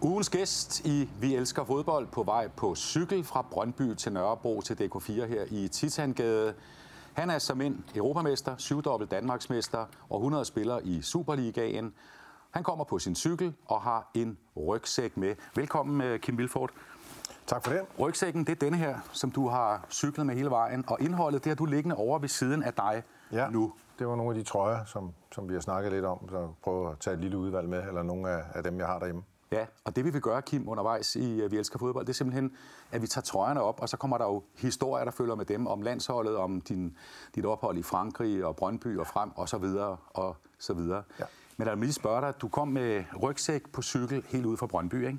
Ugens 0.00 0.30
gæst 0.30 0.86
i 0.86 1.08
Vi 1.20 1.34
Elsker 1.34 1.64
Fodbold 1.64 2.06
på 2.06 2.22
vej 2.22 2.48
på 2.48 2.74
cykel 2.74 3.24
fra 3.24 3.42
Brøndby 3.50 3.94
til 3.94 4.12
Nørrebro 4.12 4.60
til 4.60 4.74
DK4 4.74 5.12
her 5.24 5.44
i 5.50 5.68
Titangade. 5.68 6.54
Han 7.14 7.30
er 7.30 7.38
som 7.38 7.60
en 7.60 7.84
europamester, 7.94 8.56
syvdobbelt 8.56 9.10
Danmarksmester 9.10 9.86
og 10.08 10.16
100 10.18 10.44
spiller 10.44 10.78
i 10.84 11.02
Superligaen. 11.02 11.94
Han 12.50 12.62
kommer 12.62 12.84
på 12.84 12.98
sin 12.98 13.14
cykel 13.14 13.54
og 13.66 13.80
har 13.82 14.10
en 14.14 14.38
rygsæk 14.56 15.16
med. 15.16 15.34
Velkommen, 15.56 16.00
øh, 16.00 16.20
Kim 16.20 16.38
Vilfort. 16.38 16.70
Tak 17.46 17.64
for 17.64 17.72
det. 17.72 17.80
Rygsækken, 17.98 18.44
det 18.44 18.52
er 18.52 18.56
denne 18.56 18.76
her, 18.76 18.98
som 19.12 19.30
du 19.30 19.48
har 19.48 19.86
cyklet 19.90 20.26
med 20.26 20.34
hele 20.34 20.50
vejen, 20.50 20.84
og 20.86 21.00
indholdet, 21.00 21.44
det 21.44 21.50
har 21.50 21.54
du 21.56 21.64
liggende 21.64 21.96
over 21.96 22.18
ved 22.18 22.28
siden 22.28 22.62
af 22.62 22.72
dig 22.74 23.02
Ja, 23.32 23.48
nu. 23.50 23.72
det 23.98 24.06
var 24.08 24.16
nogle 24.16 24.30
af 24.30 24.44
de 24.44 24.48
trøjer, 24.50 24.84
som, 24.84 25.12
som 25.34 25.48
vi 25.48 25.54
har 25.54 25.60
snakket 25.60 25.92
lidt 25.92 26.04
om, 26.04 26.28
så 26.30 26.48
prøve 26.62 26.90
at 26.90 26.98
tage 26.98 27.14
et 27.14 27.20
lille 27.20 27.38
udvalg 27.38 27.68
med, 27.68 27.88
eller 27.88 28.02
nogle 28.02 28.30
af, 28.30 28.42
af 28.54 28.62
dem, 28.62 28.78
jeg 28.78 28.86
har 28.86 28.98
derhjemme. 28.98 29.22
Ja, 29.54 29.66
og 29.84 29.96
det 29.96 30.04
vi 30.04 30.10
vil 30.10 30.20
gøre, 30.20 30.42
Kim, 30.42 30.68
undervejs 30.68 31.16
i 31.16 31.40
øh, 31.40 31.52
Vi 31.52 31.58
Elsker 31.58 31.78
Fodbold, 31.78 32.06
det 32.06 32.12
er 32.12 32.14
simpelthen, 32.14 32.52
at 32.92 33.02
vi 33.02 33.06
tager 33.06 33.22
trøjerne 33.22 33.62
op, 33.62 33.80
og 33.80 33.88
så 33.88 33.96
kommer 33.96 34.18
der 34.18 34.24
jo 34.24 34.42
historier, 34.54 35.04
der 35.04 35.12
følger 35.12 35.34
med 35.34 35.44
dem, 35.44 35.66
om 35.66 35.82
landsholdet, 35.82 36.36
om 36.36 36.60
din, 36.60 36.96
dit 37.34 37.46
ophold 37.46 37.78
i 37.78 37.82
Frankrig 37.82 38.44
og 38.44 38.56
Brøndby 38.56 38.98
og 38.98 39.06
frem, 39.06 39.30
og 39.36 39.48
så 39.48 39.58
videre, 39.58 39.96
og 40.10 40.36
så 40.58 40.74
videre. 40.74 41.02
Ja. 41.20 41.24
Men 41.56 41.68
jeg 41.68 41.76
vil 41.76 41.84
lige 41.84 41.92
spørge 41.92 42.20
dig, 42.20 42.34
du 42.40 42.48
kom 42.48 42.68
med 42.68 43.04
rygsæk 43.22 43.72
på 43.72 43.82
cykel 43.82 44.24
helt 44.28 44.46
ude 44.46 44.56
fra 44.56 44.66
Brøndby, 44.66 45.06
ikke? 45.06 45.18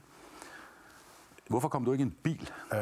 Hvorfor 1.50 1.68
kom 1.68 1.86
du 1.86 1.92
ikke 1.92 2.02
i 2.02 2.06
en 2.06 2.16
bil? 2.24 2.50
Øh, 2.74 2.80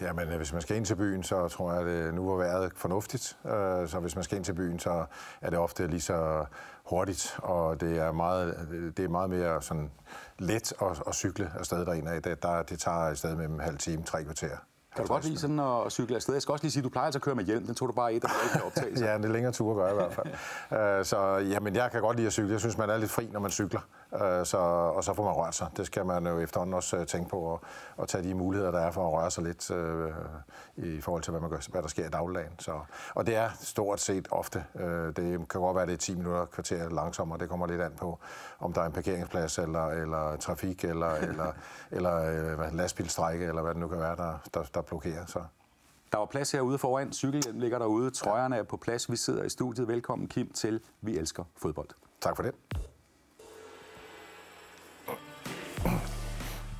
jamen, 0.00 0.28
øh, 0.28 0.36
hvis 0.36 0.52
man 0.52 0.62
skal 0.62 0.76
ind 0.76 0.86
til 0.86 0.96
byen, 0.96 1.22
så 1.22 1.48
tror 1.48 1.72
jeg, 1.72 1.80
at 1.80 1.86
det 1.86 2.14
nu 2.14 2.30
var 2.30 2.36
vejret 2.36 2.72
fornuftigt. 2.76 3.38
Øh, 3.44 3.88
så 3.88 3.98
hvis 4.00 4.14
man 4.14 4.24
skal 4.24 4.36
ind 4.36 4.44
til 4.44 4.52
byen, 4.54 4.78
så 4.78 5.04
er 5.40 5.50
det 5.50 5.58
ofte 5.58 5.86
lige 5.86 6.00
så 6.00 6.44
hurtigt, 6.84 7.38
og 7.42 7.80
det 7.80 7.98
er 7.98 8.12
meget, 8.12 8.68
det 8.96 9.04
er 9.04 9.08
meget 9.08 9.30
mere 9.30 9.62
sådan 9.62 9.90
let 10.38 10.72
at, 10.82 11.02
at 11.06 11.14
cykle 11.14 11.52
afsted 11.58 11.86
derind 11.86 12.08
af. 12.08 12.22
Det, 12.22 12.42
der, 12.42 12.62
det 12.62 12.78
tager 12.78 12.98
et 12.98 13.18
sted 13.18 13.36
mellem 13.36 13.54
en 13.54 13.60
halv 13.60 13.78
time, 13.78 14.02
tre 14.02 14.24
kvarter. 14.24 14.56
Kan 14.96 15.06
du 15.06 15.12
godt 15.12 15.24
lide 15.24 15.38
sådan 15.38 15.60
at 15.60 15.92
cykle 15.92 16.16
afsted? 16.16 16.34
Jeg 16.34 16.42
skal 16.42 16.52
også 16.52 16.64
lige 16.64 16.72
sige, 16.72 16.80
at 16.80 16.84
du 16.84 16.88
plejer 16.88 17.04
altså 17.06 17.18
at 17.18 17.22
køre 17.22 17.34
med 17.34 17.44
hjelm. 17.44 17.66
Den 17.66 17.74
tog 17.74 17.88
du 17.88 17.92
bare 17.92 18.12
et, 18.14 18.24
og 18.24 18.30
ikke 18.44 18.52
kan 18.52 18.62
optage. 18.66 18.96
Så. 18.96 19.04
Ja, 19.04 19.18
det 19.18 19.24
er 19.24 19.28
længere 19.28 19.52
tur 19.52 19.70
at 19.70 19.76
gøre 19.76 19.90
i 19.90 19.94
hvert 19.94 20.12
fald. 20.12 20.26
Øh, 20.72 21.04
så 21.04 21.18
jamen, 21.36 21.74
jeg 21.76 21.90
kan 21.90 22.00
godt 22.00 22.16
lide 22.16 22.26
at 22.26 22.32
cykle. 22.32 22.50
Jeg 22.52 22.60
synes, 22.60 22.78
man 22.78 22.90
er 22.90 22.98
lidt 22.98 23.10
fri, 23.10 23.28
når 23.32 23.40
man 23.40 23.50
cykler. 23.50 23.80
Øh, 24.14 24.46
Så, 24.46 24.58
og 24.58 25.04
så 25.04 25.14
får 25.14 25.24
man 25.24 25.32
rørt 25.32 25.54
sig. 25.54 25.66
Det 25.76 25.86
skal 25.86 26.06
man 26.06 26.26
jo 26.26 26.38
efterhånden 26.38 26.74
også 26.74 26.96
øh, 26.96 27.06
tænke 27.06 27.30
på, 27.30 27.54
at, 27.54 27.60
at 28.02 28.08
tage 28.08 28.24
de 28.24 28.34
muligheder, 28.34 28.70
der 28.70 28.78
er 28.78 28.90
for 28.90 29.06
at 29.06 29.12
røre 29.22 29.30
sig 29.30 29.44
lidt 29.44 29.70
øh, 29.70 30.10
i 30.76 31.00
forhold 31.00 31.22
til, 31.22 31.30
hvad, 31.30 31.40
man 31.40 31.50
gør, 31.50 31.58
hvad 31.70 31.82
der 31.82 31.88
sker 31.88 32.06
i 32.06 32.08
dagligdagen. 32.08 32.52
Så, 32.58 32.80
og 33.14 33.26
det 33.26 33.36
er 33.36 33.48
stort 33.60 34.00
set 34.00 34.28
ofte. 34.30 34.64
Øh, 34.80 35.06
det 35.16 35.48
kan 35.48 35.60
godt 35.60 35.74
være, 35.74 35.82
at 35.82 35.88
det 35.88 35.94
er 35.94 35.98
10 35.98 36.14
minutter, 36.14 36.44
kvarter 36.44 36.88
langsommere. 36.88 37.38
Det 37.38 37.48
kommer 37.48 37.66
lidt 37.66 37.80
an 37.80 37.92
på, 37.98 38.18
om 38.60 38.72
der 38.72 38.80
er 38.80 38.86
en 38.86 38.92
parkeringsplads, 38.92 39.58
eller, 39.58 39.86
eller 39.86 40.36
trafik, 40.36 40.84
eller, 40.84 41.10
eller, 41.14 41.52
eller 41.96 42.54
hvad, 42.56 42.70
lastbilstrække, 42.70 43.46
eller 43.46 43.62
hvad 43.62 43.74
det 43.74 43.80
nu 43.80 43.88
kan 43.88 43.98
være, 43.98 44.16
der, 44.16 44.38
der, 44.54 44.62
der 44.74 44.79
blokerer. 44.82 45.26
Så. 45.26 45.42
Der 46.12 46.18
var 46.18 46.26
plads 46.26 46.52
herude 46.52 46.78
foran. 46.78 47.12
Cykelhjelm 47.12 47.58
ligger 47.58 47.78
derude. 47.78 48.10
Trøjerne 48.10 48.56
er 48.56 48.62
på 48.62 48.76
plads. 48.76 49.10
Vi 49.10 49.16
sidder 49.16 49.44
i 49.44 49.48
studiet. 49.48 49.88
Velkommen, 49.88 50.28
Kim, 50.28 50.52
til 50.52 50.80
Vi 51.00 51.18
Elsker 51.18 51.44
Fodbold. 51.56 51.88
Tak 52.20 52.36
for 52.36 52.42
det. 52.42 52.54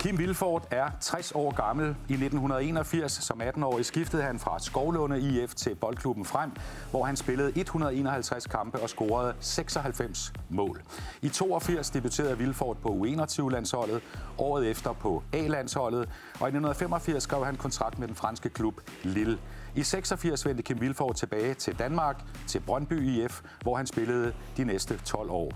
Kim 0.01 0.17
Vilfort 0.17 0.67
er 0.71 0.89
60 0.99 1.31
år 1.31 1.55
gammel. 1.55 1.85
I 1.85 2.13
1981 2.13 3.11
som 3.11 3.41
18-årig 3.41 3.85
skiftede 3.85 4.23
han 4.23 4.39
fra 4.39 4.59
Skovlunde 4.59 5.19
IF 5.19 5.55
til 5.55 5.75
Boldklubben 5.75 6.25
Frem, 6.25 6.51
hvor 6.91 7.05
han 7.05 7.15
spillede 7.15 7.51
151 7.55 8.47
kampe 8.47 8.79
og 8.79 8.89
scorede 8.89 9.33
96 9.39 10.33
mål. 10.49 10.81
I 11.21 11.29
82 11.29 11.89
debuterede 11.89 12.37
Vilfort 12.37 12.77
på 12.77 12.89
U21-landsholdet, 12.89 14.01
året 14.37 14.69
efter 14.69 14.93
på 14.93 15.23
A-landsholdet, 15.33 16.09
og 16.39 16.47
i 16.47 16.51
1985 16.51 17.23
skrev 17.23 17.45
han 17.45 17.55
kontrakt 17.55 17.99
med 17.99 18.07
den 18.07 18.15
franske 18.15 18.49
klub 18.49 18.81
Lille. 19.03 19.37
I 19.75 19.83
86 19.83 20.45
vendte 20.45 20.63
Kim 20.63 20.81
Vilfort 20.81 21.15
tilbage 21.15 21.53
til 21.53 21.79
Danmark, 21.79 22.23
til 22.47 22.59
Brøndby 22.59 23.01
IF, 23.01 23.41
hvor 23.61 23.77
han 23.77 23.87
spillede 23.87 24.33
de 24.57 24.63
næste 24.63 24.97
12 25.05 25.29
år. 25.29 25.51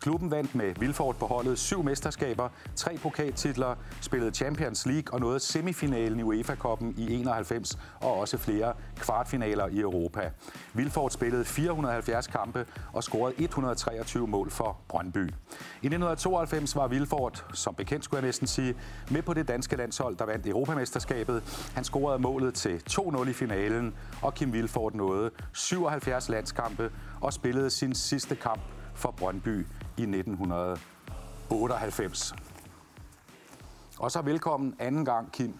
Klubben 0.00 0.30
vandt 0.30 0.54
med 0.54 0.74
Vilfort 0.74 1.16
på 1.16 1.26
holdet 1.26 1.58
syv 1.58 1.82
mesterskaber, 1.82 2.48
tre 2.76 2.98
pokaltitler, 3.02 3.74
spillede 4.00 4.34
Champions 4.34 4.86
League 4.86 5.14
og 5.14 5.20
nåede 5.20 5.40
semifinalen 5.40 6.20
i 6.20 6.22
UEFA-koppen 6.22 6.94
i 6.98 7.14
91 7.14 7.78
og 8.00 8.18
også 8.18 8.38
flere 8.38 8.72
kvartfinaler 8.96 9.66
i 9.68 9.80
Europa. 9.80 10.30
Vilfort 10.74 11.12
spillede 11.12 11.44
470 11.44 12.26
kampe 12.26 12.66
og 12.92 13.02
scorede 13.02 13.34
123 13.38 14.26
mål 14.26 14.50
for 14.50 14.78
Brøndby. 14.88 15.28
I 15.82 15.86
1992 15.86 16.76
var 16.76 16.88
Vilfort, 16.88 17.46
som 17.54 17.74
bekendt 17.74 18.04
skulle 18.04 18.18
jeg 18.18 18.26
næsten 18.26 18.46
sige, 18.46 18.74
med 19.10 19.22
på 19.22 19.34
det 19.34 19.48
danske 19.48 19.76
landshold, 19.76 20.16
der 20.16 20.24
vandt 20.24 20.46
Europamesterskabet. 20.46 21.42
Han 21.74 21.84
scorede 21.84 22.18
målet 22.18 22.54
til 22.54 22.82
2-0 22.90 23.28
i 23.28 23.32
finalen, 23.32 23.94
og 24.22 24.34
Kim 24.34 24.52
Vilfort 24.52 24.94
nåede 24.94 25.30
77 25.52 26.28
landskampe 26.28 26.90
og 27.20 27.32
spillede 27.32 27.70
sin 27.70 27.94
sidste 27.94 28.36
kamp 28.36 28.60
for 29.00 29.10
Brøndby 29.10 29.66
i 29.96 30.02
1998. 30.02 32.34
Og 33.98 34.10
så 34.10 34.22
velkommen 34.22 34.76
anden 34.78 35.04
gang, 35.04 35.32
Kim. 35.32 35.58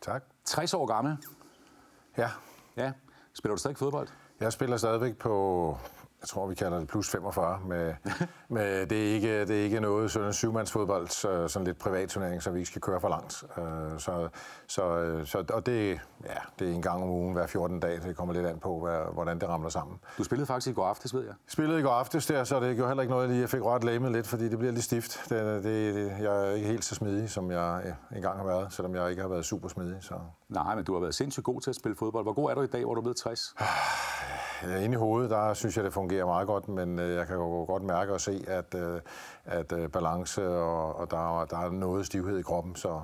Tak. 0.00 0.24
60 0.44 0.74
år 0.74 0.86
gammel. 0.86 1.16
Ja, 2.16 2.30
Ja. 2.76 2.92
Spiller 3.34 3.54
du 3.54 3.58
stadig 3.60 3.76
fodbold? 3.76 4.08
Jeg 4.40 4.52
spiller 4.52 4.76
stadigvæk 4.76 5.16
på, 5.16 5.78
jeg 6.22 6.28
tror 6.28 6.46
vi 6.46 6.54
kalder 6.54 6.78
det 6.78 6.88
plus 6.88 7.10
45, 7.10 7.60
med, 7.66 7.94
med 8.48 8.86
det, 8.86 9.10
er 9.10 9.14
ikke, 9.14 9.40
det 9.46 9.60
er 9.60 9.64
ikke 9.64 9.80
noget 9.80 10.10
sådan 10.10 10.28
en 10.28 10.32
syvmandsfodbold, 10.34 11.08
så, 11.08 11.48
sådan 11.48 11.66
lidt 11.66 11.78
privat 11.78 12.08
turnering, 12.08 12.42
så 12.42 12.50
vi 12.50 12.58
ikke 12.58 12.70
skal 12.70 12.80
køre 12.82 13.00
for 13.00 13.08
langt. 13.08 13.44
Øh, 13.58 13.98
Så, 13.98 14.28
så, 14.66 15.20
så, 15.24 15.44
og 15.52 15.66
det, 15.66 16.00
ja, 16.24 16.34
det 16.58 16.68
er 16.70 16.72
en 16.74 16.82
gang 16.82 17.02
om 17.02 17.08
ugen, 17.08 17.32
hver 17.32 17.46
14 17.46 17.80
dag, 17.80 18.00
det 18.02 18.16
kommer 18.16 18.34
lidt 18.34 18.46
an 18.46 18.58
på, 18.58 18.80
hvad, 18.80 18.98
hvordan 19.12 19.40
det 19.40 19.48
ramler 19.48 19.68
sammen. 19.68 19.98
Du 20.18 20.24
spillede 20.24 20.46
faktisk 20.46 20.70
i 20.70 20.74
går 20.74 20.86
aftes, 20.86 21.14
ved 21.14 21.24
jeg. 21.24 21.34
Spillede 21.48 21.80
i 21.80 21.82
går 21.82 21.90
aftes 21.90 22.26
der, 22.26 22.44
så 22.44 22.60
det 22.60 22.76
gjorde 22.76 22.88
heller 22.88 23.02
ikke 23.02 23.14
noget, 23.14 23.30
at 23.30 23.40
jeg 23.40 23.48
fik 23.48 23.64
rørt 23.64 23.84
lægemet 23.84 24.12
lidt, 24.12 24.26
fordi 24.26 24.48
det 24.48 24.58
bliver 24.58 24.72
lidt 24.72 24.84
stift. 24.84 25.20
Det, 25.28 25.64
det, 25.64 25.94
det, 25.94 26.12
jeg 26.20 26.48
er 26.48 26.50
ikke 26.50 26.66
helt 26.68 26.84
så 26.84 26.94
smidig, 26.94 27.30
som 27.30 27.50
jeg 27.50 27.82
øh, 27.84 28.16
engang 28.16 28.38
har 28.38 28.44
været, 28.44 28.72
selvom 28.72 28.94
jeg 28.94 29.10
ikke 29.10 29.22
har 29.22 29.28
været 29.28 29.44
super 29.44 29.68
smidig. 29.68 29.96
Så. 30.00 30.14
Nej, 30.50 30.74
men 30.74 30.84
du 30.84 30.92
har 30.92 31.00
været 31.00 31.14
sindssygt 31.14 31.44
god 31.44 31.60
til 31.60 31.70
at 31.70 31.76
spille 31.76 31.96
fodbold. 31.96 32.24
Hvor 32.24 32.32
god 32.32 32.50
er 32.50 32.54
du 32.54 32.62
i 32.62 32.66
dag, 32.66 32.84
hvor 32.84 32.94
du 32.94 33.00
er 33.00 33.02
blevet 33.02 33.16
60? 33.16 33.54
Inde 34.84 34.94
i 34.94 34.98
hovedet, 34.98 35.30
der 35.30 35.54
synes 35.54 35.76
jeg, 35.76 35.84
det 35.84 35.92
fungerer 35.92 36.26
meget 36.26 36.46
godt, 36.46 36.68
men 36.68 36.98
øh, 36.98 37.14
jeg 37.14 37.26
kan 37.26 37.36
jo 37.36 37.64
godt 37.64 37.82
mærke 37.82 38.12
og 38.12 38.20
se, 38.20 38.44
at, 38.48 38.74
øh, 38.74 39.00
at 39.44 39.72
øh, 39.72 39.88
balance 39.88 40.48
og, 40.48 40.96
og 40.96 41.10
der, 41.10 41.44
der 41.44 41.58
er 41.58 41.70
noget 41.70 42.06
stivhed 42.06 42.38
i 42.38 42.42
kroppen, 42.42 42.76
så, 42.76 43.00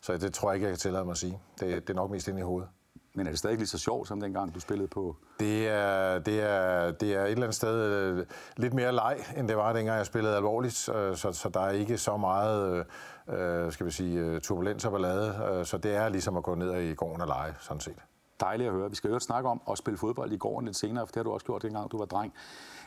så 0.00 0.16
det 0.16 0.34
tror 0.34 0.50
jeg 0.50 0.54
ikke, 0.54 0.64
jeg 0.64 0.72
kan 0.72 0.78
tillade 0.78 1.04
mig 1.04 1.12
at 1.12 1.18
sige. 1.18 1.40
Det, 1.60 1.88
det 1.88 1.90
er 1.90 1.94
nok 1.94 2.10
mest 2.10 2.28
inde 2.28 2.40
i 2.40 2.42
hovedet. 2.42 2.68
Men 3.18 3.26
er 3.26 3.30
det 3.30 3.38
stadig 3.38 3.56
lige 3.56 3.66
så 3.66 3.78
sjovt, 3.78 4.08
som 4.08 4.20
dengang 4.20 4.54
du 4.54 4.60
spillede 4.60 4.88
på? 4.88 5.16
Det 5.40 5.68
er, 5.68 6.18
det, 6.18 6.42
er, 6.42 6.90
det 6.90 7.14
er 7.14 7.24
et 7.24 7.30
eller 7.30 7.42
andet 7.42 7.54
sted 7.54 7.84
øh, 7.92 8.26
lidt 8.56 8.74
mere 8.74 8.92
leg, 8.92 9.16
end 9.36 9.48
det 9.48 9.56
var, 9.56 9.72
dengang 9.72 9.98
jeg 9.98 10.06
spillede 10.06 10.36
alvorligt. 10.36 10.88
øh, 10.88 11.16
Så, 11.16 11.32
så 11.32 11.48
der 11.48 11.60
er 11.60 11.70
ikke 11.70 11.98
så 11.98 12.16
meget 12.16 12.86
øh, 13.28 13.64
øh, 13.64 13.72
skal 13.72 13.86
vi 13.86 13.90
sige, 13.90 14.40
turbulens 14.40 14.84
og 14.84 14.92
ballade. 14.92 15.64
Så 15.64 15.78
det 15.78 15.96
er 15.96 16.08
ligesom 16.08 16.36
at 16.36 16.42
gå 16.42 16.54
ned 16.54 16.74
i 16.74 16.94
gården 16.94 17.20
og 17.20 17.26
lege, 17.26 17.54
sådan 17.60 17.80
set. 17.80 17.96
Dejligt 18.40 18.68
at 18.68 18.74
høre. 18.74 18.90
Vi 18.90 18.96
skal 18.96 19.10
jo 19.10 19.18
snakke 19.18 19.48
om 19.48 19.60
at 19.70 19.78
spille 19.78 19.98
fodbold 19.98 20.32
i 20.32 20.36
går 20.36 20.60
lidt 20.60 20.76
senere, 20.76 21.06
for 21.06 21.12
det 21.12 21.16
har 21.16 21.24
du 21.24 21.32
også 21.32 21.46
gjort, 21.46 21.62
dengang 21.62 21.92
du 21.92 21.98
var 21.98 22.04
dreng. 22.04 22.32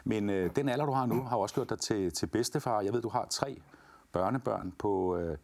Men 0.03 0.29
øh, 0.29 0.49
den 0.55 0.69
alder, 0.69 0.85
du 0.85 0.91
har 0.91 1.05
nu, 1.05 1.23
har 1.23 1.37
også 1.37 1.55
gjort 1.55 1.69
dig 1.69 1.79
til, 1.79 2.13
til 2.13 2.27
bedstefar. 2.27 2.81
Jeg 2.81 2.93
ved, 2.93 3.01
du 3.01 3.09
har 3.09 3.27
tre 3.29 3.61
børnebørn 4.11 4.73
på... 4.79 5.17
Øh, 5.17 5.37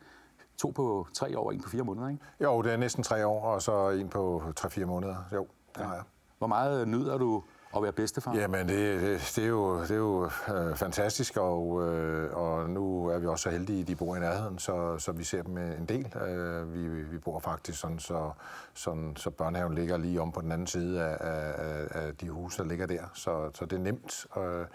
to 0.58 0.70
på 0.76 1.08
tre 1.14 1.40
år 1.40 1.46
og 1.46 1.56
en 1.56 1.62
på 1.62 1.70
fire 1.70 1.84
måneder, 1.84 2.10
ikke? 2.10 2.24
Jo, 2.44 2.62
det 2.62 2.74
er 2.74 2.78
næsten 2.78 3.04
tre 3.04 3.28
år, 3.28 3.42
og 3.42 3.62
så 3.62 3.90
en 3.90 4.10
på 4.10 4.44
3-4 4.60 4.86
måneder. 4.86 5.16
Jo, 5.34 5.48
det 5.76 5.86
har 5.86 5.94
jeg. 5.94 6.04
Hvor 6.38 6.48
meget 6.48 6.88
nyder 6.88 7.18
du 7.18 7.44
at 7.76 7.84
være 7.84 7.92
bedstefar? 7.92 8.36
Jamen, 8.36 8.68
det, 8.68 9.02
det, 9.02 9.34
det 9.36 9.44
er 9.44 9.48
jo, 9.48 9.82
det 9.82 9.92
er 9.92 9.96
jo 9.96 10.30
øh, 10.56 10.76
fantastisk, 10.76 11.38
og, 11.38 11.88
øh, 11.88 12.38
og 12.38 12.70
nu 12.70 13.08
er 13.08 13.20
vi 13.20 13.28
også 13.28 13.44
så 13.44 13.50
heldige, 13.50 13.82
at 13.82 13.88
de 13.88 13.96
bor 13.96 14.16
i 14.16 14.20
nærheden, 14.20 14.60
så, 14.60 14.98
så 15.00 15.12
vi 15.12 15.24
ser 15.24 15.44
dem 15.44 15.58
en 15.58 15.86
del. 15.86 16.14
Øh, 16.28 16.74
vi, 16.74 17.04
vi 17.04 17.18
bor 17.18 17.40
faktisk 17.40 17.80
sådan, 17.80 18.00
så, 18.00 18.32
sådan, 18.74 19.16
så 19.16 19.30
børnehaven 19.30 19.76
ligger 19.76 19.98
lige 19.98 20.22
om 20.22 20.32
på 20.32 20.42
den 20.42 20.52
anden 20.52 20.68
side 20.68 21.04
af, 21.04 21.18
af, 21.20 21.88
af 22.06 22.16
de 22.16 22.30
huse, 22.30 22.58
der 22.58 22.70
ligger 22.70 22.86
der, 22.86 23.04
så, 23.14 23.52
så 23.54 23.66
det 23.66 23.78
er 23.78 23.84
nemt. 23.84 24.26
Øh, 24.38 24.66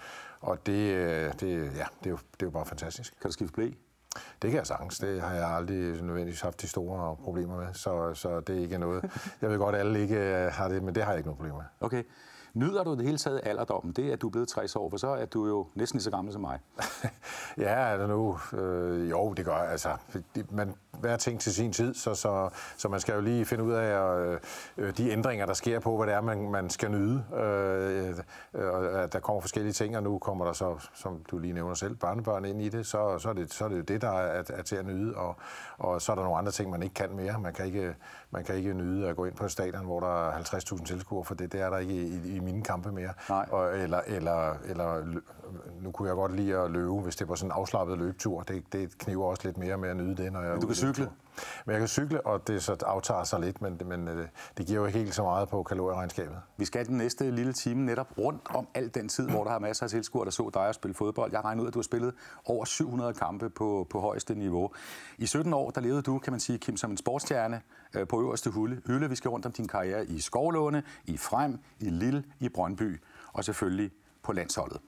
og 0.40 0.66
det, 0.66 0.94
øh, 0.94 1.32
det, 1.40 1.76
ja, 1.76 1.86
det, 1.98 2.06
er 2.06 2.10
jo, 2.10 2.16
det 2.16 2.42
er 2.42 2.46
jo 2.46 2.50
bare 2.50 2.66
fantastisk. 2.66 3.20
Kan 3.20 3.28
du 3.28 3.32
skifte 3.32 3.54
blæ? 3.54 3.70
Det 4.42 4.50
kan 4.50 4.58
jeg 4.58 4.66
sagtens. 4.66 4.98
Det 4.98 5.20
har 5.20 5.34
jeg 5.34 5.48
aldrig 5.48 5.78
nødvendigvis 6.02 6.40
haft 6.40 6.62
de 6.62 6.68
store 6.68 7.16
problemer 7.16 7.56
med, 7.56 7.74
så, 7.74 8.14
så 8.14 8.40
det 8.40 8.56
er 8.56 8.60
ikke 8.60 8.78
noget. 8.78 9.04
Jeg 9.40 9.50
ved 9.50 9.58
godt, 9.58 9.74
at 9.74 9.80
alle 9.80 10.00
ikke 10.00 10.16
øh, 10.16 10.52
har 10.52 10.68
det, 10.68 10.82
men 10.82 10.94
det 10.94 11.02
har 11.02 11.10
jeg 11.10 11.18
ikke 11.18 11.28
nogen 11.28 11.36
problemer 11.36 11.58
med. 11.58 11.66
Okay. 11.80 12.02
Nyder 12.54 12.84
du 12.84 12.94
det 12.94 13.04
hele 13.04 13.18
taget 13.18 13.40
alderdommen? 13.42 13.92
Det 13.92 14.08
er, 14.08 14.12
at 14.12 14.22
du 14.22 14.26
er 14.26 14.30
blevet 14.30 14.48
60 14.48 14.76
år, 14.76 14.90
for 14.90 14.96
så 14.96 15.08
er 15.08 15.26
du 15.26 15.46
jo 15.46 15.66
næsten 15.74 15.96
lige 15.96 16.04
så 16.04 16.10
gammel 16.10 16.32
som 16.32 16.40
mig. 16.40 16.58
ja, 17.58 17.72
er 17.72 17.96
det 17.96 18.08
nu? 18.08 18.38
Øh, 18.52 19.10
jo, 19.10 19.32
det 19.32 19.44
gør 19.44 19.54
altså. 19.54 19.96
Det, 20.34 20.52
man, 20.52 20.74
hver 21.00 21.16
ting 21.16 21.40
til 21.40 21.54
sin 21.54 21.72
tid, 21.72 21.94
så, 21.94 22.14
så, 22.14 22.48
så 22.76 22.88
man 22.88 23.00
skal 23.00 23.14
jo 23.14 23.20
lige 23.20 23.44
finde 23.44 23.64
ud 23.64 23.72
af 23.72 24.18
øh, 24.18 24.40
øh, 24.78 24.96
de 24.96 25.10
ændringer, 25.10 25.46
der 25.46 25.54
sker 25.54 25.80
på, 25.80 25.96
hvad 25.96 26.06
det 26.06 26.14
er, 26.14 26.20
man, 26.20 26.50
man 26.50 26.70
skal 26.70 26.90
nyde. 26.90 27.24
Øh, 27.34 28.08
øh, 28.08 28.14
øh, 28.54 29.12
der 29.12 29.20
kommer 29.22 29.40
forskellige 29.40 29.72
ting, 29.72 29.96
og 29.96 30.02
nu 30.02 30.18
kommer 30.18 30.44
der 30.44 30.52
så, 30.52 30.88
som 30.94 31.24
du 31.30 31.38
lige 31.38 31.52
nævner 31.52 31.74
selv, 31.74 31.96
børnebørn 31.96 32.44
ind 32.44 32.62
i 32.62 32.68
det, 32.68 32.86
så, 32.86 33.18
så, 33.18 33.28
er, 33.28 33.32
det, 33.32 33.52
så 33.52 33.64
er 33.64 33.68
det 33.68 33.76
jo 33.76 33.82
det, 33.82 34.02
der 34.02 34.10
er, 34.10 34.44
er 34.48 34.62
til 34.62 34.76
at 34.76 34.86
nyde, 34.86 35.14
og, 35.14 35.36
og 35.78 36.02
så 36.02 36.12
er 36.12 36.16
der 36.16 36.22
nogle 36.22 36.38
andre 36.38 36.52
ting, 36.52 36.70
man 36.70 36.82
ikke 36.82 36.94
kan 36.94 37.16
mere. 37.16 37.40
Man 37.40 37.52
kan 37.52 37.66
ikke, 37.66 37.94
man 38.30 38.44
kan 38.44 38.54
ikke 38.54 38.74
nyde 38.74 39.08
at 39.08 39.16
gå 39.16 39.24
ind 39.24 39.34
på 39.34 39.44
et 39.44 39.50
stadion, 39.50 39.84
hvor 39.84 40.00
der 40.00 40.28
er 40.28 40.32
50.000 40.32 40.84
tilskuere, 40.84 41.24
for 41.24 41.34
det, 41.34 41.52
det 41.52 41.60
er 41.60 41.70
der 41.70 41.78
ikke 41.78 41.94
i, 41.94 42.36
i 42.36 42.41
mine 42.42 42.62
kampe 42.62 42.92
mere. 42.92 43.12
Nej. 43.28 43.46
Og, 43.50 43.78
eller, 43.78 44.00
eller, 44.06 44.54
eller 44.64 45.20
nu 45.80 45.90
kunne 45.90 46.08
jeg 46.08 46.16
godt 46.16 46.36
lide 46.36 46.58
at 46.58 46.70
løbe, 46.70 46.94
hvis 46.94 47.16
det 47.16 47.28
var 47.28 47.34
sådan 47.34 47.48
en 47.48 47.52
afslappet 47.52 47.98
løbetur. 47.98 48.40
Det, 48.42 48.72
det 48.72 48.98
kniver 48.98 49.24
også 49.24 49.42
lidt 49.44 49.58
mere 49.58 49.76
med 49.76 49.88
at 49.88 49.96
nyde 49.96 50.16
det, 50.16 50.32
når 50.32 50.40
jeg 50.40 50.50
Men 50.50 50.60
du 50.60 50.66
kan 50.66 50.76
cykle? 50.76 51.08
Men 51.66 51.72
jeg 51.72 51.80
kan 51.80 51.88
cykle, 51.88 52.26
og 52.26 52.48
det 52.48 52.62
så 52.62 52.76
aftager 52.86 53.24
sig 53.24 53.40
lidt, 53.40 53.62
men, 53.62 53.80
men 53.84 54.08
øh, 54.08 54.28
det 54.56 54.66
giver 54.66 54.80
jo 54.80 54.86
ikke 54.86 54.98
helt 54.98 55.14
så 55.14 55.22
meget 55.22 55.48
på 55.48 55.62
kalorieregnskabet. 55.62 56.36
Vi 56.56 56.64
skal 56.64 56.86
den 56.86 56.98
næste 56.98 57.30
lille 57.30 57.52
time 57.52 57.84
netop 57.84 58.18
rundt 58.18 58.42
om 58.54 58.68
al 58.74 58.94
den 58.94 59.08
tid, 59.08 59.28
hvor 59.28 59.44
der 59.44 59.50
har 59.50 59.58
masser 59.58 59.84
af 59.84 59.90
tilskuere, 59.90 60.24
der 60.24 60.30
så 60.30 60.50
dig 60.54 60.68
at 60.68 60.74
spille 60.74 60.94
fodbold. 60.94 61.32
Jeg 61.32 61.44
regner 61.44 61.62
ud, 61.62 61.68
at 61.68 61.74
du 61.74 61.78
har 61.78 61.82
spillet 61.82 62.14
over 62.44 62.64
700 62.64 63.14
kampe 63.14 63.50
på, 63.50 63.86
på 63.90 64.00
højeste 64.00 64.34
niveau. 64.34 64.70
I 65.18 65.26
17 65.26 65.52
år, 65.52 65.70
der 65.70 65.80
levede 65.80 66.02
du, 66.02 66.18
kan 66.18 66.32
man 66.32 66.40
sige, 66.40 66.58
Kim, 66.58 66.76
som 66.76 66.90
en 66.90 66.96
sportsstjerne 66.96 67.60
øh, 67.94 68.06
på 68.06 68.20
øverste 68.20 68.50
hylde. 68.50 69.08
Vi 69.08 69.16
skal 69.16 69.28
rundt 69.28 69.46
om 69.46 69.52
din 69.52 69.68
karriere 69.68 70.06
i 70.06 70.20
Skovlåne, 70.20 70.82
i 71.04 71.16
Frem, 71.16 71.58
i 71.80 71.84
Lille, 71.84 72.24
i 72.40 72.48
Brøndby 72.48 73.02
og 73.32 73.44
selvfølgelig 73.44 73.90
på 74.22 74.32
landsholdet. 74.32 74.80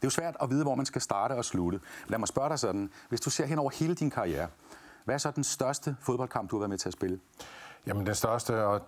Det 0.00 0.06
er 0.06 0.06
jo 0.06 0.10
svært 0.10 0.36
at 0.42 0.50
vide, 0.50 0.62
hvor 0.62 0.74
man 0.74 0.86
skal 0.86 1.00
starte 1.00 1.32
og 1.32 1.44
slutte. 1.44 1.80
Lad 2.08 2.18
mig 2.18 2.28
spørge 2.28 2.48
dig 2.48 2.58
sådan, 2.58 2.90
hvis 3.08 3.20
du 3.20 3.30
ser 3.30 3.46
hen 3.46 3.58
over 3.58 3.70
hele 3.70 3.94
din 3.94 4.10
karriere, 4.10 4.48
hvad 5.04 5.14
er 5.14 5.18
så 5.18 5.30
den 5.30 5.44
største 5.44 5.96
fodboldkamp, 6.00 6.50
du 6.50 6.56
har 6.56 6.60
været 6.60 6.70
med 6.70 6.78
til 6.78 6.88
at 6.88 6.92
spille? 6.92 7.20
Jamen 7.86 8.06
den 8.06 8.14
største, 8.14 8.64
og, 8.64 8.80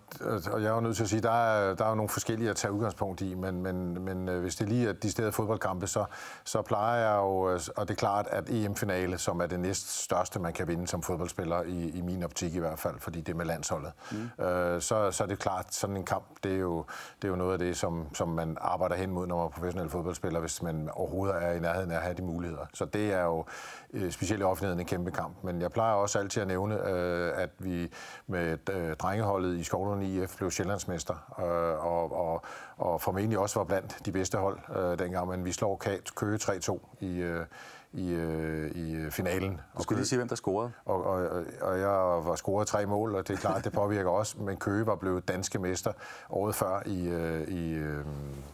og 0.52 0.62
jeg 0.62 0.68
er 0.68 0.74
jo 0.74 0.80
nødt 0.80 0.96
til 0.96 1.02
at 1.02 1.08
sige, 1.08 1.22
der 1.22 1.30
er, 1.30 1.74
der 1.74 1.84
er 1.84 1.88
jo 1.88 1.94
nogle 1.94 2.08
forskellige 2.08 2.50
at 2.50 2.56
tage 2.56 2.72
udgangspunkt 2.72 3.20
i, 3.20 3.34
men, 3.34 3.62
men, 3.62 4.04
men 4.04 4.28
øh, 4.28 4.40
hvis 4.40 4.56
det 4.56 4.68
lige 4.68 4.88
er 4.88 4.92
de 4.92 5.10
steder 5.10 5.30
fodboldkampe, 5.30 5.86
så, 5.86 6.04
så 6.44 6.62
plejer 6.62 7.08
jeg 7.08 7.16
jo, 7.16 7.50
øh, 7.50 7.60
og 7.76 7.88
det 7.88 7.94
er 7.94 7.98
klart, 7.98 8.26
at 8.30 8.50
EM-finale, 8.50 9.18
som 9.18 9.40
er 9.40 9.46
det 9.46 9.60
næst 9.60 10.02
største, 10.02 10.40
man 10.40 10.52
kan 10.52 10.68
vinde 10.68 10.88
som 10.88 11.02
fodboldspiller, 11.02 11.62
i, 11.62 11.88
i 11.88 12.00
min 12.00 12.22
optik 12.22 12.54
i 12.54 12.58
hvert 12.58 12.78
fald, 12.78 12.94
fordi 12.98 13.20
det 13.20 13.32
er 13.32 13.36
med 13.36 13.46
landsholdet, 13.46 13.92
mm. 14.10 14.44
øh, 14.44 14.80
så, 14.80 15.10
så 15.10 15.24
er 15.24 15.28
det 15.28 15.38
klart, 15.38 15.74
sådan 15.74 15.96
en 15.96 16.04
kamp, 16.04 16.24
det 16.42 16.52
er 16.52 16.58
jo, 16.58 16.84
det 17.22 17.24
er 17.24 17.28
jo 17.28 17.36
noget 17.36 17.52
af 17.52 17.58
det, 17.58 17.76
som, 17.76 18.06
som 18.14 18.28
man 18.28 18.56
arbejder 18.60 18.96
hen 18.96 19.10
mod, 19.10 19.26
når 19.26 19.36
man 19.36 19.44
er 19.44 19.50
professionel 19.50 19.90
fodboldspiller, 19.90 20.40
hvis 20.40 20.62
man 20.62 20.90
overhovedet 20.92 21.42
er 21.42 21.52
i 21.52 21.60
nærheden 21.60 21.90
af 21.90 21.96
at 21.96 22.02
have 22.02 22.14
de 22.14 22.22
muligheder. 22.22 22.66
Så 22.74 22.84
det 22.84 23.12
er 23.12 23.24
jo 23.24 23.44
øh, 23.92 24.10
specielt 24.10 24.40
i 24.40 24.44
offentligheden 24.44 24.80
en 24.80 24.86
kæmpe 24.86 25.10
kamp. 25.10 25.44
Men 25.44 25.60
jeg 25.60 25.72
plejer 25.72 25.94
også 25.94 26.18
altid 26.18 26.42
at 26.42 26.48
nævne, 26.48 26.88
øh, 26.88 27.32
at 27.34 27.50
vi 27.58 27.92
med 28.26 28.70
øh, 28.70 28.81
drengeholdet 28.98 29.58
i 29.58 29.64
Skovlund 29.64 30.02
IF 30.02 30.36
blev 30.36 30.50
Sjællandsmester, 30.50 31.14
øh, 31.38 31.86
og, 31.86 32.12
og, 32.12 32.42
og 32.76 33.00
formentlig 33.00 33.38
også 33.38 33.58
var 33.58 33.64
blandt 33.64 33.98
de 34.06 34.12
bedste 34.12 34.38
hold 34.38 34.58
øh, 34.76 34.98
dengang, 34.98 35.28
men 35.28 35.44
vi 35.44 35.52
slår 35.52 35.82
Køge 36.16 36.38
3-2 36.42 36.78
i, 37.00 37.18
øh, 37.18 37.46
i, 37.92 38.10
øh, 38.10 38.70
i 38.70 39.10
finalen. 39.10 39.60
Du 39.78 39.82
skal 39.82 39.96
lige 39.96 40.06
sige, 40.06 40.16
hvem 40.16 40.28
der 40.28 40.36
scorede. 40.36 40.72
Og, 40.84 41.04
og, 41.04 41.44
og 41.60 41.78
jeg 41.78 41.88
var 42.26 42.34
scoret 42.34 42.66
tre 42.66 42.86
mål, 42.86 43.14
og 43.14 43.28
det 43.28 43.34
er 43.34 43.38
klart, 43.38 43.64
det 43.64 43.72
påvirker 43.72 44.10
også. 44.10 44.38
Men 44.38 44.56
Køge 44.56 44.86
var 44.86 44.96
blevet 44.96 45.28
danske 45.28 45.58
mester 45.58 45.92
året 46.30 46.54
før 46.54 46.82
i, 46.86 47.08
øh, 47.08 47.48
i 47.48 47.72
øh, 47.72 48.04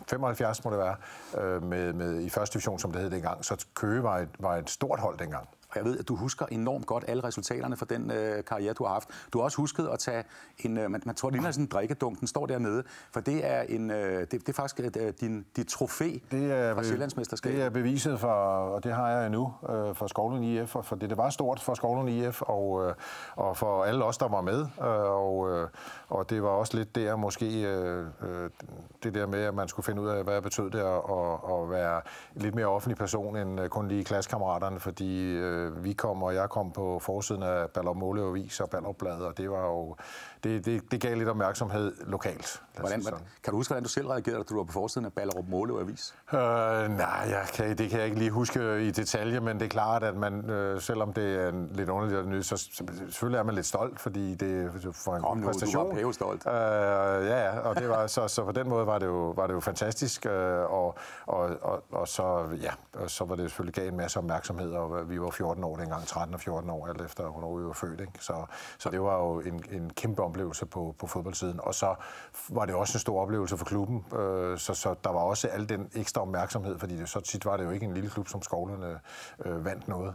75, 0.08 0.64
må 0.64 0.70
det 0.70 0.78
være, 0.78 0.96
øh, 1.38 1.62
med, 1.62 1.92
med, 1.92 2.20
i 2.20 2.30
første 2.30 2.54
division, 2.54 2.78
som 2.78 2.92
det 2.92 3.02
hed 3.02 3.10
dengang. 3.10 3.44
Så 3.44 3.66
Køge 3.74 4.02
var 4.02 4.18
et, 4.18 4.28
var 4.38 4.56
et 4.56 4.70
stort 4.70 5.00
hold 5.00 5.18
dengang. 5.18 5.48
Og 5.70 5.76
jeg 5.76 5.84
ved, 5.84 5.98
at 5.98 6.08
du 6.08 6.16
husker 6.16 6.46
enormt 6.46 6.86
godt 6.86 7.04
alle 7.08 7.24
resultaterne 7.24 7.76
fra 7.76 7.86
den 7.90 8.10
øh, 8.10 8.44
karriere, 8.44 8.72
du 8.72 8.84
har 8.84 8.92
haft. 8.92 9.08
Du 9.32 9.38
har 9.38 9.44
også 9.44 9.56
husket 9.56 9.88
at 9.92 9.98
tage 9.98 10.24
en, 10.58 10.78
øh, 10.78 10.90
man, 10.90 11.02
man 11.06 11.14
tror, 11.14 11.30
det 11.30 11.34
ligner 11.34 11.50
sådan 11.50 11.64
en 11.64 11.68
drikkedunk, 11.68 12.20
den 12.20 12.28
står 12.28 12.46
dernede, 12.46 12.82
for 13.12 13.20
det 13.20 13.46
er, 13.46 13.60
en, 13.60 13.90
øh, 13.90 14.20
det, 14.20 14.32
det 14.32 14.48
er 14.48 14.52
faktisk 14.52 14.96
øh, 14.96 15.12
din, 15.20 15.44
dit 15.56 15.66
trofæ 15.66 16.10
det 16.30 16.52
er, 16.52 16.74
fra 16.74 16.82
Sjællandsmesterskabet. 16.82 17.58
Det 17.58 17.64
er 17.64 17.70
beviset 17.70 18.20
for, 18.20 18.28
og 18.28 18.84
det 18.84 18.92
har 18.92 19.08
jeg 19.10 19.26
endnu, 19.26 19.52
øh, 19.68 19.94
for 19.94 20.06
Skovlund 20.06 20.44
IF, 20.44 20.68
for, 20.68 20.82
for 20.82 20.96
det, 20.96 21.10
det 21.10 21.18
var 21.18 21.30
stort 21.30 21.60
for 21.60 21.74
Skovlund 21.74 22.10
IF, 22.10 22.42
og, 22.42 22.86
øh, 22.86 22.94
og 23.36 23.56
for 23.56 23.84
alle 23.84 24.04
os, 24.04 24.18
der 24.18 24.28
var 24.28 24.40
med, 24.40 24.60
øh, 24.60 24.86
og, 25.00 25.50
øh, 25.50 25.68
og 26.08 26.30
det 26.30 26.42
var 26.42 26.48
også 26.48 26.76
lidt 26.76 26.94
der 26.94 27.16
måske, 27.16 27.62
øh, 27.62 28.06
øh, 28.22 28.50
det 29.02 29.14
der 29.14 29.26
med, 29.26 29.42
at 29.42 29.54
man 29.54 29.68
skulle 29.68 29.86
finde 29.86 30.02
ud 30.02 30.08
af, 30.08 30.24
hvad 30.24 30.34
det 30.34 30.42
betød 30.42 30.70
det 30.70 30.78
at, 30.78 31.02
at, 31.10 31.52
at 31.52 31.70
være 31.70 32.00
lidt 32.34 32.54
mere 32.54 32.66
offentlig 32.66 32.96
person, 32.96 33.36
end 33.36 33.60
øh, 33.60 33.68
kun 33.68 33.88
lige 33.88 34.04
klassekammeraterne, 34.04 34.80
fordi 34.80 35.32
øh, 35.32 35.57
øh, 35.58 35.84
vi 35.84 35.92
kom, 35.92 36.22
og 36.22 36.34
jeg 36.34 36.48
kom 36.50 36.72
på 36.72 36.98
forsiden 36.98 37.42
af 37.42 37.70
Ballerup 37.70 37.96
Måleavis 37.96 38.60
og 38.60 38.70
Ballerup 38.70 38.96
Blad, 38.98 39.20
og 39.20 39.38
det 39.38 39.50
var 39.50 39.66
jo, 39.66 39.96
det, 40.44 40.64
det, 40.64 40.82
det 40.90 41.00
gav 41.00 41.16
lidt 41.16 41.28
opmærksomhed 41.28 41.92
lokalt. 42.06 42.62
Hvordan, 42.78 43.00
hvordan, 43.00 43.20
kan 43.44 43.50
du 43.50 43.56
huske, 43.56 43.70
hvordan 43.70 43.82
du 43.82 43.88
selv 43.88 44.06
reagerede, 44.06 44.38
da 44.38 44.44
du 44.48 44.56
var 44.56 44.64
på 44.64 44.72
forsiden 44.72 45.04
af 45.06 45.12
Ballerup 45.12 45.44
Måle 45.48 45.80
Avis? 45.80 46.14
Øh, 46.32 46.38
nej, 46.38 47.26
jeg 47.28 47.44
kan, 47.54 47.78
det 47.78 47.90
kan 47.90 47.98
jeg 47.98 48.06
ikke 48.06 48.18
lige 48.18 48.30
huske 48.30 48.86
i 48.86 48.90
detalje, 48.90 49.40
men 49.40 49.58
det 49.58 49.64
er 49.64 49.68
klart, 49.68 50.02
at 50.02 50.16
man, 50.16 50.50
øh, 50.50 50.80
selvom 50.80 51.12
det 51.12 51.40
er 51.40 51.48
en 51.48 51.70
lidt 51.74 51.88
underligt 51.88 52.28
nyt, 52.28 52.46
så 52.46 52.56
selvfølgelig 53.10 53.38
er 53.38 53.42
man 53.42 53.54
lidt 53.54 53.66
stolt, 53.66 54.00
fordi 54.00 54.34
det 54.34 54.70
for 54.92 55.16
en 55.16 55.22
Kom 55.22 55.38
nu, 55.38 55.46
præstation. 55.46 55.96
du 55.96 56.04
var 56.04 56.12
stolt. 56.12 56.46
Øh, 56.46 56.52
ja, 57.26 57.44
ja, 57.44 57.58
og 57.58 57.76
det 57.76 57.88
var, 57.88 58.06
så, 58.06 58.28
så 58.28 58.44
på 58.44 58.52
den 58.52 58.68
måde 58.68 58.86
var 58.86 58.98
det 58.98 59.06
jo, 59.06 59.30
var 59.30 59.46
det 59.46 59.54
jo 59.54 59.60
fantastisk, 59.60 60.26
øh, 60.26 60.32
og, 60.72 60.98
og, 61.26 61.50
og, 61.62 61.82
og, 61.90 62.08
så, 62.08 62.48
ja, 62.62 62.72
og 62.92 63.10
så 63.10 63.24
var 63.24 63.36
det 63.36 63.50
selvfølgelig 63.50 63.74
gav 63.74 63.88
en 63.88 63.96
masse 63.96 64.18
opmærksomhed, 64.18 64.72
og 64.72 65.10
vi 65.10 65.20
var 65.20 65.30
14 65.30 65.64
år 65.64 65.76
dengang, 65.76 66.06
13 66.06 66.34
og 66.34 66.40
14 66.40 66.70
år, 66.70 66.86
alt 66.86 67.00
efter 67.00 67.30
hvornår 67.30 67.56
vi 67.58 67.64
var 67.64 67.72
født. 67.72 68.00
Ikke? 68.00 68.12
Så, 68.20 68.46
så 68.78 68.90
det 68.90 69.00
var 69.00 69.18
jo 69.18 69.40
en, 69.40 69.64
en 69.70 69.90
kæmpe 69.90 70.22
oplevelse 70.28 70.66
på, 70.66 70.94
på 70.98 71.06
fodboldsiden. 71.06 71.60
Og 71.60 71.74
så 71.74 71.94
var 72.48 72.66
det 72.66 72.74
også 72.74 72.96
en 72.96 73.00
stor 73.00 73.22
oplevelse 73.22 73.56
for 73.56 73.64
klubben, 73.64 74.04
øh, 74.18 74.58
så, 74.58 74.74
så 74.74 74.94
der 75.04 75.10
var 75.10 75.20
også 75.20 75.48
al 75.48 75.68
den 75.68 75.90
ekstra 75.94 76.20
opmærksomhed, 76.20 76.78
fordi 76.78 76.96
det, 76.96 77.08
så 77.08 77.20
tit 77.20 77.44
var 77.44 77.56
det 77.56 77.64
jo 77.64 77.70
ikke 77.70 77.86
en 77.86 77.94
lille 77.94 78.10
klub 78.10 78.28
som 78.28 78.42
Skovlerne 78.42 79.00
øh, 79.44 79.64
vandt 79.64 79.88
noget. 79.88 80.14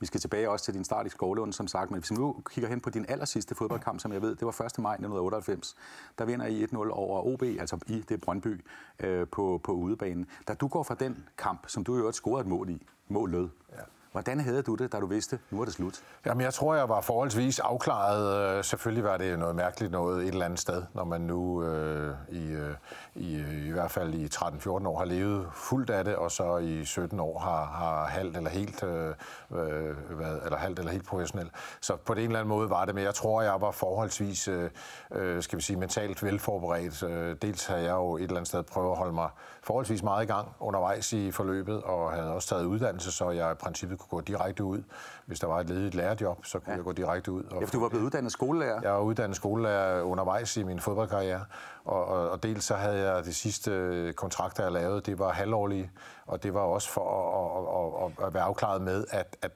Vi 0.00 0.06
skal 0.06 0.20
tilbage 0.20 0.50
også 0.50 0.64
til 0.64 0.74
din 0.74 0.84
start 0.84 1.06
i 1.06 1.08
Skovlund, 1.08 1.52
som 1.52 1.68
sagt, 1.68 1.90
men 1.90 2.00
hvis 2.00 2.10
vi 2.10 2.16
nu 2.16 2.42
kigger 2.50 2.68
hen 2.68 2.80
på 2.80 2.90
din 2.90 3.06
aller 3.08 3.24
sidste 3.24 3.54
fodboldkamp, 3.54 4.00
som 4.00 4.12
jeg 4.12 4.22
ved, 4.22 4.36
det 4.36 4.46
var 4.46 4.52
1. 4.52 4.78
maj 4.78 4.92
1998, 4.92 5.76
der 6.18 6.24
vinder 6.24 6.46
I 6.46 6.64
1-0 6.64 6.76
over 6.76 7.26
OB, 7.26 7.42
altså 7.42 7.78
i 7.86 8.00
det 8.08 8.20
Brøndby, 8.20 8.64
øh, 9.00 9.26
på, 9.28 9.60
på 9.64 9.72
udebanen. 9.72 10.26
Da 10.48 10.54
du 10.54 10.68
går 10.68 10.82
fra 10.82 10.94
den 10.94 11.28
kamp, 11.38 11.68
som 11.68 11.84
du 11.84 11.96
jo 11.96 12.06
også 12.06 12.18
scoret 12.18 12.40
et 12.40 12.46
mål 12.46 12.70
i, 12.70 12.86
målet, 13.08 13.50
ja. 13.72 13.82
Hvordan 14.16 14.40
havde 14.40 14.62
du 14.62 14.74
det, 14.74 14.92
da 14.92 15.00
du 15.00 15.06
vidste, 15.06 15.38
nu 15.50 15.60
er 15.60 15.64
det 15.64 15.74
slut? 15.74 15.94
Jamen, 16.26 16.40
jeg 16.40 16.54
tror, 16.54 16.74
jeg 16.74 16.88
var 16.88 17.00
forholdsvis 17.00 17.58
afklaret. 17.58 18.56
Øh, 18.58 18.64
selvfølgelig 18.64 19.04
var 19.04 19.16
det 19.16 19.38
noget 19.38 19.56
mærkeligt 19.56 19.92
noget 19.92 20.22
et 20.22 20.28
eller 20.28 20.44
andet 20.44 20.60
sted, 20.60 20.82
når 20.94 21.04
man 21.04 21.20
nu 21.20 21.62
øh, 21.62 22.14
i, 22.28 22.46
øh, 22.46 22.74
i, 23.14 23.36
øh, 23.36 23.66
i 23.66 23.70
hvert 23.70 23.90
fald 23.90 24.14
i 24.14 24.26
13-14 24.26 24.68
år 24.68 24.98
har 24.98 25.04
levet 25.04 25.46
fuldt 25.52 25.90
af 25.90 26.04
det, 26.04 26.16
og 26.16 26.30
så 26.30 26.58
i 26.58 26.84
17 26.84 27.20
år 27.20 27.38
har, 27.38 27.64
har 27.64 28.06
halvt 28.06 28.36
eller 28.36 28.50
helt 28.50 28.82
øh, 28.82 29.08
øh 29.08 29.14
hvad, 29.50 29.96
været, 30.10 30.40
eller 30.44 30.58
halvt 30.58 30.78
eller 30.78 30.92
helt 30.92 31.06
professionel. 31.06 31.50
Så 31.80 31.96
på 31.96 32.14
den 32.14 32.22
eller 32.22 32.38
anden 32.38 32.48
måde 32.48 32.70
var 32.70 32.84
det, 32.84 32.94
men 32.94 33.04
jeg 33.04 33.14
tror, 33.14 33.42
jeg 33.42 33.60
var 33.60 33.70
forholdsvis, 33.70 34.48
øh, 34.48 34.70
øh 35.12 35.42
skal 35.42 35.58
vi 35.58 35.62
sige, 35.62 35.76
mentalt 35.76 36.22
velforberedt. 36.22 37.42
Dels 37.42 37.66
havde 37.66 37.82
jeg 37.82 37.92
jo 37.94 38.16
et 38.16 38.22
eller 38.22 38.36
andet 38.36 38.48
sted 38.48 38.62
prøvet 38.62 38.90
at 38.90 38.98
holde 38.98 39.12
mig 39.12 39.28
forholdsvis 39.62 40.02
meget 40.02 40.24
i 40.24 40.26
gang 40.26 40.48
undervejs 40.60 41.12
i 41.12 41.30
forløbet, 41.30 41.82
og 41.82 42.12
havde 42.12 42.32
også 42.32 42.48
taget 42.48 42.64
uddannelse, 42.64 43.12
så 43.12 43.30
jeg 43.30 43.52
i 43.52 43.54
princippet 43.54 43.98
kunne 44.10 44.18
gå 44.18 44.20
direkte 44.20 44.64
ud. 44.64 44.82
Hvis 45.26 45.40
der 45.40 45.46
var 45.46 45.60
et 45.60 45.68
ledigt 45.68 45.94
lærerjob, 45.94 46.44
så 46.44 46.58
kunne 46.58 46.70
ja. 46.72 46.76
jeg 46.76 46.84
gå 46.84 46.92
direkte 46.92 47.32
ud. 47.32 47.42
Og 47.44 47.60
ja, 47.60 47.66
du 47.66 47.80
var 47.80 47.88
blevet 47.88 48.04
uddannet 48.04 48.32
skolelærer? 48.32 48.80
Jeg 48.82 48.92
var 48.92 49.00
uddannet 49.00 49.36
skolelærer 49.36 50.02
undervejs 50.02 50.56
i 50.56 50.62
min 50.62 50.80
fodboldkarriere, 50.80 51.44
og, 51.84 52.04
og, 52.04 52.30
og 52.30 52.42
dels 52.42 52.64
så 52.64 52.74
havde 52.74 53.12
jeg 53.12 53.24
det 53.24 53.34
sidste 53.34 54.12
kontrakter, 54.16 54.62
jeg 54.62 54.72
lavede, 54.72 55.00
det 55.00 55.18
var 55.18 55.32
halvårlige, 55.32 55.90
og 56.26 56.42
det 56.42 56.54
var 56.54 56.60
også 56.60 56.90
for 56.90 57.06
at, 57.40 58.06
at, 58.06 58.20
at, 58.20 58.26
at 58.26 58.34
være 58.34 58.42
afklaret 58.42 58.82
med, 58.82 59.04
at, 59.10 59.36
at 59.42 59.52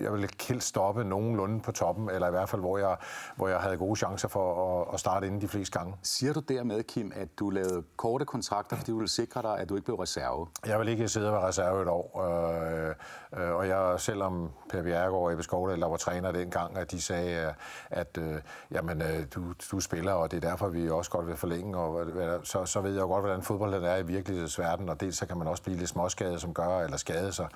jeg 0.00 0.12
ville 0.12 0.28
helst 0.48 0.68
stoppe 0.68 1.04
nogenlunde 1.04 1.60
på 1.60 1.72
toppen, 1.72 2.10
eller 2.10 2.28
i 2.28 2.30
hvert 2.30 2.48
fald, 2.48 2.62
hvor 2.62 2.78
jeg, 2.78 2.96
hvor 3.36 3.48
jeg 3.48 3.58
havde 3.58 3.76
gode 3.76 3.96
chancer 3.96 4.28
for 4.28 4.80
at, 4.82 4.94
at 4.94 5.00
starte 5.00 5.26
inden 5.26 5.40
de 5.40 5.48
fleste 5.48 5.78
gange. 5.78 5.94
Siger 6.02 6.32
du 6.32 6.40
dermed, 6.40 6.82
Kim, 6.82 7.12
at 7.14 7.38
du 7.38 7.50
lavede 7.50 7.82
korte 7.96 8.24
kontrakter, 8.24 8.76
fordi 8.76 8.90
du 8.90 8.96
ville 8.96 9.10
sikre 9.10 9.42
dig, 9.42 9.58
at 9.58 9.68
du 9.68 9.74
ikke 9.74 9.84
blev 9.84 9.96
reserve? 9.96 10.46
Jeg 10.66 10.80
vil 10.80 10.88
ikke 10.88 11.08
sidde 11.08 11.26
og 11.26 11.32
være 11.32 11.48
reserve 11.48 11.82
et 11.82 11.88
år. 11.88 12.22
Øh, 12.22 12.94
øh, 13.42 13.54
og 13.54 13.68
jeg, 13.68 14.00
selvom 14.00 14.50
Per 14.70 14.82
Bjergård 14.82 15.24
og 15.24 15.32
Ebbe 15.32 15.42
Skovdal, 15.42 15.80
der 15.80 15.88
var 15.88 15.96
træner 15.96 16.32
dengang, 16.32 16.78
at 16.78 16.90
de 16.90 17.00
sagde, 17.00 17.54
at 17.90 18.18
øh, 18.18 18.40
jamen, 18.70 19.02
øh, 19.02 19.26
du, 19.34 19.42
du 19.72 19.80
spiller, 19.80 20.12
og 20.12 20.30
det 20.30 20.44
er 20.44 20.48
derfor, 20.48 20.68
vi 20.68 20.90
også 20.90 21.10
godt 21.10 21.26
vil 21.26 21.36
forlænge, 21.36 21.78
og 21.78 22.06
så, 22.42 22.64
så 22.64 22.80
ved 22.80 22.92
jeg 22.92 23.00
jo 23.00 23.06
godt, 23.06 23.24
hvordan 23.24 23.42
fodbold 23.42 23.74
er 23.74 23.96
i 23.96 24.02
virkelighedens 24.02 24.58
verden, 24.58 24.88
og 24.88 25.00
dels 25.00 25.16
så 25.16 25.26
kan 25.26 25.38
man 25.38 25.46
også 25.46 25.62
blive 25.62 25.78
lidt 25.78 25.88
småskadet, 25.88 26.40
som 26.40 26.54
gør, 26.54 26.80
eller 26.80 26.96
skade 26.96 27.32
sig. 27.32 27.48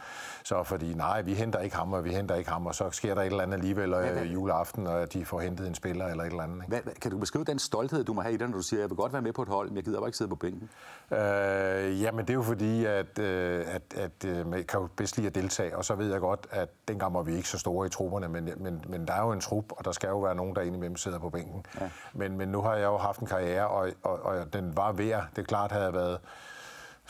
Så 0.45 0.63
fordi 0.63 0.95
nej, 0.95 1.23
vi 1.23 1.35
henter 1.35 1.59
ikke 1.59 1.77
ham 1.77 1.90
ham, 1.91 1.99
og 1.99 2.05
vi 2.05 2.11
henter 2.15 2.35
ikke 2.35 2.51
ham, 2.51 2.67
og 2.67 2.75
så 2.75 2.91
sker 2.91 3.15
der 3.15 3.23
et 3.23 3.27
eller 3.27 3.43
andet 3.43 3.55
alligevel 3.55 3.89
Hvad- 3.95 4.05
øh, 4.09 4.13
hvad- 4.13 4.23
juleaften, 4.27 4.87
og 4.87 5.13
de 5.13 5.25
får 5.25 5.41
hentet 5.41 5.67
en 5.67 5.75
spiller 5.75 6.07
eller 6.07 6.25
et 6.25 6.31
eller 6.31 6.43
andet. 6.43 6.57
Ikke? 6.57 6.69
Hvad, 6.69 6.81
hvad, 6.81 6.93
kan 6.95 7.11
du 7.11 7.19
beskrive 7.19 7.45
den 7.45 7.59
stolthed, 7.59 8.05
du 8.05 8.13
må 8.13 8.21
have 8.21 8.35
i 8.35 8.37
dig, 8.37 8.49
når 8.49 8.57
du 8.57 8.63
siger, 8.63 8.81
jeg 8.81 8.91
vil 8.91 8.97
godt 8.97 9.13
være 9.13 9.23
med 9.23 9.33
på 9.33 9.43
et 9.43 9.49
hold, 9.49 9.69
men 9.69 9.77
jeg 9.77 9.85
gider 9.85 9.99
bare 9.99 10.09
ikke 10.09 10.19
sidde 10.19 10.29
på 10.31 10.37
bænken? 10.37 10.71
Øh, 11.13 12.03
jamen 12.03 12.19
det 12.25 12.31
er 12.31 12.35
jo 12.35 12.43
fordi, 12.43 12.85
at, 12.85 13.19
øh, 13.19 13.65
at, 13.75 13.83
at 13.97 14.25
øh, 14.27 14.47
man 14.47 14.65
kan 14.65 14.81
jo 14.81 14.89
bedst 14.97 15.17
lide 15.17 15.27
at 15.27 15.35
deltage, 15.35 15.77
og 15.77 15.85
så 15.85 15.95
ved 15.95 16.11
jeg 16.13 16.21
godt, 16.21 16.47
at 16.51 16.69
dengang 16.89 17.15
var 17.15 17.23
vi 17.23 17.35
ikke 17.37 17.49
så 17.49 17.59
store 17.59 17.87
i 17.87 17.91
trupperne, 17.91 18.29
men, 18.29 18.51
men, 18.57 18.85
men 18.89 19.07
der 19.07 19.13
er 19.15 19.23
jo 19.23 19.33
en 19.33 19.41
trup, 19.41 19.65
og 19.71 19.85
der 19.85 19.93
skal 19.93 20.09
jo 20.09 20.21
være 20.21 20.35
nogen, 20.35 20.55
der 20.57 20.61
indimellem 20.63 20.97
sidder 20.97 21.19
på 21.19 21.31
bænken. 21.31 21.65
Ja. 21.81 21.91
Men, 22.15 22.37
men 22.39 22.49
nu 22.49 22.61
har 22.61 22.75
jeg 22.75 22.85
jo 22.87 22.97
haft 22.97 23.21
en 23.21 23.27
karriere, 23.27 23.69
og, 23.69 23.89
og, 24.03 24.23
og 24.23 24.53
den 24.53 24.77
var 24.77 24.93
værd. 24.93 25.25
Det 25.37 25.43
er 25.43 25.47
klart, 25.47 25.73
havde 25.73 25.85
jeg 25.85 25.95
været 25.95 26.19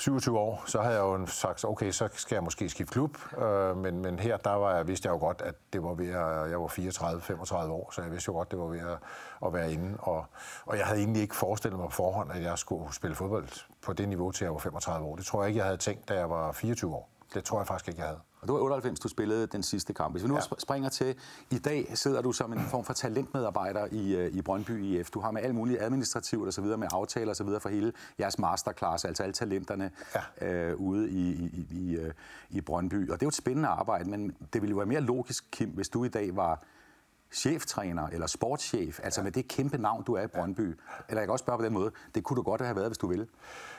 27 0.00 0.38
år, 0.38 0.62
så 0.66 0.80
havde 0.82 0.94
jeg 0.94 1.02
jo 1.02 1.26
sagt, 1.26 1.64
okay, 1.64 1.90
så 1.90 2.08
skal 2.12 2.36
jeg 2.36 2.44
måske 2.44 2.68
skifte 2.68 2.92
klub. 2.92 3.18
Øh, 3.38 3.76
men, 3.76 4.02
men 4.02 4.18
her, 4.18 4.36
der 4.36 4.50
var 4.50 4.76
jeg, 4.76 4.88
vidste 4.88 5.06
jeg 5.06 5.12
jo 5.12 5.18
godt, 5.18 5.42
at 5.42 5.54
det 5.72 5.82
var 5.82 5.94
ved 5.94 6.08
at, 6.08 6.50
jeg 6.50 6.60
var 6.60 6.66
34-35 6.66 7.70
år, 7.70 7.90
så 7.92 8.02
jeg 8.02 8.10
vidste 8.10 8.28
jo 8.28 8.32
godt, 8.32 8.50
det 8.50 8.58
var 8.58 8.66
ved 8.66 8.80
at, 8.80 8.98
at 9.46 9.52
være 9.52 9.72
inde. 9.72 9.96
Og, 9.98 10.26
og 10.66 10.78
jeg 10.78 10.86
havde 10.86 11.00
egentlig 11.00 11.22
ikke 11.22 11.36
forestillet 11.36 11.80
mig 11.80 11.88
på 11.88 11.94
forhånd, 11.94 12.32
at 12.32 12.42
jeg 12.42 12.58
skulle 12.58 12.94
spille 12.94 13.16
fodbold 13.16 13.48
på 13.82 13.92
det 13.92 14.08
niveau 14.08 14.30
til 14.30 14.44
jeg 14.44 14.52
var 14.52 14.58
35 14.58 15.06
år. 15.06 15.16
Det 15.16 15.26
tror 15.26 15.42
jeg 15.42 15.48
ikke, 15.48 15.58
jeg 15.58 15.64
havde 15.64 15.78
tænkt, 15.78 16.08
da 16.08 16.14
jeg 16.14 16.30
var 16.30 16.52
24 16.52 16.94
år. 16.94 17.08
Det 17.34 17.44
tror 17.44 17.58
jeg 17.58 17.66
faktisk 17.66 17.88
ikke, 17.88 18.00
jeg 18.00 18.08
havde. 18.08 18.20
Og 18.40 18.48
du 18.48 18.52
var 18.52 18.60
98, 18.60 19.00
du 19.00 19.08
spillede 19.08 19.46
den 19.46 19.62
sidste 19.62 19.92
kamp. 19.92 20.14
Hvis 20.14 20.22
vi 20.22 20.28
nu 20.28 20.34
ja. 20.34 20.40
springer 20.58 20.88
til, 20.88 21.14
i 21.50 21.58
dag 21.58 21.92
sidder 21.94 22.22
du 22.22 22.32
som 22.32 22.52
en 22.52 22.60
form 22.60 22.84
for 22.84 22.92
talentmedarbejder 22.92 23.86
i, 23.92 24.16
øh, 24.16 24.34
i 24.34 24.42
Brøndby 24.42 24.84
IF. 24.84 25.10
Du 25.10 25.20
har 25.20 25.30
med 25.30 25.42
alt 25.42 25.54
muligt 25.54 25.82
administrativt 25.82 26.46
og 26.46 26.52
så 26.52 26.60
videre, 26.60 26.78
med 26.78 26.88
aftaler 26.92 27.30
og 27.30 27.36
så 27.36 27.44
videre 27.44 27.60
for 27.60 27.68
hele 27.68 27.92
jeres 28.20 28.38
masterclass, 28.38 29.04
altså 29.04 29.22
alle 29.22 29.32
talenterne 29.32 29.90
ja. 30.40 30.48
øh, 30.48 30.76
ude 30.76 31.10
i, 31.10 31.30
i, 31.30 31.66
i, 31.70 31.96
øh, 31.96 32.12
i 32.50 32.60
Brøndby. 32.60 33.10
Og 33.10 33.20
det 33.20 33.22
er 33.22 33.26
jo 33.26 33.28
et 33.28 33.34
spændende 33.34 33.68
arbejde, 33.68 34.10
men 34.10 34.36
det 34.52 34.62
ville 34.62 34.70
jo 34.70 34.76
være 34.76 34.86
mere 34.86 35.00
logisk, 35.00 35.44
Kim, 35.50 35.68
hvis 35.68 35.88
du 35.88 36.04
i 36.04 36.08
dag 36.08 36.36
var 36.36 36.62
cheftræner 37.32 38.06
eller 38.06 38.26
sportschef, 38.26 39.00
altså 39.02 39.22
med 39.22 39.32
det 39.32 39.48
kæmpe 39.48 39.78
navn, 39.78 40.02
du 40.02 40.14
er 40.14 40.22
i 40.22 40.26
Brøndby. 40.26 40.78
Eller 41.08 41.20
jeg 41.20 41.26
kan 41.26 41.30
også 41.30 41.42
spørge 41.42 41.58
på 41.58 41.64
den 41.64 41.72
måde, 41.72 41.90
det 42.14 42.24
kunne 42.24 42.36
du 42.36 42.42
godt 42.42 42.60
have 42.60 42.76
været, 42.76 42.88
hvis 42.88 42.98
du 42.98 43.06
ville. 43.06 43.26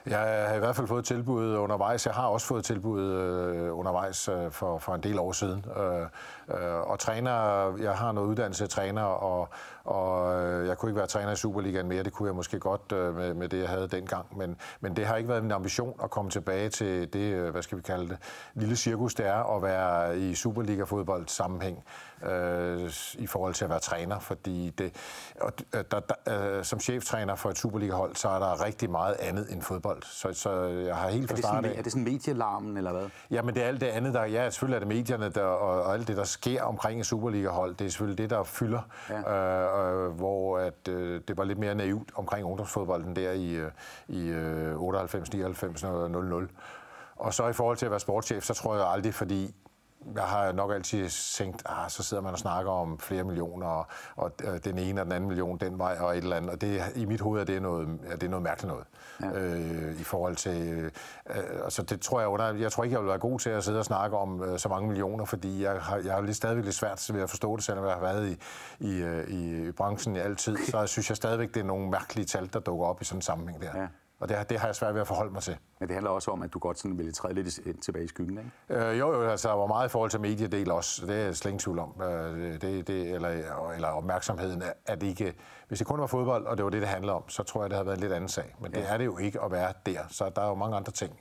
Jeg 0.06 0.20
har 0.48 0.56
i 0.56 0.60
hvert 0.60 0.76
fald 0.76 0.88
fået 0.88 1.06
tilbud 1.06 1.56
undervejs. 1.56 2.06
Jeg 2.06 2.14
har 2.14 2.28
også 2.28 2.48
fået 2.48 2.66
tilbud 2.66 3.02
øh, 3.02 3.78
undervejs 3.78 4.28
øh, 4.30 4.52
for, 4.52 4.78
for 4.78 4.96
en 4.96 5.04
del 5.04 5.20
år 5.20 5.32
siden. 5.32 5.66
Øh, 5.78 6.02
øh, 6.02 6.80
og 6.80 7.00
træner, 7.00 7.32
jeg 7.78 7.98
har 7.98 8.12
noget 8.12 8.28
uddannelse 8.28 8.64
af 8.64 8.70
træner, 8.70 9.04
og, 9.04 9.50
og 9.84 10.42
øh, 10.42 10.68
jeg 10.68 10.78
kunne 10.78 10.90
ikke 10.90 10.98
være 10.98 11.08
træner 11.08 11.32
i 11.32 11.36
Superligaen 11.36 11.88
mere. 11.88 12.04
Det 12.04 12.14
kunne 12.14 12.28
jeg 12.28 12.36
måske 12.36 12.60
godt 12.60 12.92
øh, 12.92 13.16
med, 13.16 13.34
med 13.34 13.50
det, 13.50 13.60
jeg 13.60 13.70
havde 13.70 13.88
dengang. 13.88 14.38
Men, 14.38 14.58
men 14.80 14.96
det 14.96 15.06
har 15.06 15.16
ikke 15.16 15.30
været 15.30 15.44
min 15.44 15.52
ambition 15.52 16.00
at 16.04 16.10
komme 16.10 16.32
tilbage 16.32 16.70
til 16.70 17.14
det, 17.14 17.34
øh, 17.34 17.50
hvad 17.50 17.62
skal 17.62 17.78
vi 17.78 17.84
kalde 17.84 18.08
det, 18.10 18.18
lille 18.54 18.76
cirkus, 18.76 19.16
det 19.16 19.28
er 19.28 19.56
at 19.56 19.64
være 19.64 20.20
i 20.20 20.36
Superliga-fodbold 20.36 21.28
sammenhæng 21.28 21.84
øh, 22.26 22.92
i 23.14 23.28
forhold 23.28 23.54
til 23.54 23.64
at 23.64 23.70
være 23.70 23.80
træner. 23.80 24.20
Fordi 24.20 24.70
det, 24.70 24.96
og, 25.42 25.54
der, 25.74 26.00
der, 26.00 26.58
øh, 26.58 26.64
som 26.64 26.80
cheftræner 26.80 27.36
for 27.36 27.50
et 27.50 27.58
Superliga-hold, 27.58 28.16
så 28.16 28.30
er 28.30 28.40
der 28.40 28.66
rigtig 28.66 28.90
meget 28.90 29.16
andet 29.20 29.52
end 29.52 29.62
fodbold. 29.62 30.04
Så, 30.04 30.34
så 30.34 30.64
jeg 30.64 30.96
har 30.96 31.10
helt 31.10 31.30
fra 31.30 31.62
det, 31.62 31.78
er 31.78 31.82
det 31.82 31.92
sådan 31.92 32.04
medielarmen, 32.04 32.78
eller 32.78 32.92
hvad? 32.92 33.10
Ja, 33.32 33.42
men 33.42 33.56
det 33.56 33.64
er 33.64 33.68
alt 33.68 33.82
det 33.82 33.88
andet, 33.88 34.14
der... 34.14 34.24
Ja, 34.24 34.50
selvfølgelig 34.50 34.76
er 34.76 34.80
det 34.80 34.88
medierne 34.88 35.30
der, 35.30 35.44
og, 35.44 35.84
og 35.84 35.94
alt 35.94 36.08
det, 36.08 36.18
der 36.18 36.24
sker 36.24 36.64
omkring 36.64 37.00
et 37.00 37.06
Superliga-hold. 37.06 37.76
Det 37.76 37.86
er 37.86 37.90
selvfølgelig 37.90 38.18
det, 38.18 38.30
der 38.30 38.44
fylder. 38.44 38.82
Ja. 39.10 39.18
Øh, 39.18 39.71
øh, 39.80 40.12
hvor 40.12 40.58
at, 40.58 40.88
øh, 40.90 41.22
det 41.28 41.38
var 41.38 41.44
lidt 41.44 41.60
mere 41.60 41.76
naivt 41.76 42.12
omkring 42.16 42.46
ungdomsfodbolden 42.46 43.16
der 43.16 43.32
i, 43.32 43.56
øh, 43.56 43.72
i 44.08 44.28
øh, 44.28 44.82
98, 44.82 45.34
99 45.34 45.84
og 45.84 46.12
00. 46.12 46.50
Og 47.16 47.34
så 47.34 47.48
i 47.48 47.54
forhold 47.54 47.78
til 47.78 47.86
at 47.86 47.92
være 47.92 48.00
sportschef, 48.00 48.44
så 48.44 48.54
tror 48.54 48.76
jeg 48.76 48.88
aldrig, 48.88 49.14
fordi 49.14 49.56
jeg 50.16 50.24
har 50.24 50.52
nok 50.52 50.72
altid 50.72 51.10
tænkt, 51.10 51.64
ah, 51.66 51.90
så 51.90 52.04
sidder 52.04 52.24
man 52.24 52.34
og 52.34 52.40
snakker 52.40 52.72
om 52.72 53.00
flere 53.00 53.24
millioner, 53.24 53.68
og, 53.68 53.88
og 54.16 54.32
øh, 54.44 54.60
den 54.64 54.78
ene 54.78 55.02
og 55.02 55.06
den 55.06 55.14
anden 55.14 55.28
million 55.28 55.58
den 55.58 55.80
vej, 55.80 55.98
og 56.00 56.18
et 56.18 56.24
eller 56.24 56.36
andet. 56.36 56.52
Og 56.52 56.62
det, 56.62 56.82
i 56.96 57.06
mit 57.06 57.22
hoved 57.22 57.42
er 57.42 57.46
det 57.46 57.62
noget, 57.62 58.00
er 58.08 58.16
det 58.16 58.30
noget 58.30 58.44
mærkeligt 58.44 58.74
noget. 58.74 58.86
Ja. 59.22 59.40
Øh, 59.40 60.02
I 60.02 60.04
forhold 60.04 60.36
til... 60.36 60.92
Øh, 61.30 61.36
altså 61.64 61.84
det 61.84 62.02
tror 62.02 62.20
jeg 62.20 62.30
under... 62.30 62.54
Jeg 62.54 62.72
tror 62.72 62.84
ikke, 62.84 62.94
jeg 62.94 63.02
vil 63.02 63.10
være 63.10 63.20
god 63.20 63.40
til 63.40 63.50
at 63.50 63.64
sidde 63.64 63.80
og 63.80 63.86
snakke 63.86 64.18
om 64.18 64.44
øh, 64.44 64.60
så 64.60 64.70
mange 64.70 64.88
millioner, 64.88 65.26
fordi 65.26 65.64
jeg 65.64 65.82
har, 65.82 65.98
jeg 65.98 66.14
har 66.14 66.22
lidt 66.22 66.38
stadigvæk 66.38 66.66
lidt 66.66 66.76
svært 66.76 67.10
ved 67.14 67.22
at 67.22 67.30
forstå 67.30 67.56
det, 67.56 67.64
selvom 67.64 67.86
jeg 67.86 67.94
har 67.94 68.02
været 68.02 68.30
i, 68.30 68.38
i, 68.80 69.02
øh, 69.02 69.28
i 69.30 69.72
branchen 69.72 70.16
i 70.16 70.20
altid. 70.20 70.58
Så 70.72 70.88
synes 70.88 71.10
jeg 71.10 71.18
stadigvæk, 71.18 71.54
det 71.54 71.60
er 71.60 71.64
nogle 71.64 71.90
mærkelige 71.90 72.26
tal, 72.26 72.50
der 72.54 72.60
dukker 72.60 72.86
op 72.86 73.02
i 73.02 73.06
sådan 73.06 73.18
en 73.18 73.22
sammenhæng 73.22 73.62
der. 73.62 73.82
Ja. 73.82 73.88
Og 74.22 74.30
det, 74.30 74.50
det 74.50 74.60
har 74.60 74.68
jeg 74.68 74.76
svært 74.76 74.94
ved 74.94 75.02
at 75.02 75.08
forholde 75.08 75.32
mig 75.34 75.42
til. 75.42 75.58
Men 75.80 75.88
det 75.90 75.94
handler 75.96 76.12
også 76.12 76.32
om, 76.32 76.42
at 76.42 76.54
du 76.54 76.60
godt 76.60 76.80
sådan 76.80 76.98
ville 76.98 77.12
træde 77.12 77.34
lidt 77.34 77.82
tilbage 77.82 78.06
i 78.06 78.08
skyggen, 78.08 78.38
ikke? 78.70 78.86
Øh, 78.90 79.00
jo, 79.00 79.14
jo, 79.14 79.30
altså 79.30 79.50
der 79.50 79.56
var 79.56 79.68
meget 79.68 79.88
i 79.88 79.92
forhold 79.92 80.10
til 80.12 80.20
mediedel 80.22 80.72
også. 80.72 81.06
Det 81.06 81.16
er 81.16 81.24
jeg 81.26 81.36
slet 81.36 81.60
tvivl 81.60 81.80
om. 81.80 82.02
Øh, 82.02 82.62
det, 82.62 82.88
det, 82.88 83.12
eller, 83.12 83.30
eller 83.72 83.88
opmærksomheden, 83.88 84.64
at 84.86 85.04
ikke... 85.04 85.34
Hvis 85.68 85.80
det 85.80 85.88
kun 85.88 86.00
var 86.00 86.08
fodbold, 86.08 86.46
og 86.46 86.58
det 86.58 86.64
var 86.64 86.70
det, 86.72 86.82
det 86.82 86.90
handlede 86.90 87.14
om, 87.14 87.30
så 87.30 87.44
tror 87.44 87.62
jeg, 87.64 87.70
det 87.70 87.76
havde 87.76 87.86
været 87.86 87.98
en 87.98 88.02
lidt 88.02 88.14
anden 88.14 88.30
sag. 88.30 88.56
Men 88.62 88.72
det 88.72 88.78
Ja. 88.78 88.94
er 88.94 88.98
det 88.98 89.06
jo 89.06 89.18
ikke 89.18 89.42
at 89.42 89.52
være 89.52 89.74
der. 89.86 90.00
Så 90.10 90.32
der 90.36 90.42
er 90.42 90.48
jo 90.48 90.56
mange 90.56 90.76
andre 90.76 90.92
ting. 90.92 91.20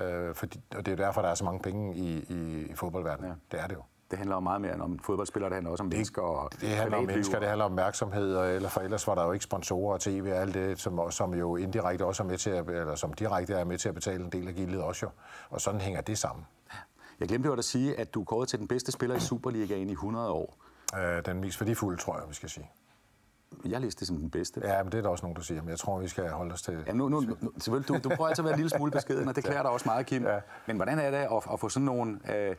Øh, 0.00 0.34
fordi, 0.34 0.60
og 0.76 0.86
det 0.86 0.92
er 0.92 0.96
jo 0.96 1.04
derfor, 1.06 1.22
der 1.22 1.28
er 1.28 1.34
så 1.34 1.44
mange 1.44 1.60
penge 1.60 1.96
i, 1.96 2.18
i, 2.28 2.66
i 2.70 2.74
fodboldverdenen. 2.74 3.30
Ja. 3.30 3.56
Det 3.56 3.62
er 3.64 3.66
det 3.66 3.74
jo. 3.74 3.82
Det 4.10 4.18
handler 4.18 4.36
jo 4.36 4.40
meget 4.40 4.60
mere 4.60 4.74
end 4.74 4.82
om 4.82 4.98
fodboldspillere, 4.98 5.50
det 5.50 5.54
handler 5.54 5.70
også 5.70 5.82
om 5.82 5.88
mennesker 5.88 6.22
og 6.22 6.50
Det 6.60 6.68
handler 6.68 6.96
om 6.96 7.04
mennesker, 7.04 7.38
det 7.38 7.48
handler 7.48 7.64
om 7.64 7.72
opmærksomhed, 7.72 8.34
og 8.34 8.50
eller 8.50 8.68
for 8.68 8.80
ellers 8.80 9.06
var 9.06 9.14
der 9.14 9.24
jo 9.24 9.32
ikke 9.32 9.44
sponsorer 9.44 9.94
og 9.94 10.00
tv 10.00 10.28
og 10.32 10.36
alt 10.38 10.54
det, 10.54 10.80
som, 10.80 11.10
som 11.10 11.34
jo 11.34 11.56
indirekte 11.56 12.04
også 12.04 12.22
er 12.22 12.26
med 12.26 12.38
til 12.38 12.50
at, 12.50 12.68
eller 12.68 12.94
som 12.94 13.12
direkte 13.12 13.54
er 13.54 13.64
med 13.64 13.78
til 13.78 13.88
at 13.88 13.94
betale 13.94 14.24
en 14.24 14.30
del 14.32 14.48
af 14.48 14.54
gildet 14.54 14.82
også 14.82 15.06
jo. 15.06 15.10
Og 15.50 15.60
sådan 15.60 15.80
hænger 15.80 16.00
det 16.00 16.18
sammen. 16.18 16.46
Jeg 17.20 17.28
glemte 17.28 17.46
jo 17.46 17.52
at 17.52 17.64
sige, 17.64 18.00
at 18.00 18.14
du 18.14 18.20
er 18.20 18.24
kåret 18.24 18.48
til 18.48 18.58
den 18.58 18.68
bedste 18.68 18.92
spiller 18.92 19.16
i 19.16 19.20
Superligaen 19.20 19.88
i 19.88 19.92
100 19.92 20.30
år. 20.30 20.56
Øh, 20.98 21.24
den 21.26 21.40
mest 21.40 21.60
værdifulde, 21.60 22.00
tror 22.00 22.18
jeg, 22.18 22.28
vi 22.28 22.34
skal 22.34 22.48
sige. 22.48 22.70
Jeg 23.64 23.80
læste 23.80 24.00
det 24.00 24.08
som 24.08 24.16
den 24.16 24.30
bedste. 24.30 24.60
Ja, 24.64 24.82
men 24.82 24.92
det 24.92 24.98
er 24.98 25.02
der 25.02 25.08
også 25.08 25.24
nogen, 25.24 25.36
der 25.36 25.42
siger, 25.42 25.62
men 25.62 25.70
jeg 25.70 25.78
tror, 25.78 25.98
vi 25.98 26.08
skal 26.08 26.28
holde 26.28 26.52
os 26.52 26.62
til... 26.62 26.84
Ja, 26.86 26.92
nu, 26.92 27.08
nu, 27.08 27.20
nu, 27.20 27.36
selvfølgelig, 27.58 27.88
du, 27.88 28.08
du 28.08 28.16
prøver 28.16 28.28
altid 28.28 28.42
at 28.42 28.44
være 28.44 28.54
en 28.54 28.58
lille 28.58 28.70
smule 28.70 28.90
beskeden, 28.92 29.28
og 29.28 29.36
det 29.36 29.44
klæder 29.48 29.62
dig 29.62 29.70
også 29.70 29.88
meget, 29.88 30.06
Kim. 30.06 30.26
Ja. 30.26 30.38
Men 30.66 30.76
hvordan 30.76 30.98
er 30.98 31.10
det 31.10 31.16
at, 31.16 31.52
at 31.52 31.60
få 31.60 31.68
sådan 31.68 31.84
nogle, 31.84 32.18
øh, 32.34 32.56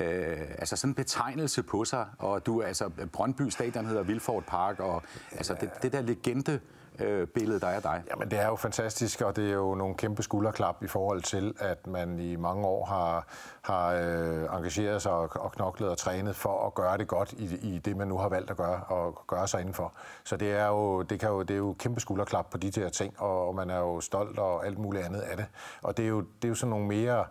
øh, 0.00 0.38
altså 0.58 0.76
sådan 0.76 0.90
en 0.90 0.94
betegnelse 0.94 1.62
på 1.62 1.84
sig? 1.84 2.06
Og 2.18 2.46
du, 2.46 2.62
altså, 2.62 2.90
Brøndby 3.12 3.48
Stadion 3.48 3.86
hedder 3.86 4.02
Vilfort 4.02 4.44
Park, 4.44 4.80
og 4.80 5.02
altså, 5.32 5.56
det, 5.60 5.70
det 5.82 5.92
der 5.92 6.00
legende 6.00 6.60
øh, 7.00 7.26
billede, 7.26 7.60
der 7.60 7.66
er 7.66 7.80
dig. 7.80 8.02
Jamen, 8.10 8.30
det 8.30 8.38
er 8.38 8.46
jo 8.46 8.56
fantastisk, 8.56 9.20
og 9.20 9.36
det 9.36 9.50
er 9.50 9.54
jo 9.54 9.74
nogle 9.74 9.94
kæmpe 9.94 10.22
skulderklap 10.22 10.82
i 10.82 10.86
forhold 10.86 11.22
til, 11.22 11.54
at 11.58 11.86
man 11.86 12.18
i 12.18 12.36
mange 12.36 12.66
år 12.66 12.84
har, 12.84 13.26
har 13.62 13.92
øh, 13.92 14.56
engageret 14.56 15.02
sig 15.02 15.12
og, 15.12 15.30
og 15.34 15.52
knoklet 15.52 15.88
og 15.88 15.98
trænet 15.98 16.36
for 16.36 16.66
at 16.66 16.74
gøre 16.74 16.98
det 16.98 17.08
godt 17.08 17.32
i, 17.32 17.74
i 17.74 17.78
det, 17.78 17.96
man 17.96 18.08
nu 18.08 18.18
har 18.18 18.28
valgt 18.28 18.50
at 18.50 18.56
gøre 18.56 18.82
og 18.84 19.22
gøre 19.26 19.48
sig 19.48 19.60
indenfor. 19.60 19.92
Så 20.24 20.36
det 20.36 20.52
er 20.52 20.66
jo, 20.66 21.02
det 21.02 21.20
kan 21.20 21.28
jo, 21.28 21.42
det 21.42 21.54
er 21.54 21.58
jo 21.58 21.76
kæmpe 21.78 22.00
skulderklap 22.00 22.50
på 22.50 22.58
de 22.58 22.70
der 22.70 22.88
ting, 22.88 23.14
og, 23.18 23.48
og 23.48 23.54
man 23.54 23.70
er 23.70 23.78
jo 23.78 24.00
stolt 24.00 24.38
og 24.38 24.66
alt 24.66 24.78
muligt 24.78 25.04
andet 25.04 25.20
af 25.20 25.36
det. 25.36 25.46
Og 25.82 25.96
det 25.96 26.04
er 26.04 26.08
jo, 26.08 26.20
det 26.20 26.44
er 26.44 26.48
jo 26.48 26.54
sådan 26.54 26.70
nogle 26.70 26.86
mere 26.86 27.24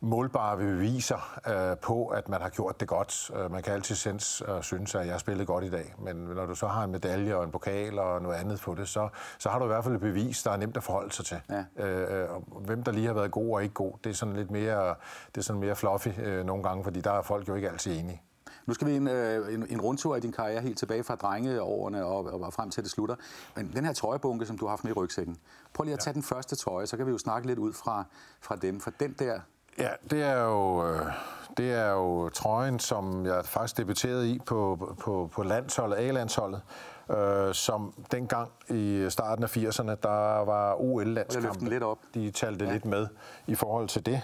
målbare 0.00 0.56
beviser 0.56 1.38
øh, 1.48 1.76
på, 1.78 2.06
at 2.06 2.28
man 2.28 2.40
har 2.42 2.48
gjort 2.48 2.80
det 2.80 2.88
godt. 2.88 3.30
Øh, 3.36 3.52
man 3.52 3.62
kan 3.62 3.72
altid 3.72 3.94
synes, 3.94 4.42
øh, 4.48 4.62
synes, 4.62 4.94
at 4.94 5.06
jeg 5.06 5.14
har 5.14 5.18
spillet 5.18 5.46
godt 5.46 5.64
i 5.64 5.70
dag, 5.70 5.94
men 5.98 6.16
når 6.16 6.46
du 6.46 6.54
så 6.54 6.66
har 6.66 6.84
en 6.84 6.90
medalje 6.90 7.34
og 7.34 7.44
en 7.44 7.50
pokal 7.50 7.98
og 7.98 8.22
noget 8.22 8.36
andet 8.36 8.60
på 8.60 8.74
det, 8.74 8.88
så, 8.88 9.08
så 9.38 9.48
har 9.48 9.58
du 9.58 9.64
i 9.64 9.68
hvert 9.68 9.84
fald 9.84 9.94
et 9.94 10.00
bevis, 10.00 10.42
der 10.42 10.50
er 10.50 10.56
nemt 10.56 10.76
at 10.76 10.82
forholde 10.82 11.12
sig 11.12 11.24
til. 11.24 11.40
Ja. 11.78 11.84
Øh, 11.84 12.34
og 12.34 12.42
hvem 12.64 12.82
der 12.82 12.92
lige 12.92 13.06
har 13.06 13.14
været 13.14 13.30
god 13.30 13.54
og 13.54 13.62
ikke 13.62 13.74
god, 13.74 13.92
det 14.04 14.10
er 14.10 14.14
sådan 14.14 14.36
lidt 14.36 14.50
mere, 14.50 14.94
det 15.28 15.36
er 15.36 15.42
sådan 15.42 15.60
mere 15.60 15.76
fluffy 15.76 16.08
øh, 16.18 16.46
nogle 16.46 16.62
gange, 16.62 16.84
fordi 16.84 17.00
der 17.00 17.12
er 17.12 17.22
folk 17.22 17.48
jo 17.48 17.54
ikke 17.54 17.70
altid 17.70 17.98
enige. 17.98 18.22
Nu 18.66 18.74
skal 18.74 18.86
vi 18.86 18.96
en, 18.96 19.08
øh, 19.08 19.54
en, 19.54 19.66
en 19.70 19.80
rundtur 19.80 20.16
i 20.16 20.20
din 20.20 20.32
karriere 20.32 20.60
helt 20.60 20.78
tilbage 20.78 21.04
fra 21.04 21.14
drengeårene 21.14 22.04
og, 22.04 22.24
og, 22.24 22.40
og 22.40 22.52
frem 22.52 22.70
til 22.70 22.82
det 22.82 22.90
slutter. 22.90 23.16
Men 23.56 23.72
den 23.72 23.84
her 23.84 23.92
trøjebunke, 23.92 24.46
som 24.46 24.58
du 24.58 24.64
har 24.64 24.70
haft 24.70 24.84
med 24.84 24.90
i 24.90 24.94
rygsækken, 24.94 25.36
prøv 25.74 25.84
lige 25.84 25.94
at 25.94 26.00
tage 26.00 26.14
den 26.14 26.22
første 26.22 26.56
trøje, 26.56 26.86
så 26.86 26.96
kan 26.96 27.06
vi 27.06 27.10
jo 27.10 27.18
snakke 27.18 27.46
lidt 27.46 27.58
ud 27.58 27.72
fra, 27.72 28.04
fra 28.40 28.56
dem. 28.56 28.80
For 28.80 28.90
den 28.90 29.12
der, 29.18 29.40
Ja, 29.78 29.88
det 30.10 30.22
er 30.22 30.42
jo, 30.42 30.86
øh, 30.86 31.06
det 31.56 31.72
er 31.72 31.90
jo 31.90 32.28
trøjen, 32.28 32.78
som 32.78 33.26
jeg 33.26 33.44
faktisk 33.44 33.76
debuterede 33.76 34.30
i 34.30 34.38
på, 34.46 34.94
på, 35.00 35.30
på 35.32 35.42
landsholdet, 35.42 35.96
A-landsholdet, 35.96 36.62
øh, 37.10 37.54
som 37.54 38.04
dengang 38.10 38.50
i 38.70 39.06
starten 39.08 39.44
af 39.44 39.56
80'erne, 39.56 39.94
der 40.02 40.44
var 40.44 40.70
løfte 40.70 40.84
den 40.84 40.90
OL-landskampe. 40.90 41.68
lidt 41.68 41.82
op. 41.82 41.98
De 42.14 42.30
talte 42.30 42.64
ja. 42.64 42.72
lidt 42.72 42.84
med 42.84 43.06
i 43.46 43.54
forhold 43.54 43.88
til 43.88 44.06
det. 44.06 44.22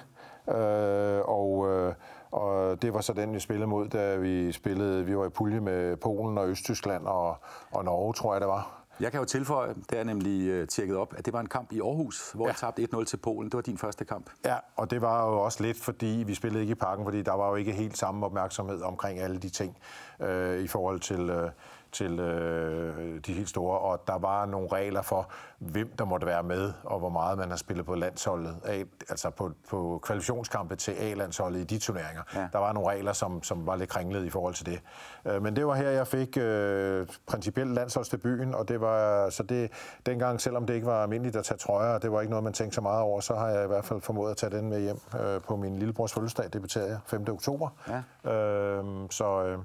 Øh, 0.48 1.20
og, 1.24 1.68
øh, 1.68 1.94
og 2.30 2.82
det 2.82 2.94
var 2.94 3.00
så 3.00 3.12
den, 3.12 3.34
vi 3.34 3.40
spillede 3.40 3.66
mod, 3.66 3.88
da 3.88 4.16
vi 4.16 4.52
spillede, 4.52 5.04
vi 5.04 5.16
var 5.16 5.26
i 5.26 5.28
pulje 5.28 5.60
med 5.60 5.96
Polen 5.96 6.38
og 6.38 6.48
Østtyskland 6.48 7.06
og, 7.06 7.36
og 7.70 7.84
Norge, 7.84 8.14
tror 8.14 8.34
jeg 8.34 8.40
det 8.40 8.48
var. 8.48 8.79
Jeg 9.00 9.10
kan 9.10 9.20
jo 9.20 9.24
tilføje, 9.24 9.74
det 9.90 9.98
er 9.98 10.04
nemlig 10.04 10.48
øh, 10.48 10.68
tjekket 10.68 10.96
op, 10.96 11.14
at 11.16 11.26
det 11.26 11.32
var 11.32 11.40
en 11.40 11.48
kamp 11.48 11.72
i 11.72 11.80
Aarhus, 11.80 12.32
hvor 12.34 12.46
ja. 12.46 12.52
I 12.52 12.54
tabte 12.54 12.88
1-0 12.94 13.04
til 13.04 13.16
Polen. 13.16 13.50
Det 13.50 13.54
var 13.54 13.62
din 13.62 13.78
første 13.78 14.04
kamp. 14.04 14.30
Ja, 14.44 14.56
og 14.76 14.90
det 14.90 15.00
var 15.00 15.26
jo 15.26 15.40
også 15.40 15.62
lidt, 15.62 15.80
fordi 15.80 16.24
vi 16.26 16.34
spillede 16.34 16.60
ikke 16.60 16.72
i 16.72 16.74
parken, 16.74 17.04
fordi 17.04 17.22
der 17.22 17.32
var 17.32 17.48
jo 17.48 17.54
ikke 17.54 17.72
helt 17.72 17.98
samme 17.98 18.26
opmærksomhed 18.26 18.82
omkring 18.82 19.18
alle 19.18 19.38
de 19.38 19.48
ting 19.48 19.76
øh, 20.20 20.60
i 20.60 20.66
forhold 20.66 21.00
til, 21.00 21.30
øh, 21.30 21.50
til 21.92 22.20
øh, 22.20 23.20
de 23.26 23.32
helt 23.32 23.48
store, 23.48 23.78
og 23.78 24.02
der 24.06 24.18
var 24.18 24.46
nogle 24.46 24.68
regler 24.72 25.02
for, 25.02 25.30
hvem 25.58 25.96
der 25.98 26.04
måtte 26.04 26.26
være 26.26 26.42
med, 26.42 26.72
og 26.84 26.98
hvor 26.98 27.08
meget 27.08 27.38
man 27.38 27.50
har 27.50 27.56
spillet 27.56 27.86
på 27.86 27.94
landsholdet, 27.94 28.56
A, 28.64 28.82
altså 29.08 29.30
på, 29.30 29.50
på 29.70 30.00
kvalifikationskampe 30.02 30.76
til 30.76 30.92
A-landsholdet 30.92 31.60
i 31.60 31.64
de 31.64 31.78
turneringer. 31.78 32.22
Ja. 32.34 32.48
Der 32.52 32.58
var 32.58 32.72
nogle 32.72 32.90
regler, 32.90 33.12
som, 33.12 33.42
som 33.42 33.66
var 33.66 33.76
lidt 33.76 33.90
kringlet 33.90 34.24
i 34.24 34.30
forhold 34.30 34.54
til 34.54 34.66
det. 34.66 34.80
Øh, 35.24 35.42
men 35.42 35.56
det 35.56 35.66
var 35.66 35.74
her, 35.74 35.90
jeg 35.90 36.06
fik 36.06 36.36
øh, 36.36 37.06
principielt 37.26 37.74
landsholdsdebuten, 37.74 38.54
og 38.54 38.68
det 38.68 38.80
var 38.80 39.30
så 39.30 39.42
det 39.42 39.70
dengang, 40.06 40.40
selvom 40.40 40.66
det 40.66 40.74
ikke 40.74 40.86
var 40.86 41.02
almindeligt 41.02 41.36
at 41.36 41.44
tage 41.44 41.58
trøjer, 41.58 41.94
og 41.94 42.02
det 42.02 42.12
var 42.12 42.20
ikke 42.20 42.30
noget, 42.30 42.44
man 42.44 42.52
tænkte 42.52 42.74
så 42.74 42.80
meget 42.80 43.02
over, 43.02 43.20
så 43.20 43.34
har 43.34 43.48
jeg 43.48 43.64
i 43.64 43.66
hvert 43.66 43.84
fald 43.84 44.00
formået 44.00 44.30
at 44.30 44.36
tage 44.36 44.56
den 44.56 44.68
med 44.68 44.80
hjem 44.80 45.00
øh, 45.20 45.40
på 45.40 45.56
min 45.56 45.78
lillebrors 45.78 46.12
fødselsdag, 46.12 46.52
debuterede 46.52 46.88
jeg 46.88 46.98
5. 47.06 47.24
oktober. 47.28 47.68
Ja. 47.88 48.30
Øh, 48.32 48.84
så 49.10 49.44
øh, 49.44 49.58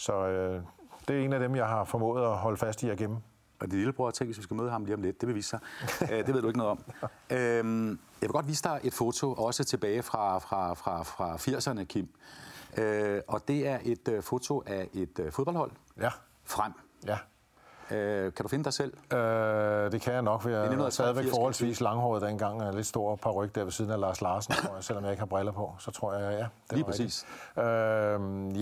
så 0.00 0.26
øh, 0.26 0.62
det 1.10 1.20
er 1.20 1.24
en 1.24 1.32
af 1.32 1.40
dem, 1.40 1.56
jeg 1.56 1.66
har 1.66 1.84
formået 1.84 2.24
at 2.24 2.36
holde 2.36 2.56
fast 2.56 2.82
i 2.82 2.88
at 2.88 2.98
gemme. 2.98 3.20
Og 3.60 3.70
din 3.70 3.76
lillebror 3.76 4.10
tænkt, 4.10 4.28
hvis 4.28 4.38
vi 4.38 4.42
skal 4.42 4.56
møde 4.56 4.70
ham 4.70 4.84
lige 4.84 4.94
om 4.94 5.02
lidt, 5.02 5.20
det 5.20 5.26
vil 5.26 5.36
vise 5.36 5.48
sig. 5.48 5.60
Øh, 6.02 6.26
det 6.26 6.34
ved 6.34 6.42
du 6.42 6.46
ikke 6.46 6.58
noget 6.58 6.70
om. 6.70 6.84
Øhm, 7.36 7.88
jeg 7.90 7.96
vil 8.20 8.28
godt 8.28 8.48
vise 8.48 8.62
dig 8.62 8.80
et 8.84 8.94
foto, 8.94 9.34
også 9.34 9.64
tilbage 9.64 10.02
fra, 10.02 10.38
fra, 10.38 10.74
fra, 10.74 11.02
fra 11.02 11.36
80'erne, 11.36 11.84
Kim. 11.84 12.08
Øh, 12.76 13.20
og 13.28 13.48
det 13.48 13.68
er 13.68 13.78
et 13.82 14.08
uh, 14.08 14.22
foto 14.22 14.62
af 14.66 14.88
et 14.92 15.18
uh, 15.18 15.32
fodboldhold. 15.32 15.70
Ja. 16.00 16.10
Frem. 16.44 16.72
Ja. 17.06 17.18
Øh, 17.90 18.32
kan 18.32 18.42
du 18.42 18.48
finde 18.48 18.64
dig 18.64 18.72
selv? 18.72 18.92
Øh, 19.12 19.92
det 19.92 20.00
kan 20.00 20.12
jeg 20.12 20.22
nok, 20.22 20.42
for 20.42 20.48
jeg 20.48 20.66
er 20.66 20.90
stadigvæk 20.90 21.24
forholdsvis 21.30 21.80
langhåret 21.80 22.22
dengang. 22.22 22.62
En 22.62 22.74
lidt 22.74 22.86
stor 22.86 23.16
par 23.16 23.30
ryg 23.30 23.54
der 23.54 23.64
ved 23.64 23.72
siden 23.72 23.90
af 23.90 24.00
Lars 24.00 24.20
Larsen, 24.20 24.54
tror 24.54 24.74
jeg, 24.74 24.84
selvom 24.84 25.04
jeg 25.04 25.12
ikke 25.12 25.20
har 25.20 25.26
briller 25.26 25.52
på. 25.52 25.74
Så 25.78 25.90
tror 25.90 26.14
jeg, 26.14 26.32
ja. 26.32 26.38
Det 26.38 26.50
Lige 26.72 26.84
præcis. 26.84 27.26
Øh, 27.58 27.64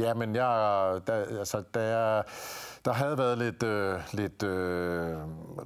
ja, 0.01 0.15
men 0.15 0.35
jeg, 0.35 1.01
da, 1.07 1.13
altså, 1.13 1.63
jeg, 1.75 2.23
der 2.85 2.93
havde 2.93 3.19
været 3.19 3.39
lidt, 3.39 3.63
øh, 3.63 4.01
lidt 4.13 4.43
øh, 4.43 5.17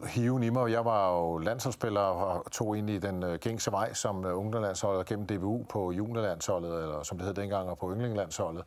hiven 0.06 0.42
i 0.42 0.50
mig. 0.50 0.70
Jeg 0.70 0.84
var 0.84 1.12
jo 1.12 1.38
landsholdsspiller 1.38 2.00
og 2.00 2.50
tog 2.52 2.76
ind 2.76 2.90
i 2.90 2.98
den 2.98 3.22
øh, 3.22 3.38
gængse 3.38 3.72
vej 3.72 3.94
som 3.94 4.24
øh, 4.24 4.38
ungdomslandsholdet 4.38 5.06
gennem 5.06 5.26
DBU 5.26 5.64
på 5.64 5.92
juniorlandsholdet, 5.92 6.82
eller 6.82 7.02
som 7.02 7.18
det 7.18 7.26
hed 7.26 7.34
dengang, 7.34 7.70
og 7.70 7.78
på 7.78 7.92
yndlinglandsholdet 7.92 8.64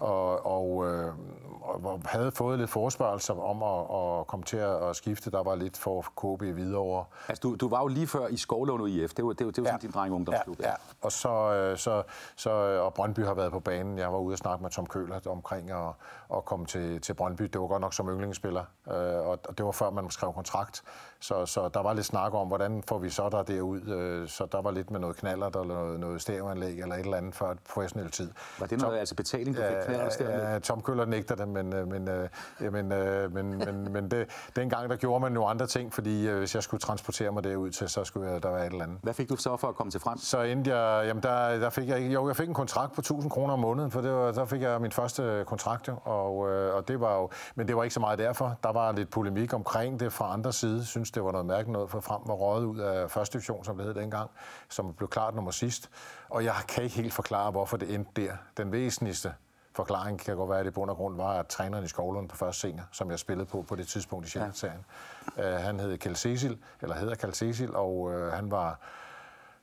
og, 0.00 0.46
og, 0.46 0.86
øh, 0.86 1.12
og 1.60 2.00
havde 2.04 2.32
fået 2.32 2.58
lidt 2.58 2.70
forespørgelser 2.70 3.34
om 3.34 3.62
at, 3.62 4.20
at 4.20 4.26
komme 4.26 4.44
til 4.44 4.56
at 4.56 4.96
skifte. 4.96 5.30
Der 5.30 5.42
var 5.42 5.54
lidt 5.54 5.78
for 5.78 6.02
KB 6.02 6.42
videre. 6.42 7.04
Altså, 7.28 7.40
du, 7.42 7.54
du 7.54 7.68
var 7.68 7.80
jo 7.80 7.86
lige 7.86 8.06
før 8.06 8.26
i 8.26 8.36
Skovlund 8.36 8.88
IF. 8.88 9.14
Det 9.14 9.24
var, 9.24 9.32
det 9.32 9.46
var, 9.46 9.52
det 9.52 9.64
var 9.64 9.68
ja. 9.68 9.72
sådan 9.72 9.80
din 9.80 9.90
dreng 9.90 10.14
ungdomsklub. 10.14 10.60
Ja, 10.60 10.68
ja. 10.68 10.74
Og, 11.02 11.12
så, 11.12 11.52
øh, 11.52 11.78
så, 11.78 12.02
så, 12.36 12.50
og 12.80 12.94
Brøndby 12.94 13.20
har 13.20 13.34
været 13.34 13.52
på 13.52 13.60
banen. 13.60 13.98
Jeg 13.98 14.12
var 14.12 14.18
ude 14.18 14.34
og 14.34 14.38
snakke 14.38 14.62
med 14.62 14.70
Tom 14.70 14.86
Køler 14.86 15.20
omkring 15.26 15.70
at, 15.70 15.88
at 16.34 16.44
komme 16.44 16.66
til, 16.66 17.00
til 17.00 17.14
Brøndby. 17.14 17.42
Det 17.42 17.60
var 17.60 17.66
godt 17.66 17.80
nok 17.80 17.94
som 17.94 18.08
yndlingsspiller, 18.08 18.64
øh, 18.88 19.26
og 19.28 19.58
det 19.58 19.66
var 19.66 19.72
før 19.72 19.90
man 19.90 20.10
skrev 20.10 20.32
kontrakt. 20.32 20.82
Så, 21.20 21.46
så 21.46 21.68
der 21.74 21.82
var 21.82 21.92
lidt 21.92 22.06
snak 22.06 22.34
om, 22.34 22.48
hvordan 22.48 22.82
får 22.88 22.98
vi 22.98 23.10
så 23.10 23.28
der 23.28 23.42
derud. 23.42 23.80
Øh, 23.88 24.28
så 24.28 24.46
der 24.52 24.62
var 24.62 24.70
lidt 24.70 24.90
med 24.90 25.00
noget 25.00 25.16
knaller, 25.16 25.46
eller 25.46 25.64
noget, 25.64 26.00
noget 26.00 26.22
stævanlæg 26.22 26.80
eller 26.80 26.94
et 26.94 27.00
eller 27.00 27.16
andet 27.16 27.34
for 27.34 27.46
et 27.46 27.58
professionelt 27.74 28.12
tid. 28.12 28.30
Var 28.58 28.66
det 28.66 28.78
noget, 28.78 28.92
Tom, 28.92 28.98
altså 28.98 29.14
betaling, 29.14 29.56
du 29.56 29.62
fik 29.62 29.86
knallerstævanlæg? 29.86 30.52
Ja, 30.52 30.58
Tom 30.58 30.82
Køller 30.82 31.04
nægter 31.04 31.34
det, 31.34 31.48
men, 31.48 31.72
øh, 31.72 31.88
men, 31.88 32.08
øh, 32.08 32.28
men, 32.72 32.88
men, 33.34 33.58
men, 33.58 33.92
men 33.92 34.10
det, 34.10 34.28
dengang 34.56 34.90
der 34.90 34.96
gjorde 34.96 35.20
man 35.20 35.34
jo 35.34 35.46
andre 35.46 35.66
ting, 35.66 35.92
fordi 35.92 36.26
hvis 36.26 36.54
jeg 36.54 36.62
skulle 36.62 36.80
transportere 36.80 37.32
mig 37.32 37.44
derud 37.44 37.70
til, 37.70 37.88
så 37.88 38.04
skulle 38.04 38.30
jeg, 38.30 38.42
der 38.42 38.50
være 38.50 38.66
et 38.66 38.72
eller 38.72 38.84
andet. 38.84 38.98
Hvad 39.02 39.14
fik 39.14 39.28
du 39.28 39.36
så 39.36 39.56
for 39.56 39.68
at 39.68 39.74
komme 39.74 39.90
til 39.90 40.00
frem? 40.00 40.18
Så 40.18 40.40
endte 40.40 40.76
jeg, 40.76 41.06
jamen 41.06 41.22
der, 41.22 41.58
der 41.58 41.70
fik 41.70 41.88
jeg, 41.88 42.00
jo, 42.00 42.28
jeg 42.28 42.36
fik 42.36 42.48
en 42.48 42.54
kontrakt 42.54 42.94
på 42.94 43.00
1000 43.00 43.30
kroner 43.30 43.52
om 43.52 43.58
måneden, 43.60 43.90
for 43.90 44.00
det 44.00 44.12
var, 44.12 44.32
der 44.32 44.44
fik 44.44 44.62
jeg 44.62 44.80
min 44.80 44.92
første 44.92 45.44
kontrakt, 45.46 45.88
og, 46.04 46.36
og 46.74 46.88
det 46.88 47.00
var 47.00 47.16
jo, 47.16 47.30
men 47.54 47.68
det 47.68 47.76
var 47.76 47.82
ikke 47.82 47.94
så 47.94 48.00
meget 48.00 48.18
derfor. 48.18 48.56
Der 48.62 48.72
var 48.72 48.92
lidt 48.92 49.10
polemik 49.10 49.54
omkring 49.54 50.00
det 50.00 50.12
fra 50.12 50.32
andre 50.32 50.52
side, 50.52 50.84
synes 50.84 51.09
det 51.14 51.24
var 51.24 51.32
noget 51.32 51.46
mærkeligt 51.46 51.72
noget, 51.72 51.90
for 51.90 52.00
frem 52.00 52.20
var 52.26 52.34
røget 52.34 52.64
ud 52.64 52.78
af 52.78 53.10
første 53.10 53.32
division, 53.32 53.64
som 53.64 53.76
det 53.76 53.86
hed 53.86 53.94
dengang, 53.94 54.30
som 54.68 54.94
blev 54.94 55.08
klart 55.08 55.34
nummer 55.34 55.50
sidst. 55.50 55.90
Og 56.28 56.44
jeg 56.44 56.54
kan 56.68 56.84
ikke 56.84 56.96
helt 56.96 57.12
forklare, 57.12 57.50
hvorfor 57.50 57.76
det 57.76 57.94
endte 57.94 58.22
der. 58.22 58.36
Den 58.56 58.72
væsentligste 58.72 59.34
forklaring 59.72 60.20
kan 60.20 60.36
godt 60.36 60.50
være, 60.50 60.58
at 60.58 60.64
det 60.64 60.74
bund 60.74 60.90
og 60.90 60.96
grund 60.96 61.16
var, 61.16 61.38
at 61.38 61.46
træneren 61.46 61.84
i 61.84 61.88
Skovlund 61.88 62.28
på 62.28 62.36
første 62.36 62.60
senior, 62.60 62.84
som 62.92 63.10
jeg 63.10 63.18
spillede 63.18 63.46
på 63.46 63.62
på 63.62 63.76
det 63.76 63.88
tidspunkt 63.88 64.26
i 64.26 64.30
Sjællandsserien, 64.30 64.84
ja. 65.36 65.56
uh, 65.56 65.64
han 65.64 65.80
hed 65.80 65.98
Kjeld 65.98 66.16
Cecil, 66.16 66.58
eller 66.82 66.96
hedder 66.96 67.14
Kjeld 67.14 67.32
Cecil, 67.34 67.74
og 67.74 67.96
uh, 67.96 68.12
han 68.12 68.50
var 68.50 68.78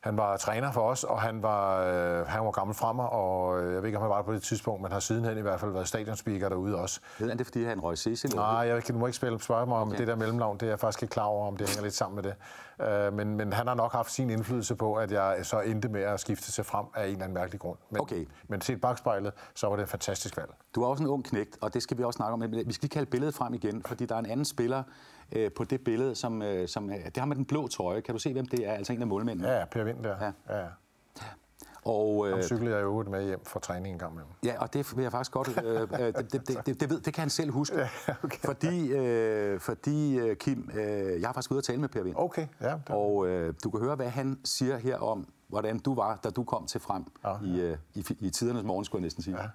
han 0.08 0.18
var 0.18 0.38
træner 0.38 0.72
for 0.72 0.82
os, 0.82 1.04
og 1.04 1.22
han 1.22 1.44
var, 1.44 1.84
øh, 1.84 2.28
han 2.28 2.46
var 2.46 2.52
gammel 2.52 2.76
fremme, 2.76 3.04
og 3.04 3.62
øh, 3.62 3.74
jeg 3.74 3.82
ved 3.82 3.88
ikke, 3.88 3.98
om 3.98 4.02
han 4.02 4.10
var 4.10 4.22
på 4.22 4.34
det 4.34 4.44
tidspunkt, 4.44 4.82
men 4.82 4.92
har 4.92 5.00
sidenhen 5.00 5.38
i 5.38 5.42
hvert 5.42 5.60
fald 5.60 5.72
været 5.72 5.88
stadionspeaker 5.88 6.50
derude 6.50 6.76
også. 6.76 7.00
Ved 7.20 7.30
han 7.30 7.38
det, 7.38 7.46
fordi 7.46 7.64
han 7.64 7.80
røg 7.80 7.98
Cecil? 7.98 8.36
Nej, 8.36 8.46
jeg 8.46 8.84
kan, 8.84 8.94
du 8.94 9.00
må 9.00 9.06
ikke 9.08 9.18
spille, 9.18 9.42
spørge 9.42 9.66
mig 9.66 9.78
om 9.78 9.88
okay. 9.88 9.98
det 9.98 10.08
der 10.08 10.16
mellemnavn. 10.16 10.58
Det 10.58 10.66
er 10.66 10.70
jeg 10.70 10.80
faktisk 10.80 11.04
ikke 11.04 11.12
klar 11.12 11.24
over, 11.24 11.48
om 11.48 11.58
det 11.58 11.70
hænger 11.70 11.84
lidt 11.84 11.94
sammen 11.94 12.16
med 12.16 12.24
det. 12.24 12.36
Øh, 12.82 13.14
men, 13.14 13.38
men 13.38 13.54
han 13.54 13.68
har 13.68 13.76
nok 13.76 13.92
haft 13.92 14.12
sin 14.12 14.30
indflydelse 14.30 14.76
på, 14.76 14.94
at 14.94 15.12
jeg 15.12 15.40
så 15.44 15.60
endte 15.60 15.90
med 15.90 16.02
at 16.02 16.20
skifte 16.20 16.52
til 16.52 16.64
frem 16.64 16.86
af 16.96 17.04
en 17.04 17.12
eller 17.12 17.24
anden 17.24 17.34
mærkelig 17.34 17.60
grund. 17.60 17.78
Men, 17.90 18.02
okay. 18.02 18.28
men 18.48 18.62
set 18.62 18.82
bagspejlet, 18.82 19.34
så 19.56 19.68
var 19.68 19.76
det 19.76 19.84
et 19.84 19.90
fantastisk 19.90 20.38
valg. 20.38 20.50
Du 20.76 20.84
er 20.84 20.88
også 20.88 21.04
en 21.04 21.10
ung 21.10 21.26
knægt, 21.26 21.58
og 21.62 21.74
det 21.74 21.84
skal 21.84 21.98
vi 21.98 22.04
også 22.04 22.18
snakke 22.18 22.34
om. 22.34 22.42
Vi 22.42 22.74
skal 22.74 22.82
lige 22.82 22.90
kalde 22.90 23.10
billedet 23.10 23.36
frem 23.36 23.54
igen, 23.54 23.84
fordi 23.86 24.06
der 24.06 24.16
er 24.16 24.20
en 24.20 24.26
anden 24.26 24.46
spiller, 24.46 24.84
øh, 25.32 25.52
på 25.52 25.64
det 25.64 25.84
billede, 25.84 26.16
som, 26.16 26.42
øh, 26.42 26.68
som 26.68 26.90
øh, 26.90 27.06
det 27.06 27.18
har 27.18 27.26
med 27.26 27.36
den 27.36 27.46
blå 27.46 27.68
trøje. 27.68 28.02
Kan 28.02 28.16
du 28.16 28.20
se, 28.20 28.34
hvem 28.34 28.46
det 28.46 28.68
er? 28.68 28.74
Altså 28.74 28.94
en 28.94 29.02
af 29.02 29.08
målmændene. 29.08 29.50
Ja, 29.50 29.66
Per 29.66 29.84
Vind 29.84 30.04
der. 30.04 30.16
Ja. 30.50 30.58
ja. 30.60 30.66
Og, 31.88 32.28
øh, 32.28 32.34
Ham 32.34 32.44
cyklede 32.44 32.76
jeg 32.76 32.84
jo 32.84 33.04
med 33.04 33.26
hjem 33.26 33.46
fra 33.46 33.60
træning 33.60 33.94
en 33.94 34.00
gang 34.00 34.16
med 34.16 34.24
Ja, 34.44 34.62
og 34.62 34.74
det 34.74 34.96
vil 34.96 35.04
jeg 35.04 35.12
faktisk 35.12 35.32
godt... 35.32 35.64
Øh, 35.64 35.82
øh, 35.82 35.88
det, 35.90 36.32
det, 36.32 36.66
det, 36.66 36.80
det, 36.80 36.90
ved, 36.90 37.00
det 37.02 37.14
kan 37.14 37.22
han 37.22 37.30
selv 37.30 37.52
huske. 37.52 37.78
Ja, 37.78 37.90
okay. 38.24 38.40
Fordi, 38.46 38.92
øh, 38.92 39.60
fordi 39.60 40.20
øh, 40.20 40.36
Kim, 40.36 40.70
øh, 40.74 41.22
jeg 41.22 41.28
har 41.28 41.34
faktisk 41.34 41.52
ude 41.52 41.58
at 41.58 41.64
tale 41.64 41.82
med 41.82 41.90
Per 41.90 42.04
Vind. 42.04 42.16
Okay, 42.18 42.48
ja. 42.62 42.72
Det 42.72 42.82
og 42.90 43.28
øh, 43.28 43.54
du 43.64 43.70
kan 43.70 43.80
høre, 43.80 43.96
hvad 43.96 44.10
han 44.10 44.40
siger 44.44 44.78
her 44.78 44.98
om, 44.98 45.28
hvordan 45.48 45.80
du 45.80 45.96
var, 45.96 46.16
da 46.24 46.30
du 46.30 46.44
kom 46.44 46.66
til 46.66 46.82
frem 46.82 47.06
ja, 47.24 47.32
ja. 47.32 47.48
I, 47.48 47.62
øh, 47.62 47.78
i, 47.94 48.06
i 48.20 48.30
tidernes 48.30 48.64
morgen, 48.64 48.86
skulle 48.86 49.00
jeg 49.00 49.06
næsten 49.06 49.24
sige. 49.24 49.42
Ja. 49.42 49.48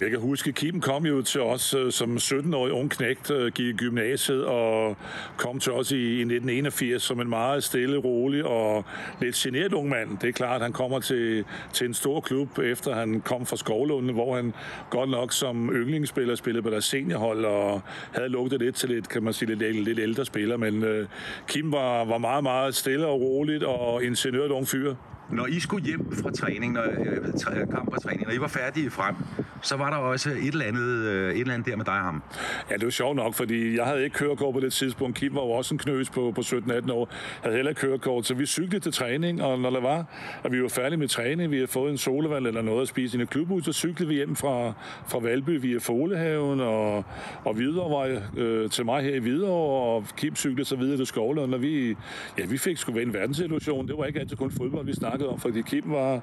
Jeg 0.00 0.10
kan 0.10 0.20
huske, 0.20 0.52
Kim 0.52 0.80
kom 0.80 1.06
jo 1.06 1.22
til 1.22 1.40
os 1.40 1.74
øh, 1.74 1.92
som 1.92 2.16
17-årig 2.16 2.72
ung 2.72 2.90
knægt, 2.90 3.30
øh, 3.30 3.52
gik 3.52 3.66
i 3.66 3.72
gymnasiet 3.72 4.44
og 4.44 4.96
kom 5.36 5.60
til 5.60 5.72
os 5.72 5.92
i, 5.92 5.96
i 5.96 6.20
1981 6.20 7.02
som 7.02 7.20
en 7.20 7.28
meget 7.28 7.64
stille, 7.64 7.96
rolig 7.96 8.44
og 8.44 8.84
lidt 9.20 9.34
generet 9.34 9.72
ung 9.72 9.88
mand. 9.88 10.18
Det 10.18 10.28
er 10.28 10.32
klart, 10.32 10.56
at 10.56 10.62
han 10.62 10.72
kommer 10.72 11.00
til, 11.00 11.44
til 11.72 11.86
en 11.86 11.94
stor 11.94 12.20
klub, 12.20 12.58
efter 12.58 12.94
han 12.94 13.20
kom 13.20 13.46
fra 13.46 13.56
Skovlunde, 13.56 14.12
hvor 14.12 14.36
han 14.36 14.54
godt 14.90 15.10
nok 15.10 15.32
som 15.32 15.70
yndlingsspiller 15.72 16.34
spillede 16.34 16.62
på 16.62 16.70
deres 16.70 16.84
seniorhold 16.84 17.44
og 17.44 17.80
havde 18.12 18.28
lugtet 18.28 18.60
lidt 18.60 18.74
til 18.74 18.88
lidt, 18.88 19.08
kan 19.08 19.22
man 19.22 19.32
sige, 19.32 19.54
lidt, 19.54 19.84
lidt 19.84 19.98
ældre 19.98 20.24
spiller. 20.24 20.56
Men 20.56 20.82
uh, 20.82 21.06
Kim 21.48 21.72
var, 21.72 22.04
var 22.04 22.18
meget, 22.18 22.42
meget 22.42 22.74
stille 22.74 23.06
og 23.06 23.20
roligt 23.20 23.62
og 23.62 24.04
en 24.04 24.14
generet 24.14 24.50
ung 24.50 24.68
fyr. 24.68 24.94
Når 25.30 25.46
I 25.46 25.60
skulle 25.60 25.86
hjem 25.86 26.12
fra 26.22 26.30
træning, 26.30 26.72
når, 26.72 26.82
øh, 26.82 27.70
kamp 27.70 27.88
og 27.92 28.02
træning, 28.02 28.26
når 28.26 28.32
I 28.32 28.40
var 28.40 28.48
færdige 28.48 28.90
frem, 28.90 29.14
så 29.62 29.76
var 29.76 29.90
der 29.90 29.96
også 29.96 30.30
et 30.30 30.46
eller 30.46 30.64
andet, 30.64 31.06
øh, 31.06 31.34
et 31.34 31.40
eller 31.40 31.54
andet 31.54 31.68
der 31.68 31.76
med 31.76 31.84
dig 31.84 31.94
og 31.94 32.00
ham. 32.00 32.22
Ja, 32.70 32.74
det 32.74 32.84
var 32.84 32.90
sjovt 32.90 33.16
nok, 33.16 33.34
fordi 33.34 33.76
jeg 33.76 33.84
havde 33.84 34.04
ikke 34.04 34.14
kørekort 34.14 34.54
på 34.54 34.60
det 34.60 34.72
tidspunkt. 34.72 35.16
Kim 35.16 35.34
var 35.34 35.40
jo 35.40 35.50
også 35.50 35.74
en 35.74 35.78
knøs 35.78 36.10
på, 36.10 36.32
på 36.34 36.40
17-18 36.40 36.92
år. 36.92 37.08
Jeg 37.10 37.42
havde 37.42 37.56
heller 37.56 37.70
ikke 37.70 37.80
kørekort, 37.80 38.26
så 38.26 38.34
vi 38.34 38.46
cyklede 38.46 38.80
til 38.80 38.92
træning, 38.92 39.42
og 39.42 39.58
når 39.58 39.70
det 39.70 39.82
var, 39.82 40.04
at 40.44 40.52
vi 40.52 40.62
var 40.62 40.68
færdige 40.68 40.98
med 40.98 41.08
træning, 41.08 41.50
vi 41.50 41.56
havde 41.56 41.68
fået 41.68 41.90
en 41.90 41.98
solvand 41.98 42.46
eller 42.46 42.62
noget 42.62 42.82
at 42.82 42.88
spise 42.88 43.18
i 43.18 43.20
en 43.20 43.26
klubhus, 43.26 43.64
så 43.64 43.72
cyklede 43.72 44.08
vi 44.08 44.14
hjem 44.14 44.36
fra, 44.36 44.72
fra 45.08 45.18
Valby 45.18 45.60
via 45.60 45.78
Folehaven 45.78 46.60
og, 46.60 47.04
og 47.44 47.58
videre 47.58 48.20
øh, 48.36 48.70
til 48.70 48.84
mig 48.84 49.02
her 49.02 49.14
i 49.14 49.18
Hvidovre, 49.18 49.96
og 49.96 50.04
Kim 50.16 50.36
cyklede 50.36 50.64
så 50.68 50.76
videre 50.76 50.96
til 50.96 51.06
Skovlund, 51.06 51.54
og 51.54 51.62
vi, 51.62 51.96
ja, 52.38 52.46
vi 52.46 52.58
fik 52.58 52.76
sgu 52.76 52.92
en 52.92 53.14
verdenssituation. 53.14 53.88
Det 53.88 53.98
var 53.98 54.04
ikke 54.04 54.20
altid 54.20 54.36
kun 54.36 54.50
fodbold, 54.50 54.86
vi 54.86 54.92
snakkede 54.92 55.11
om, 55.20 55.38
fordi 55.38 55.62
Kim 55.62 55.84
var 55.86 56.20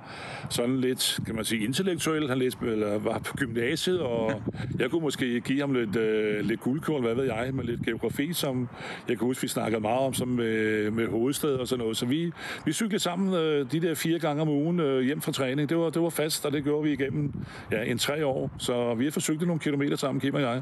sådan 0.50 0.78
lidt, 0.78 1.20
kan 1.26 1.36
man 1.36 1.46
sige, 1.46 1.66
intellektuel. 1.66 2.30
Han 2.30 2.38
læste, 2.38 2.66
eller 2.66 3.00
var 3.00 3.20
på 3.20 3.38
gymnasiet, 3.38 4.02
og 4.02 4.42
jeg 4.80 4.90
kunne 4.90 5.02
måske 5.02 5.42
give 5.42 5.60
ham 5.60 5.74
lidt, 5.74 5.96
øh, 5.96 6.46
lidt 6.46 6.60
guldkål, 6.60 7.02
hvad 7.02 7.16
ved 7.16 7.24
jeg, 7.24 7.50
med 7.54 7.64
lidt 7.64 7.86
geografi, 7.86 8.34
som 8.34 8.70
jeg 9.08 9.18
kan 9.18 9.28
huske, 9.28 9.42
vi 9.42 9.48
snakkede 9.48 9.82
meget 9.82 10.00
om, 10.00 10.14
som 10.14 10.28
med, 10.28 10.92
med 10.92 11.08
hovedstad 11.08 11.50
og 11.50 11.68
sådan 11.68 11.80
noget. 11.84 11.98
Så 11.98 12.06
vi, 12.06 12.32
vi 12.66 12.74
cyklede 12.74 13.00
sammen 13.00 13.34
øh, 13.34 13.72
de 13.72 13.82
der 13.82 13.96
fire 13.96 14.20
gange 14.20 14.42
om 14.42 14.50
ugen 14.50 14.80
øh, 14.80 15.02
hjem 15.02 15.22
fra 15.22 15.32
træning. 15.32 15.70
Det 15.70 15.78
var, 15.78 15.90
det 15.90 16.02
var 16.02 16.10
fast, 16.10 16.46
og 16.46 16.52
det 16.52 16.64
gjorde 16.64 16.84
vi 16.84 16.92
igennem 16.94 17.34
ja, 17.72 17.84
en 17.84 17.98
tre 17.98 18.26
år. 18.26 18.52
Så 18.58 18.94
vi 18.94 19.04
har 19.04 19.12
forsøgt 19.12 19.42
nogle 19.42 19.60
kilometer 19.60 19.96
sammen, 19.96 20.22
Kim 20.22 20.34
og 20.34 20.42
jeg. 20.42 20.62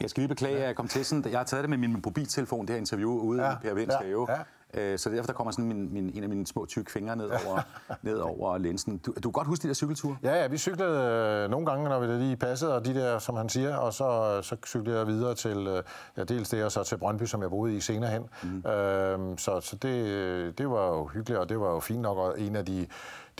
Jeg 0.00 0.10
skal 0.10 0.20
lige 0.20 0.28
beklage, 0.28 0.56
at 0.56 0.66
jeg 0.66 0.76
kom 0.76 0.88
til 0.88 1.04
sådan. 1.04 1.24
Jeg 1.30 1.38
har 1.38 1.44
taget 1.44 1.62
det 1.62 1.70
med 1.70 1.78
min 1.78 1.92
mobiltelefon, 2.04 2.66
det 2.66 2.70
her 2.70 2.78
interview 2.78 3.10
ude 3.10 3.44
ja, 3.44 3.52
i 3.52 3.54
Per 3.62 3.74
Vinds 3.74 3.94
ja, 4.02 4.08
ja. 4.08 4.42
Øh, 4.74 4.98
så 4.98 5.10
derfor 5.10 5.26
der 5.26 5.32
kommer 5.32 5.50
sådan 5.50 5.64
min, 5.64 5.92
min, 5.92 6.10
en 6.14 6.22
af 6.22 6.28
mine 6.28 6.46
små 6.46 6.66
tykke 6.66 6.92
fingre 6.92 7.16
ned 7.16 7.26
over, 7.26 7.60
ned 8.02 8.18
over 8.18 8.58
linsen. 8.58 8.98
Du, 8.98 9.12
du 9.12 9.20
kan 9.20 9.32
godt 9.32 9.46
huske 9.46 9.62
de 9.62 9.68
der 9.68 9.74
cykelture? 9.74 10.16
Ja, 10.22 10.34
ja, 10.34 10.46
vi 10.46 10.58
cyklede 10.58 11.00
øh, 11.44 11.50
nogle 11.50 11.66
gange, 11.66 11.88
når 11.88 12.00
vi 12.00 12.06
lige 12.06 12.36
passede, 12.36 12.74
og 12.74 12.86
de 12.86 12.94
der, 12.94 13.18
som 13.18 13.36
han 13.36 13.48
siger, 13.48 13.76
og 13.76 13.92
så, 13.92 14.38
så 14.42 14.56
cyklede 14.66 14.98
jeg 14.98 15.06
videre 15.06 15.34
til, 15.34 15.66
øh, 15.66 15.82
ja, 16.16 16.24
dels 16.24 16.48
det, 16.48 16.64
og 16.64 16.72
så 16.72 16.84
til 16.84 16.98
Brøndby, 16.98 17.24
som 17.24 17.42
jeg 17.42 17.50
boede 17.50 17.76
i 17.76 17.80
senere 17.80 18.10
hen. 18.10 18.22
Mm. 18.42 18.70
Øhm, 18.70 19.38
så 19.38 19.60
så 19.60 19.76
det, 19.76 20.58
det 20.58 20.70
var 20.70 20.86
jo 20.86 21.06
hyggeligt, 21.06 21.40
og 21.40 21.48
det 21.48 21.60
var 21.60 21.70
jo 21.70 21.80
fint 21.80 22.00
nok, 22.00 22.18
og 22.18 22.40
en 22.40 22.56
af 22.56 22.66
de 22.66 22.86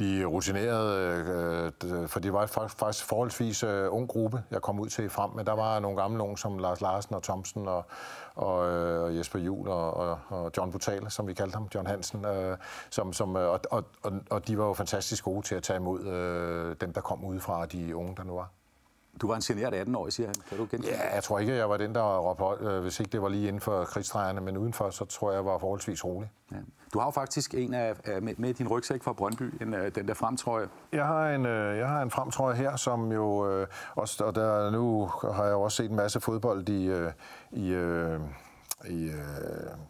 de 0.01 0.25
rutinerede, 0.25 0.97
øh, 1.85 2.01
øh, 2.03 2.09
for 2.09 2.21
det 2.21 2.33
var 2.33 2.47
faktisk 2.47 3.05
forholdsvis 3.05 3.63
øh, 3.63 3.87
ung 3.91 4.09
gruppe, 4.09 4.43
jeg 4.51 4.63
kom 4.63 4.81
ud 4.81 4.89
til 4.89 5.11
frem, 5.11 5.31
men 5.31 5.47
der 5.47 5.53
var 5.53 5.81
nogle 5.81 5.97
gamle 5.97 6.19
nogen 6.19 6.37
som 6.37 6.59
Lars 6.59 6.81
Larsen 6.81 7.15
og 7.15 7.23
Thomsen 7.23 7.69
og, 7.69 7.85
og, 8.35 8.71
øh, 8.71 9.19
Jesper 9.19 9.39
Juhl 9.39 9.69
og, 9.69 9.95
og, 9.95 10.19
og 10.29 10.53
John 10.57 10.73
Butal, 10.73 11.11
som 11.11 11.27
vi 11.27 11.35
kaldte 11.35 11.55
ham, 11.55 11.69
John 11.75 11.87
Hansen, 11.87 12.25
øh, 12.25 12.57
som, 12.91 13.13
som, 13.13 13.37
øh, 13.37 13.49
og, 13.49 13.61
og, 13.71 13.85
og, 14.03 14.13
og 14.31 14.49
de 14.49 14.59
var 14.59 14.67
jo 14.67 14.73
fantastisk 14.73 15.25
gode 15.25 15.47
til 15.47 15.55
at 15.55 15.63
tage 15.63 15.77
imod 15.77 16.07
øh, 16.07 16.77
dem, 16.81 16.93
der 16.93 17.01
kom 17.01 17.25
udefra, 17.25 17.67
de 17.67 17.97
unge, 17.97 18.17
der 18.17 18.25
nu 18.25 18.35
var. 18.35 18.51
Du 19.21 19.27
var 19.27 19.35
en 19.35 19.41
generet 19.41 19.75
18 19.75 19.95
år, 19.95 20.11
siger 20.11 20.27
han. 20.27 20.35
Kan 20.49 20.59
du 20.59 20.67
genkende 20.71 20.89
Ja, 20.89 21.15
jeg 21.15 21.23
tror 21.23 21.39
ikke, 21.39 21.57
jeg 21.57 21.71
var 21.71 21.77
den, 21.77 21.95
der 21.95 22.19
råbte 22.19 22.45
højt, 22.45 22.61
øh, 22.61 22.83
hvis 22.83 23.01
ikke 23.01 23.13
det 23.13 23.23
var 23.23 23.29
lige 23.29 23.49
inden 23.49 23.61
for 23.61 23.85
krigsdrejerne, 23.85 24.41
men 24.41 24.57
udenfor, 24.57 24.91
så 24.91 25.05
tror 25.05 25.31
jeg, 25.31 25.37
jeg 25.37 25.45
var 25.45 25.59
forholdsvis 25.59 26.05
rolig. 26.05 26.31
Ja. 26.53 26.57
Du 26.95 26.99
har 26.99 27.07
jo 27.07 27.11
faktisk 27.11 27.55
en 27.55 27.75
af, 27.75 27.95
med, 28.23 28.35
med 28.37 28.55
din 28.55 28.69
rygsæk 28.69 29.03
fra 29.03 29.13
Brøndby, 29.13 29.63
en, 29.63 29.75
øh, 29.75 29.95
den 29.95 30.09
der 30.09 30.15
fremtrøje. 30.15 30.69
Jeg 30.93 31.07
har 31.07 31.31
en, 31.31 31.47
øh, 31.47 31.79
jeg 31.79 31.89
har 31.89 32.03
en 32.03 32.11
fremtrøje 32.11 32.57
her, 32.57 32.77
som 32.77 33.13
jo 33.13 33.51
øh, 33.51 33.67
også, 33.95 34.25
og 34.25 34.35
der, 34.35 34.71
nu 34.71 35.11
har 35.35 35.45
jeg 35.45 35.53
jo 35.53 35.61
også 35.61 35.77
set 35.77 35.91
en 35.91 35.97
masse 35.97 36.21
fodbold 36.21 36.69
i, 36.69 36.87
øh, 36.87 37.13
i 37.53 37.69
øh, 37.69 38.21
i 38.89 39.05
øh, 39.05 39.13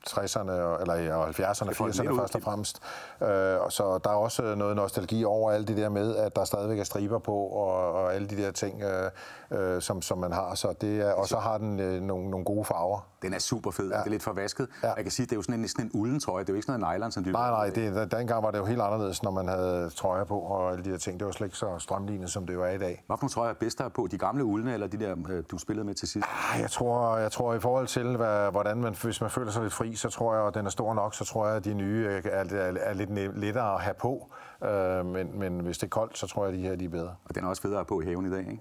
60'erne, 0.08 0.80
eller 0.80 0.94
i 0.94 1.08
70'erne, 1.08 1.70
80'erne 1.70 2.20
først 2.20 2.34
og 2.34 2.42
fremmest. 2.42 2.80
Øh, 3.22 3.28
så 3.68 4.00
der 4.04 4.10
er 4.10 4.14
også 4.14 4.54
noget 4.54 4.76
nostalgi 4.76 5.24
over 5.24 5.52
alt 5.52 5.68
det 5.68 5.76
der 5.76 5.88
med, 5.88 6.16
at 6.16 6.36
der 6.36 6.44
stadigvæk 6.44 6.78
er 6.78 6.84
striber 6.84 7.18
på, 7.18 7.34
og, 7.34 7.92
og 7.92 8.14
alle 8.14 8.28
de 8.28 8.36
der 8.36 8.50
ting, 8.50 8.82
øh, 8.82 9.10
øh, 9.50 9.82
som, 9.82 10.02
som 10.02 10.18
man 10.18 10.32
har. 10.32 10.54
Så 10.54 10.74
det 10.80 11.00
er, 11.00 11.12
og 11.12 11.28
så 11.28 11.38
har 11.38 11.58
den 11.58 11.80
øh, 11.80 12.02
nogle, 12.02 12.30
nogle 12.30 12.44
gode 12.44 12.64
farver. 12.64 13.00
Den 13.22 13.34
er 13.34 13.38
super 13.38 13.70
fed. 13.70 13.90
Ja. 13.90 13.98
Det 13.98 14.06
er 14.06 14.10
lidt 14.10 14.22
for 14.22 14.32
vasket. 14.32 14.68
Ja. 14.82 14.92
Jeg 14.92 15.04
kan 15.04 15.10
sige, 15.10 15.26
det 15.26 15.32
er 15.32 15.36
jo 15.36 15.42
sådan 15.42 15.54
en, 15.54 15.60
næsten 15.60 15.84
en 15.84 15.90
ulden 15.94 16.20
trøje. 16.20 16.40
Det 16.44 16.48
er 16.48 16.52
jo 16.52 16.56
ikke 16.56 16.66
sådan 16.66 16.80
noget 16.80 16.96
nylon, 16.96 17.12
som 17.12 17.24
du... 17.24 17.30
Nej, 17.30 17.50
nej. 17.50 17.70
Det, 17.70 18.12
dengang 18.12 18.42
var 18.42 18.50
det 18.50 18.58
jo 18.58 18.64
helt 18.64 18.80
anderledes, 18.80 19.22
når 19.22 19.30
man 19.30 19.48
havde 19.48 19.90
trøjer 19.90 20.24
på 20.24 20.38
og 20.38 20.72
alle 20.72 20.84
de 20.84 20.90
der 20.90 20.98
ting. 20.98 21.20
Det 21.20 21.26
var 21.26 21.32
slet 21.32 21.46
ikke 21.46 21.56
så 21.56 21.78
strømlignet, 21.78 22.30
som 22.30 22.46
det 22.46 22.54
jo 22.54 22.62
er 22.62 22.70
i 22.70 22.78
dag. 22.78 23.04
Nogle 23.08 23.28
trøjer 23.28 23.50
er 23.50 23.54
bedst 23.54 23.78
der 23.78 23.88
på? 23.88 24.08
De 24.10 24.18
gamle 24.18 24.44
uldne, 24.44 24.72
eller 24.72 24.86
de 24.86 24.96
der, 24.96 25.16
øh, 25.28 25.44
du 25.50 25.58
spillede 25.58 25.86
med 25.86 25.94
til 25.94 26.08
sidst? 26.08 26.26
Ah, 26.54 26.60
jeg 26.60 26.70
tror, 26.70 27.16
jeg 27.16 27.32
tror 27.32 27.54
i 27.54 27.60
forhold 27.60 27.86
til, 27.86 28.16
hvad, 28.16 28.50
hvordan 28.50 28.79
man, 28.80 28.94
hvis 29.02 29.20
man 29.20 29.30
føler 29.30 29.50
sig 29.50 29.62
lidt 29.62 29.72
fri, 29.72 29.94
så 29.94 30.08
tror 30.08 30.34
jeg, 30.34 30.46
at 30.46 30.54
den 30.54 30.66
er 30.66 30.70
stor 30.70 30.94
nok, 30.94 31.14
så 31.14 31.24
tror 31.24 31.46
jeg, 31.46 31.56
at 31.56 31.64
de 31.64 31.74
nye 31.74 32.06
er, 32.06 32.20
er, 32.30 32.72
er 32.80 32.92
lidt 32.92 33.38
lettere 33.38 33.74
at 33.74 33.80
have 33.80 33.94
på. 33.94 34.32
Øh, 34.64 35.06
men, 35.06 35.38
men 35.38 35.60
hvis 35.60 35.78
det 35.78 35.86
er 35.86 35.88
koldt, 35.88 36.18
så 36.18 36.26
tror 36.26 36.44
jeg, 36.44 36.54
at 36.54 36.58
de 36.58 36.68
her 36.68 36.76
de 36.76 36.84
er 36.84 36.88
bedre. 36.88 37.14
Og 37.24 37.34
den 37.34 37.44
er 37.44 37.48
også 37.48 37.62
federe 37.62 37.84
på 37.84 38.00
i 38.00 38.04
haven 38.04 38.26
i 38.26 38.30
dag, 38.30 38.40
ikke? 38.40 38.60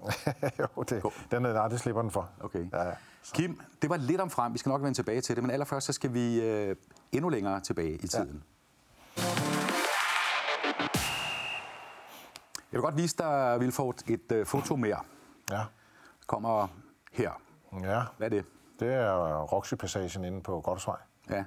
jo, 0.76 0.82
det, 0.82 1.02
den 1.30 1.44
er, 1.44 1.52
nej, 1.52 1.68
det 1.68 1.80
slipper 1.80 2.02
den 2.02 2.10
for. 2.10 2.28
Okay. 2.40 2.66
Ja, 2.72 2.82
ja. 2.82 2.92
Kim, 3.32 3.60
det 3.82 3.90
var 3.90 3.96
lidt 3.96 4.20
om 4.20 4.30
frem. 4.30 4.52
Vi 4.52 4.58
skal 4.58 4.70
nok 4.70 4.82
vende 4.82 4.94
tilbage 4.94 5.20
til 5.20 5.36
det, 5.36 5.44
men 5.44 5.50
allerførst 5.50 5.86
så 5.86 5.92
skal 5.92 6.14
vi 6.14 6.40
øh, 6.40 6.76
endnu 7.12 7.28
længere 7.28 7.60
tilbage 7.60 7.92
i 7.92 8.06
tiden. 8.06 8.42
Ja. 9.16 9.22
Jeg 12.72 12.78
vil 12.78 12.80
godt 12.80 12.96
vise 12.96 13.16
dig, 13.18 13.60
Vilfort, 13.60 14.02
et 14.06 14.32
øh, 14.32 14.46
foto 14.46 14.76
mere. 14.76 14.98
Ja. 15.50 15.60
Kommer 16.26 16.68
her. 17.12 17.30
Ja. 17.82 18.02
Hvad 18.18 18.26
er 18.26 18.28
det? 18.28 18.44
Det 18.80 18.94
er 18.94 19.44
Roxy-passagen 19.44 20.24
inde 20.24 20.42
på 20.42 20.60
Goddersvej. 20.60 20.96
Ja. 21.30 21.44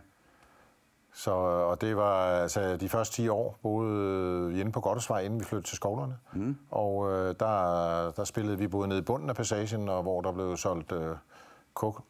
Så, 1.14 1.32
og 1.32 1.82
det 1.82 1.98
var 1.98 2.26
altså 2.26 2.78
de 2.78 2.90
første 2.90 3.16
10 3.16 3.28
år, 3.28 3.58
boede 3.62 4.60
inde 4.60 4.72
på 4.72 4.82
Goddersvej, 4.82 5.20
inden 5.20 5.40
vi 5.40 5.46
flyttede 5.46 5.68
til 5.68 5.76
skovlerne. 5.76 6.18
Mm. 6.34 6.58
Og 6.72 7.12
øh, 7.12 7.36
der, 7.40 8.12
der 8.12 8.24
spillede 8.24 8.58
vi 8.58 8.68
både 8.68 8.88
nede 8.88 9.00
i 9.00 9.04
bunden 9.04 9.30
af 9.30 9.36
passagen, 9.36 9.90
og 9.90 10.02
hvor 10.02 10.22
der 10.22 10.32
blev 10.32 10.58
solgt 10.58 10.92
øh, 10.92 11.16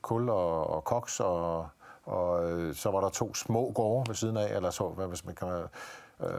kul 0.01 0.29
og, 0.29 0.69
og 0.69 0.83
koks, 0.83 1.19
og, 1.19 1.67
og 2.03 2.51
øh, 2.51 2.75
så 2.75 2.91
var 2.91 3.01
der 3.01 3.09
to 3.09 3.33
små 3.33 3.71
gårde 3.75 4.09
ved 4.09 4.15
siden 4.15 4.37
af, 4.37 4.55
eller 4.55 4.69
så, 4.69 4.87
hvad, 4.87 5.07
hvis 5.07 5.25
man 5.25 5.35
kan, 5.35 5.47
øh, 5.47 5.67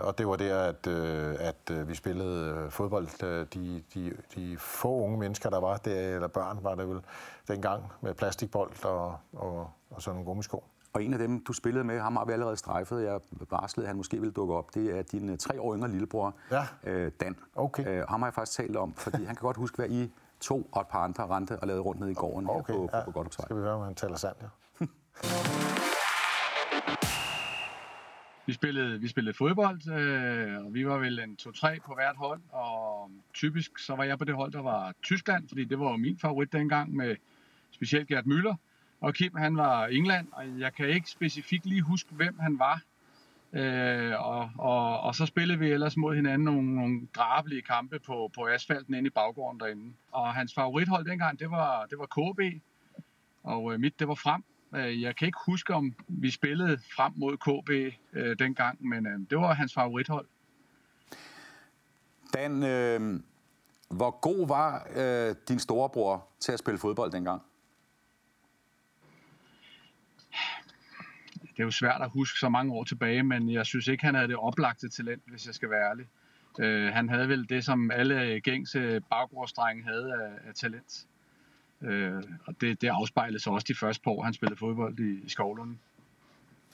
og 0.01 0.19
det 0.19 0.29
var 0.29 0.37
der, 0.37 0.59
at, 0.59 0.87
øh, 0.87 1.37
at 1.39 1.71
øh, 1.71 1.89
vi 1.89 1.95
spillede 1.95 2.65
øh, 2.65 2.71
fodbold. 2.71 3.25
Øh, 3.25 3.47
de, 3.55 3.83
de, 3.95 4.13
de 4.35 4.57
få 4.59 4.97
unge 4.97 5.19
mennesker, 5.19 5.51
der 5.51 5.61
var 5.61 5.77
der, 5.77 6.15
eller 6.15 6.29
børn 6.29 6.59
var 6.63 6.75
det 6.75 6.89
vel 6.89 7.01
dengang, 7.49 7.93
med 8.01 8.15
plastikbold 8.15 8.85
og, 8.85 9.17
og, 9.33 9.71
og 9.91 10.03
sådan 10.03 10.15
nogle 10.15 10.27
gummisko. 10.27 10.65
Og 10.93 11.03
en 11.03 11.13
af 11.13 11.19
dem, 11.19 11.45
du 11.45 11.53
spillede 11.53 11.85
med, 11.85 12.01
ham 12.01 12.17
har 12.17 12.25
vi 12.25 12.33
allerede 12.33 12.57
strejfet. 12.57 13.03
Jeg 13.03 13.21
varslede, 13.51 13.87
at 13.87 13.89
han 13.89 13.97
måske 13.97 14.21
ville 14.21 14.33
dukke 14.33 14.55
op. 14.55 14.75
Det 14.75 14.99
er 14.99 15.03
din 15.03 15.29
øh, 15.29 15.39
tre 15.39 15.61
år 15.61 15.75
yngre 15.75 15.91
lillebror, 15.91 16.35
ja. 16.51 16.67
øh, 16.85 17.13
Dan. 17.21 17.37
Okay. 17.55 17.87
Øh, 17.87 18.09
ham 18.09 18.21
har 18.21 18.27
jeg 18.27 18.35
faktisk 18.35 18.57
talt 18.57 18.77
om, 18.77 18.95
fordi 18.95 19.25
han 19.25 19.37
kan 19.37 19.43
godt 19.43 19.57
huske, 19.57 19.77
hvad 19.77 19.89
I 19.89 20.13
to 20.41 20.69
og 20.73 20.81
et 20.81 20.87
par 20.87 21.05
andre 21.05 21.27
rente 21.27 21.61
og 21.61 21.67
lavede 21.67 21.83
rundt 21.83 22.01
ned 22.01 22.09
i 22.09 22.15
gården 22.15 22.51
okay. 22.51 22.73
her 22.73 22.79
på, 22.79 22.89
ja. 22.93 23.01
på, 23.01 23.05
på 23.05 23.11
Godopsvej. 23.11 23.45
Skal 23.45 23.57
vi 23.57 23.61
høre, 23.61 23.75
om 23.75 23.83
han 23.83 23.95
taler 23.95 24.17
sandt, 24.17 24.39
ja. 24.81 24.87
vi, 28.47 28.53
spillede, 28.53 29.01
vi 29.01 29.09
spillede 29.09 29.37
fodbold, 29.37 29.89
øh, 29.91 30.65
og 30.67 30.75
vi 30.75 30.87
var 30.87 30.99
vel 30.99 31.19
en 31.19 31.37
2-3 31.43 31.79
på 31.87 31.95
hvert 31.95 32.17
hold, 32.17 32.41
og 32.53 33.11
typisk 33.35 33.79
så 33.79 33.95
var 33.95 34.05
jeg 34.05 34.19
på 34.19 34.25
det 34.25 34.35
hold, 34.35 34.53
der 34.53 34.63
var 34.63 34.95
Tyskland, 35.03 35.49
fordi 35.49 35.65
det 35.65 35.79
var 35.79 35.97
min 35.97 36.19
favorit 36.19 36.53
dengang 36.53 36.97
med 36.97 37.17
specielt 37.71 38.09
Gerd 38.09 38.25
Müller. 38.25 38.55
Og 39.01 39.15
Kim, 39.15 39.35
han 39.37 39.57
var 39.57 39.87
England, 39.87 40.29
og 40.33 40.61
jeg 40.61 40.75
kan 40.75 40.89
ikke 40.89 41.11
specifikt 41.11 41.67
lige 41.67 41.83
huske, 41.83 42.15
hvem 42.15 42.39
han 42.39 42.59
var. 42.59 42.81
Øh, 43.53 44.27
og, 44.27 44.51
og, 44.59 45.01
og 45.01 45.15
så 45.15 45.27
spillede 45.27 45.59
vi 45.59 45.71
ellers 45.71 45.97
mod 45.97 46.15
hinanden 46.15 46.45
nogle, 46.45 46.75
nogle 46.75 47.01
drabelige 47.17 47.63
kampe 47.63 47.99
på, 47.99 48.31
på 48.35 48.47
asfalten 48.47 48.95
inde 48.95 49.07
i 49.07 49.11
baggården 49.11 49.61
derinde. 49.61 49.93
Og 50.13 50.35
hans 50.35 50.55
favorithold 50.55 51.05
dengang, 51.05 51.39
det 51.39 51.51
var, 51.51 51.87
det 51.87 51.99
var 51.99 52.07
KB, 52.07 52.63
og 53.43 53.73
øh, 53.73 53.81
mit, 53.81 53.99
det 53.99 54.09
var 54.09 54.15
Frem. 54.15 54.45
Øh, 54.75 55.03
jeg 55.03 55.17
kan 55.17 55.27
ikke 55.27 55.39
huske, 55.47 55.75
om 55.75 55.95
vi 56.09 56.31
spillede 56.31 56.79
frem 56.97 57.13
mod 57.17 57.37
KB 57.37 57.95
øh, 58.13 58.39
dengang, 58.39 58.87
men 58.87 59.07
øh, 59.07 59.21
det 59.31 59.39
var 59.39 59.55
hans 59.55 59.75
favorithold. 59.75 60.27
Dan, 62.35 62.63
øh, 62.63 63.21
hvor 63.91 64.11
god 64.21 64.49
var 64.49 64.87
øh, 64.97 65.35
din 65.49 65.59
storebror 65.59 66.29
til 66.41 66.53
at 66.53 66.59
spille 66.59 66.79
fodbold 66.79 67.13
dengang? 67.13 67.43
det 71.57 71.63
er 71.63 71.65
jo 71.65 71.71
svært 71.71 72.03
at 72.03 72.11
huske 72.11 72.39
så 72.39 72.49
mange 72.49 72.73
år 72.73 72.85
tilbage, 72.85 73.23
men 73.23 73.53
jeg 73.53 73.67
synes 73.67 73.89
ikke, 73.89 74.05
han 74.05 74.15
havde 74.15 74.29
det 74.29 74.37
oplagte 74.37 74.89
talent, 74.89 75.23
hvis 75.27 75.47
jeg 75.47 75.55
skal 75.55 75.71
være 75.71 75.91
ærlig. 75.91 76.07
Øh, 76.59 76.93
han 76.93 77.09
havde 77.09 77.29
vel 77.29 77.49
det, 77.49 77.65
som 77.65 77.91
alle 77.91 78.41
gængse 78.41 79.01
baggårdsdrenge 79.11 79.85
havde 79.85 80.13
af, 80.13 80.49
af 80.49 80.55
talent. 80.55 81.07
Øh, 81.83 82.23
og 82.47 82.55
det, 82.61 82.81
det 82.81 82.89
afspejlede 82.89 83.43
sig 83.43 83.53
også 83.53 83.65
de 83.69 83.75
første 83.75 84.03
par 84.03 84.11
år, 84.11 84.23
han 84.23 84.35
spillede 84.35 84.59
fodbold 84.59 84.99
i, 84.99 85.25
i 85.25 85.29
Skovlund. 85.29 85.77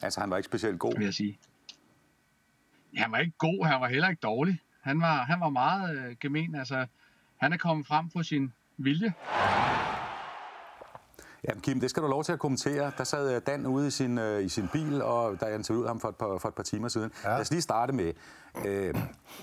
Altså, 0.03 0.21
han 0.21 0.31
var 0.31 0.37
ikke 0.37 0.47
specielt 0.47 0.79
god? 0.79 0.97
Vil 0.97 1.05
jeg 1.05 1.15
sige. 1.15 1.39
Ja, 2.95 3.03
han 3.03 3.13
var 3.13 3.19
ikke 3.19 3.39
god, 3.39 3.67
han 3.67 3.81
var 3.81 3.89
heller 3.89 4.09
ikke 4.09 4.21
dårlig. 4.21 4.61
Han 4.81 5.01
var, 5.01 5.23
han 5.23 5.41
var 5.41 5.49
meget 5.49 5.99
øh, 5.99 6.17
gemen. 6.21 6.55
Altså, 6.55 6.87
han 7.37 7.53
er 7.53 7.57
kommet 7.57 7.87
frem 7.87 8.09
på 8.09 8.23
sin 8.23 8.53
vilje. 8.77 9.15
Ja, 11.45 11.61
Kim, 11.61 11.81
det 11.81 11.91
skal 11.91 12.03
du 12.03 12.09
lov 12.09 12.25
til 12.25 12.33
at 12.33 12.39
kommentere. 12.39 12.93
Der 12.99 13.05
sad 13.05 13.37
øh, 13.37 13.43
Dan 13.47 13.67
ude 13.67 13.87
i 13.87 13.91
sin, 13.91 14.19
øh, 14.19 14.45
i 14.45 14.49
sin 14.49 14.69
bil, 14.73 15.03
og 15.03 15.41
der 15.41 15.47
jeg 15.47 15.57
interviewede 15.57 15.89
ham 15.89 16.01
for 16.01 16.09
et 16.09 16.17
par, 16.17 16.39
for 16.39 16.49
et 16.49 16.55
par 16.55 16.63
timer 16.63 16.89
siden. 16.89 17.13
Ja. 17.25 17.29
Lad 17.29 17.41
os 17.41 17.51
lige 17.51 17.63
starte 17.63 17.93
med, 17.93 18.13
øh, 18.67 18.95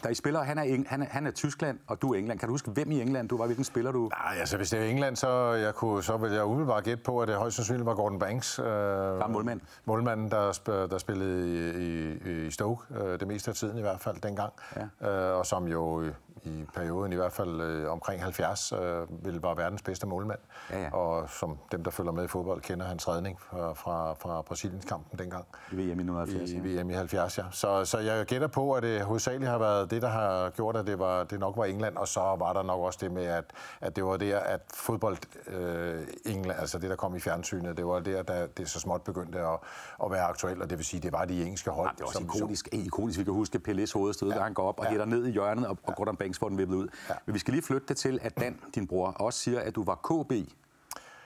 da 0.04 0.10
I 0.10 0.13
spiller, 0.13 0.43
han 0.43 0.58
er, 0.58 0.84
han, 0.88 1.02
er, 1.02 1.06
han 1.10 1.28
er 1.28 1.32
Tyskland, 1.32 1.80
og 1.88 2.02
du 2.02 2.13
er 2.13 2.17
England. 2.17 2.39
Kan 2.39 2.48
du 2.48 2.54
huske, 2.54 2.72
hvem 2.72 2.91
i 2.91 3.02
England 3.02 3.30
du 3.30 3.38
var? 3.38 3.46
Hvilken 3.46 3.65
spiller 3.65 3.91
du? 3.91 4.10
Nej, 4.26 4.36
altså 4.39 4.58
hvis 4.58 4.70
det 4.70 4.80
er 4.80 4.84
England, 4.84 5.15
så, 5.15 5.52
jeg 5.52 5.76
kunne, 5.76 6.04
så 6.04 6.17
ville 6.17 6.36
jeg 6.36 6.46
umiddelbart 6.46 6.84
gætte 6.84 7.04
på, 7.04 7.22
at 7.22 7.28
det 7.28 7.36
højst 7.36 7.56
sandsynligt 7.56 7.86
var 7.86 7.93
Gordon 7.96 8.20
Banks. 8.20 8.60
Øh, 8.60 8.65
var 8.65 9.28
målmand. 9.28 9.62
Målmanden, 9.86 10.32
der, 10.32 10.52
sp- 10.52 10.72
der 10.72 10.98
spillede 10.98 11.50
i, 11.50 12.30
i, 12.30 12.48
i 12.48 12.52
Stoke, 12.52 12.84
øh, 13.04 13.20
det 13.20 13.28
meste 13.28 13.52
af 13.52 13.56
tiden 13.56 13.78
i 13.78 13.82
hvert 13.82 14.00
fald 14.00 14.22
dengang. 14.22 14.54
Ja. 15.02 15.32
Øh, 15.32 15.38
og 15.38 15.46
som 15.46 15.67
jo 15.67 16.04
i 16.43 16.65
perioden 16.76 17.13
i 17.13 17.15
hvert 17.15 17.32
fald 17.32 17.62
øh, 17.62 17.91
omkring 17.91 18.24
70 18.24 18.72
øh, 18.72 19.26
ville 19.26 19.43
være 19.43 19.58
verdens 19.58 19.82
bedste 19.82 20.08
målmand. 20.08 20.39
Ja, 20.72 20.82
ja. 20.82 20.93
Og 20.93 21.30
som 21.30 21.58
dem, 21.72 21.84
der 21.84 21.91
følger 21.91 22.12
med 22.12 22.24
i 22.24 22.28
fodbold, 22.28 22.62
kender 22.62 22.86
hans 22.86 23.08
redning 23.08 23.39
fra, 23.41 23.74
fra, 23.74 24.13
fra 24.13 24.41
Brasiliens 24.41 24.86
kampen 24.86 25.20
dengang. 25.20 25.46
I 25.72 25.76
VM 25.76 25.80
i 25.80 25.84
1970. 25.84 26.52
I, 26.52 26.56
i 26.56 26.60
VM 26.82 26.89
i 26.89 26.93
70, 26.93 27.38
ja. 27.38 27.43
Så, 27.52 27.86
så 27.86 28.00
jeg 28.00 28.26
gætter 28.26 28.48
på, 28.48 28.74
at 28.74 28.84
det 28.84 28.97
hovedsageligt 29.04 29.52
har 29.52 29.58
været 29.58 29.92
det, 29.92 30.02
der 30.02 30.08
har 30.08 30.50
gjort, 30.50 30.76
at 30.76 30.88
det, 30.88 31.00
var, 31.00 31.24
det 31.24 31.40
nok 31.40 31.58
var 31.58 31.66
England, 31.66 31.98
og 31.98 32.08
så 32.08 32.20
var 32.20 32.54
der 32.54 32.64
nok 32.64 32.80
også 32.80 33.00
det 33.02 33.12
med, 33.12 33.26
at, 33.26 33.46
at 33.82 33.96
det 33.96 34.06
var 34.06 34.18
der, 34.18 34.40
at 34.40 34.62
fodbold 34.74 35.18
øh, 35.48 36.08
England, 36.26 36.60
altså 36.60 36.80
det, 36.80 36.90
der 36.90 36.96
kom 36.96 37.16
i 37.16 37.20
fjernsynet, 37.20 37.78
det 37.78 37.86
var 37.86 38.00
der, 38.00 38.24
der 38.24 38.48
det 38.48 38.70
så 38.70 38.80
småt 38.80 39.02
begyndte 39.02 39.40
at, 39.40 39.60
at 40.04 40.12
være 40.12 40.24
aktuelt, 40.24 40.62
og 40.62 40.70
det 40.70 40.78
vil 40.78 40.86
sige, 40.86 41.02
det 41.02 41.12
var 41.12 41.26
de 41.26 41.44
engelske 41.44 41.70
hold. 41.70 41.88
Ja, 41.88 41.92
det 41.92 42.00
var 42.00 42.08
også 42.08 42.38
ikonisk, 42.38 42.70
ikonisk. 42.72 43.20
Vi 43.20 43.24
kan 43.24 43.34
huske 43.34 43.62
Pelés 43.68 43.94
hovedstød, 43.94 44.30
ja. 44.30 44.36
der 44.36 44.44
han 44.44 44.54
går 44.54 44.68
op 44.68 44.80
og 44.80 44.86
ja. 44.86 44.90
hætter 44.90 45.06
ned 45.06 45.26
i 45.26 45.32
hjørnet, 45.32 45.68
og, 45.68 45.78
og 45.84 45.96
Gordon 45.96 46.16
Banks 46.16 46.40
får 46.40 46.50
den 46.50 46.58
vippet 46.58 46.76
ud. 46.76 46.88
Ja. 47.10 47.14
Men 47.26 47.34
vi 47.34 47.40
skal 47.40 47.54
lige 47.54 47.64
flytte 47.64 47.88
det 47.88 47.98
til, 47.98 48.20
at 48.22 48.40
Dan, 48.40 48.60
din 48.76 48.88
bror, 48.88 49.08
også 49.08 49.40
siger, 49.40 49.60
at 49.60 49.76
du 49.76 49.84
var 49.84 49.96
KB. 49.96 50.32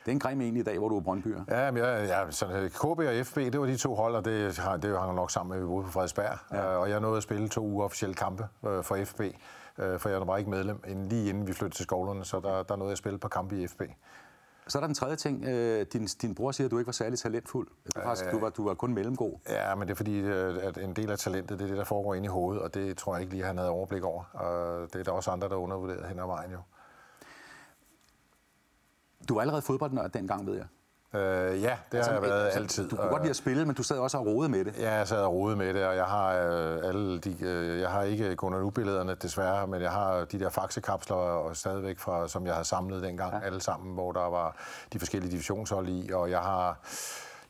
Det 0.06 0.08
er 0.08 0.12
en 0.12 0.20
grim 0.20 0.42
egentlig 0.42 0.62
i 0.62 0.64
dag, 0.64 0.78
hvor 0.78 0.90
du 0.90 0.98
er 0.98 1.02
Brøndbyer. 1.02 1.44
Ja, 1.48 1.72
men 1.72 1.84
ja, 1.84 2.06
ja 2.06 2.32
så 2.32 2.46
øh, 2.46 2.70
KB 2.70 2.84
og 2.84 3.26
FB, 3.26 3.36
det 3.36 3.60
var 3.60 3.66
de 3.66 3.78
to 3.78 3.96
hold, 3.96 4.16
og 4.16 4.26
det, 4.26 4.62
det 4.82 5.00
hang 5.00 5.16
nok 5.16 5.32
sammen 5.32 5.50
med, 5.50 5.58
at 5.58 5.64
vi 5.64 5.68
boede 5.68 5.86
på 5.86 5.92
Frederiksberg. 5.92 6.38
Ja. 6.52 6.62
Og 6.62 6.90
jeg 6.90 7.00
nåede 7.00 7.18
at 7.18 7.24
spille 7.24 7.50
to 7.50 7.66
uofficielle 7.66 8.16
kampe 8.16 8.48
øh, 8.68 8.84
for 8.84 8.98
FB, 9.06 9.22
øh, 9.78 10.00
for 10.00 10.10
jeg 10.10 10.28
var 10.28 10.38
ikke 10.38 10.50
medlem, 10.50 10.84
inden, 10.88 11.08
lige 11.10 11.30
inden 11.30 11.48
vi 11.48 11.54
flyttede 11.54 11.78
til 11.78 11.84
skolerne, 11.84 12.26
så 12.26 12.40
der, 12.40 12.64
der 12.64 12.76
nåede 12.76 12.90
jeg 12.90 12.92
at 12.92 12.98
spille 12.98 13.20
på 13.20 13.28
kampe 13.28 13.62
i 13.62 13.68
FB. 13.68 13.82
Så 14.68 14.78
er 14.78 14.80
der 14.80 14.88
den 14.88 14.96
tredje 14.96 15.16
ting. 15.16 15.46
Øh, 15.46 15.86
din, 15.94 16.06
din 16.06 16.36
bror 16.36 16.52
siger, 16.52 16.68
at 16.68 16.72
du 16.72 16.78
ikke 16.78 16.88
var 16.88 16.92
særlig 16.94 17.20
talentfuld. 17.20 17.68
Du, 17.96 18.02
faktisk, 18.02 18.32
du, 18.32 18.40
var, 18.40 18.50
du 18.50 18.68
var 18.68 18.74
kun 18.74 18.94
mellemgod. 18.94 19.32
Ja, 19.50 19.76
men 19.76 19.88
det 19.88 19.94
er 19.94 19.96
fordi, 19.96 20.20
øh, 20.20 20.56
at 20.64 20.78
en 20.78 20.94
del 20.94 21.12
af 21.12 21.20
talentet, 21.20 21.60
det 21.60 21.66
er 21.66 21.70
det, 21.70 21.78
der 21.78 21.84
foregår 21.84 22.14
inde 22.16 22.26
i 22.26 22.30
hovedet, 22.30 22.62
og 22.62 22.74
det 22.74 22.98
tror 22.98 23.16
jeg 23.16 23.22
ikke 23.22 23.34
lige, 23.34 23.46
han 23.46 23.58
havde 23.58 23.70
overblik 23.70 24.04
over. 24.04 24.24
Og 24.34 24.88
det 24.94 25.00
er 25.00 25.04
der 25.04 25.12
også 25.12 25.32
andre, 25.32 25.50
der 25.50 25.56
undervurderet 25.56 26.08
hen 26.08 26.20
ad 26.20 26.26
vejen 26.26 26.52
jo. 26.52 26.60
Du 29.30 29.34
var 29.34 29.42
allerede 29.42 29.62
fodboldnørd 29.62 30.10
dengang, 30.10 30.48
ved 30.48 30.56
jeg. 30.56 30.66
Øh, 31.14 31.62
ja, 31.62 31.78
det 31.92 31.98
altså, 31.98 32.12
har 32.12 32.20
jeg 32.20 32.30
været 32.30 32.46
altså, 32.46 32.60
altid. 32.60 32.90
Du 32.90 32.96
kunne 32.96 33.10
godt 33.10 33.22
lide 33.22 33.30
at 33.30 33.36
spille, 33.36 33.66
men 33.66 33.76
du 33.76 33.84
sad 33.84 33.98
også 33.98 34.18
og 34.18 34.26
rode 34.26 34.50
med 34.50 34.66
det. 34.66 34.80
Ja, 34.80 34.94
jeg 34.94 35.08
sad 35.08 35.18
og 35.18 35.34
rode 35.34 35.56
med 35.56 35.74
det, 35.74 35.86
og 35.86 35.96
jeg 35.96 36.06
har 36.06 36.34
øh, 36.34 36.78
alle 36.84 37.20
de, 37.20 37.36
øh, 37.42 37.80
jeg 37.80 37.90
har 37.90 38.04
ikke 38.04 38.36
Gunnar 38.36 38.60
Nu-billederne 38.60 39.16
desværre, 39.16 39.68
men 39.68 39.82
jeg 39.82 39.92
har 39.92 40.26
de 40.26 40.40
der 40.40 40.50
faxekapsler 40.50 41.16
og 41.16 41.58
stadigvæk 41.58 42.00
fra, 42.00 42.28
som 42.28 42.46
jeg 42.46 42.54
havde 42.54 42.68
samlet 42.68 43.04
dengang, 43.04 43.34
ja. 43.34 43.46
alle 43.46 43.62
sammen, 43.62 43.94
hvor 43.94 44.12
der 44.12 44.30
var 44.30 44.56
de 44.94 45.00
forskellige 45.00 45.32
divisionshold 45.32 45.90
i, 45.90 46.12
og 46.14 46.30
jeg 46.30 46.40
har 46.40 46.80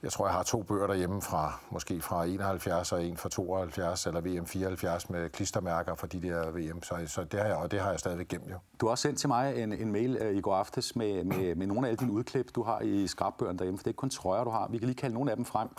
jeg 0.04 0.12
tror, 0.12 0.26
jeg 0.26 0.34
har 0.34 0.44
to 0.44 0.64
bøger 0.64 0.88
derhjemme 0.88 1.22
fra 1.22 1.60
måske 1.70 2.02
fra 2.02 2.26
71 2.26 2.92
og 2.92 3.06
en 3.06 3.18
fra 3.18 3.30
72 3.30 4.06
eller 4.06 4.22
VM 4.22 4.46
74 4.46 5.10
med 5.10 5.30
klistermærker 5.30 5.96
for 5.96 6.08
de 6.08 6.22
der 6.22 6.52
VM, 6.52 6.84
så, 6.84 6.96
så 7.08 7.24
det 7.24 7.40
har 7.40 7.48
jeg, 7.48 7.56
og 7.56 7.72
det 7.72 7.80
har 7.80 7.90
jeg 7.90 8.00
stadigvæk 8.00 8.28
gemt 8.28 8.50
jo. 8.50 8.56
Du 8.82 8.86
har 8.86 8.92
også 8.92 9.02
sendt 9.02 9.20
til 9.20 9.28
mig 9.30 9.64
en, 9.64 9.74
en 9.74 9.92
mail 9.92 10.18
uh, 10.22 10.38
i 10.38 10.42
går 10.42 10.56
aftes 10.56 10.96
med, 10.96 11.24
med, 11.24 11.56
med 11.56 11.68
nogle 11.68 11.88
af 11.88 11.92
alle 11.92 11.98
dine 11.98 12.12
udklip, 12.12 12.56
du 12.56 12.64
har 12.64 12.80
i 12.80 13.08
skrabbøgerne 13.08 13.58
derhjemme, 13.58 13.78
for 13.78 13.84
det 13.84 13.88
er 13.88 13.92
ikke 13.92 13.98
kun 13.98 14.10
trøjer, 14.10 14.44
du 14.44 14.50
har. 14.50 14.68
Vi 14.68 14.78
kan 14.78 14.88
lige 14.88 14.98
kalde 14.98 15.14
nogle 15.14 15.32
af 15.32 15.38
dem 15.38 15.46
frem. 15.46 15.70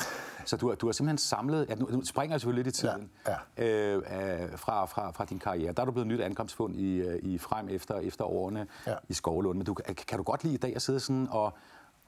Så 0.44 0.56
du, 0.56 0.74
du 0.74 0.86
har 0.86 0.92
simpelthen 0.92 1.18
samlet, 1.18 1.66
ja, 1.68 1.74
nu, 1.74 2.04
springer 2.04 2.34
jeg 2.34 2.40
selvfølgelig 2.40 2.64
lidt 2.64 2.76
i 2.76 2.80
tiden, 2.80 3.10
ja, 3.26 3.34
ja. 3.58 3.94
Øh, 3.94 3.98
uh, 3.98 4.58
fra, 4.58 4.86
fra, 4.86 5.10
fra 5.10 5.24
din 5.24 5.38
karriere. 5.38 5.72
Der 5.72 5.82
er 5.82 5.86
du 5.86 5.92
blevet 5.92 6.06
nyt 6.06 6.20
ankomstfund 6.20 6.76
i, 6.76 7.08
uh, 7.08 7.14
i 7.22 7.38
frem 7.38 7.68
efter, 7.68 7.98
efter 7.98 8.24
årene 8.24 8.66
ja. 8.86 8.94
i 9.08 9.14
Skovlund. 9.14 9.58
Men 9.58 9.66
du, 9.66 9.74
kan 9.74 10.18
du 10.18 10.22
godt 10.22 10.44
lide 10.44 10.54
i 10.54 10.58
dag 10.58 10.76
at 10.76 10.82
sidde 10.82 11.00
sådan 11.00 11.28
og 11.30 11.52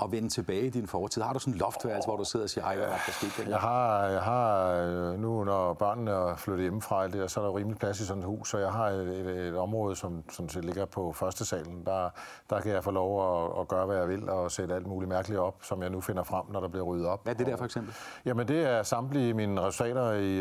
at 0.02 0.12
vende 0.12 0.28
tilbage 0.28 0.66
i 0.66 0.70
din 0.70 0.86
fortid? 0.86 1.22
Har 1.22 1.32
du 1.32 1.38
sådan 1.38 1.54
en 1.54 1.58
loftværelse, 1.58 2.06
hvor 2.06 2.16
du 2.16 2.24
sidder 2.24 2.44
og 2.44 2.50
siger, 2.50 2.64
ej, 2.64 2.76
hvad 2.76 2.86
var 2.86 3.00
der 3.06 3.12
sket 3.12 3.48
Jeg 3.48 3.58
har, 3.58 4.06
jeg 4.06 4.20
har 4.20 4.72
øh, 4.72 5.20
nu, 5.20 5.44
når 5.44 5.72
børnene 5.72 6.10
er 6.10 6.36
flyttet 6.36 6.62
hjemmefra, 6.62 7.08
det, 7.08 7.30
så 7.30 7.40
er 7.40 7.44
der 7.44 7.56
rimelig 7.56 7.78
plads 7.78 8.00
i 8.00 8.06
sådan 8.06 8.22
et 8.22 8.26
hus, 8.26 8.48
så 8.48 8.58
jeg 8.58 8.72
har 8.72 8.86
et, 8.86 9.08
et, 9.08 9.48
et 9.48 9.56
område, 9.56 9.96
som, 9.96 10.30
som 10.30 10.48
ligger 10.62 10.84
på 10.84 11.12
første 11.12 11.44
salen. 11.44 11.86
Der, 11.86 12.10
der 12.50 12.60
kan 12.60 12.72
jeg 12.72 12.84
få 12.84 12.90
lov 12.90 13.44
at, 13.44 13.60
at 13.60 13.68
gøre, 13.68 13.86
hvad 13.86 13.96
jeg 13.96 14.08
vil, 14.08 14.28
og 14.28 14.50
sætte 14.50 14.74
alt 14.74 14.86
muligt 14.86 15.08
mærkeligt 15.08 15.40
op, 15.40 15.56
som 15.62 15.82
jeg 15.82 15.90
nu 15.90 16.00
finder 16.00 16.22
frem, 16.22 16.44
når 16.52 16.60
der 16.60 16.68
bliver 16.68 16.84
ryddet 16.84 17.06
op. 17.06 17.24
Hvad 17.24 17.34
er 17.34 17.38
det 17.38 17.46
der 17.46 17.56
for 17.56 17.64
eksempel? 17.64 17.94
Jamen, 18.24 18.48
det 18.48 18.70
er 18.70 18.82
samtlige 18.82 19.34
mine 19.34 19.60
resultater 19.60 20.12
i, 20.12 20.38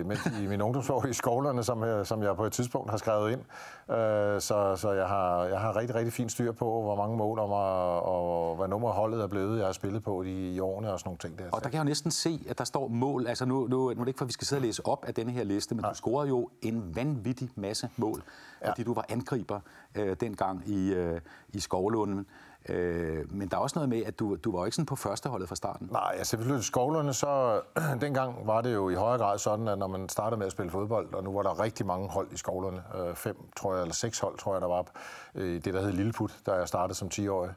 i, 0.00 0.44
i 0.44 0.46
min 0.46 0.62
ungdomsår 0.62 1.06
i 1.06 1.12
skolerne, 1.12 1.64
som, 1.64 2.04
som 2.04 2.22
jeg 2.22 2.36
på 2.36 2.44
et 2.44 2.52
tidspunkt 2.52 2.90
har 2.90 2.96
skrevet 2.98 3.32
ind. 3.32 3.40
Øh, 3.90 4.40
så 4.40 4.76
så 4.76 4.92
jeg, 4.92 5.06
har, 5.06 5.44
jeg 5.44 5.60
har 5.60 5.76
rigtig, 5.76 5.94
rigtig 5.94 6.12
fint 6.12 6.32
styr 6.32 6.52
på, 6.52 6.82
hvor 6.82 6.96
mange 6.96 7.16
mål 7.16 7.38
og, 7.38 7.50
og 8.02 8.56
hvad 8.56 8.68
nummer 8.68 8.90
holdet 8.90 9.22
er 9.22 9.26
blevet, 9.26 9.58
jeg 9.58 9.66
har 9.66 9.72
spillet 9.72 10.02
på 10.02 10.22
i, 10.22 10.54
i 10.54 10.60
årene 10.60 10.92
og 10.92 10.98
sådan 10.98 11.08
nogle 11.08 11.18
ting. 11.18 11.38
Der. 11.38 11.44
Og 11.44 11.62
der 11.62 11.68
kan 11.68 11.72
jeg 11.72 11.78
jo 11.78 11.88
næsten 11.88 12.10
se, 12.10 12.40
at 12.48 12.58
der 12.58 12.64
står 12.64 12.88
mål. 12.88 13.26
Altså 13.26 13.44
nu, 13.44 13.66
nu, 13.66 13.68
nu 13.68 13.88
er 13.90 13.94
det 13.94 14.08
ikke 14.08 14.18
for, 14.18 14.24
at 14.24 14.28
vi 14.28 14.32
skal 14.32 14.46
sidde 14.46 14.60
og 14.60 14.64
læse 14.64 14.86
op 14.86 15.04
af 15.04 15.14
denne 15.14 15.32
her 15.32 15.44
liste, 15.44 15.74
men 15.74 15.82
Nej. 15.82 15.90
du 15.90 15.96
scorede 15.96 16.28
jo 16.28 16.50
en 16.62 16.96
vanvittig 16.96 17.50
masse 17.54 17.88
mål, 17.96 18.22
ja. 18.62 18.70
fordi 18.70 18.82
du 18.82 18.94
var 18.94 19.04
angriber 19.08 19.60
øh, 19.94 20.16
dengang 20.20 20.68
i, 20.68 20.94
øh, 20.94 21.20
i 21.48 21.60
Skovlunden. 21.60 22.26
Øh, 22.68 23.34
men 23.34 23.48
der 23.48 23.56
er 23.56 23.60
også 23.60 23.78
noget 23.78 23.88
med, 23.88 24.02
at 24.06 24.18
du, 24.18 24.36
du 24.36 24.56
var 24.56 24.64
ikke 24.64 24.74
sådan 24.74 24.86
på 24.86 24.96
førsteholdet 24.96 25.48
fra 25.48 25.56
starten. 25.56 25.88
Nej, 25.92 26.14
altså 26.18 26.30
selvfølgelig 26.30 26.64
skovlerne, 26.64 27.12
så 27.12 27.60
dengang 28.00 28.46
var 28.46 28.60
det 28.60 28.74
jo 28.74 28.88
i 28.88 28.94
højere 28.94 29.18
grad 29.18 29.38
sådan, 29.38 29.68
at 29.68 29.78
når 29.78 29.86
man 29.86 30.08
startede 30.08 30.38
med 30.38 30.46
at 30.46 30.52
spille 30.52 30.70
fodbold, 30.70 31.14
og 31.14 31.24
nu 31.24 31.32
var 31.32 31.42
der 31.42 31.60
rigtig 31.60 31.86
mange 31.86 32.08
hold 32.08 32.32
i 32.32 32.36
skovlerne, 32.36 32.82
øh, 32.94 33.14
fem, 33.14 33.36
tror 33.56 33.74
jeg, 33.74 33.82
eller 33.82 33.94
seks 33.94 34.18
hold, 34.18 34.38
tror 34.38 34.54
jeg, 34.54 34.60
der 34.60 34.68
var 34.68 34.84
øh, 35.34 35.64
det, 35.64 35.74
der 35.74 35.80
hed 35.80 35.92
Lilleput, 35.92 36.36
da 36.46 36.52
jeg 36.52 36.68
startede 36.68 36.98
som 36.98 37.08
10-årig. 37.14 37.50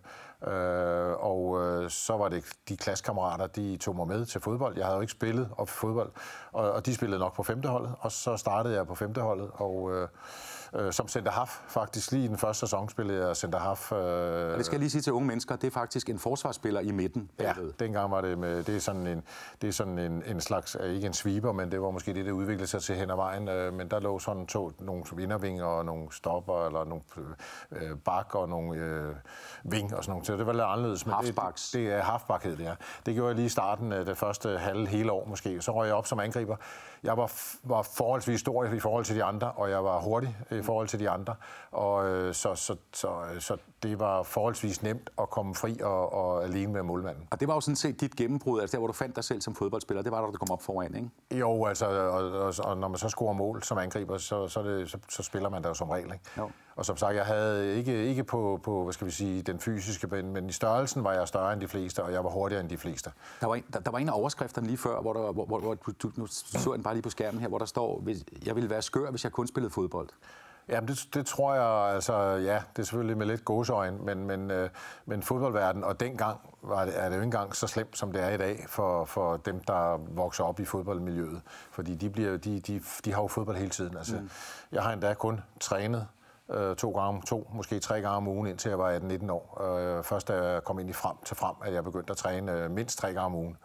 Øh, 0.47 1.15
og 1.19 1.61
øh, 1.61 1.89
så 1.89 2.17
var 2.17 2.29
det 2.29 2.45
de 2.69 2.77
klassekammerater, 2.77 3.47
de 3.47 3.77
tog 3.77 3.95
mig 3.95 4.07
med 4.07 4.25
til 4.25 4.41
fodbold. 4.41 4.77
Jeg 4.77 4.85
havde 4.85 4.95
jo 4.95 5.01
ikke 5.01 5.11
spillet 5.11 5.49
op 5.57 5.69
fodbold, 5.69 6.11
og, 6.51 6.71
og 6.71 6.85
de 6.85 6.95
spillede 6.95 7.19
nok 7.19 7.35
på 7.35 7.43
femteholdet, 7.43 7.95
og 7.99 8.11
så 8.11 8.37
startede 8.37 8.75
jeg 8.75 8.87
på 8.87 8.95
femteholdet, 8.95 9.49
og 9.53 9.91
øh, 9.93 10.07
øh, 10.75 10.93
som 10.93 11.07
center 11.07 11.31
half 11.31 11.49
faktisk. 11.67 12.11
Lige 12.11 12.25
i 12.25 12.27
den 12.27 12.37
første 12.37 12.59
sæson 12.59 12.89
spillede 12.89 13.27
jeg 13.27 13.35
center 13.35 13.59
half. 13.59 13.91
Øh, 13.91 13.97
og 13.97 14.57
det 14.57 14.65
skal 14.65 14.75
jeg 14.75 14.79
lige 14.79 14.89
sige 14.89 15.01
til 15.01 15.13
unge 15.13 15.27
mennesker, 15.27 15.55
det 15.55 15.67
er 15.67 15.71
faktisk 15.71 16.09
en 16.09 16.19
forsvarsspiller 16.19 16.81
i 16.81 16.91
midten. 16.91 17.29
Ja, 17.39 17.53
dengang 17.79 18.11
var 18.11 18.21
det 18.21 18.37
med, 18.37 18.63
det 18.63 18.75
er 18.75 18.79
sådan 18.79 19.07
en, 19.07 19.23
det 19.61 19.67
er 19.67 19.71
sådan 19.71 19.99
en, 19.99 20.23
en 20.25 20.41
slags, 20.41 20.77
ikke 20.83 21.07
en 21.07 21.13
sweeper, 21.13 21.51
men 21.51 21.71
det 21.71 21.81
var 21.81 21.91
måske 21.91 22.13
det, 22.13 22.25
der 22.25 22.31
udviklede 22.31 22.67
sig 22.67 22.81
til 22.81 22.95
hen 22.95 23.09
ad 23.11 23.15
vejen. 23.15 23.47
Øh, 23.47 23.73
men 23.73 23.91
der 23.91 23.99
lå 23.99 24.19
sådan 24.19 24.47
to, 24.47 24.71
nogle 24.79 25.03
vindervinger 25.13 25.65
og 25.65 25.85
nogle 25.85 26.07
stopper, 26.11 26.65
eller 26.65 26.83
nogle 26.83 27.03
øh, 27.71 27.97
bak 28.05 28.35
og 28.35 28.49
nogle 28.49 28.77
øh, 28.77 29.15
ving 29.63 29.95
og 29.95 30.03
sådan 30.03 30.11
noget. 30.11 30.27
Så 30.27 30.37
det 30.37 30.45
var 30.45 30.53
lidt 30.53 30.63
anderledes. 30.63 31.05
Men 31.05 31.15
Halfbacks. 31.15 31.71
Det, 31.71 31.79
det 31.79 31.93
er 31.93 32.01
halfback, 32.01 32.43
det 32.43 32.67
er. 32.67 32.75
Det 33.05 33.13
gjorde 33.13 33.27
jeg 33.27 33.35
lige 33.35 33.45
i 33.45 33.49
starten 33.49 33.91
af 33.93 34.05
det 34.05 34.17
første 34.17 34.57
halve 34.57 34.87
hele 34.87 35.11
år 35.11 35.25
måske. 35.25 35.61
Så 35.61 35.71
røg 35.71 35.87
jeg 35.87 35.95
op 35.95 36.07
som 36.07 36.19
angriber. 36.19 36.55
Jeg 37.03 37.17
var, 37.17 37.31
var 37.63 37.81
forholdsvis 37.81 38.39
stor 38.39 38.65
i 38.65 38.79
forhold 38.79 39.05
til 39.05 39.15
de 39.15 39.23
andre, 39.23 39.51
og 39.51 39.69
jeg 39.69 39.83
var 39.83 39.99
hurtig 39.99 40.37
i 40.59 40.63
forhold 40.63 40.87
til 40.87 40.99
de 40.99 41.09
andre. 41.09 41.35
Og 41.71 42.09
øh, 42.09 42.33
så, 42.33 42.55
så, 42.55 42.75
så, 42.93 43.09
så 43.39 43.57
det 43.83 43.99
var 43.99 44.23
forholdsvis 44.23 44.83
nemt 44.83 45.09
at 45.21 45.29
komme 45.29 45.55
fri 45.55 45.79
og, 45.83 46.13
og 46.13 46.43
alene 46.43 46.73
med 46.73 46.83
målmanden. 46.83 47.27
Og 47.31 47.39
det 47.39 47.47
var 47.47 47.53
jo 47.53 47.61
sådan 47.61 47.75
set 47.75 48.01
dit 48.01 48.15
gennembrud, 48.15 48.61
altså 48.61 48.71
der, 48.71 48.79
hvor 48.79 48.87
du 48.87 48.93
fandt 48.93 49.15
dig 49.15 49.23
selv 49.23 49.41
som 49.41 49.55
fodboldspiller. 49.55 50.01
Det 50.01 50.11
var 50.11 50.21
da 50.21 50.31
du 50.31 50.37
kom 50.37 50.51
op 50.51 50.63
foran, 50.63 50.95
ikke? 50.95 51.39
Jo, 51.39 51.65
altså, 51.65 51.85
og, 51.85 52.31
og, 52.31 52.53
og 52.63 52.77
når 52.77 52.87
man 52.87 52.97
så 52.97 53.09
scorer 53.09 53.33
mål 53.33 53.63
som 53.63 53.77
angriber, 53.77 54.17
så, 54.17 54.47
så, 54.47 54.63
det, 54.63 54.89
så, 54.89 54.97
så 55.09 55.23
spiller 55.23 55.49
man 55.49 55.63
der 55.63 55.69
jo 55.69 55.73
som 55.73 55.89
regel, 55.89 56.13
ikke? 56.13 56.25
Jo. 56.37 56.49
Og 56.75 56.85
som 56.85 56.97
sagt, 56.97 57.15
jeg 57.15 57.25
havde 57.25 57.77
ikke, 57.77 58.05
ikke 58.05 58.23
på, 58.23 58.59
på, 58.63 58.83
hvad 58.83 58.93
skal 58.93 59.07
vi 59.07 59.11
sige, 59.11 59.41
den 59.41 59.59
fysiske, 59.59 60.07
men, 60.07 60.33
men 60.33 60.49
i 60.49 60.51
størrelsen 60.51 61.03
var 61.03 61.13
jeg 61.13 61.27
større 61.27 61.53
end 61.53 61.61
de 61.61 61.67
fleste, 61.67 62.03
og 62.03 62.11
jeg 62.11 62.23
var 62.23 62.29
hurtigere 62.29 62.61
end 62.61 62.69
de 62.69 62.77
fleste. 62.77 63.11
Der 63.41 63.47
var 63.47 63.55
en, 63.55 63.63
der, 63.73 63.79
der 63.79 63.91
var 63.91 63.99
en 63.99 64.09
af 64.09 64.13
overskrifterne 64.13 64.67
lige 64.67 64.77
før, 64.77 65.01
hvor, 65.01 65.13
der, 65.13 65.31
hvor, 65.31 65.45
hvor, 65.45 65.59
hvor 65.59 65.75
du, 66.03 66.11
nu 66.15 66.27
så 66.27 66.71
den 66.73 66.83
bare 66.83 66.93
lige 66.93 67.03
på 67.03 67.09
skærmen 67.09 67.41
her, 67.41 67.47
hvor 67.47 67.57
der 67.57 67.65
står, 67.65 68.03
jeg 68.45 68.55
ville 68.55 68.69
være 68.69 68.81
skør, 68.81 69.09
hvis 69.09 69.23
jeg 69.23 69.31
kun 69.31 69.47
spillede 69.47 69.73
fodbold. 69.73 70.09
Jamen, 70.69 70.87
det, 70.87 71.07
det 71.13 71.25
tror 71.25 71.53
jeg, 71.53 71.95
altså 71.95 72.13
ja, 72.21 72.61
det 72.75 72.79
er 72.79 72.83
selvfølgelig 72.83 73.17
med 73.17 73.25
lidt 73.25 73.45
gåsøjne, 73.45 73.97
men, 73.97 74.27
men, 74.27 74.51
øh, 74.51 74.69
men 75.05 75.23
fodboldverden, 75.23 75.83
og 75.83 75.99
dengang 75.99 76.39
var 76.61 76.85
det, 76.85 76.99
er 76.99 77.03
det 77.03 77.09
jo 77.09 77.13
ikke 77.13 77.23
engang 77.23 77.55
så 77.55 77.67
slemt, 77.67 77.97
som 77.97 78.11
det 78.11 78.23
er 78.23 78.29
i 78.29 78.37
dag 78.37 78.65
for, 78.67 79.05
for 79.05 79.37
dem, 79.37 79.59
der 79.59 79.97
vokser 79.97 80.43
op 80.43 80.59
i 80.59 80.65
fodboldmiljøet. 80.65 81.41
Fordi 81.71 81.95
de, 81.95 82.09
bliver, 82.09 82.37
de, 82.37 82.59
de, 82.59 82.81
de 83.05 83.13
har 83.13 83.21
jo 83.21 83.27
fodbold 83.27 83.57
hele 83.57 83.69
tiden. 83.69 83.97
Altså, 83.97 84.15
mm. 84.15 84.29
Jeg 84.71 84.83
har 84.83 84.93
endda 84.93 85.13
kun 85.13 85.41
trænet 85.59 86.07
øh, 86.49 86.75
to 86.75 86.91
gange, 86.91 87.21
to, 87.21 87.49
måske 87.53 87.79
tre 87.79 88.01
gange 88.01 88.17
om 88.17 88.27
ugen, 88.27 88.47
indtil 88.47 88.69
jeg 88.69 88.79
var 88.79 88.99
18-19 88.99 89.31
år. 89.31 89.77
Øh, 89.77 90.03
først 90.03 90.27
da 90.27 90.33
jeg 90.33 90.63
kom 90.63 90.79
ind 90.79 90.89
i 90.89 90.93
frem 90.93 91.15
til 91.25 91.37
frem, 91.37 91.55
at 91.65 91.73
jeg 91.73 91.83
begyndte 91.83 92.11
at 92.11 92.17
træne 92.17 92.51
øh, 92.51 92.71
mindst 92.71 92.97
tre 92.97 93.07
gange 93.07 93.25
om 93.25 93.35
ugen. 93.35 93.57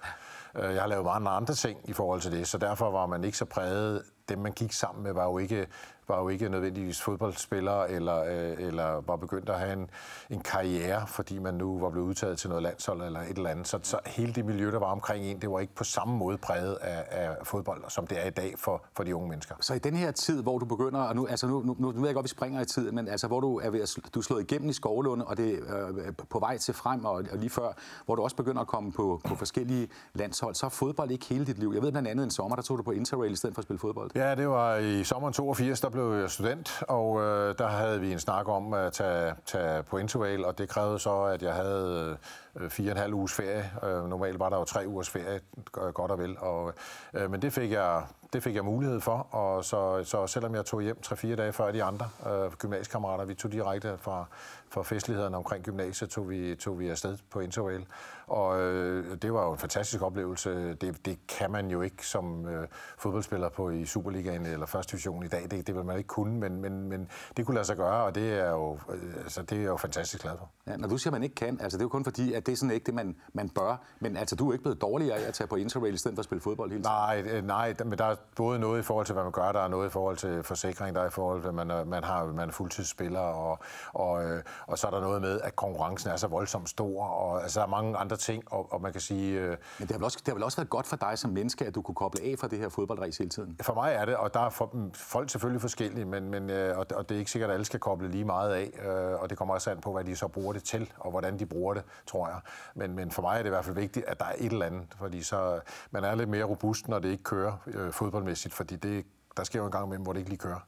Øh, 0.55 0.75
jeg 0.75 0.83
har 0.83 0.89
lavet 0.89 1.05
mange 1.05 1.31
andre 1.31 1.55
ting 1.55 1.81
i 1.85 1.93
forhold 1.93 2.21
til 2.21 2.33
det, 2.33 2.49
så 2.49 2.59
derfor 2.59 2.91
var 2.91 3.07
man 3.07 3.25
ikke 3.25 3.39
så 3.39 3.45
præget. 3.45 4.03
Dem, 4.29 4.39
man 4.39 4.53
gik 4.53 4.73
sammen 4.73 5.05
med, 5.05 5.13
var 5.13 5.25
jo 5.25 5.39
ikke 5.39 5.67
var 6.09 6.21
jo 6.21 6.29
ikke 6.29 6.49
nødvendigvis 6.49 7.03
fodboldspiller 7.03 7.83
eller, 7.83 8.23
øh, 8.23 8.67
eller 8.67 9.03
var 9.07 9.17
begyndt 9.17 9.49
at 9.49 9.59
have 9.59 9.73
en, 9.73 9.91
en 10.31 10.41
karriere, 10.41 11.07
fordi 11.07 11.39
man 11.39 11.55
nu 11.55 11.79
var 11.79 11.91
blevet 11.91 12.07
udtaget 12.07 12.39
til 12.39 12.49
noget 12.49 12.63
landshold 12.63 13.03
eller 13.03 13.21
et 13.21 13.37
eller 13.37 13.51
andet. 13.51 13.69
Så, 13.69 13.79
så 13.83 13.99
hele 14.07 14.33
det 14.33 14.45
miljø, 14.45 14.71
der 14.71 14.79
var 14.79 14.87
omkring 14.87 15.25
en, 15.25 15.41
det 15.41 15.51
var 15.51 15.61
ikke 15.61 15.75
på 15.75 15.85
samme 15.85 16.17
måde 16.17 16.39
præget 16.39 16.75
af, 16.75 17.05
af 17.11 17.47
fodbold, 17.47 17.85
som 17.89 18.07
det 18.07 18.23
er 18.23 18.27
i 18.27 18.31
dag 18.31 18.55
for, 18.59 18.85
for 18.97 19.05
de 19.05 19.17
unge 19.17 19.29
mennesker. 19.29 19.55
Så 19.61 19.75
i 19.75 19.79
den 19.79 19.95
her 19.95 20.11
tid, 20.11 20.43
hvor 20.43 20.59
du 20.59 20.65
begynder, 20.65 21.01
og 21.01 21.17
nu, 21.17 21.27
altså 21.27 21.47
nu, 21.47 21.63
nu, 21.63 21.77
nu 21.79 21.93
ved 21.93 22.07
jeg 22.07 22.15
godt, 22.15 22.25
vi 22.25 22.29
springer 22.29 22.61
i 22.61 22.65
tid, 22.65 22.93
men 22.93 23.09
altså 23.09 23.27
hvor 23.27 23.41
du 23.41 23.59
er 23.59 23.71
ved 23.71 23.81
at, 23.81 23.97
du 24.15 24.19
er 24.19 24.23
slået 24.23 24.43
igennem 24.43 24.69
i 24.69 24.73
Skovlunde, 24.73 25.25
og 25.25 25.37
det 25.37 25.59
er 25.69 25.89
øh, 25.89 26.13
på 26.31 26.39
vej 26.39 26.59
til 26.59 26.75
frem, 26.75 27.05
og, 27.05 27.25
og 27.33 27.39
lige 27.39 27.51
før, 27.51 27.73
hvor 28.05 28.15
du 28.15 28.23
også 28.23 28.37
begynder 28.37 28.61
at 28.61 28.67
komme 28.67 28.93
på, 28.93 29.21
på 29.25 29.35
forskellige 29.35 29.89
landshold, 30.15 30.55
så 30.55 30.67
er 30.67 30.71
fodbold 30.71 31.11
ikke 31.11 31.25
hele 31.25 31.47
dit 31.47 31.59
liv. 31.59 31.71
Jeg 31.75 31.83
ved 31.83 31.93
blandt 31.93 32.09
andet 32.09 32.25
en 32.25 32.31
sommer, 32.31 32.57
der 32.57 32.63
tog 32.63 32.79
du 32.79 32.83
på 32.83 32.91
Interrail 32.91 33.33
i 33.33 33.37
stedet 33.37 33.55
for 33.55 33.61
at 33.61 33.65
spille 33.65 33.79
fodbold. 33.79 34.11
Ja, 34.15 34.35
det 34.35 34.49
var 34.49 34.77
i 34.77 35.05
sommeren 35.05 35.33
82, 35.33 35.81
der 35.81 35.89
blev 35.95 36.21
jeg 36.21 36.31
student, 36.31 36.83
og 36.89 37.21
øh, 37.21 37.55
der 37.59 37.67
havde 37.67 38.01
vi 38.01 38.13
en 38.13 38.19
snak 38.19 38.49
om 38.49 38.75
at 38.75 38.93
tage, 38.93 39.35
tage 39.47 39.83
på 39.83 39.99
Interrail, 39.99 40.45
og 40.45 40.59
det 40.59 40.69
krævede 40.69 40.99
så, 40.99 41.23
at 41.23 41.43
jeg 41.43 41.55
havde 41.55 42.09
øh, 42.11 42.17
Øh, 42.61 42.71
fire 42.71 42.89
og 42.89 42.93
en 42.93 43.03
halv 43.03 43.15
uges 43.15 43.33
ferie. 43.33 43.71
Øh, 43.83 44.09
normalt 44.09 44.39
var 44.39 44.49
der 44.49 44.59
jo 44.59 44.65
tre 44.65 44.89
ugers 44.89 45.11
ferie, 45.11 45.41
godt 45.73 46.11
og 46.11 46.19
vel. 46.19 46.39
Og, 46.39 46.75
øh, 47.15 47.31
men 47.31 47.43
det 47.43 47.53
fik, 47.53 47.73
jeg, 47.73 48.03
det 48.33 48.43
fik 48.43 48.55
jeg 48.55 48.65
mulighed 48.65 49.01
for, 49.01 49.27
og 49.31 49.65
så, 49.65 50.05
så 50.05 50.27
selvom 50.27 50.55
jeg 50.55 50.65
tog 50.65 50.83
hjem 50.83 50.99
3-4 51.07 51.35
dage 51.35 51.53
før 51.53 51.73
de 51.73 51.85
andre 51.85 52.09
øh, 52.27 52.53
gymnasiekammerater, 52.53 53.25
vi 53.25 53.35
tog 53.35 53.53
direkte 53.53 53.99
fra, 53.99 54.25
fra 54.69 54.83
festlighederne 54.83 55.37
omkring 55.37 55.65
gymnasiet, 55.65 56.11
tog 56.11 56.29
vi, 56.29 56.55
tog 56.55 56.79
vi 56.79 56.89
afsted 56.89 57.19
på 57.31 57.41
Interrail. 57.41 57.87
Og 58.27 58.61
øh, 58.61 59.17
det 59.23 59.33
var 59.33 59.45
jo 59.45 59.53
en 59.53 59.59
fantastisk 59.59 60.03
oplevelse. 60.03 60.75
Det, 60.75 61.07
det 61.07 61.19
kan 61.27 61.51
man 61.51 61.71
jo 61.71 61.83
ikke 61.83 62.07
som 62.07 62.47
øh, 62.47 62.69
fodboldspiller 62.99 63.49
på 63.49 63.71
i 63.71 63.85
Superligaen 63.85 64.47
eller 64.47 64.67
første 64.67 64.93
division 64.93 65.25
i 65.25 65.29
dag. 65.29 65.43
Det, 65.51 65.67
det 65.67 65.75
vil 65.75 65.85
man 65.85 65.99
ikke 65.99 66.09
kunne, 66.09 66.41
men, 66.41 66.61
men, 66.61 66.89
men 66.89 67.09
det 67.37 67.47
kunne 67.47 67.55
lade 67.55 67.67
sig 67.67 67.77
gøre, 67.77 68.05
og 68.05 68.15
det 68.15 68.33
er 68.33 68.51
jo, 68.51 68.79
øh, 68.89 69.15
altså, 69.17 69.43
det 69.43 69.53
er 69.53 69.63
jeg 69.63 69.69
jo 69.69 69.77
fantastisk 69.77 70.23
glad 70.23 70.33
for. 70.39 70.51
Ja, 70.67 70.77
når 70.77 70.89
du 70.89 70.99
siger, 70.99 71.13
man 71.13 71.23
ikke 71.23 71.35
kan, 71.35 71.61
altså 71.61 71.79
det 71.79 71.83
er 71.83 71.85
jo 71.85 71.89
kun 71.89 72.05
fordi, 72.05 72.33
at 72.33 72.44
at 72.45 72.47
det 72.47 72.53
er 72.53 72.57
sådan 72.57 72.75
ikke 72.75 72.87
det, 72.87 72.95
man, 72.95 73.17
man 73.33 73.49
bør. 73.49 73.77
Men 74.01 74.17
altså, 74.17 74.37
du 74.37 74.49
er 74.49 74.53
ikke 74.53 74.63
blevet 74.63 74.81
dårligere 74.81 75.19
af 75.19 75.29
at 75.29 75.35
tage 75.35 75.49
på 75.49 75.57
interrail 75.57 75.95
i 75.95 75.97
stedet 75.97 76.17
for 76.17 76.21
at 76.21 76.25
spille 76.25 76.41
fodbold 76.41 76.71
hele 76.71 76.83
tiden. 76.83 76.97
Nej, 76.97 77.23
øh, 77.31 77.47
nej, 77.47 77.75
men 77.85 77.99
der 77.99 78.05
er 78.05 78.17
både 78.37 78.59
noget 78.59 78.81
i 78.81 78.83
forhold 78.83 79.07
til, 79.07 79.13
hvad 79.13 79.23
man 79.23 79.33
gør, 79.33 79.53
der 79.53 79.61
er 79.61 79.69
noget 79.69 79.87
i 79.87 79.91
forhold 79.91 80.17
til 80.17 80.43
forsikring, 80.43 80.95
der 80.95 81.03
er 81.03 81.07
i 81.07 81.11
forhold 81.11 81.41
til, 81.43 81.49
at 81.49 81.55
man 81.55 81.71
er, 81.71 81.85
man 81.85 82.05
har, 82.05 82.25
man 82.27 82.49
er 82.49 82.53
fuldtidsspiller, 82.53 83.21
og, 83.21 83.59
og, 83.93 84.25
øh, 84.25 84.43
og 84.67 84.79
så 84.79 84.87
er 84.87 84.91
der 84.91 85.01
noget 85.01 85.21
med, 85.21 85.41
at 85.41 85.57
konkurrencen 85.57 86.11
er 86.11 86.17
så 86.17 86.27
voldsomt 86.27 86.69
stor, 86.69 87.05
og 87.05 87.43
altså, 87.43 87.61
der 87.61 87.67
er 87.67 87.71
mange 87.71 87.97
andre 87.97 88.17
ting, 88.17 88.53
og, 88.53 88.73
og 88.73 88.83
man 88.83 88.93
kan 88.93 89.01
sige... 89.01 89.41
Øh, 89.41 89.49
men 89.49 89.59
det 89.79 89.91
har, 89.91 89.99
vel 89.99 90.05
også, 90.05 90.19
det 90.21 90.29
har 90.29 90.35
vel 90.35 90.45
også 90.45 90.57
været 90.57 90.71
godt 90.71 90.87
for 90.87 90.97
dig 90.97 91.19
som 91.19 91.31
menneske, 91.31 91.67
at 91.67 91.75
du 91.75 91.83
kunne 91.83 91.95
koble 91.95 92.23
af 92.23 92.35
fra 92.39 92.49
det 92.49 92.59
her 92.59 92.69
fodboldræs 92.69 93.19
hele 93.19 93.31
tiden? 93.31 93.57
For 93.63 93.75
mig 93.75 93.93
er 93.93 94.05
det, 94.05 94.17
og 94.17 94.35
der 94.35 94.41
er 94.41 94.51
for, 94.51 94.91
folk 94.95 95.31
selvfølgelig 95.31 95.61
forskellige, 95.61 96.05
men, 96.05 96.31
men, 96.31 96.51
øh, 96.51 96.79
og, 96.79 96.87
og 96.95 97.09
det 97.09 97.15
er 97.15 97.19
ikke 97.19 97.31
sikkert, 97.31 97.51
at 97.51 97.55
alle 97.55 97.65
skal 97.65 97.81
koble 97.81 98.09
lige 98.09 98.25
meget 98.25 98.55
af, 98.55 98.71
øh, 98.89 99.23
og 99.23 99.31
det 99.31 99.39
kommer 99.39 99.55
også 99.55 99.71
an 99.71 99.81
på, 99.81 99.93
hvad 99.93 100.05
de 100.05 100.17
så 100.17 100.29
bruger 100.29 100.53
det 100.53 100.65
til, 100.65 100.93
og 100.99 101.11
hvordan 101.11 101.39
de 101.39 101.47
bruger 101.47 101.75
det, 101.75 101.83
tror 102.07 102.29
jeg. 102.29 102.34
Men, 102.75 102.95
men 102.95 103.11
for 103.11 103.23
mig 103.23 103.39
er 103.39 103.39
det 103.39 103.47
i 103.47 103.49
hvert 103.49 103.65
fald 103.65 103.77
vigtigt, 103.77 104.07
at 104.07 104.19
der 104.19 104.25
er 104.25 104.35
et 104.39 104.53
eller 104.53 104.67
andet, 104.67 104.87
fordi 104.99 105.23
så 105.23 105.61
man 105.91 106.05
er 106.05 106.15
lidt 106.15 106.29
mere 106.29 106.45
robust, 106.45 106.89
når 106.89 106.99
det 106.99 107.09
ikke 107.09 107.25
kører 107.25 107.53
øh, 107.67 107.93
fodboldmæssigt, 107.93 108.55
fordi 108.55 108.77
det, 108.77 109.07
der 109.37 109.45
sker 109.45 109.59
jo 109.59 109.67
en 109.67 109.73
gang 109.73 109.87
imellem, 109.87 110.03
hvor 110.03 110.13
det 110.13 110.21
ikke 110.21 110.31
lige 110.31 110.39
kører. 110.39 110.61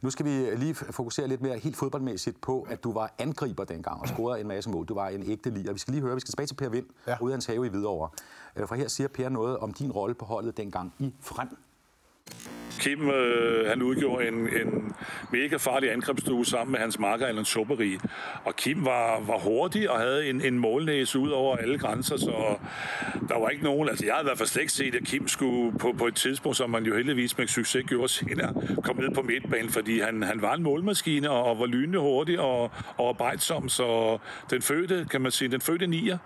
Nu 0.00 0.10
skal 0.10 0.26
vi 0.26 0.56
lige 0.56 0.74
fokusere 0.74 1.28
lidt 1.28 1.42
mere 1.42 1.58
helt 1.58 1.76
fodboldmæssigt 1.76 2.40
på, 2.40 2.66
at 2.70 2.84
du 2.84 2.92
var 2.92 3.14
angriber 3.18 3.64
dengang 3.64 4.00
og 4.00 4.08
scorede 4.08 4.40
en 4.40 4.48
masse 4.48 4.70
mål. 4.70 4.86
Du 4.86 4.94
var 4.94 5.08
en 5.08 5.22
ægte 5.30 5.50
liger. 5.50 5.72
Vi 5.72 5.78
skal 5.78 5.92
lige 5.92 6.02
høre, 6.02 6.14
vi 6.14 6.20
skal 6.20 6.32
tilbage 6.32 6.46
til 6.46 6.54
Per 6.54 6.68
Vind, 6.68 6.86
ja. 7.06 7.16
ude 7.20 7.32
af 7.32 7.34
hans 7.34 7.46
have 7.46 7.66
i 7.66 7.68
Hvidovre. 7.68 8.08
Øh, 8.56 8.68
for 8.68 8.74
her 8.74 8.88
siger 8.88 9.08
Per 9.08 9.28
noget 9.28 9.58
om 9.58 9.72
din 9.72 9.92
rolle 9.92 10.14
på 10.14 10.24
holdet 10.24 10.56
dengang 10.56 10.94
i 10.98 11.14
Frem. 11.20 11.48
Kim 12.80 13.10
øh, 13.10 13.68
han 13.68 13.82
udgjorde 13.82 14.28
en, 14.28 14.34
en 14.34 14.94
mega 15.32 15.56
farlig 15.56 15.92
angrebsstue 15.92 16.46
sammen 16.46 16.72
med 16.72 16.80
hans 16.80 16.98
marker 16.98 17.26
Allan 17.26 17.44
Soberi. 17.44 17.98
Og 18.44 18.56
Kim 18.56 18.84
var, 18.84 19.20
var 19.26 19.38
hurtig 19.38 19.90
og 19.90 19.98
havde 19.98 20.30
en, 20.30 20.40
en 20.40 20.58
målnæse 20.58 21.18
ud 21.18 21.30
over 21.30 21.56
alle 21.56 21.78
grænser, 21.78 22.16
så 22.16 22.58
der 23.28 23.40
var 23.40 23.48
ikke 23.48 23.64
nogen... 23.64 23.88
Altså, 23.88 24.06
jeg 24.06 24.14
havde 24.14 24.24
i 24.24 24.28
hvert 24.28 24.38
fald 24.38 24.48
slet 24.48 24.62
ikke 24.62 24.72
set, 24.72 24.94
at 24.94 25.04
Kim 25.04 25.28
skulle 25.28 25.78
på, 25.78 25.94
på 25.98 26.06
et 26.06 26.14
tidspunkt, 26.14 26.56
som 26.56 26.70
man 26.70 26.84
jo 26.84 26.96
heldigvis 26.96 27.38
med 27.38 27.46
succes 27.46 27.84
gjorde 27.86 28.08
senere, 28.08 28.54
komme 28.84 29.02
ned 29.02 29.14
på 29.14 29.22
midtbanen, 29.22 29.70
fordi 29.70 30.00
han, 30.00 30.22
han 30.22 30.42
var 30.42 30.54
en 30.54 30.62
målmaskine 30.62 31.30
og, 31.30 31.44
og 31.44 31.58
var 31.58 31.66
lynende 31.66 31.98
hurtig 31.98 32.40
og, 32.40 32.70
og 32.96 33.08
arbejdsom, 33.08 33.68
så 33.68 34.18
den 34.50 34.62
fødte, 34.62 35.06
kan 35.10 35.20
man 35.20 35.32
sige, 35.32 35.48
den 35.48 35.60
fødte 35.60 35.86
nier. 35.86 36.18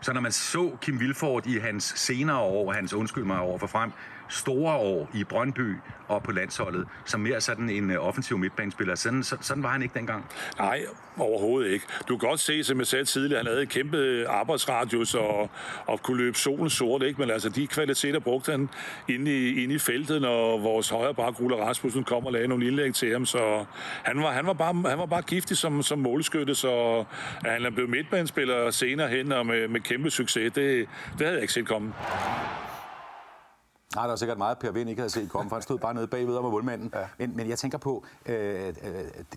Så 0.00 0.12
når 0.12 0.20
man 0.20 0.32
så 0.32 0.70
Kim 0.80 1.00
Vilfort 1.00 1.46
i 1.46 1.58
hans 1.58 1.84
senere 1.96 2.38
år, 2.38 2.72
hans 2.72 2.94
undskyld 2.94 3.24
mig 3.24 3.38
over 3.38 3.58
for 3.58 3.66
frem, 3.66 3.90
store 4.32 4.74
år 4.74 5.10
i 5.14 5.24
Brøndby 5.24 5.76
og 6.08 6.22
på 6.22 6.32
landsholdet, 6.32 6.86
som 7.04 7.20
mere 7.20 7.40
sådan 7.40 7.70
en 7.70 7.90
øh, 7.90 8.06
offensiv 8.06 8.38
midtbanespiller. 8.38 8.94
Sådan, 8.94 9.22
sådan 9.22 9.62
var 9.62 9.68
han 9.68 9.82
ikke 9.82 9.94
dengang. 9.98 10.24
Nej, 10.58 10.84
overhovedet 11.18 11.70
ikke. 11.70 11.86
Du 12.08 12.16
kan 12.16 12.28
godt 12.28 12.40
se, 12.40 12.64
som 12.64 12.78
jeg 12.78 12.86
sagde 12.86 13.04
tidligere, 13.04 13.38
han 13.38 13.46
havde 13.46 13.62
et 13.62 13.68
kæmpe 13.68 14.26
arbejdsradius 14.28 15.14
og, 15.14 15.50
og 15.86 16.02
kunne 16.02 16.16
løbe 16.16 16.38
solen 16.38 16.70
sort, 16.70 17.02
ikke? 17.02 17.20
men 17.20 17.30
altså 17.30 17.48
de 17.48 17.66
kvaliteter 17.66 18.18
brugte 18.18 18.50
han 18.50 18.68
inde 19.08 19.38
i, 19.38 19.62
inde 19.62 19.74
i 19.74 19.78
feltet, 19.78 20.22
når 20.22 20.58
vores 20.58 20.88
højre 20.88 21.14
bare 21.14 21.34
Ulla 21.40 21.56
Rasmussen 21.56 22.04
kom 22.04 22.26
og 22.26 22.32
lagde 22.32 22.48
nogle 22.48 22.66
indlæg 22.66 22.94
til 22.94 23.12
ham, 23.12 23.26
så 23.26 23.64
han 24.02 24.22
var, 24.22 24.30
han 24.30 24.46
var, 24.46 24.52
bare, 24.52 24.74
han 24.88 24.98
var 24.98 25.06
bare 25.06 25.22
giftig 25.22 25.56
som, 25.56 25.82
som 25.82 25.98
målskytte, 25.98 26.54
så 26.54 27.04
at 27.44 27.62
han 27.62 27.74
blev 27.74 27.88
midtbanespiller 27.88 28.70
senere 28.70 29.08
hen 29.08 29.32
og 29.32 29.46
med, 29.46 29.68
med 29.68 29.80
kæmpe 29.80 30.10
succes, 30.10 30.52
det, 30.52 30.88
det 31.12 31.20
havde 31.20 31.32
jeg 31.32 31.42
ikke 31.42 31.52
set 31.52 31.66
komme. 31.66 31.92
Nej, 33.94 34.04
der 34.04 34.08
var 34.08 34.16
sikkert 34.16 34.38
meget, 34.38 34.58
Per 34.58 34.70
Vind 34.70 34.90
ikke 34.90 35.00
havde 35.00 35.12
set 35.12 35.30
komme, 35.30 35.48
for 35.48 35.56
han 35.56 35.62
stod 35.62 35.78
bare 35.78 35.94
nede 35.94 36.06
bagved 36.06 36.36
og 36.36 36.44
var 36.44 36.50
målmanden. 36.50 36.92
Ja. 36.94 37.06
Men, 37.18 37.36
men 37.36 37.48
jeg 37.48 37.58
tænker 37.58 37.78
på, 37.78 38.04
øh, 38.26 38.68
øh, 38.68 38.74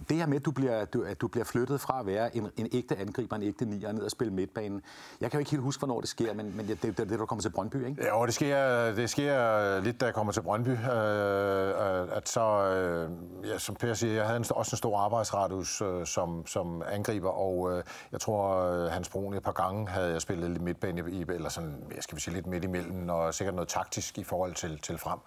det 0.10 0.18
her 0.18 0.26
med, 0.26 0.36
at 0.36 0.46
du, 0.46 0.52
bliver, 0.52 0.86
du, 0.86 1.04
at 1.04 1.22
du 1.22 1.28
bliver 1.28 1.46
flyttet 1.46 1.82
fra 1.82 2.00
at 2.00 2.06
være 2.06 2.38
en, 2.38 2.50
en 2.58 2.70
ægte 2.74 2.98
angriber, 2.98 3.36
en 3.36 3.44
ægte 3.44 3.66
nier, 3.66 3.92
ned 3.92 4.02
og 4.04 4.12
spille 4.12 4.34
midtbanen. 4.34 4.82
Jeg 5.22 5.32
kan 5.32 5.38
jo 5.38 5.40
ikke 5.40 5.52
helt 5.52 5.64
huske, 5.64 5.80
hvornår 5.80 6.00
det 6.00 6.10
sker, 6.10 6.34
men, 6.34 6.58
men 6.58 6.68
det, 6.68 6.82
det, 6.84 6.98
det, 6.98 7.10
det 7.10 7.20
du 7.20 7.26
kommer 7.26 7.42
til 7.42 7.50
Brøndby, 7.50 7.86
ikke? 7.86 8.04
Ja, 8.04 8.16
og 8.16 8.28
det 8.28 8.36
sker, 8.36 8.92
det 8.92 9.10
sker 9.10 9.80
lidt, 9.80 10.00
da 10.02 10.06
jeg 10.06 10.14
kommer 10.14 10.34
til 10.34 10.42
Brøndby. 10.42 10.70
Øh, 10.70 12.18
at 12.18 12.30
så, 12.30 12.42
øh, 12.42 13.10
ja, 13.50 13.58
som 13.58 13.76
Per 13.76 13.94
siger, 13.94 14.14
jeg 14.14 14.26
havde 14.26 14.38
en, 14.38 14.46
også 14.50 14.74
en 14.74 14.78
stor 14.78 15.00
arbejdsradius 15.00 15.82
øh, 15.82 16.06
som, 16.06 16.48
som 16.48 16.84
angriber, 16.92 17.30
og 17.30 17.72
øh, 17.72 17.84
jeg 18.12 18.22
tror, 18.22 18.72
øh, 18.72 18.92
Hans 18.92 19.10
Brun 19.10 19.34
et 19.34 19.44
par 19.44 19.52
gange 19.52 19.88
havde 19.88 20.12
jeg 20.12 20.22
spillet 20.22 20.52
lidt 20.52 20.62
midtbane, 20.62 21.04
i, 21.12 21.22
eller 21.22 21.50
sådan, 21.50 21.76
jeg 21.96 22.04
skal 22.04 22.16
vi 22.16 22.22
sige, 22.22 22.34
lidt 22.34 22.48
midt 22.48 22.64
imellem, 22.64 23.10
og 23.10 23.34
sikkert 23.34 23.56
noget 23.56 23.68
taktisk 23.68 24.18
i 24.18 24.24
forhold 24.24 24.45
forhold 24.46 24.56
til, 24.56 24.80
til 24.82 24.98
frem. 24.98 25.20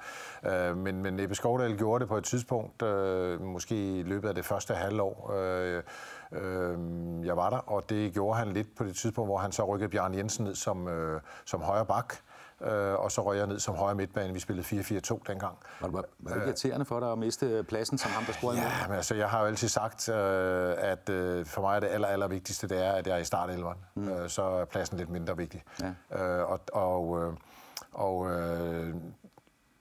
Øh, 0.52 0.76
men, 0.76 1.02
men 1.02 1.20
Ebbe 1.20 1.34
Skovdal 1.34 1.76
gjorde 1.76 2.00
det 2.00 2.08
på 2.08 2.16
et 2.16 2.24
tidspunkt, 2.24 2.82
øh, 2.82 3.40
måske 3.40 3.98
i 3.98 4.02
løbet 4.02 4.28
af 4.28 4.34
det 4.34 4.44
første 4.44 4.74
halvår, 4.74 5.32
øh, 5.36 5.82
øh, 6.32 7.26
jeg 7.26 7.36
var 7.36 7.50
der, 7.50 7.58
og 7.58 7.90
det 7.90 8.12
gjorde 8.12 8.38
han 8.38 8.48
lidt 8.48 8.76
på 8.76 8.84
det 8.84 8.96
tidspunkt, 8.96 9.28
hvor 9.28 9.38
han 9.38 9.52
så 9.52 9.64
rykkede 9.64 9.90
Bjørn 9.90 10.14
Jensen 10.14 10.44
ned 10.44 10.54
som, 10.54 10.88
øh, 10.88 11.20
som 11.44 11.60
højre 11.60 11.86
bak. 11.86 12.14
Øh, 12.60 12.94
og 12.94 13.12
så 13.12 13.22
røg 13.22 13.38
jeg 13.38 13.46
ned 13.46 13.58
som 13.58 13.74
højre 13.74 13.94
midtbane. 13.94 14.32
Vi 14.32 14.40
spillede 14.40 14.66
4-4-2 14.66 15.20
dengang. 15.26 15.58
Var, 15.80 15.88
var, 15.88 16.04
var 16.18 16.34
det 16.34 16.42
irriterende 16.46 16.84
for 16.84 17.00
dig 17.00 17.12
at 17.12 17.18
miste 17.18 17.64
pladsen 17.68 17.98
som 17.98 18.10
ham, 18.10 18.24
der 18.24 18.32
scorede 18.32 18.58
Ja, 18.58 18.70
men 18.88 18.96
altså, 18.96 19.14
jeg 19.14 19.28
har 19.28 19.40
jo 19.40 19.46
altid 19.46 19.68
sagt, 19.68 20.08
øh, 20.08 20.74
at 20.78 21.08
øh, 21.08 21.46
for 21.46 21.62
mig 21.62 21.76
er 21.76 21.80
det 21.80 21.86
aller, 21.86 22.08
aller 22.08 22.28
vigtigste, 22.28 22.68
det 22.68 22.86
er, 22.86 22.92
at 22.92 23.06
jeg 23.06 23.14
er 23.16 23.20
i 23.20 23.24
startelveren. 23.24 23.78
Mm. 23.94 24.08
Øh, 24.08 24.28
så 24.28 24.42
er 24.42 24.64
pladsen 24.64 24.98
lidt 24.98 25.10
mindre 25.10 25.36
vigtig. 25.36 25.62
Ja. 26.12 26.24
Øh, 26.24 26.50
og 26.50 26.60
og 26.72 27.22
øh, 27.22 27.32
og 27.98 28.30
øh, 28.30 28.94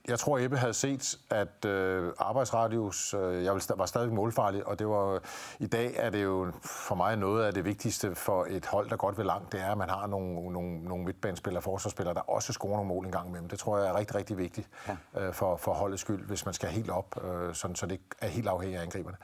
jeg 0.07 0.19
tror, 0.19 0.39
Ebbe 0.39 0.57
havde 0.57 0.73
set, 0.73 1.17
at 1.29 1.65
øh, 1.65 2.13
arbejdsradius, 2.19 3.13
øh, 3.13 3.43
jeg 3.43 3.53
var 3.75 3.85
stadig 3.85 4.13
målfarlig, 4.13 4.67
og 4.67 4.79
det 4.79 4.87
var, 4.87 5.19
i 5.59 5.67
dag 5.67 5.93
er 5.95 6.09
det 6.09 6.23
jo 6.23 6.51
for 6.63 6.95
mig 6.95 7.15
noget 7.15 7.43
af 7.43 7.53
det 7.53 7.65
vigtigste 7.65 8.15
for 8.15 8.47
et 8.49 8.65
hold, 8.65 8.89
der 8.89 8.95
godt 8.95 9.17
vil 9.17 9.25
langt, 9.25 9.51
det 9.51 9.61
er, 9.61 9.71
at 9.71 9.77
man 9.77 9.89
har 9.89 10.07
nogle, 10.07 10.51
nogle, 10.53 10.83
nogle 10.83 11.05
midtbanespillere, 11.05 11.61
forsvarsspillere, 11.61 12.13
der 12.13 12.29
også 12.29 12.53
scorer 12.53 12.75
nogle 12.75 12.87
mål 12.87 13.05
en 13.05 13.11
gang 13.11 13.27
imellem. 13.27 13.49
Det 13.49 13.59
tror 13.59 13.77
jeg 13.77 13.87
er 13.87 13.97
rigtig, 13.97 14.15
rigtig 14.15 14.37
vigtigt 14.37 14.69
ja. 14.87 14.97
øh, 15.21 15.33
for, 15.33 15.55
for 15.55 15.73
holdets 15.73 16.01
skyld, 16.01 16.27
hvis 16.27 16.45
man 16.45 16.53
skal 16.53 16.69
helt 16.69 16.89
op, 16.89 17.23
øh, 17.23 17.55
sådan, 17.55 17.75
så 17.75 17.85
det 17.85 17.91
ikke 17.91 18.05
er 18.21 18.27
helt 18.27 18.47
afhængigt 18.47 18.79
af 18.79 18.83
angriberne. 18.83 19.17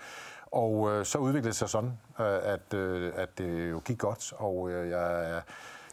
Og 0.51 0.91
øh, 0.91 1.05
så 1.05 1.17
udviklede 1.17 1.47
det 1.47 1.55
sig 1.55 1.69
sådan, 1.69 1.99
øh, 2.19 2.39
at, 2.43 2.73
øh, 2.73 3.13
at 3.15 3.37
det 3.37 3.71
jo 3.71 3.81
gik 3.85 3.97
godt, 3.97 4.33
og 4.37 4.71
øh, 4.71 4.89
jeg 4.89 5.41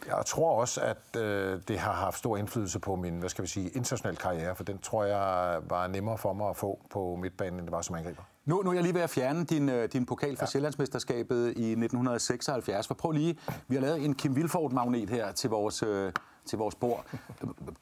jeg 0.06 0.26
tror 0.26 0.60
også, 0.60 0.80
at 0.80 1.20
øh, 1.20 1.60
det 1.68 1.78
har 1.78 1.92
haft 1.92 2.18
stor 2.18 2.36
indflydelse 2.36 2.78
på 2.78 2.96
min, 2.96 3.18
hvad 3.18 3.28
skal 3.28 3.42
vi 3.42 3.48
sige, 3.48 3.68
internationale 3.68 4.16
karriere, 4.16 4.56
for 4.56 4.64
den 4.64 4.78
tror 4.78 5.04
jeg 5.04 5.60
var 5.68 5.86
nemmere 5.86 6.18
for 6.18 6.32
mig 6.32 6.48
at 6.48 6.56
få 6.56 6.80
på 6.90 7.16
midtbanen, 7.16 7.58
end 7.58 7.66
det 7.66 7.72
var 7.72 7.82
som 7.82 7.94
angriber. 7.94 8.22
Nu, 8.44 8.62
nu 8.62 8.70
er 8.70 8.74
jeg 8.74 8.82
lige 8.82 8.94
ved 8.94 9.00
at 9.00 9.10
fjerne 9.10 9.44
din, 9.44 9.68
øh, 9.68 9.88
din 9.92 10.06
pokal 10.06 10.36
fra 10.36 10.44
ja. 10.44 10.50
Sjællandsmesterskabet 10.50 11.46
i 11.46 11.70
1976, 11.70 12.86
for 12.86 12.94
prøv 12.94 13.10
lige, 13.10 13.38
vi 13.68 13.74
har 13.74 13.82
lavet 13.82 14.04
en 14.04 14.14
Kim 14.14 14.32
Wilford-magnet 14.32 15.10
her 15.10 15.32
til 15.32 15.50
vores, 15.50 15.82
øh, 15.82 16.12
til 16.46 16.58
vores 16.58 16.74
bord. 16.74 17.06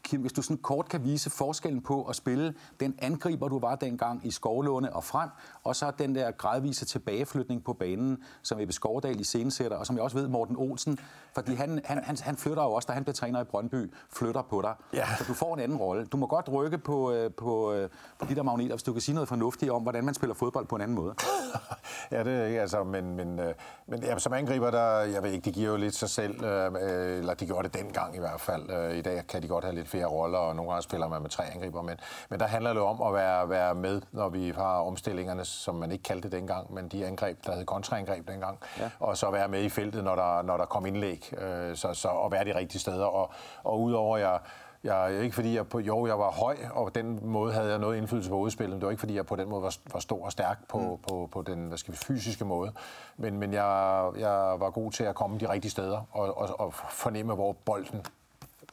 Kim, 0.02 0.20
hvis 0.20 0.32
du 0.32 0.42
sådan 0.42 0.56
kort 0.56 0.88
kan 0.88 1.04
vise 1.04 1.30
forskellen 1.30 1.80
på 1.80 2.04
at 2.04 2.16
spille 2.16 2.54
den 2.80 2.94
angriber, 2.98 3.48
du 3.48 3.58
var 3.58 3.74
dengang 3.74 4.26
i 4.26 4.30
Skovlåne 4.30 4.92
og 4.92 5.04
frem, 5.04 5.28
og 5.64 5.76
så 5.76 5.92
den 5.98 6.14
der 6.14 6.30
gradvise 6.30 6.84
tilbageflytning 6.84 7.64
på 7.64 7.72
banen, 7.72 8.22
som 8.42 8.60
Ebbe 8.60 8.72
Skovdal 8.72 9.20
i 9.20 9.24
scenesætter, 9.24 9.76
og 9.76 9.86
som 9.86 9.96
jeg 9.96 10.02
også 10.02 10.16
ved, 10.16 10.28
Morten 10.28 10.56
Olsen, 10.56 10.98
fordi 11.34 11.54
han, 11.54 11.80
han, 11.84 12.04
han, 12.04 12.16
han 12.20 12.36
flytter 12.36 12.62
jo 12.62 12.72
også, 12.72 12.86
da 12.86 12.92
han 12.92 13.04
blev 13.04 13.14
træner 13.14 13.40
i 13.40 13.44
Brøndby, 13.44 13.92
flytter 14.10 14.42
på 14.42 14.62
dig. 14.62 14.74
Ja. 14.92 15.06
Så 15.18 15.24
du 15.28 15.34
får 15.34 15.54
en 15.54 15.60
anden 15.60 15.78
rolle. 15.78 16.06
Du 16.06 16.16
må 16.16 16.26
godt 16.26 16.48
rykke 16.52 16.78
på, 16.78 17.12
øh, 17.12 17.30
på, 17.32 17.72
øh, 17.72 17.90
på 18.18 18.26
de 18.26 18.34
der 18.34 18.42
magneter, 18.42 18.74
hvis 18.74 18.82
du 18.82 18.92
kan 18.92 19.02
sige 19.02 19.14
noget 19.14 19.28
fornuftigt 19.28 19.72
om, 19.72 19.82
hvordan 19.82 20.04
man 20.04 20.14
spiller 20.14 20.34
fodbold 20.34 20.66
på 20.66 20.76
en 20.76 20.82
anden 20.82 20.94
måde. 20.94 21.14
ja, 22.12 22.24
det 22.24 22.56
er 22.56 22.60
altså, 22.60 22.84
men, 22.84 23.16
men, 23.16 23.38
øh, 23.38 23.54
men 23.86 24.02
ja, 24.02 24.18
som 24.18 24.32
angriber, 24.32 24.70
der, 24.70 24.98
jeg 24.98 25.22
ved 25.22 25.30
ikke, 25.30 25.44
de 25.44 25.52
giver 25.52 25.70
jo 25.70 25.76
lidt 25.76 25.94
sig 25.94 26.10
selv, 26.10 26.44
eller 26.44 27.34
de 27.34 27.46
gjorde 27.46 27.68
det 27.68 27.74
dengang 27.74 28.16
i 28.16 28.18
hvert 28.18 28.40
fald. 28.40 28.47
I 28.94 29.02
dag 29.02 29.26
kan 29.28 29.42
de 29.42 29.48
godt 29.48 29.64
have 29.64 29.74
lidt 29.74 29.88
flere 29.88 30.06
roller, 30.06 30.38
og 30.38 30.56
nogle 30.56 30.70
gange 30.70 30.82
spiller 30.82 31.08
man 31.08 31.22
med 31.22 31.30
tre 31.30 31.44
angriber, 31.44 31.82
men, 31.82 32.00
men 32.30 32.40
der 32.40 32.46
handler 32.46 32.72
det 32.72 32.82
om 32.82 33.02
at 33.02 33.14
være, 33.14 33.48
være 33.48 33.74
med, 33.74 34.02
når 34.12 34.28
vi 34.28 34.50
har 34.50 34.78
omstillingerne, 34.78 35.44
som 35.44 35.74
man 35.74 35.92
ikke 35.92 36.02
kaldte 36.02 36.28
det 36.28 36.32
dengang, 36.32 36.74
men 36.74 36.88
de 36.88 37.06
angreb, 37.06 37.46
der 37.46 37.54
hed 37.54 37.64
kontraangreb 37.64 38.28
dengang, 38.28 38.58
ja. 38.78 38.90
og 39.00 39.16
så 39.16 39.30
være 39.30 39.48
med 39.48 39.62
i 39.62 39.68
feltet, 39.68 40.04
når 40.04 40.14
der, 40.14 40.42
når 40.42 40.56
der 40.56 40.64
kom 40.64 40.86
indlæg, 40.86 41.32
øh, 41.38 41.76
så, 41.76 41.94
så 41.94 42.08
at 42.08 42.32
være 42.32 42.44
de 42.44 42.54
rigtige 42.54 42.80
steder. 42.80 43.04
Og, 43.04 43.30
og 43.64 43.80
udover 43.80 44.18
jeg 44.18 44.38
jeg, 44.84 45.22
ikke 45.22 45.34
fordi 45.34 45.56
jeg 45.56 45.68
på, 45.68 45.78
jo, 45.78 46.06
jeg 46.06 46.18
var 46.18 46.30
høj, 46.30 46.56
og 46.70 46.86
på 46.86 46.90
den 46.90 47.20
måde 47.22 47.52
havde 47.52 47.70
jeg 47.70 47.78
noget 47.78 47.96
indflydelse 47.96 48.30
på 48.30 48.36
udspillet, 48.36 48.70
men 48.70 48.80
det 48.80 48.86
var 48.86 48.90
ikke 48.90 49.00
fordi 49.00 49.14
jeg 49.14 49.26
på 49.26 49.36
den 49.36 49.48
måde 49.48 49.62
var, 49.62 49.76
var 49.92 50.00
stor 50.00 50.24
og 50.24 50.32
stærk 50.32 50.58
på, 50.68 50.78
mm. 50.78 51.02
på, 51.08 51.28
på 51.32 51.42
den 51.42 51.66
hvad 51.68 51.78
skal 51.78 51.92
vi, 51.92 51.98
fysiske 51.98 52.44
måde. 52.44 52.72
Men, 53.16 53.38
men 53.38 53.52
jeg, 53.52 54.10
jeg 54.18 54.60
var 54.60 54.70
god 54.70 54.92
til 54.92 55.04
at 55.04 55.14
komme 55.14 55.38
de 55.38 55.48
rigtige 55.48 55.70
steder 55.70 56.00
og, 56.10 56.38
og, 56.38 56.60
og 56.60 56.74
fornemme, 56.74 57.34
hvor 57.34 57.52
bolden 57.52 58.06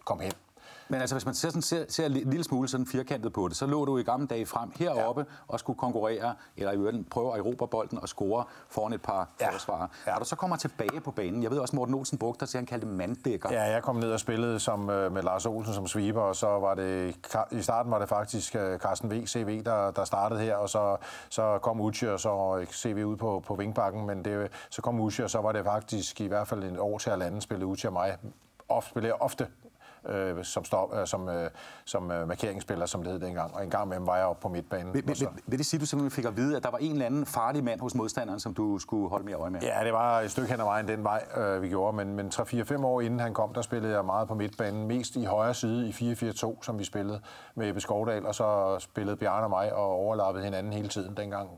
kom 0.05 0.19
hen. 0.19 0.33
Men 0.87 1.01
altså, 1.01 1.15
hvis 1.15 1.25
man 1.25 1.35
ser, 1.35 1.49
sådan, 1.49 1.61
ser, 1.61 1.85
ser 1.89 2.05
en 2.05 2.11
lille 2.11 2.43
smule 2.43 2.67
sådan 2.67 2.85
firkantet 2.85 3.33
på 3.33 3.47
det, 3.47 3.57
så 3.57 3.65
lå 3.65 3.85
du 3.85 3.97
i 3.97 4.03
gamle 4.03 4.27
dage 4.27 4.45
frem 4.45 4.71
heroppe 4.79 5.21
ja. 5.21 5.35
og 5.47 5.59
skulle 5.59 5.79
konkurrere, 5.79 6.35
eller 6.57 6.71
i 6.71 6.75
øvrigt 6.75 7.09
prøve 7.09 7.33
at 7.33 7.39
erobre 7.39 7.67
bolden 7.67 7.99
og 8.01 8.09
score 8.09 8.43
foran 8.69 8.93
et 8.93 9.01
par 9.01 9.29
ja. 9.41 9.53
forsvarer. 9.53 9.87
Ja. 10.07 10.13
Og 10.13 10.19
du 10.19 10.25
så 10.25 10.35
kommer 10.35 10.57
tilbage 10.57 11.01
på 11.01 11.11
banen, 11.11 11.43
jeg 11.43 11.51
ved 11.51 11.57
også, 11.57 11.75
Morten 11.75 11.95
Olsen 11.95 12.17
brugte 12.17 12.39
dig 12.39 12.49
til, 12.49 12.57
at 12.57 12.59
han 12.59 12.65
kaldte 12.65 12.87
manddækker. 12.87 13.51
Ja, 13.51 13.63
jeg 13.63 13.83
kom 13.83 13.95
ned 13.95 14.11
og 14.11 14.19
spillede 14.19 14.59
som, 14.59 14.79
med 14.79 15.21
Lars 15.21 15.45
Olsen 15.45 15.73
som 15.73 15.87
sweeper, 15.87 16.21
og 16.21 16.35
så 16.35 16.47
var 16.47 16.75
det, 16.75 17.15
i 17.51 17.61
starten 17.61 17.91
var 17.91 17.99
det 17.99 18.09
faktisk 18.09 18.55
Carsten 18.77 19.11
V, 19.11 19.25
CV, 19.25 19.63
der, 19.63 19.91
der 19.91 20.03
startede 20.03 20.39
her, 20.39 20.55
og 20.55 20.69
så, 20.69 20.97
så 21.29 21.59
kom 21.61 21.81
Uchi, 21.81 22.07
og 22.07 22.19
så 22.19 22.65
CV 22.71 23.03
ud 23.05 23.15
på, 23.15 23.43
på 23.47 23.55
vingbakken, 23.55 24.05
men 24.07 24.25
det, 24.25 24.51
så 24.69 24.81
kom 24.81 24.99
Uchi, 24.99 25.23
og 25.23 25.29
så 25.29 25.41
var 25.41 25.51
det 25.51 25.65
faktisk 25.65 26.21
i 26.21 26.27
hvert 26.27 26.47
fald 26.47 26.63
en 26.63 26.79
år 26.79 26.97
til 26.97 27.09
halvanden 27.09 27.41
spillede 27.41 27.65
Uchi 27.65 27.87
og 27.87 27.93
mig 27.93 28.17
ofte, 28.69 28.89
spillede 28.89 29.13
ofte 29.13 29.47
øh, 30.09 30.43
som, 30.43 30.65
stop, 30.65 30.93
øh, 30.95 31.07
som, 31.07 31.29
øh, 31.29 31.49
som 31.85 32.11
øh, 32.11 32.27
markeringsspiller, 32.27 32.85
som 32.85 33.03
det 33.03 33.11
hed 33.11 33.19
dengang. 33.19 33.55
Og 33.55 33.63
en 33.63 33.69
gang 33.69 33.87
med 33.87 33.97
var 33.99 34.17
jeg 34.17 34.25
oppe 34.25 34.41
på 34.41 34.49
midtbanen. 34.49 34.93
Vil, 34.93 35.07
vil, 35.07 35.27
vil 35.47 35.57
det 35.57 35.65
sige, 35.65 35.77
at 35.77 35.81
du 35.81 35.85
simpelthen 35.85 36.11
fik 36.11 36.25
at 36.25 36.37
vide, 36.37 36.57
at 36.57 36.63
der 36.63 36.71
var 36.71 36.77
en 36.77 36.91
eller 36.91 37.05
anden 37.05 37.25
farlig 37.25 37.63
mand 37.63 37.79
hos 37.79 37.95
modstanderen, 37.95 38.39
som 38.39 38.53
du 38.53 38.79
skulle 38.79 39.09
holde 39.09 39.25
mere 39.25 39.35
øje 39.35 39.49
med? 39.49 39.61
Ja, 39.61 39.83
det 39.83 39.93
var 39.93 40.19
et 40.21 40.31
stykke 40.31 40.51
hen 40.51 40.59
ad 40.59 40.65
vejen 40.65 40.87
den 40.87 41.03
vej, 41.03 41.25
øh, 41.37 41.61
vi 41.61 41.69
gjorde. 41.69 41.97
Men, 41.97 42.15
men 42.15 42.27
3-4-5 42.27 42.85
år 42.85 43.01
inden 43.01 43.19
han 43.19 43.33
kom, 43.33 43.53
der 43.53 43.61
spillede 43.61 43.93
jeg 43.93 44.05
meget 44.05 44.27
på 44.27 44.33
midtbanen. 44.33 44.87
Mest 44.87 45.15
i 45.15 45.23
højre 45.23 45.53
side 45.53 45.89
i 45.89 46.13
4-4-2, 46.13 46.63
som 46.63 46.79
vi 46.79 46.83
spillede 46.83 47.21
med 47.55 47.69
Ebbe 47.69 47.81
Skovdal. 47.81 48.25
Og 48.25 48.35
så 48.35 48.79
spillede 48.79 49.17
Bjarne 49.17 49.45
og 49.45 49.49
mig 49.49 49.73
og 49.73 49.89
overlappede 49.89 50.43
hinanden 50.43 50.73
hele 50.73 50.87
tiden 50.87 51.17
dengang 51.17 51.49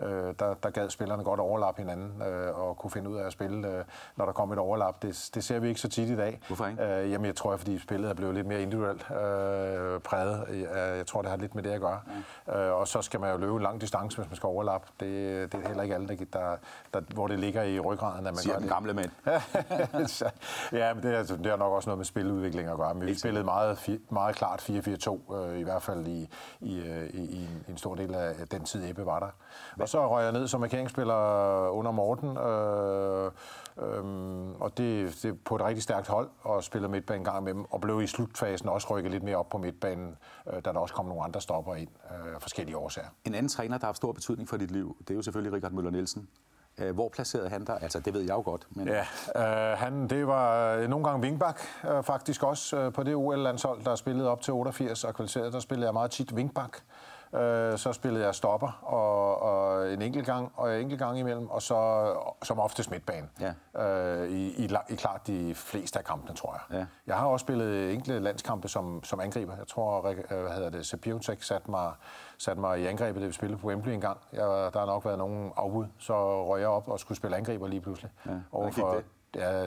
øh, 0.00 0.34
der, 0.38 0.54
der 0.54 0.70
gad 0.70 0.90
spillerne 0.90 1.24
godt 1.24 1.40
overlappe 1.40 1.82
hinanden 1.82 2.22
øh, 2.22 2.58
og 2.58 2.76
kunne 2.76 2.90
finde 2.90 3.10
ud 3.10 3.16
af 3.16 3.26
at 3.26 3.32
spille, 3.32 3.68
øh, 3.68 3.84
når 4.16 4.24
der 4.24 4.32
kom 4.32 4.52
et 4.52 4.58
overlap. 4.58 5.02
Det, 5.02 5.30
det 5.34 5.44
ser 5.44 5.58
vi 5.58 5.68
ikke 5.68 5.80
så 5.80 5.88
tit 5.88 6.08
i 6.08 6.16
dag. 6.16 6.40
Hvorfor 6.46 6.66
ikke? 6.66 6.84
Øh, 6.84 7.10
jamen, 7.10 7.26
jeg 7.26 7.36
tror, 7.36 7.56
fordi 7.56 7.78
spillet 7.78 8.10
er 8.10 8.14
blevet 8.14 8.34
lidt 8.34 8.46
mere 8.46 8.62
individuelt 8.62 9.10
øh, 9.10 10.00
præget. 10.00 10.46
Jeg, 10.48 10.96
jeg 10.96 11.06
tror, 11.06 11.22
det 11.22 11.30
har 11.30 11.36
lidt 11.36 11.54
med 11.54 11.62
det 11.62 11.70
at 11.70 11.80
gøre. 11.80 12.00
Ja. 12.46 12.66
Øh, 12.66 12.80
og 12.80 12.88
så 12.88 13.02
skal 13.02 13.20
man 13.20 13.32
jo 13.32 13.38
løbe 13.38 13.56
en 13.56 13.62
lang 13.62 13.80
distance, 13.80 14.16
hvis 14.16 14.30
man 14.30 14.36
skal 14.36 14.46
overlappe. 14.46 14.88
Det, 15.00 15.52
det 15.52 15.64
er 15.64 15.68
heller 15.68 15.82
ikke 15.82 15.94
alle, 15.94 16.08
der, 16.08 16.24
der, 16.32 16.56
der, 16.94 17.00
hvor 17.14 17.26
det 17.26 17.38
ligger 17.38 17.62
i 17.62 17.80
ryggraden. 17.80 18.26
At 18.26 18.34
man 18.34 18.36
Siger 18.36 18.52
gør 18.52 18.60
den 18.60 18.68
gamle 18.68 18.94
mand. 18.94 19.10
ja, 20.72 20.94
men 20.94 21.02
det, 21.02 21.14
er, 21.14 21.22
det 21.22 21.46
har 21.46 21.56
nok 21.56 21.72
også 21.72 21.88
noget 21.88 21.98
med 21.98 22.04
spiludvikling 22.04 22.68
at 22.68 22.76
gøre. 22.76 22.94
Men 22.94 23.06
vi 23.06 23.18
spillede 23.18 23.44
meget, 23.44 23.98
meget 24.10 24.36
klart 24.36 24.70
4-4-2, 24.70 25.34
øh, 25.34 25.58
i 25.58 25.62
hvert 25.62 25.82
fald 25.82 26.06
i, 26.06 26.28
i, 26.60 26.78
øh, 26.78 27.10
i, 27.10 27.24
i, 27.24 27.36
en, 27.36 27.64
i 27.68 27.70
en 27.70 27.76
stor 27.76 27.94
del 27.94 28.14
af 28.14 28.34
den 28.50 28.64
tid, 28.64 28.90
Ebbe 28.90 29.06
var 29.06 29.20
der. 29.20 29.28
Og 29.86 29.90
så 29.90 30.08
røg 30.08 30.24
jeg 30.24 30.32
ned 30.32 30.48
som 30.48 30.60
markeringsspiller 30.60 31.68
under 31.68 31.90
Morten, 31.90 32.36
øh, 32.36 33.30
øh, 33.78 34.60
og 34.60 34.78
det, 34.78 35.18
det 35.22 35.44
på 35.44 35.56
et 35.56 35.62
rigtig 35.62 35.82
stærkt 35.82 36.08
hold, 36.08 36.28
og 36.42 36.64
spillede 36.64 36.92
midtbanen 36.92 37.20
en 37.20 37.24
gang 37.24 37.44
med 37.44 37.54
dem, 37.54 37.64
og 37.64 37.80
blev 37.80 38.02
i 38.02 38.06
slutfasen 38.06 38.68
også 38.68 38.86
rykket 38.90 39.12
lidt 39.12 39.22
mere 39.22 39.36
op 39.36 39.48
på 39.48 39.58
midtbanen, 39.58 40.16
øh, 40.46 40.64
da 40.64 40.72
der 40.72 40.78
også 40.78 40.94
kom 40.94 41.06
nogle 41.06 41.24
andre 41.24 41.40
stopper 41.40 41.74
ind 41.74 41.88
øh, 42.10 42.34
af 42.34 42.42
forskellige 42.42 42.76
årsager. 42.76 43.08
En 43.24 43.34
anden 43.34 43.48
træner, 43.48 43.78
der 43.78 43.86
har 43.86 43.88
haft 43.88 43.96
stor 43.96 44.12
betydning 44.12 44.48
for 44.48 44.56
dit 44.56 44.70
liv, 44.70 44.96
det 45.00 45.10
er 45.10 45.14
jo 45.14 45.22
selvfølgelig 45.22 45.52
Richard 45.52 45.72
Møller 45.72 45.90
Nielsen. 45.90 46.28
Øh, 46.78 46.94
hvor 46.94 47.08
placerede 47.08 47.48
han 47.48 47.64
dig? 47.64 47.78
Altså, 47.82 48.00
det 48.00 48.14
ved 48.14 48.20
jeg 48.20 48.30
jo 48.30 48.42
godt. 48.44 48.66
Men... 48.70 48.88
Ja, 48.88 49.00
øh, 49.36 49.78
han, 49.78 50.08
det 50.08 50.26
var 50.26 50.74
øh, 50.74 50.88
nogle 50.88 51.04
gange 51.04 51.22
vingbak, 51.22 51.60
øh, 51.90 52.02
faktisk 52.02 52.42
også 52.42 52.76
øh, 52.76 52.92
på 52.92 53.02
det 53.02 53.14
OL-landshold, 53.14 53.84
der 53.84 53.94
spillede 53.94 54.30
op 54.30 54.40
til 54.40 54.52
88 54.52 55.04
og 55.04 55.14
kvalificeret. 55.14 55.52
Der 55.52 55.60
spillede 55.60 55.86
jeg 55.86 55.92
meget 55.92 56.10
tit 56.10 56.36
vingbak. 56.36 56.78
Øh, 57.34 57.78
så 57.78 57.92
spillede 57.92 58.24
jeg 58.24 58.34
stopper 58.34 58.78
og, 58.82 59.42
og 59.42 59.92
en 59.92 60.02
enkelt 60.02 60.26
gang 60.26 60.52
og 60.56 60.74
en 60.74 60.80
enkelt 60.80 60.98
gang 60.98 61.18
imellem, 61.18 61.50
og 61.50 61.62
så 61.62 62.10
som 62.42 62.58
ofte 62.58 62.90
midtbane. 62.90 63.28
Ja. 63.40 63.82
Øh, 63.84 64.30
i, 64.30 64.64
i, 64.64 64.68
I 64.88 64.94
klart 64.94 65.26
de 65.26 65.54
fleste 65.54 65.98
af 65.98 66.04
kampene, 66.04 66.36
tror 66.36 66.52
jeg. 66.52 66.78
Ja. 66.78 66.86
Jeg 67.06 67.16
har 67.16 67.26
også 67.26 67.44
spillet 67.44 67.92
enkelte 67.92 68.18
landskampe 68.18 68.68
som, 68.68 69.04
som 69.04 69.20
angriber. 69.20 69.56
Jeg 69.56 69.66
tror, 69.66 70.08
øh, 70.08 70.40
hvad 70.42 70.50
hedder 70.50 70.70
det, 70.70 70.86
Sepiotek 70.86 71.42
satte 71.42 71.70
mig, 71.70 71.92
satte 72.38 72.60
mig 72.60 72.80
i 72.80 72.86
angrebet, 72.86 73.20
det 73.20 73.28
vi 73.28 73.34
spillede 73.34 73.60
på 73.60 73.66
Wembley 73.66 73.92
en 73.92 74.00
gang. 74.00 74.18
Jeg, 74.32 74.40
der 74.72 74.78
har 74.78 74.86
nok 74.86 75.04
været 75.04 75.18
nogen 75.18 75.52
afbud, 75.56 75.86
så 75.98 76.46
røg 76.46 76.60
jeg 76.60 76.68
op 76.68 76.88
og 76.88 77.00
skulle 77.00 77.18
spille 77.18 77.36
angriber 77.36 77.68
lige 77.68 77.80
pludselig. 77.80 78.10
Ja. 78.26 78.30
Overfor, 78.52 78.94
det? 78.94 79.04
Ja, 79.36 79.66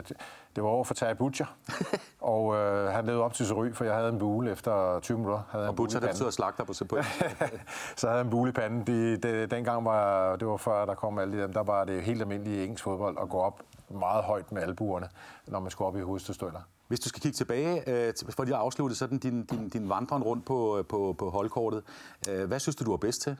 det, 0.56 0.64
var 0.64 0.70
over 0.70 0.84
for 0.84 0.94
Terje 0.94 1.14
Butcher, 1.14 1.46
og 2.20 2.56
øh, 2.56 2.92
han 2.92 3.06
levede 3.06 3.22
op 3.22 3.34
til 3.34 3.54
ry, 3.54 3.72
for 3.72 3.84
jeg 3.84 3.94
havde 3.94 4.08
en 4.08 4.18
bule 4.18 4.50
efter 4.50 5.00
20 5.00 5.18
minutter. 5.18 5.42
Havde 5.50 5.68
og 5.68 5.76
Butcher, 5.76 6.00
det 6.00 6.08
betyder 6.08 6.30
slagter 6.30 6.64
på 6.64 6.72
på. 6.88 6.96
så 7.96 8.06
havde 8.06 8.18
jeg 8.18 8.24
en 8.24 8.30
bule 8.30 8.48
i 8.48 8.52
panden. 8.52 8.86
De, 8.86 9.16
de, 9.16 9.46
dengang 9.46 9.84
var, 9.84 10.36
det 10.36 10.48
var 10.48 10.56
før, 10.56 10.84
der 10.84 10.94
kom 10.94 11.18
alle 11.18 11.38
de 11.38 11.42
dem, 11.42 11.52
der 11.52 11.62
var 11.62 11.84
det 11.84 12.02
helt 12.02 12.20
almindeligt 12.20 12.62
engelsk 12.62 12.84
fodbold 12.84 13.18
at 13.22 13.28
gå 13.28 13.38
op 13.38 13.62
meget 13.90 14.24
højt 14.24 14.52
med 14.52 14.62
albuerne, 14.62 15.08
når 15.46 15.60
man 15.60 15.70
skulle 15.70 15.88
op 15.88 15.96
i 15.96 16.00
hovedstødstøjler. 16.00 16.60
Hvis 16.88 17.00
du 17.00 17.08
skal 17.08 17.22
kigge 17.22 17.36
tilbage, 17.36 17.90
øh, 17.90 18.14
for 18.30 18.44
lige 18.44 18.54
at 18.54 18.60
afslutte 18.60 18.96
sådan 18.96 19.18
din, 19.18 19.44
din, 19.44 19.68
din 19.68 19.88
vandring 19.88 20.24
rundt 20.24 20.44
på, 20.44 20.84
på, 20.88 21.14
på 21.18 21.30
holdkortet, 21.30 21.82
øh, 22.28 22.48
hvad 22.48 22.60
synes 22.60 22.76
du, 22.76 22.84
du 22.84 22.92
er 22.92 22.96
bedst 22.96 23.22
til? 23.22 23.36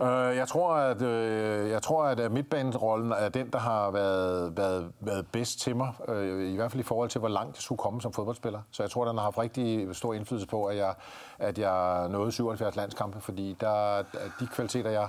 Øh, 0.00 0.36
jeg 0.36 0.48
tror, 0.48 0.74
at 0.74 1.02
øh, 1.02 1.70
jeg 1.70 1.82
tror, 1.82 2.04
at 2.04 2.20
øh, 2.20 2.32
midtbanerollen 2.32 3.12
er 3.12 3.28
den, 3.28 3.50
der 3.50 3.58
har 3.58 3.90
været, 3.90 4.56
været, 4.56 4.92
været 5.00 5.26
bedst 5.32 5.60
til 5.60 5.76
mig. 5.76 5.92
Øh, 6.08 6.52
I 6.52 6.56
hvert 6.56 6.70
fald 6.70 6.80
i 6.80 6.84
forhold 6.84 7.10
til, 7.10 7.18
hvor 7.18 7.28
langt 7.28 7.56
jeg 7.56 7.62
skulle 7.62 7.78
komme 7.78 8.00
som 8.00 8.12
fodboldspiller. 8.12 8.60
Så 8.70 8.82
jeg 8.82 8.90
tror, 8.90 9.04
den 9.04 9.16
har 9.16 9.24
haft 9.24 9.38
rigtig 9.38 9.96
stor 9.96 10.14
indflydelse 10.14 10.48
på, 10.48 10.64
at 10.66 10.76
jeg, 10.76 10.94
at 11.38 11.58
jeg 11.58 12.08
nåede 12.08 12.32
77 12.32 12.76
landskampe, 12.76 13.20
fordi 13.20 13.56
der, 13.60 14.02
de 14.40 14.46
kvaliteter, 14.46 14.90
jeg 14.90 15.08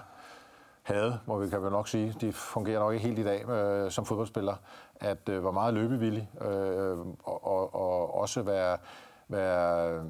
havde, 0.83 1.19
må 1.25 1.39
vi 1.39 1.49
kan 1.49 1.63
vel 1.63 1.71
nok 1.71 1.87
sige, 1.87 2.15
de 2.21 2.33
fungerer 2.33 2.79
nok 2.79 2.93
ikke 2.93 3.07
helt 3.07 3.19
i 3.19 3.23
dag 3.23 3.49
øh, 3.49 3.91
som 3.91 4.05
fodboldspiller, 4.05 4.55
at 4.95 5.29
øh, 5.29 5.43
var 5.43 5.51
meget 5.51 5.73
løbevillig 5.73 6.29
øh, 6.41 6.97
og, 7.23 7.47
og, 7.47 7.75
og 7.75 8.15
også 8.19 8.41
være, 8.41 8.77
være 9.27 10.03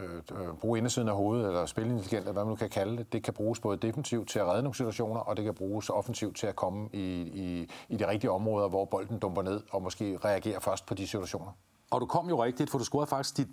Øh, 0.00 0.40
øh, 0.40 0.54
bruge 0.54 0.78
indersiden 0.78 1.08
af 1.08 1.14
hovedet, 1.14 1.46
eller 1.46 1.66
spilintelligent, 1.66 2.20
eller 2.20 2.32
hvad 2.32 2.44
man 2.44 2.50
nu 2.50 2.56
kan 2.56 2.70
kalde 2.70 2.96
det. 2.96 3.12
Det 3.12 3.22
kan 3.22 3.34
bruges 3.34 3.60
både 3.60 3.76
defensivt 3.76 4.28
til 4.28 4.38
at 4.38 4.46
redde 4.46 4.62
nogle 4.62 4.76
situationer, 4.76 5.20
og 5.20 5.36
det 5.36 5.44
kan 5.44 5.54
bruges 5.54 5.90
offensivt 5.90 6.36
til 6.36 6.46
at 6.46 6.56
komme 6.56 6.88
i, 6.92 7.20
i, 7.20 7.70
i 7.88 7.96
de 7.96 8.08
rigtige 8.08 8.30
områder, 8.30 8.68
hvor 8.68 8.84
bolden 8.84 9.18
dumper 9.18 9.42
ned, 9.42 9.60
og 9.70 9.82
måske 9.82 10.18
reagere 10.24 10.60
først 10.60 10.86
på 10.86 10.94
de 10.94 11.06
situationer. 11.06 11.52
Og 11.92 12.00
du 12.00 12.06
kom 12.06 12.28
jo 12.28 12.44
rigtigt, 12.44 12.70
for 12.70 12.78
du 12.78 12.84
scorede 12.84 13.06
faktisk 13.06 13.36
dit 13.36 13.48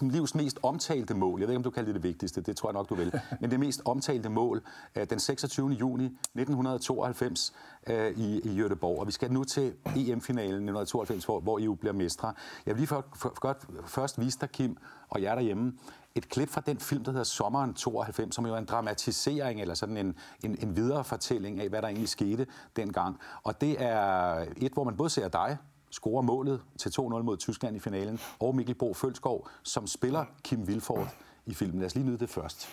livs 0.00 0.34
mest 0.34 0.58
omtalte 0.62 1.14
mål. 1.14 1.40
Jeg 1.40 1.48
ved 1.48 1.52
ikke, 1.52 1.58
om 1.58 1.62
du 1.62 1.70
kalder 1.70 1.92
det 1.92 1.94
det 1.94 2.02
vigtigste, 2.02 2.40
det 2.40 2.56
tror 2.56 2.68
jeg 2.68 2.72
nok, 2.72 2.88
du 2.88 2.94
vil. 2.94 3.20
Men 3.40 3.50
det 3.50 3.60
mest 3.60 3.82
omtalte 3.84 4.28
mål, 4.28 4.62
øh, 4.96 5.10
den 5.10 5.20
26. 5.20 5.70
juni 5.70 6.04
1992 6.04 7.52
øh, 7.86 8.18
i, 8.18 8.38
i 8.38 8.62
Göteborg. 8.62 9.00
Og 9.00 9.06
vi 9.06 9.12
skal 9.12 9.32
nu 9.32 9.44
til 9.44 9.74
EM-finalen 9.96 10.68
1992, 10.68 11.24
hvor, 11.24 11.40
hvor 11.40 11.58
I 11.58 11.64
jo 11.64 11.74
bliver 11.74 11.92
mestre. 11.92 12.32
Jeg 12.66 12.74
vil 12.74 12.80
lige 12.80 12.86
for, 12.86 13.06
for, 13.16 13.40
godt 13.40 13.58
først 13.86 14.20
vise 14.20 14.38
dig, 14.40 14.50
Kim, 14.50 14.76
og 15.08 15.22
jer 15.22 15.34
derhjemme, 15.34 15.72
et 16.14 16.28
klip 16.28 16.48
fra 16.48 16.60
den 16.60 16.78
film, 16.78 17.04
der 17.04 17.10
hedder 17.10 17.24
Sommeren 17.24 17.74
92, 17.74 18.34
som 18.34 18.46
jo 18.46 18.54
er 18.54 18.58
en 18.58 18.64
dramatisering 18.64 19.60
eller 19.60 19.74
sådan 19.74 19.96
en, 19.96 20.16
en, 20.44 20.56
en 20.60 20.76
viderefortælling 20.76 21.60
af, 21.60 21.68
hvad 21.68 21.82
der 21.82 21.88
egentlig 21.88 22.08
skete 22.08 22.46
dengang. 22.76 23.18
Og 23.42 23.60
det 23.60 23.76
er 23.82 24.34
et, 24.56 24.72
hvor 24.72 24.84
man 24.84 24.96
både 24.96 25.10
ser 25.10 25.28
dig, 25.28 25.58
scorer 25.94 26.22
målet 26.22 26.60
til 26.78 26.88
2-0 26.88 27.02
mod 27.02 27.36
Tyskland 27.36 27.76
i 27.76 27.78
finalen, 27.78 28.20
og 28.40 28.56
Mikkel 28.56 28.74
Bo 28.74 28.94
Følskov, 28.94 29.48
som 29.62 29.86
spiller 29.86 30.24
Kim 30.44 30.66
Vilfort 30.66 31.16
i 31.46 31.54
filmen. 31.54 31.78
Lad 31.78 31.86
os 31.86 31.94
lige 31.94 32.06
nyde 32.06 32.18
det 32.18 32.30
først. 32.30 32.68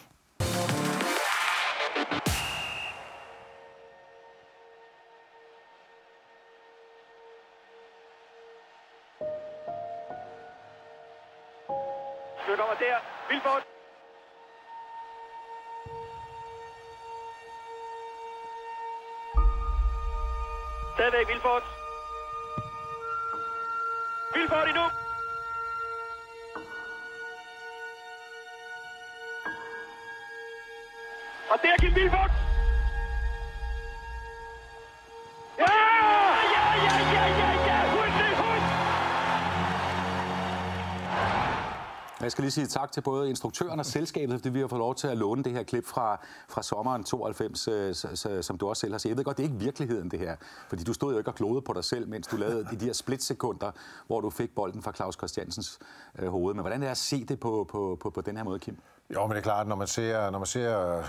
Skal 42.42 42.46
lige 42.46 42.68
sige 42.68 42.80
tak 42.80 42.92
til 42.92 43.02
både 43.02 43.30
instruktøren 43.30 43.80
og 43.80 43.86
selskabet, 43.86 44.36
fordi 44.40 44.50
vi 44.50 44.60
har 44.60 44.68
fået 44.68 44.80
lov 44.80 44.96
til 44.96 45.08
at 45.08 45.18
låne 45.18 45.44
det 45.44 45.52
her 45.52 45.64
klip 45.64 45.86
fra, 45.86 46.20
fra 46.50 46.64
sommeren 46.64 47.04
92, 47.04 47.68
øh, 47.68 48.44
som 48.44 48.58
du 48.58 48.70
også 48.70 48.82
selv 48.82 48.94
har 48.94 48.98
set. 48.98 49.10
Jeg 49.10 49.18
ved 49.18 49.24
godt, 49.24 49.38
det 49.38 49.44
er 49.44 49.48
ikke 49.48 49.60
virkeligheden, 49.60 50.12
det 50.12 50.20
her. 50.20 50.36
Fordi 50.70 50.84
du 50.84 50.94
stod 50.94 51.12
jo 51.12 51.18
ikke 51.18 51.30
og 51.30 51.36
klodede 51.36 51.62
på 51.62 51.74
dig 51.74 51.84
selv, 51.84 52.08
mens 52.08 52.28
du 52.28 52.38
lavede 52.38 52.68
de 52.80 52.86
her 52.86 52.94
splitsekunder, 52.94 53.72
hvor 54.08 54.22
du 54.22 54.30
fik 54.30 54.56
bolden 54.56 54.82
fra 54.82 54.92
Claus 54.92 55.16
Christiansens 55.16 55.80
øh, 56.20 56.30
hoved. 56.30 56.54
Men 56.54 56.62
hvordan 56.62 56.84
er 56.84 56.86
det 56.86 56.92
at 56.92 56.98
se 56.98 57.26
det 57.26 57.40
på, 57.40 57.68
på, 57.70 57.98
på, 58.02 58.10
på 58.10 58.22
den 58.22 58.38
her 58.38 58.44
måde, 58.44 58.60
Kim? 58.60 58.78
Jo, 59.14 59.28
men 59.28 59.32
det 59.32 59.38
er 59.38 59.44
klart, 59.44 59.68
når 59.68 59.76
man 59.76 59.88
ser, 59.88 60.30
når 60.30 60.40
man 60.40 60.48
ser 60.48 60.98
øh, 60.98 61.06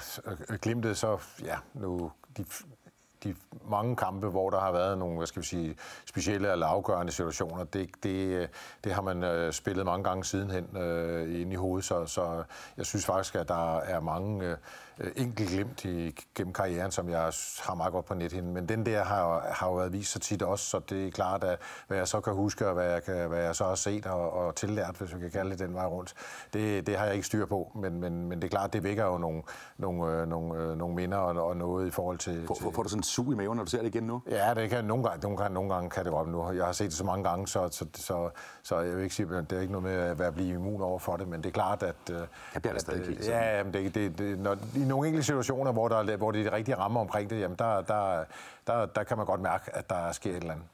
øh 0.50 0.58
glimtet, 0.58 0.96
så 0.96 1.18
ja, 1.42 1.56
nu, 1.74 2.10
de, 2.36 2.44
de 3.24 3.34
mange 3.70 3.96
kampe, 3.96 4.28
hvor 4.28 4.50
der 4.50 4.60
har 4.60 4.72
været 4.72 4.98
nogle, 4.98 5.16
hvad 5.16 5.26
skal 5.26 5.42
vi 5.42 5.46
sige, 5.46 5.76
specielle 6.06 6.52
eller 6.52 6.66
afgørende 6.66 7.12
situationer, 7.12 7.64
det, 7.64 7.90
det, 8.02 8.26
øh, 8.26 8.48
det 8.84 8.92
har 8.92 9.02
man 9.02 9.22
øh, 9.22 9.52
spillet 9.52 9.84
mange 9.84 10.04
gange 10.04 10.24
sidenhen 10.24 10.76
øh, 10.76 11.40
ind 11.40 11.52
i 11.52 11.56
hovedet, 11.56 11.84
så, 11.84 12.06
så 12.06 12.42
jeg 12.76 12.86
synes 12.86 13.06
faktisk, 13.06 13.34
at 13.34 13.48
der 13.48 13.78
er 13.78 14.00
mange 14.00 14.46
øh, 14.46 14.56
enkelt 15.16 15.48
glimt 15.48 15.84
i, 15.84 16.20
gennem 16.34 16.52
karrieren, 16.52 16.90
som 16.90 17.08
jeg 17.08 17.20
har 17.60 17.74
meget 17.74 17.92
godt 17.92 18.06
på 18.06 18.14
nethinden. 18.14 18.54
Men 18.54 18.68
den 18.68 18.86
der 18.86 19.04
har, 19.04 19.46
har 19.50 19.68
jo 19.68 19.74
været 19.74 19.92
vist 19.92 20.12
så 20.12 20.18
tit 20.18 20.42
også, 20.42 20.64
så 20.64 20.80
det 20.90 21.06
er 21.06 21.10
klart, 21.10 21.44
at 21.44 21.58
hvad 21.88 21.98
jeg 21.98 22.08
så 22.08 22.20
kan 22.20 22.32
huske, 22.32 22.68
og 22.68 22.74
hvad 22.74 22.90
jeg, 22.90 23.04
kan, 23.04 23.28
hvad 23.28 23.42
jeg 23.42 23.56
så 23.56 23.64
har 23.64 23.74
set 23.74 24.06
og, 24.06 24.32
og 24.32 24.54
tillært, 24.54 24.96
hvis 24.96 25.14
vi 25.14 25.20
kan 25.20 25.30
kalde 25.30 25.50
det 25.50 25.58
den 25.58 25.74
vej 25.74 25.86
rundt, 25.86 26.14
det, 26.52 26.86
det 26.86 26.96
har 26.96 27.04
jeg 27.04 27.14
ikke 27.14 27.26
styr 27.26 27.46
på. 27.46 27.72
Men, 27.74 28.00
men, 28.00 28.28
men 28.28 28.38
det 28.38 28.44
er 28.44 28.48
klart, 28.48 28.72
det 28.72 28.82
vækker 28.82 29.04
jo 29.04 29.18
nogle, 29.18 29.42
nogle, 29.78 30.12
øh, 30.12 30.28
nogle, 30.28 30.62
øh, 30.62 30.76
nogle 30.78 30.94
minder 30.94 31.18
og, 31.18 31.46
og 31.46 31.56
noget 31.56 31.86
i 31.86 31.90
forhold 31.90 32.18
til... 32.18 32.46
Får, 32.46 32.58
får, 32.60 32.70
får 32.70 32.82
du 32.82 32.88
sådan 32.88 32.98
en 32.98 33.02
sug 33.02 33.32
i 33.32 33.36
maven, 33.36 33.56
når 33.56 33.64
du 33.64 33.70
ser 33.70 33.78
det 33.78 33.94
igen 33.94 34.02
nu? 34.02 34.22
Ja, 34.30 34.54
det 34.54 34.70
kan 34.70 34.84
nogle 34.84 35.04
gange, 35.04 35.22
nogle 35.22 35.38
gange, 35.38 35.54
nogle 35.54 35.74
gange 35.74 35.90
kan 35.90 36.04
det 36.04 36.12
godt 36.12 36.28
nu. 36.28 36.52
Jeg 36.52 36.64
har 36.64 36.72
set 36.72 36.86
det 36.86 36.94
så 36.94 37.04
mange 37.04 37.24
gange, 37.24 37.48
så, 37.48 37.68
så, 37.70 37.86
så, 37.94 38.30
så 38.62 38.80
jeg 38.80 38.96
vil 38.96 39.02
ikke 39.02 39.14
sige, 39.14 39.36
at 39.36 39.50
det 39.50 39.56
er 39.56 39.60
ikke 39.60 39.72
noget 39.72 40.16
med 40.16 40.26
at 40.26 40.34
blive 40.34 40.54
immun 40.54 40.82
over 40.82 40.98
for 40.98 41.16
det, 41.16 41.28
men 41.28 41.42
det 41.42 41.48
er 41.48 41.52
klart, 41.52 41.82
at... 41.82 41.96
Jeg 42.54 42.62
bliver 42.62 42.72
da 42.72 42.78
stadig 42.78 43.18
at, 43.18 43.28
Ja, 43.28 43.64
men 43.64 43.72
det, 43.72 43.94
det, 43.94 44.18
det, 44.18 44.38
når, 44.38 44.56
i 44.82 44.84
nogle 44.84 45.08
enkelte 45.08 45.26
situationer, 45.26 45.72
hvor, 45.72 45.88
der, 45.88 46.16
hvor 46.16 46.30
det 46.30 46.46
er 46.46 46.50
de 46.50 46.56
rigtige 46.56 46.76
rammer 46.76 47.00
omkring 47.00 47.30
det, 47.30 47.40
jamen 47.40 47.58
der, 47.58 47.82
der, 47.82 48.24
der, 48.66 48.86
der 48.86 49.02
kan 49.02 49.16
man 49.16 49.26
godt 49.26 49.40
mærke, 49.40 49.76
at 49.76 49.90
der 49.90 50.12
sker 50.12 50.30
et 50.30 50.36
eller 50.36 50.52
andet. 50.52 50.66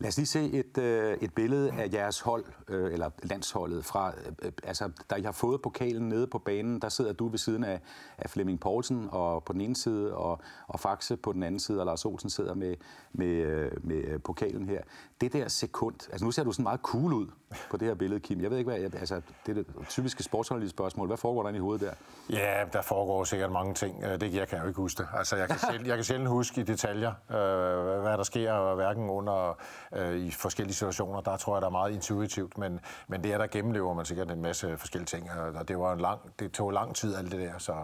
Lad 0.00 0.08
os 0.08 0.16
lige 0.16 0.26
se 0.26 0.52
et, 0.52 0.78
øh, 0.78 1.16
et 1.20 1.34
billede 1.34 1.72
af 1.72 1.92
jeres 1.92 2.20
hold, 2.20 2.44
øh, 2.68 2.92
eller 2.92 3.10
landsholdet, 3.22 3.84
fra, 3.84 4.12
øh, 4.26 4.32
øh 4.42 4.52
altså, 4.64 4.90
da 5.10 5.14
I 5.14 5.22
har 5.22 5.32
fået 5.32 5.62
pokalen 5.62 6.08
nede 6.08 6.26
på 6.26 6.38
banen, 6.38 6.80
der 6.80 6.88
sidder 6.88 7.12
du 7.12 7.28
ved 7.28 7.38
siden 7.38 7.64
af, 7.64 7.80
af 8.18 8.30
Flemming 8.30 8.60
Poulsen 8.60 9.08
og 9.12 9.44
på 9.44 9.52
den 9.52 9.60
ene 9.60 9.76
side, 9.76 10.16
og, 10.16 10.40
og 10.66 10.80
Faxe 10.80 11.16
på 11.16 11.32
den 11.32 11.42
anden 11.42 11.60
side, 11.60 11.80
og 11.80 11.86
Lars 11.86 12.04
Olsen 12.04 12.30
sidder 12.30 12.54
med, 12.54 12.76
med, 13.12 13.26
øh, 13.26 13.70
med 13.82 13.96
øh, 13.96 14.20
pokalen 14.20 14.68
her. 14.68 14.82
Det 15.20 15.32
der 15.32 15.48
sekund, 15.48 16.08
altså 16.12 16.24
nu 16.24 16.30
ser 16.30 16.44
du 16.44 16.52
sådan 16.52 16.62
meget 16.62 16.80
cool 16.80 17.12
ud 17.12 17.26
på 17.70 17.76
det 17.76 17.88
her 17.88 17.94
billede, 17.94 18.20
Kim. 18.20 18.40
Jeg 18.40 18.50
ved 18.50 18.58
ikke, 18.58 18.70
hvad, 18.70 18.80
jeg, 18.80 18.94
altså, 18.94 19.20
det 19.46 19.58
er 19.58 19.62
det 19.62 19.88
typiske 19.88 20.22
sportsjournalistiske 20.22 20.76
spørgsmål. 20.76 21.06
Hvad 21.06 21.16
foregår 21.16 21.42
der 21.42 21.48
inde 21.48 21.58
i 21.58 21.60
hovedet 21.60 21.80
der? 21.80 21.92
Ja, 22.36 22.64
der 22.72 22.82
foregår 22.82 23.24
sikkert 23.24 23.52
mange 23.52 23.74
ting. 23.74 24.04
Øh, 24.04 24.20
Det 24.20 24.34
jeg 24.34 24.48
kan 24.48 24.58
jo 24.60 24.66
ikke 24.66 24.76
huske 24.76 24.98
det. 24.98 25.08
Altså, 25.14 25.36
jeg 25.36 25.48
kan, 25.48 25.58
selv, 25.72 25.86
jeg 25.86 25.96
kan 25.96 26.04
sjældent 26.04 26.28
huske 26.28 26.60
i 26.60 26.64
detaljer, 26.64 27.12
øh, 27.30 28.02
hvad 28.02 28.18
der 28.18 28.22
sker, 28.22 28.74
hverken 28.74 29.10
under 29.10 29.58
øh, 29.92 30.16
i 30.16 30.30
forskellige 30.30 30.74
situationer. 30.74 31.20
Der 31.20 31.36
tror 31.36 31.56
jeg, 31.56 31.62
der 31.62 31.68
er 31.68 31.72
meget 31.72 31.92
intuitivt, 31.92 32.58
men, 32.58 32.80
men 33.08 33.24
det 33.24 33.32
er 33.32 33.38
der 33.38 33.46
gennemlever 33.46 33.94
man 33.94 34.04
sikkert 34.04 34.30
en 34.30 34.42
masse 34.42 34.76
forskellige 34.78 35.06
ting. 35.06 35.30
Og 35.56 35.68
det, 35.68 35.78
var 35.78 35.92
en 35.92 36.00
lang, 36.00 36.20
det 36.38 36.52
tog 36.52 36.70
lang 36.70 36.94
tid, 36.96 37.14
alt 37.16 37.32
det 37.32 37.40
der. 37.40 37.58
Så 37.58 37.74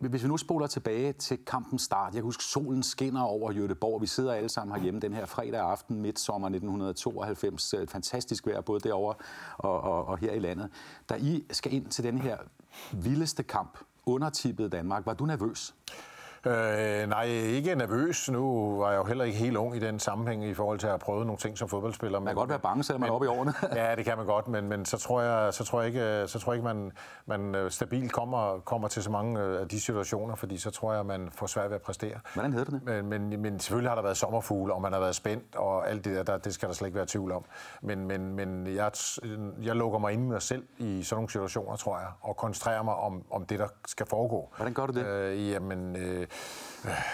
hvis 0.00 0.22
vi 0.22 0.28
nu 0.28 0.36
spoler 0.36 0.66
tilbage 0.66 1.12
til 1.12 1.38
kampens 1.44 1.82
start. 1.82 2.06
Jeg 2.06 2.14
kan 2.14 2.22
huske, 2.22 2.44
solen 2.44 2.82
skinner 2.82 3.22
over 3.22 3.52
Jødeborg. 3.52 4.02
Vi 4.02 4.06
sidder 4.06 4.32
alle 4.32 4.48
sammen 4.48 4.76
herhjemme 4.76 5.00
den 5.00 5.12
her 5.12 5.26
fredag 5.26 5.60
aften, 5.60 6.02
midt 6.02 6.18
sommer 6.18 6.48
1992. 6.48 7.74
Et 7.74 7.90
Fantastisk 7.90 8.46
vejr 8.46 8.60
både 8.60 8.80
derovre 8.80 9.14
og, 9.58 9.80
og, 9.80 10.04
og 10.04 10.18
her 10.18 10.32
i 10.32 10.38
landet. 10.38 10.70
Da 11.08 11.14
I 11.14 11.44
skal 11.50 11.72
ind 11.72 11.86
til 11.86 12.04
den 12.04 12.18
her 12.18 12.36
vildeste 12.92 13.42
kamp, 13.42 13.78
undertippet 14.06 14.72
Danmark, 14.72 15.06
var 15.06 15.14
du 15.14 15.26
nervøs? 15.26 15.74
Øh, 16.46 17.08
nej, 17.08 17.24
ikke 17.24 17.74
nervøs. 17.74 18.30
Nu 18.30 18.76
var 18.78 18.90
jeg 18.90 18.98
jo 18.98 19.04
heller 19.04 19.24
ikke 19.24 19.38
helt 19.38 19.56
ung 19.56 19.76
i 19.76 19.78
den 19.78 19.98
sammenhæng 19.98 20.44
i 20.44 20.54
forhold 20.54 20.78
til 20.78 20.86
at 20.86 20.90
have 20.90 20.98
prøvet 20.98 21.26
nogle 21.26 21.38
ting 21.38 21.58
som 21.58 21.68
fodboldspiller. 21.68 22.18
Man 22.18 22.26
kan 22.26 22.34
godt 22.34 22.50
være 22.50 22.58
bange, 22.58 22.84
selvom 22.84 23.00
man 23.00 23.10
er 23.10 23.14
oppe 23.14 23.26
i 23.26 23.28
årene. 23.28 23.54
ja, 23.82 23.94
det 23.94 24.04
kan 24.04 24.16
man 24.16 24.26
godt, 24.26 24.48
men, 24.48 24.68
men 24.68 24.84
så 24.84 24.98
tror 24.98 25.22
jeg, 25.22 25.54
så 25.54 25.64
tror 25.64 25.80
jeg 25.80 25.88
ikke, 25.88 26.24
så 26.26 26.38
tror 26.38 26.52
jeg 26.52 26.56
ikke 26.56 26.64
man, 26.64 26.92
man 27.26 27.54
øh, 27.54 27.70
stabilt 27.70 28.12
kommer, 28.12 28.60
kommer 28.64 28.88
til 28.88 29.02
så 29.02 29.10
mange 29.10 29.40
øh, 29.40 29.60
af 29.60 29.68
de 29.68 29.80
situationer, 29.80 30.34
fordi 30.34 30.58
så 30.58 30.70
tror 30.70 30.94
jeg, 30.94 31.06
man 31.06 31.28
får 31.32 31.46
svært 31.46 31.70
ved 31.70 31.76
at 31.76 31.82
præstere. 31.82 32.18
Hvordan 32.34 32.52
hedder 32.52 32.70
det? 32.70 32.84
Men, 32.84 33.30
men, 33.30 33.42
men 33.42 33.60
selvfølgelig 33.60 33.90
har 33.90 33.94
der 33.94 34.02
været 34.02 34.16
sommerfugle, 34.16 34.74
og 34.74 34.82
man 34.82 34.92
har 34.92 35.00
været 35.00 35.14
spændt, 35.14 35.56
og 35.56 35.90
alt 35.90 36.04
det 36.04 36.16
der, 36.16 36.22
der 36.22 36.38
det 36.38 36.54
skal 36.54 36.68
der 36.68 36.74
slet 36.74 36.88
ikke 36.88 36.96
være 36.96 37.06
tvivl 37.06 37.32
om. 37.32 37.44
Men, 37.82 38.06
men, 38.06 38.34
men 38.34 38.66
jeg, 38.66 38.90
jeg 39.62 39.76
lukker 39.76 39.98
mig 39.98 40.12
ind 40.12 40.22
i 40.22 40.26
mig 40.26 40.42
selv 40.42 40.64
i 40.78 41.02
sådan 41.02 41.16
nogle 41.16 41.30
situationer, 41.30 41.76
tror 41.76 41.98
jeg, 41.98 42.08
og 42.20 42.36
koncentrerer 42.36 42.82
mig 42.82 42.94
om, 42.94 43.22
om 43.30 43.46
det, 43.46 43.58
der 43.58 43.68
skal 43.86 44.06
foregå. 44.06 44.52
Hvordan 44.56 44.74
gør 44.74 44.86
du 44.86 44.92
det? 44.92 45.06
Øh, 45.06 45.50
jamen, 45.50 45.96
øh, 45.96 46.26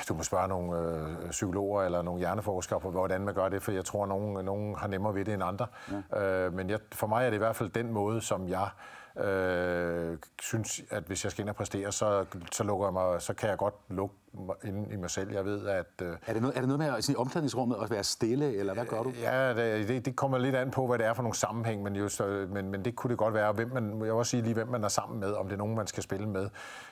du 0.08 0.14
må 0.14 0.22
spørge 0.22 0.48
nogle 0.48 0.78
øh, 0.78 1.30
psykologer 1.30 1.82
eller 1.82 2.02
nogle 2.02 2.18
hjerneforskere 2.18 2.80
på, 2.80 2.90
hvordan 2.90 3.20
man 3.20 3.34
gør 3.34 3.48
det, 3.48 3.62
for 3.62 3.72
jeg 3.72 3.84
tror, 3.84 4.02
at 4.02 4.08
nogen, 4.08 4.44
nogen 4.44 4.74
har 4.74 4.86
nemmere 4.88 5.14
ved 5.14 5.24
det 5.24 5.34
end 5.34 5.42
andre. 5.42 5.66
Ja. 6.12 6.46
Øh, 6.46 6.52
men 6.54 6.70
jeg, 6.70 6.78
for 6.92 7.06
mig 7.06 7.26
er 7.26 7.30
det 7.30 7.36
i 7.36 7.38
hvert 7.38 7.56
fald 7.56 7.70
den 7.70 7.92
måde, 7.92 8.20
som 8.20 8.48
jeg 8.48 8.68
øh, 9.16 10.18
synes, 10.42 10.82
at 10.90 11.02
hvis 11.02 11.24
jeg 11.24 11.32
skal 11.32 11.42
ind 11.42 11.48
og 11.48 11.56
præstere, 11.56 11.92
så, 11.92 12.24
så, 12.52 12.64
lukker 12.64 12.86
jeg 12.86 12.92
mig, 12.92 13.22
så 13.22 13.34
kan 13.34 13.48
jeg 13.48 13.58
godt 13.58 13.74
lukke 13.88 14.14
mig 14.34 14.56
ind 14.64 14.92
i 14.92 14.96
mig 14.96 15.10
selv. 15.10 15.32
Jeg 15.32 15.44
ved, 15.44 15.66
at... 15.66 15.86
Øh, 16.02 16.16
Er 16.26 16.32
det 16.32 16.42
noget, 16.42 16.56
er 16.56 16.60
det 16.60 16.68
noget 16.68 16.78
med 16.78 16.88
at, 16.98 17.08
i 17.08 17.16
omklædningsrummet 17.16 17.76
at 17.82 17.90
være 17.90 18.04
stille, 18.04 18.56
eller 18.56 18.74
hvad 18.74 18.84
gør 18.84 19.02
du? 19.02 19.12
Ja, 19.22 19.54
det, 19.54 20.04
det, 20.04 20.16
kommer 20.16 20.38
lidt 20.38 20.54
an 20.54 20.70
på, 20.70 20.86
hvad 20.86 20.98
det 20.98 21.06
er 21.06 21.14
for 21.14 21.22
nogle 21.22 21.36
sammenhæng, 21.36 21.82
men, 21.82 21.96
just, 21.96 22.20
men, 22.48 22.70
men 22.70 22.84
det 22.84 22.96
kunne 22.96 23.10
det 23.10 23.18
godt 23.18 23.34
være. 23.34 23.52
Hvem 23.52 23.70
man, 23.72 23.90
jeg 23.90 24.00
vil 24.00 24.12
også 24.12 24.30
sige 24.30 24.42
lige, 24.42 24.54
hvem 24.54 24.68
man 24.68 24.84
er 24.84 24.88
sammen 24.88 25.20
med, 25.20 25.32
om 25.32 25.46
det 25.46 25.52
er 25.52 25.58
nogen, 25.58 25.74
man 25.74 25.86
skal 25.86 26.02
spille 26.02 26.28
med. 26.28 26.50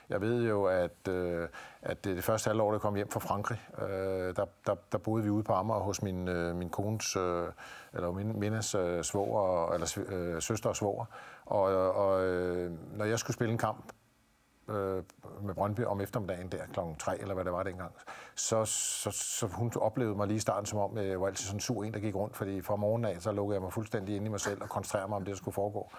Jeg 0.09 0.21
ved 0.21 0.47
jo, 0.47 0.63
at, 0.63 1.07
øh, 1.09 1.47
at 1.81 2.03
det, 2.03 2.15
det 2.15 2.23
første 2.23 2.47
halvår, 2.47 2.71
det 2.71 2.81
kom 2.81 2.95
hjem 2.95 3.11
fra 3.11 3.19
Frankrig, 3.19 3.61
øh, 3.81 4.35
der, 4.35 4.45
der, 4.65 4.75
der 4.91 4.97
boede 4.97 5.23
vi 5.23 5.29
ude 5.29 5.43
på 5.43 5.53
Amager 5.53 5.79
hos 5.79 6.01
min, 6.01 6.27
øh, 6.27 6.55
min 6.55 6.69
kones, 6.69 7.15
øh, 7.15 7.43
eller 7.93 8.11
min 8.11 8.39
mindes 8.39 8.75
øh, 8.75 9.03
svoger, 9.03 9.73
eller 9.73 9.97
øh, 10.07 10.41
søster 10.41 10.69
og 10.69 10.75
svoger. 10.75 11.05
Og, 11.45 11.61
og 11.95 12.23
øh, 12.23 12.71
når 12.97 13.05
jeg 13.05 13.19
skulle 13.19 13.33
spille 13.33 13.51
en 13.51 13.57
kamp, 13.57 13.93
øh, 14.69 15.03
med 15.41 15.53
Brøndby 15.55 15.85
om 15.85 16.01
eftermiddagen 16.01 16.47
der 16.47 16.65
klokken 16.73 16.95
3, 16.95 17.21
eller 17.21 17.33
hvad 17.33 17.45
det 17.45 17.53
var 17.53 17.63
dengang, 17.63 17.91
så, 18.35 18.65
så, 18.65 19.11
så 19.11 19.47
hun 19.47 19.71
oplevede 19.75 20.15
mig 20.15 20.27
lige 20.27 20.37
i 20.37 20.39
starten 20.39 20.65
som 20.65 20.79
om, 20.79 20.97
jeg 20.97 21.21
var 21.21 21.27
altid 21.27 21.45
sådan 21.45 21.57
en 21.57 21.61
sur 21.61 21.83
en, 21.83 21.93
der 21.93 21.99
gik 21.99 22.15
rundt, 22.15 22.37
fordi 22.37 22.61
fra 22.61 22.75
morgenen 22.75 23.15
af, 23.15 23.21
så 23.21 23.31
lukkede 23.31 23.55
jeg 23.55 23.61
mig 23.61 23.73
fuldstændig 23.73 24.15
ind 24.15 24.25
i 24.25 24.29
mig 24.29 24.39
selv 24.39 24.61
og 24.61 24.69
koncentrerede 24.69 25.07
mig 25.07 25.15
om 25.15 25.23
det, 25.23 25.31
der 25.31 25.37
skulle 25.37 25.55
foregå. 25.55 25.91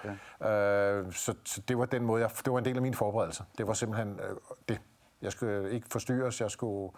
Ja. 0.42 0.50
Øh, 0.50 1.12
så, 1.12 1.34
så 1.44 1.60
det 1.68 1.78
var 1.78 1.84
den 1.84 2.02
måde, 2.04 2.22
jeg, 2.22 2.30
det 2.44 2.52
var 2.52 2.58
en 2.58 2.64
del 2.64 2.76
af 2.76 2.82
min 2.82 2.94
forberedelse. 2.94 3.44
Det 3.58 3.66
var 3.66 3.72
simpelthen 3.72 4.20
øh, 4.20 4.36
det. 4.68 4.80
Jeg 5.22 5.32
skulle 5.32 5.70
ikke 5.70 5.86
forstyrres, 5.90 6.40
jeg 6.40 6.50
skulle 6.50 6.92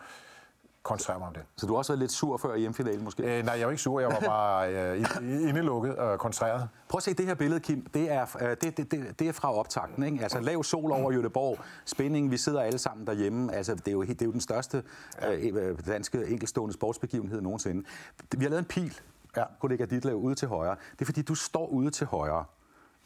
koncentrere 0.85 1.18
mig 1.18 1.28
om 1.28 1.35
det. 1.35 1.43
Så 1.57 1.66
du 1.66 1.72
har 1.72 1.78
også 1.78 1.93
været 1.93 1.99
lidt 1.99 2.12
sur 2.12 2.37
før 2.37 2.55
i 2.55 2.61
hjemfinalen 2.61 3.05
måske? 3.05 3.39
Øh, 3.39 3.45
nej, 3.45 3.55
jeg 3.59 3.66
var 3.66 3.70
ikke 3.70 3.82
sur. 3.82 4.01
Jeg 4.01 4.09
var 4.09 4.20
bare 4.20 4.74
øh, 4.74 5.05
indelukket 5.49 5.97
og 5.97 6.18
koncentreret. 6.18 6.68
Prøv 6.89 6.97
at 6.99 7.03
se 7.03 7.14
det 7.14 7.26
her 7.26 7.35
billede, 7.35 7.61
Kim. 7.61 7.87
Det 7.95 8.12
er, 8.12 8.26
øh, 8.41 8.49
det, 8.51 8.76
det, 8.76 8.91
det, 8.91 9.18
det 9.18 9.28
er 9.28 9.32
fra 9.32 9.55
optakten. 9.55 10.03
Ikke? 10.05 10.22
Altså 10.22 10.41
lav 10.41 10.62
sol 10.62 10.93
over 10.93 11.12
Jødeborg, 11.12 11.59
spænding, 11.85 12.30
vi 12.30 12.37
sidder 12.37 12.61
alle 12.61 12.78
sammen 12.78 13.07
derhjemme. 13.07 13.55
Altså, 13.55 13.74
det, 13.74 13.89
er 13.89 13.93
jo, 13.93 14.03
det 14.03 14.22
er 14.22 14.26
jo 14.26 14.32
den 14.32 14.41
største 14.41 14.82
øh, 15.28 15.78
danske 15.87 16.26
enkeltstående 16.26 16.74
sportsbegivenhed 16.74 17.41
nogensinde. 17.41 17.85
Vi 18.37 18.45
har 18.45 18.51
lavet 18.51 18.59
en 18.62 18.64
pil, 18.68 19.01
Ja. 19.37 19.45
kollega 19.61 19.85
Ditlev, 19.85 20.14
ude 20.16 20.35
til 20.35 20.49
højre. 20.49 20.76
Det 20.93 21.01
er 21.01 21.05
fordi, 21.05 21.22
du 21.22 21.35
står 21.35 21.66
ude 21.66 21.91
til 21.91 22.07
højre 22.07 22.45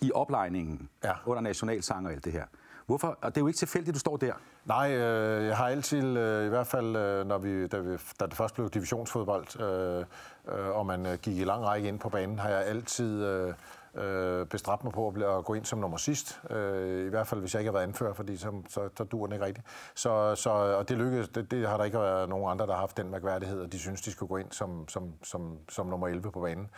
i 0.00 0.12
oplejningen 0.12 0.88
Ja. 1.04 1.12
under 1.26 1.40
nationalsang 1.40 2.06
og 2.06 2.12
alt 2.12 2.24
det 2.24 2.32
her. 2.32 2.44
Hvorfor? 2.88 3.18
Og 3.20 3.34
det 3.34 3.36
er 3.36 3.40
jo 3.40 3.46
ikke 3.46 3.56
tilfældigt, 3.56 3.94
du 3.94 3.98
står 3.98 4.16
der. 4.16 4.32
Nej, 4.64 4.92
øh, 4.92 5.46
jeg 5.46 5.56
har 5.56 5.68
altid, 5.68 6.18
øh, 6.18 6.46
i 6.46 6.48
hvert 6.48 6.66
fald 6.66 6.96
øh, 6.96 7.26
når 7.26 7.38
vi, 7.38 7.66
da, 7.66 7.78
vi, 7.78 7.96
da 8.20 8.26
det 8.26 8.34
først 8.34 8.54
blev 8.54 8.70
divisionsfodbold, 8.70 9.60
øh, 9.60 10.04
øh, 10.48 10.76
og 10.76 10.86
man 10.86 11.06
øh, 11.06 11.18
gik 11.18 11.36
i 11.36 11.44
lang 11.44 11.64
række 11.64 11.88
ind 11.88 11.98
på 11.98 12.08
banen, 12.08 12.38
har 12.38 12.48
jeg 12.48 12.66
altid 12.66 13.24
øh, 13.24 13.54
øh, 13.94 14.46
bestræbt 14.46 14.84
mig 14.84 14.92
på 14.92 15.08
at, 15.08 15.14
blive, 15.14 15.38
at 15.38 15.44
gå 15.44 15.54
ind 15.54 15.64
som 15.64 15.78
nummer 15.78 15.96
sidst. 15.96 16.40
Øh, 16.50 17.06
I 17.06 17.08
hvert 17.08 17.26
fald, 17.26 17.40
hvis 17.40 17.54
jeg 17.54 17.60
ikke 17.60 17.68
har 17.68 17.72
været 17.72 17.86
anfører, 17.86 18.12
fordi 18.12 18.36
så, 18.36 18.52
så, 18.68 18.88
så 18.96 19.04
dur 19.04 19.26
den 19.26 19.32
ikke 19.32 19.44
rigtigt. 19.44 19.66
Så, 19.94 20.34
så, 20.34 20.50
og 20.50 20.88
det 20.88 20.98
lykkedes. 20.98 21.28
Det, 21.28 21.50
det 21.50 21.68
har 21.68 21.76
der 21.76 21.84
ikke 21.84 21.98
været 21.98 22.28
nogen 22.28 22.50
andre, 22.50 22.66
der 22.66 22.72
har 22.72 22.80
haft 22.80 22.96
den 22.96 23.10
mærkværdighed, 23.10 23.60
og 23.60 23.72
de 23.72 23.78
synes, 23.78 24.02
de 24.02 24.10
skulle 24.10 24.28
gå 24.28 24.36
ind 24.36 24.52
som, 24.52 24.88
som, 24.88 25.12
som, 25.22 25.58
som 25.68 25.86
nummer 25.86 26.08
11 26.08 26.32
på 26.32 26.40
banen. 26.40 26.68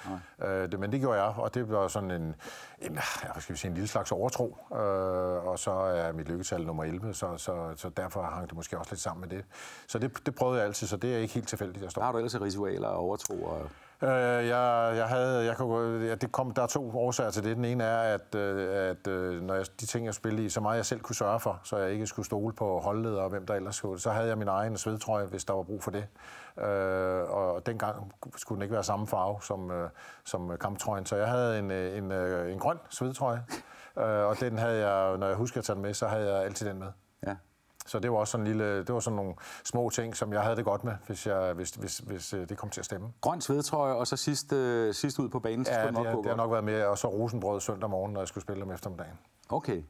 Øh, 0.43 0.73
det, 0.73 0.81
men 0.81 0.93
det 0.93 1.01
gjorde 1.01 1.23
jeg, 1.23 1.35
og 1.37 1.55
det 1.55 1.71
var 1.71 1.89
sådan 1.89 2.11
en, 2.11 2.35
en, 2.79 2.93
hvad 3.33 3.41
skal 3.43 3.53
vi 3.53 3.59
sige, 3.59 3.69
en 3.69 3.75
lille 3.75 3.89
slags 3.89 4.13
overtro. 4.13 4.59
Øh, 4.73 5.47
og 5.47 5.59
så 5.59 5.71
er 5.71 6.13
mit 6.13 6.29
lykketal 6.29 6.67
nummer 6.67 6.85
11, 6.85 7.15
så, 7.15 7.37
så, 7.37 7.73
så 7.77 7.89
derfor 7.89 8.23
hang 8.23 8.49
det 8.49 8.57
måske 8.57 8.79
også 8.79 8.93
lidt 8.93 9.01
sammen 9.01 9.21
med 9.21 9.29
det. 9.39 9.45
Så 9.87 9.99
det, 9.99 10.27
det 10.27 10.35
prøvede 10.35 10.59
jeg 10.59 10.67
altid, 10.67 10.87
så 10.87 10.97
det 10.97 11.15
er 11.15 11.19
ikke 11.19 11.35
helt 11.35 11.49
tilfældigt, 11.49 11.83
jeg 11.83 11.91
står. 11.91 12.03
Har 12.03 12.13
du 12.13 12.19
ellers 12.19 12.41
ritualer 12.41 12.89
og 12.89 12.99
overtro? 12.99 13.43
Og... 13.43 13.71
Øh, 14.03 14.47
jeg, 14.49 14.93
jeg 14.97 15.07
havde, 15.09 15.45
jeg 15.45 15.57
kunne, 15.57 16.07
ja, 16.07 16.15
det 16.15 16.33
kom, 16.33 16.51
der 16.51 16.63
er 16.63 16.67
to 16.67 16.99
årsager 16.99 17.31
til 17.31 17.45
det. 17.45 17.57
Den 17.57 17.65
ene 17.65 17.85
er, 17.85 18.15
at, 18.15 18.35
øh, 18.35 18.91
at 18.91 19.07
øh, 19.07 19.43
når 19.43 19.55
jeg, 19.55 19.67
de 19.81 19.87
ting, 19.87 20.07
jeg 20.07 20.15
spillede 20.15 20.45
i, 20.45 20.49
så 20.49 20.61
meget 20.61 20.77
jeg 20.77 20.87
selv 20.87 21.01
kunne 21.01 21.17
sørge 21.17 21.41
for, 21.41 21.61
så 21.65 21.77
jeg 21.77 21.91
ikke 21.93 22.07
skulle 22.07 22.27
stole 22.27 22.55
på 22.55 22.79
holdleder 22.79 23.23
og 23.23 23.31
hvem 23.31 23.47
der 23.47 23.55
ellers 23.55 23.77
skulle, 23.77 24.01
så 24.01 24.11
havde 24.11 24.29
jeg 24.29 24.39
min 24.39 24.49
egen 24.49 24.77
svedtrøje, 24.77 25.27
hvis 25.27 25.45
der 25.45 25.55
var 25.55 25.63
brug 25.63 25.83
for 25.83 25.91
det. 25.91 26.07
Øh, 26.59 27.31
og 27.31 27.67
dengang 27.67 28.13
skulle 28.37 28.57
den 28.57 28.63
ikke 28.63 28.75
være 28.75 28.85
samme 28.85 29.07
farve 29.07 29.43
som, 29.43 29.71
øh, 29.71 29.89
som 30.25 30.57
kamptrøjen, 30.61 31.07
så 31.07 31.17
jeg 31.17 31.29
havde 31.29 31.59
en, 31.59 31.71
øh, 31.71 31.99
en, 31.99 32.13
en, 32.13 32.49
en 32.49 32.59
grøn 32.59 32.79
svedtrøje, 32.91 33.45
øh, 33.99 34.05
og 34.05 34.41
den 34.41 34.59
havde 34.59 34.89
jeg, 34.89 35.19
når 35.19 35.27
jeg 35.27 35.37
husker 35.37 35.59
at 35.59 35.65
tage 35.65 35.75
den 35.75 35.83
med, 35.83 35.95
så 35.95 36.07
havde 36.07 36.35
jeg 36.35 36.45
altid 36.45 36.69
den 36.69 36.79
med. 36.79 36.89
Så 37.91 37.99
det 37.99 38.13
var 38.13 38.19
også 38.19 38.31
sådan, 38.31 38.47
en 38.47 38.53
lille, 38.53 38.79
det 38.79 38.95
var 38.95 39.01
sådan 39.01 39.17
nogle 39.17 39.35
små 39.65 39.91
ting, 39.91 40.17
som 40.17 40.33
jeg 40.33 40.43
havde 40.43 40.57
det 40.57 40.65
godt 40.65 40.85
med, 40.85 40.93
hvis, 41.07 41.27
jeg, 41.27 41.53
hvis, 41.53 41.71
hvis, 41.71 41.99
hvis 41.99 42.33
øh, 42.33 42.49
det 42.49 42.59
kom 42.59 42.71
til 42.71 42.81
at 42.81 42.85
stemme. 42.85 43.09
Grøn 43.21 43.41
svedtrøje, 43.41 43.95
og 43.95 44.07
så 44.07 44.17
sidst, 44.17 44.53
øh, 44.53 44.95
sidst 44.95 45.19
ud 45.19 45.29
på 45.29 45.39
banen, 45.41 45.65
så 45.65 45.73
Ja, 45.73 45.79
det, 45.79 45.87
det 45.87 45.95
nok 45.95 46.15
gå 46.15 46.23
det 46.23 46.31
har 46.31 46.37
nok 46.37 46.51
været 46.51 46.65
med, 46.65 46.83
og 46.83 46.99
så 46.99 47.09
rosenbrød 47.09 47.61
søndag 47.61 47.91
morgen, 47.91 48.13
når 48.13 48.21
jeg 48.21 48.29
skulle 48.29 48.43
spille 48.43 48.63
om 48.63 48.71
eftermiddagen. 48.71 49.19
Okay. 49.49 49.83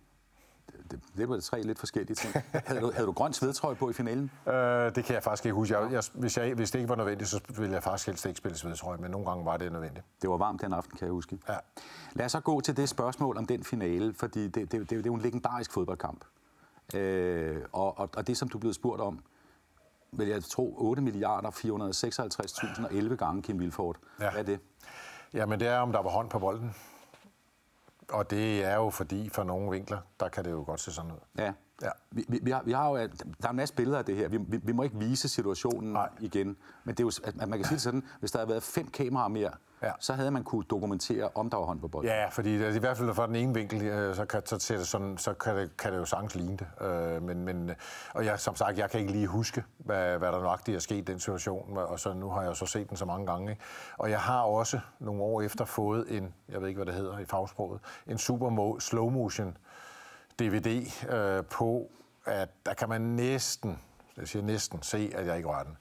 det, 0.91 1.01
det 1.17 1.29
var 1.29 1.41
tre 1.41 1.63
lidt 1.63 1.79
forskellige 1.79 2.15
ting. 2.15 2.35
havde, 2.67 2.81
du, 2.81 2.91
havde 2.95 3.07
du 3.07 3.13
grøn 3.13 3.33
svedtrøje 3.33 3.75
på 3.75 3.91
i 3.91 3.93
finalen? 3.93 4.31
Øh, 4.47 4.55
det 4.95 5.05
kan 5.05 5.15
jeg 5.15 5.23
faktisk 5.23 5.45
ikke 5.45 5.55
huske. 5.55 5.79
Jeg, 5.79 5.93
jeg, 5.93 6.03
hvis, 6.15 6.39
jeg, 6.39 6.55
hvis 6.55 6.71
det 6.71 6.79
ikke 6.79 6.89
var 6.89 6.97
nødvendigt, 6.97 7.31
så 7.31 7.41
ville 7.49 7.75
jeg 7.75 7.83
faktisk 7.83 8.07
helst 8.07 8.27
ikke 8.27 8.39
spille 8.39 8.59
svedtrøje, 8.59 8.99
men 8.99 9.11
nogle 9.11 9.27
gange 9.27 9.45
var 9.45 9.57
det 9.57 9.73
nødvendigt. 9.73 10.07
Det 10.23 10.31
var 10.31 10.37
varmt 10.37 10.63
den 10.63 10.73
aften, 10.73 10.99
kan 10.99 11.07
jeg 11.07 11.13
huske. 11.13 11.39
Ja. 11.49 11.57
Lad 12.13 12.27
os 12.27 12.33
så 12.33 12.41
gå 12.41 12.61
til 12.61 12.77
det 12.77 12.89
spørgsmål 12.89 13.37
om 13.37 13.47
den 13.47 13.65
finale, 13.65 14.15
fordi 14.15 14.49
det, 14.49 14.55
det, 14.55 14.73
det, 14.73 14.91
det 14.91 14.97
er 14.97 15.03
jo 15.07 15.15
en 15.15 15.21
legendarisk 15.21 15.73
fodboldkamp. 15.73 16.25
Øh, 16.95 17.63
og, 17.73 17.99
og, 17.99 18.11
og 18.17 18.27
det, 18.27 18.37
som 18.37 18.49
du 18.49 18.59
blev 18.59 18.73
spurgt 18.73 19.01
om, 19.01 19.21
vil 20.13 20.29
jeg 20.29 20.45
tro 20.45 20.75
8 20.79 21.03
milliarder 21.03 21.51
456.000 21.51 22.85
og 22.85 22.95
11 22.95 23.17
gange 23.17 23.43
Kim 23.43 23.59
Vilfort. 23.61 23.97
Ja. 24.21 24.31
Hvad 24.31 24.41
er 24.41 24.45
det? 24.45 24.61
Jamen, 25.35 25.61
det 25.61 25.69
er, 25.69 25.79
om 25.79 25.93
der 25.93 26.03
var 26.03 26.11
hånd 26.11 26.31
på 26.31 26.39
bolden. 26.39 26.75
Og 28.09 28.31
det 28.31 28.65
er 28.65 28.75
jo 28.75 28.91
fordi, 28.91 29.29
for 29.29 29.45
nogle 29.45 29.71
vinkler, 29.71 29.99
der 30.21 30.29
kan 30.29 30.45
det 30.45 30.51
jo 30.51 30.63
godt 30.67 30.81
se 30.81 30.93
sådan 30.93 31.13
ud. 31.13 31.17
Ja. 31.39 31.53
Ja. 31.83 31.91
Vi, 32.11 32.25
vi, 32.29 32.39
vi, 32.43 32.51
har, 32.51 32.63
vi 32.63 32.73
har 32.73 32.89
jo, 32.89 32.97
der 32.97 33.47
er 33.47 33.51
en 33.51 33.57
masse 33.57 33.75
billeder 33.75 33.99
af 33.99 34.05
det 34.05 34.17
her. 34.17 34.29
Vi, 34.29 34.37
vi, 34.37 34.61
vi 34.63 34.73
må 34.73 34.83
ikke 34.83 34.99
vise 34.99 35.29
situationen 35.29 35.93
Nej. 35.93 36.09
igen. 36.21 36.57
Men 36.85 36.95
det 36.95 37.01
er 37.01 37.05
jo, 37.05 37.13
at 37.25 37.49
man 37.49 37.59
kan 37.59 37.65
sige 37.65 37.75
det 37.75 37.83
sådan, 37.83 38.03
hvis 38.21 38.31
der 38.31 38.39
havde 38.39 38.49
været 38.49 38.63
fem 38.63 38.89
kameraer 38.89 39.29
mere, 39.29 39.51
Ja. 39.83 39.93
så 40.01 40.13
havde 40.13 40.31
man 40.31 40.45
kunne 40.45 40.65
dokumentere, 40.71 41.31
om 41.35 41.51
der 41.51 41.57
var 41.57 41.65
hånd 41.65 41.81
på 41.81 41.89
bolden. 41.89 42.11
Ja, 42.11 42.29
fordi 42.29 42.59
det, 42.59 42.77
i 42.77 42.79
hvert 42.79 42.97
fald 42.97 43.15
fra 43.15 43.27
den 43.27 43.37
ene 43.37 43.55
vinkel, 43.55 43.83
øh, 43.83 44.15
så 44.15 44.25
kan, 44.25 44.47
så 44.47 44.59
ser 44.59 44.77
det 44.77 44.87
sådan, 44.87 45.19
så 45.19 45.35
kan 45.35 45.57
det, 45.57 45.77
kan 45.77 45.93
det 45.93 45.99
jo 45.99 46.05
sagtens 46.05 46.35
ligne 46.35 46.57
det. 46.57 46.87
Øh, 46.87 47.23
men, 47.23 47.45
men, 47.45 47.71
og 48.15 48.25
jeg, 48.25 48.41
som 48.41 48.57
sagt, 48.57 48.79
jeg 48.79 48.91
kan 48.91 49.01
ikke 49.01 49.13
lige 49.13 49.27
huske, 49.27 49.65
hvad, 49.79 50.19
hvad 50.19 50.33
der 50.33 50.41
nøjagtigt 50.41 50.77
er 50.77 50.81
sket 50.81 50.97
i 50.97 51.01
den 51.01 51.21
situation, 51.21 51.79
og 51.79 52.01
så 52.01 52.13
nu 52.13 52.31
har 52.31 52.43
jeg 52.43 52.57
så 52.57 52.67
set 52.67 52.89
den 52.89 52.97
så 52.97 53.05
mange 53.05 53.27
gange. 53.27 53.51
Ikke? 53.51 53.63
Og 53.99 54.11
jeg 54.11 54.21
har 54.21 54.41
også 54.43 54.81
nogle 54.99 55.23
år 55.23 55.43
efter 55.43 55.65
fået 55.65 56.17
en, 56.17 56.35
jeg 56.49 56.61
ved 56.61 56.69
ikke, 56.69 56.79
hvad 56.79 56.87
det 56.87 56.95
hedder 56.95 57.19
i 57.19 57.25
fagsproget, 57.25 57.81
en 58.07 58.19
super 58.19 58.77
slow 58.79 59.11
motion 59.11 59.57
DVD 60.39 60.87
øh, 61.11 61.45
på, 61.45 61.91
at 62.27 62.49
der 62.67 62.75
kan 62.75 62.89
man 62.89 63.01
næsten, 63.01 63.79
jeg 64.17 64.29
siger 64.29 64.43
næsten, 64.43 64.83
se, 64.83 65.13
at 65.15 65.27
jeg 65.27 65.37
ikke 65.37 65.49
rører 65.49 65.65
den. 65.65 65.77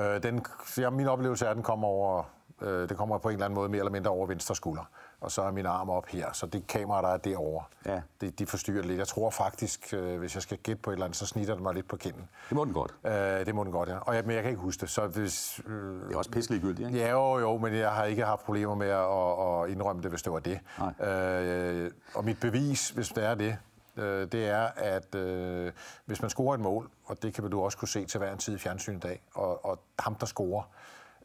Øh, 0.00 0.22
den 0.22 0.44
ja, 0.78 0.90
min 0.90 1.06
oplevelse 1.06 1.46
er, 1.46 1.50
at 1.50 1.56
den 1.56 1.64
kommer 1.64 1.88
over, 1.88 2.24
øh, 2.62 2.88
det 2.88 2.96
kommer 2.96 3.18
på 3.18 3.28
en 3.28 3.32
eller 3.32 3.44
anden 3.44 3.54
måde 3.54 3.68
mere 3.68 3.78
eller 3.78 3.92
mindre 3.92 4.10
over 4.10 4.26
venstre 4.26 4.54
skulder. 4.56 4.90
Og 5.20 5.30
så 5.30 5.42
er 5.42 5.50
min 5.50 5.66
arm 5.66 5.90
op 5.90 6.06
her, 6.06 6.32
så 6.32 6.46
det 6.46 6.66
kamera, 6.66 7.02
der 7.02 7.08
er 7.08 7.16
derovre, 7.16 7.64
Ja. 7.86 8.00
det, 8.20 8.38
de 8.38 8.46
forstyrrer 8.46 8.82
lidt. 8.82 8.98
Jeg 8.98 9.08
tror 9.08 9.30
faktisk, 9.30 9.94
øh, 9.94 10.18
hvis 10.18 10.34
jeg 10.34 10.42
skal 10.42 10.58
gætte 10.58 10.82
på 10.82 10.90
et 10.90 10.94
eller 10.94 11.04
andet, 11.06 11.16
så 11.18 11.26
snitter 11.26 11.54
det 11.54 11.62
mig 11.62 11.74
lidt 11.74 11.88
på 11.88 11.96
kinden. 11.96 12.28
Det 12.48 12.56
må 12.56 12.64
den 12.64 12.72
godt. 12.74 12.94
Øh, 13.04 13.12
det 13.46 13.54
må 13.54 13.64
den 13.64 13.72
godt, 13.72 13.88
ja. 13.88 13.98
Og 13.98 14.14
jeg, 14.14 14.24
men 14.24 14.34
jeg 14.34 14.42
kan 14.42 14.50
ikke 14.50 14.62
huske 14.62 14.80
det, 14.80 14.90
så 14.90 15.06
hvis... 15.06 15.60
Øh, 15.66 15.74
Det 16.08 16.14
er 16.14 16.18
også 16.18 16.30
pisselig 16.30 16.60
gyldigt, 16.60 16.88
ikke? 16.88 16.98
Ja, 17.00 17.10
jo, 17.10 17.38
jo, 17.38 17.56
men 17.58 17.74
jeg 17.74 17.90
har 17.90 18.04
ikke 18.04 18.24
haft 18.24 18.44
problemer 18.44 18.74
med 18.74 18.88
at, 18.88 19.64
at 19.64 19.70
indrømme 19.76 20.02
det, 20.02 20.10
hvis 20.10 20.22
det 20.22 20.32
var 20.32 20.38
det. 20.38 20.60
Nej. 20.78 21.08
Øh, 21.08 21.90
og 22.14 22.24
mit 22.24 22.40
bevis, 22.40 22.90
hvis 22.90 23.08
det 23.08 23.24
er 23.24 23.34
det, 23.34 23.56
øh, 23.96 24.26
det 24.32 24.48
er, 24.48 24.68
at 24.76 25.14
øh, 25.14 25.72
hvis 26.04 26.20
man 26.20 26.30
scorer 26.30 26.54
et 26.54 26.60
mål, 26.60 26.90
og 27.04 27.22
det 27.22 27.34
kan 27.34 27.50
du 27.50 27.60
også 27.62 27.78
kunne 27.78 27.88
se 27.88 28.06
til 28.06 28.18
hver 28.18 28.32
en 28.32 28.38
tid 28.38 28.54
i 28.54 28.58
fjernsyn 28.58 28.96
i 28.96 29.00
dag, 29.00 29.22
og, 29.34 29.64
og 29.64 29.78
ham, 29.98 30.14
der 30.14 30.26
scorer, 30.26 30.62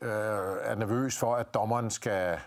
øh, 0.03 0.09
er 0.61 0.75
nervøs 0.75 1.19
for, 1.19 1.35
at 1.35 1.53
dommeren 1.53 1.89
skal 1.89 2.39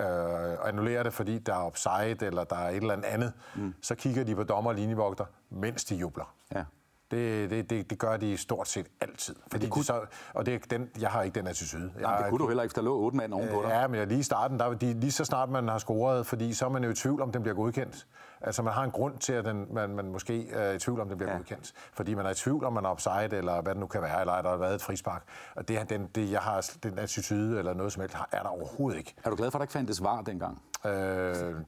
øh, 0.00 0.68
annullere 0.68 1.04
det, 1.04 1.12
fordi 1.12 1.38
der 1.38 1.52
er 1.54 1.58
offside, 1.66 2.26
eller 2.26 2.44
der 2.44 2.56
er 2.56 2.68
et 2.70 2.76
eller 2.76 2.98
andet, 3.04 3.32
mm. 3.54 3.74
så 3.82 3.94
kigger 3.94 4.24
de 4.24 4.34
på 4.34 4.42
dommer 4.42 4.70
og 4.70 4.74
linjevogter, 4.76 5.24
mens 5.50 5.84
de 5.84 5.94
jubler. 5.96 6.34
Ja. 6.54 6.64
Det, 7.10 7.50
det, 7.50 7.70
det, 7.70 7.90
det 7.90 7.98
gør 7.98 8.16
de 8.16 8.36
stort 8.36 8.68
set 8.68 8.86
altid. 9.00 9.36
Fordi 9.50 9.68
kunne- 9.68 9.78
det 9.80 9.86
så, 9.86 10.00
og 10.34 10.46
det, 10.46 10.54
er 10.54 10.58
den, 10.70 10.90
jeg 11.00 11.10
har 11.10 11.22
ikke 11.22 11.34
den 11.40 11.46
attitude. 11.46 11.82
Nej, 12.00 12.16
det 12.16 12.22
Jeg- 12.22 12.30
kunne 12.30 12.38
du 12.38 12.46
heller 12.46 12.62
ikke, 12.62 12.74
der 12.74 12.82
lå 12.82 12.96
otte 12.98 13.16
mand 13.16 13.32
ovenpå 13.34 13.62
dig. 13.62 13.68
Ja, 13.70 13.86
men 13.88 14.08
lige 14.08 14.20
i 14.20 14.22
starten, 14.22 14.58
der, 14.58 14.74
de, 14.74 15.00
lige 15.00 15.12
så 15.12 15.24
snart 15.24 15.48
man 15.48 15.68
har 15.68 15.78
scoret, 15.78 16.26
fordi 16.26 16.52
så 16.54 16.64
er 16.64 16.68
man 16.68 16.84
jo 16.84 16.90
i 16.90 16.94
tvivl, 16.94 17.22
om 17.22 17.32
den 17.32 17.42
bliver 17.42 17.54
godkendt. 17.54 18.06
Altså 18.44 18.62
man 18.62 18.72
har 18.72 18.84
en 18.84 18.90
grund 18.90 19.18
til, 19.18 19.32
at 19.32 19.44
den, 19.44 19.66
man, 19.70 19.90
man 19.96 20.12
måske 20.12 20.50
er 20.50 20.72
i 20.72 20.78
tvivl, 20.78 21.00
om 21.00 21.08
den 21.08 21.18
bliver 21.18 21.30
Ja. 21.30 21.36
godkendt. 21.36 21.72
Fordi 21.92 22.14
man 22.14 22.26
er 22.26 22.30
i 22.30 22.34
tvivl, 22.34 22.64
om 22.64 22.72
man 22.72 22.84
er 22.84 22.88
offside, 22.88 23.28
eller 23.36 23.60
hvad 23.62 23.74
det 23.74 23.80
nu 23.80 23.86
kan 23.86 24.02
være, 24.02 24.20
eller 24.20 24.42
der 24.42 24.50
har 24.50 24.56
været 24.56 24.74
et 24.74 24.82
frispark. 24.82 25.22
Og 25.56 25.68
det, 25.68 25.90
den, 25.90 26.06
det 26.14 26.30
jeg 26.30 26.40
har, 26.40 26.70
den 26.82 26.98
attitude, 26.98 27.58
eller 27.58 27.74
noget 27.74 27.92
som 27.92 28.00
helst, 28.00 28.16
er 28.32 28.42
der 28.42 28.48
overhovedet 28.48 28.98
ikke. 28.98 29.14
Er 29.24 29.30
du 29.30 29.36
glad 29.36 29.50
for, 29.50 29.58
at 29.58 29.60
der 29.60 29.64
ikke 29.64 29.72
fandtes 29.72 30.02
var 30.02 30.20
dengang? 30.22 30.62
Øh, 30.84 30.92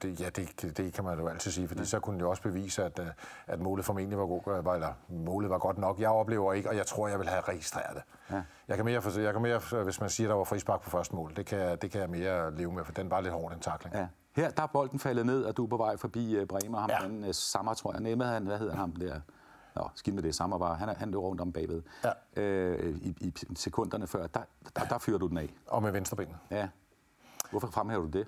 det, 0.01 0.19
ja, 0.19 0.29
det, 0.29 0.61
det, 0.61 0.77
det 0.77 0.93
kan 0.93 1.03
man 1.03 1.19
jo 1.19 1.27
altid 1.27 1.51
sige, 1.51 1.67
fordi 1.67 1.81
ja. 1.81 1.85
så 1.85 1.99
kunne 1.99 2.13
den 2.13 2.21
jo 2.21 2.29
også 2.29 2.41
bevise, 2.43 2.83
at, 2.83 2.99
øh, 2.99 3.07
at 3.47 3.59
målet 3.59 3.85
formentlig 3.85 4.17
var, 4.19 4.25
god, 4.25 4.63
var, 4.63 4.73
eller 4.73 4.93
målet 5.09 5.49
var 5.49 5.57
godt 5.57 5.77
nok. 5.77 5.99
Jeg 5.99 6.09
oplever 6.09 6.53
ikke, 6.53 6.69
og 6.69 6.75
jeg 6.75 6.85
tror, 6.85 7.07
jeg 7.07 7.19
vil 7.19 7.27
have 7.27 7.41
registreret 7.41 7.95
det. 7.95 8.03
Ja. 8.35 8.41
Jeg, 8.67 8.75
kan 8.75 8.85
mere, 8.85 9.01
jeg 9.17 9.33
kan 9.33 9.41
mere, 9.41 9.83
hvis 9.83 9.99
man 10.01 10.09
siger, 10.09 10.27
at 10.27 10.29
der 10.29 10.35
var 10.35 10.43
frispark 10.43 10.81
på 10.81 10.89
første 10.89 11.15
mål, 11.15 11.33
det 11.35 11.45
kan, 11.45 11.59
jeg- 11.59 11.81
det 11.81 11.91
kan 11.91 12.01
jeg 12.01 12.09
mere 12.09 12.55
leve 12.55 12.71
med, 12.71 12.83
for 12.83 12.91
den 12.93 13.11
var 13.11 13.21
lidt 13.21 13.33
hård, 13.33 13.51
den 13.51 13.59
takling. 13.59 13.95
Ja. 13.95 14.07
Her 14.35 14.49
der 14.49 14.63
er 14.63 14.67
bolden 14.67 14.99
faldet 14.99 15.25
ned, 15.25 15.43
og 15.43 15.57
du 15.57 15.63
er 15.63 15.67
på 15.67 15.77
vej 15.77 15.97
forbi 15.97 16.45
Bremer. 16.45 16.79
Ham 16.79 16.89
Ja. 16.89 17.07
den 17.07 17.33
Sammer, 17.33 17.73
tror 17.73 17.91
jeg. 17.93 18.01
Nemme, 18.01 18.23
han, 18.25 18.45
hvad 18.45 18.57
hedder 18.57 18.71
han 18.73 18.79
ham 18.79 18.91
der? 18.91 19.19
Nå, 19.75 19.89
skidt 19.95 20.15
med 20.15 20.23
det, 20.23 20.35
Sammer 20.35 20.57
var. 20.57 20.73
Han, 20.73 20.89
er- 20.89 20.95
han 20.95 21.11
løb 21.11 21.19
rundt 21.19 21.41
om 21.41 21.51
bagved. 21.51 21.81
Ja. 22.03 22.41
Øh, 22.41 22.95
i, 22.95 23.15
I 23.21 23.55
sekunderne 23.55 24.07
før, 24.07 24.27
der, 24.27 24.39
der, 24.75 24.85
der 24.85 24.97
fyrer 24.97 25.17
du 25.17 25.27
den 25.27 25.37
af. 25.37 25.53
Og 25.67 25.83
med 25.83 25.91
venstrebenet. 25.91 26.35
Ja. 26.51 26.67
Hvorfor 27.51 27.67
fremhæver 27.67 28.01
du 28.03 28.09
det? 28.09 28.27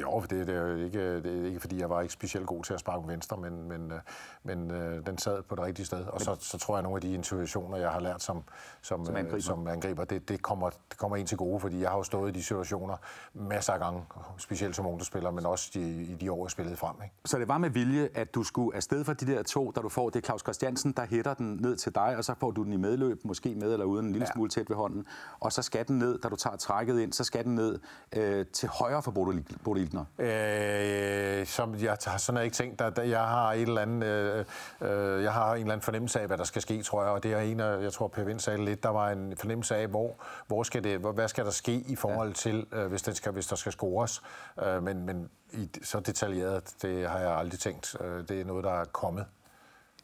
Jo, 0.00 0.20
det, 0.20 0.46
det, 0.46 0.48
er 0.56 0.60
jo 0.60 0.76
ikke, 0.76 1.22
det 1.22 1.40
er 1.42 1.46
ikke, 1.46 1.60
fordi 1.60 1.80
jeg 1.80 1.90
var 1.90 2.00
ikke 2.00 2.12
specielt 2.14 2.46
god 2.46 2.64
til 2.64 2.74
at 2.74 2.80
sparke 2.80 3.08
venstre, 3.08 3.36
men, 3.36 3.68
men, 3.68 3.92
øh, 3.92 3.98
men 4.42 4.70
øh, 4.70 5.06
den 5.06 5.18
sad 5.18 5.42
på 5.42 5.54
det 5.54 5.64
rigtige 5.64 5.86
sted. 5.86 6.04
Og 6.04 6.20
så, 6.20 6.36
så 6.40 6.58
tror 6.58 6.74
jeg, 6.74 6.78
at 6.78 6.82
nogle 6.84 6.96
af 6.96 7.00
de 7.00 7.12
intuitioner, 7.14 7.76
jeg 7.76 7.90
har 7.90 8.00
lært 8.00 8.22
som, 8.22 8.42
som, 8.82 9.04
Som 9.04 9.14
øh, 9.14 9.20
angriber. 9.20 9.42
som 9.42 9.66
angriber 9.68 10.04
det, 10.04 10.28
det, 10.28 10.42
kommer, 10.42 10.70
det 10.70 10.98
kommer 10.98 11.16
en 11.16 11.26
til 11.26 11.36
gode, 11.38 11.60
fordi 11.60 11.80
jeg 11.80 11.90
har 11.90 11.96
jo 11.96 12.02
stået 12.02 12.30
i 12.30 12.38
de 12.38 12.42
situationer 12.42 12.96
masser 13.34 13.72
af 13.72 13.78
gange, 13.78 14.02
specielt 14.38 14.76
som 14.76 14.86
ungdomsspiller, 14.86 15.30
men 15.30 15.46
også 15.46 15.70
de, 15.74 16.02
i 16.02 16.14
de 16.14 16.32
år, 16.32 16.44
jeg 16.44 16.50
spillede 16.50 16.76
frem. 16.76 16.94
Ikke? 17.04 17.14
Så 17.24 17.38
det 17.38 17.48
var 17.48 17.58
med 17.58 17.70
vilje, 17.70 18.08
at 18.14 18.34
du 18.34 18.42
skulle 18.42 18.76
afsted 18.76 19.04
fra 19.04 19.14
de 19.14 19.26
der 19.26 19.42
to, 19.42 19.70
da 19.70 19.80
du 19.80 19.88
får 19.88 20.10
det 20.10 20.24
Claus 20.24 20.40
Christiansen, 20.40 20.92
der 20.92 21.06
hætter 21.06 21.34
den 21.34 21.58
ned 21.60 21.76
til 21.76 21.94
dig, 21.94 22.14
og 22.16 22.24
så 22.24 22.34
får 22.40 22.50
du 22.50 22.62
den 22.62 22.72
i 22.72 22.76
medløb, 22.76 23.20
måske 23.24 23.54
med 23.54 23.72
eller 23.72 23.86
uden 23.86 24.06
en 24.06 24.12
lille 24.12 24.26
Ja. 24.26 24.32
smule 24.32 24.50
tæt 24.50 24.68
ved 24.70 24.76
hånden. 24.76 25.06
Og 25.40 25.52
så 25.52 25.62
skal 25.62 25.88
den 25.88 25.98
ned, 25.98 26.18
da 26.18 26.28
du 26.28 26.36
tager 26.36 26.56
trækket 26.56 27.00
ind, 27.00 27.12
så 27.12 27.24
skal 27.24 27.44
den 27.44 27.54
ned 27.54 27.78
øh, 28.16 28.46
til 28.46 28.68
højre 28.68 29.02
for 29.02 29.10
Bodo 29.24 29.38
Bodo 29.64 29.80
Ilgner. 29.80 30.04
Øh, 30.18 31.46
som 31.46 31.74
jeg 31.74 31.96
har 32.06 32.18
sådan 32.18 32.36
jeg 32.36 32.44
ikke 32.44 32.54
tænkt, 32.54 32.80
at 32.80 33.10
jeg 33.10 33.20
har 33.20 33.52
et 33.52 33.62
eller 33.62 33.80
andet, 33.80 34.06
øh, 34.06 34.44
øh, 34.80 35.22
jeg 35.22 35.32
har 35.32 35.54
en 35.54 35.60
eller 35.60 35.72
anden 35.72 35.84
fornemmelse 35.84 36.20
af, 36.20 36.26
hvad 36.26 36.38
der 36.38 36.44
skal 36.44 36.62
ske, 36.62 36.82
tror 36.82 37.02
jeg, 37.02 37.12
og 37.12 37.22
det 37.22 37.32
er 37.32 37.40
en 37.40 37.60
af, 37.60 37.82
jeg 37.82 37.92
tror, 37.92 38.08
Per 38.08 38.24
Vind 38.24 38.40
sagde 38.40 38.64
lidt, 38.64 38.82
der 38.82 38.88
var 38.88 39.10
en 39.10 39.36
fornemmelse 39.36 39.76
af, 39.76 39.86
hvor, 39.86 40.14
hvor 40.46 40.62
skal 40.62 40.84
det, 40.84 40.98
hvad 40.98 41.28
skal 41.28 41.44
der 41.44 41.50
ske 41.50 41.74
i 41.74 41.96
forhold 41.96 42.28
ja. 42.28 42.34
til, 42.34 42.66
øh, 42.72 42.86
hvis, 42.86 43.02
den 43.02 43.14
skal, 43.14 43.32
hvis 43.32 43.46
der 43.46 43.56
skal 43.56 43.72
scores, 43.72 44.22
øh, 44.66 44.82
men, 44.82 45.06
men 45.06 45.30
i, 45.52 45.70
så 45.82 46.00
detaljeret, 46.00 46.74
det 46.82 47.08
har 47.08 47.18
jeg 47.18 47.30
aldrig 47.30 47.60
tænkt. 47.60 47.96
Øh, 48.00 48.28
det 48.28 48.40
er 48.40 48.44
noget, 48.44 48.64
der 48.64 48.72
er 48.72 48.84
kommet. 48.84 49.26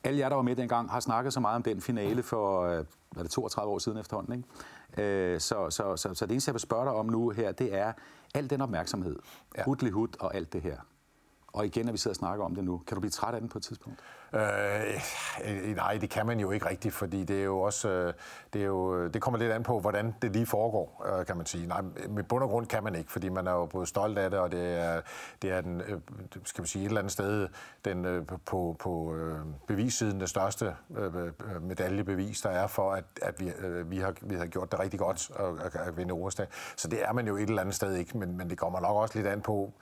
Alle 0.05 0.19
jer, 0.19 0.29
der 0.29 0.37
var 0.37 0.43
med 0.43 0.57
dengang, 0.57 0.91
har 0.91 1.01
snakket 1.01 1.33
så 1.33 1.41
meget 1.41 1.57
om 1.57 1.63
den 1.63 1.81
finale 1.81 2.23
for 2.23 2.63
øh, 2.63 2.85
hvad 3.11 3.25
det 3.25 3.31
32 3.31 3.73
år 3.73 3.79
siden 3.79 3.99
efterhånden. 3.99 4.33
Ikke? 4.33 4.49
Øh, 4.97 5.41
så, 5.41 5.71
så, 5.71 5.97
så, 5.97 6.15
så 6.15 6.27
det 6.27 6.33
eneste, 6.33 6.49
jeg 6.49 6.55
vil 6.55 6.61
spørge 6.61 6.85
dig 6.85 6.93
om 6.93 7.07
nu 7.07 7.29
her, 7.31 7.53
det 7.53 7.75
er 7.75 7.93
al 8.39 8.51
den 8.51 8.61
opmærksomhed. 8.61 9.17
Ja. 9.57 9.65
Hudlig 9.65 9.93
hud 9.93 10.09
og 10.21 10.35
alt 10.35 10.53
det 10.53 10.63
her. 10.63 10.77
Og 11.47 11.67
igen, 11.67 11.85
når 11.85 11.93
vi 11.93 11.99
sidder 11.99 12.13
og 12.13 12.17
snakker 12.17 12.45
om 12.45 12.55
det 12.55 12.65
nu, 12.65 12.79
kan 12.87 12.95
du 12.95 13.01
blive 13.01 13.11
træt 13.11 13.35
af 13.35 13.41
den 13.41 13.49
på 13.49 13.59
et 13.59 13.65
tidspunkt? 13.65 13.99
Øh, 14.33 15.77
nej, 15.77 15.99
det 16.01 16.11
kan 16.11 16.27
man 16.27 16.41
jo 16.41 16.51
ikke 16.51 16.69
rigtigt, 16.69 16.95
fordi 16.95 17.25
det 17.25 17.41
er 17.41 17.45
jo 17.45 17.61
også, 17.61 17.89
øh, 17.89 18.13
det, 18.53 18.63
er 18.63 18.67
jo, 18.67 18.97
øh, 18.97 19.15
det 19.15 19.23
kommer 19.23 19.39
lidt 19.39 19.53
an 19.53 19.63
på, 19.63 19.81
hvordan 19.81 20.15
det 20.23 20.33
lige 20.33 20.47
foregår, 20.47 21.07
øh, 21.19 21.27
kan 21.27 21.37
man 21.37 21.47
sige. 21.47 21.67
Nej, 21.67 21.83
med 22.09 22.25
bund 22.25 22.43
og 22.43 22.51
grund 22.51 22.67
kan 22.67 22.85
man 22.85 22.95
ikke, 22.95 23.13
fordi 23.13 23.29
man 23.29 23.47
er 23.47 23.53
jo 23.53 23.67
både 23.67 23.87
stolt 23.87 24.19
af 24.19 24.31
det, 24.31 24.39
og 24.39 24.53
det 24.53 24.81
er, 24.81 25.01
det 25.43 25.51
er 25.53 25.61
den, 25.61 25.83
skal 26.45 26.63
man 26.63 26.67
sige, 26.67 26.83
et 26.83 26.87
eller 26.87 27.01
andet 27.01 27.13
sted 27.13 27.49
den, 27.85 28.27
på, 28.47 28.77
på 28.79 29.17
bevissiden 29.67 30.21
det 30.21 30.29
største 30.29 30.77
medaljebevis, 31.61 32.41
der 32.41 32.51
er 32.51 32.67
for, 32.67 32.93
at, 32.93 33.05
at 33.23 33.41
vi, 33.41 33.53
vi, 33.85 33.99
har, 33.99 34.15
vi 34.23 34.35
har 34.35 34.47
gjort 34.47 34.73
det 34.73 34.81
rigtig 34.81 35.01
godt 35.01 35.31
at, 35.65 35.77
at 35.81 35.97
vinde 35.97 36.13
Oresdag. 36.13 36.47
Så 36.77 36.89
det 36.89 37.05
er 37.05 37.13
man 37.13 37.27
jo 37.27 37.37
et 37.37 37.43
eller 37.43 37.61
andet 37.61 37.75
sted 37.75 37.95
ikke, 37.95 38.19
men, 38.19 38.37
men 38.37 38.51
det 38.51 38.59
kommer 38.59 38.81
nok 38.81 38.97
også 38.97 39.19
lidt 39.19 39.27
an 39.27 39.41
på, 39.41 39.73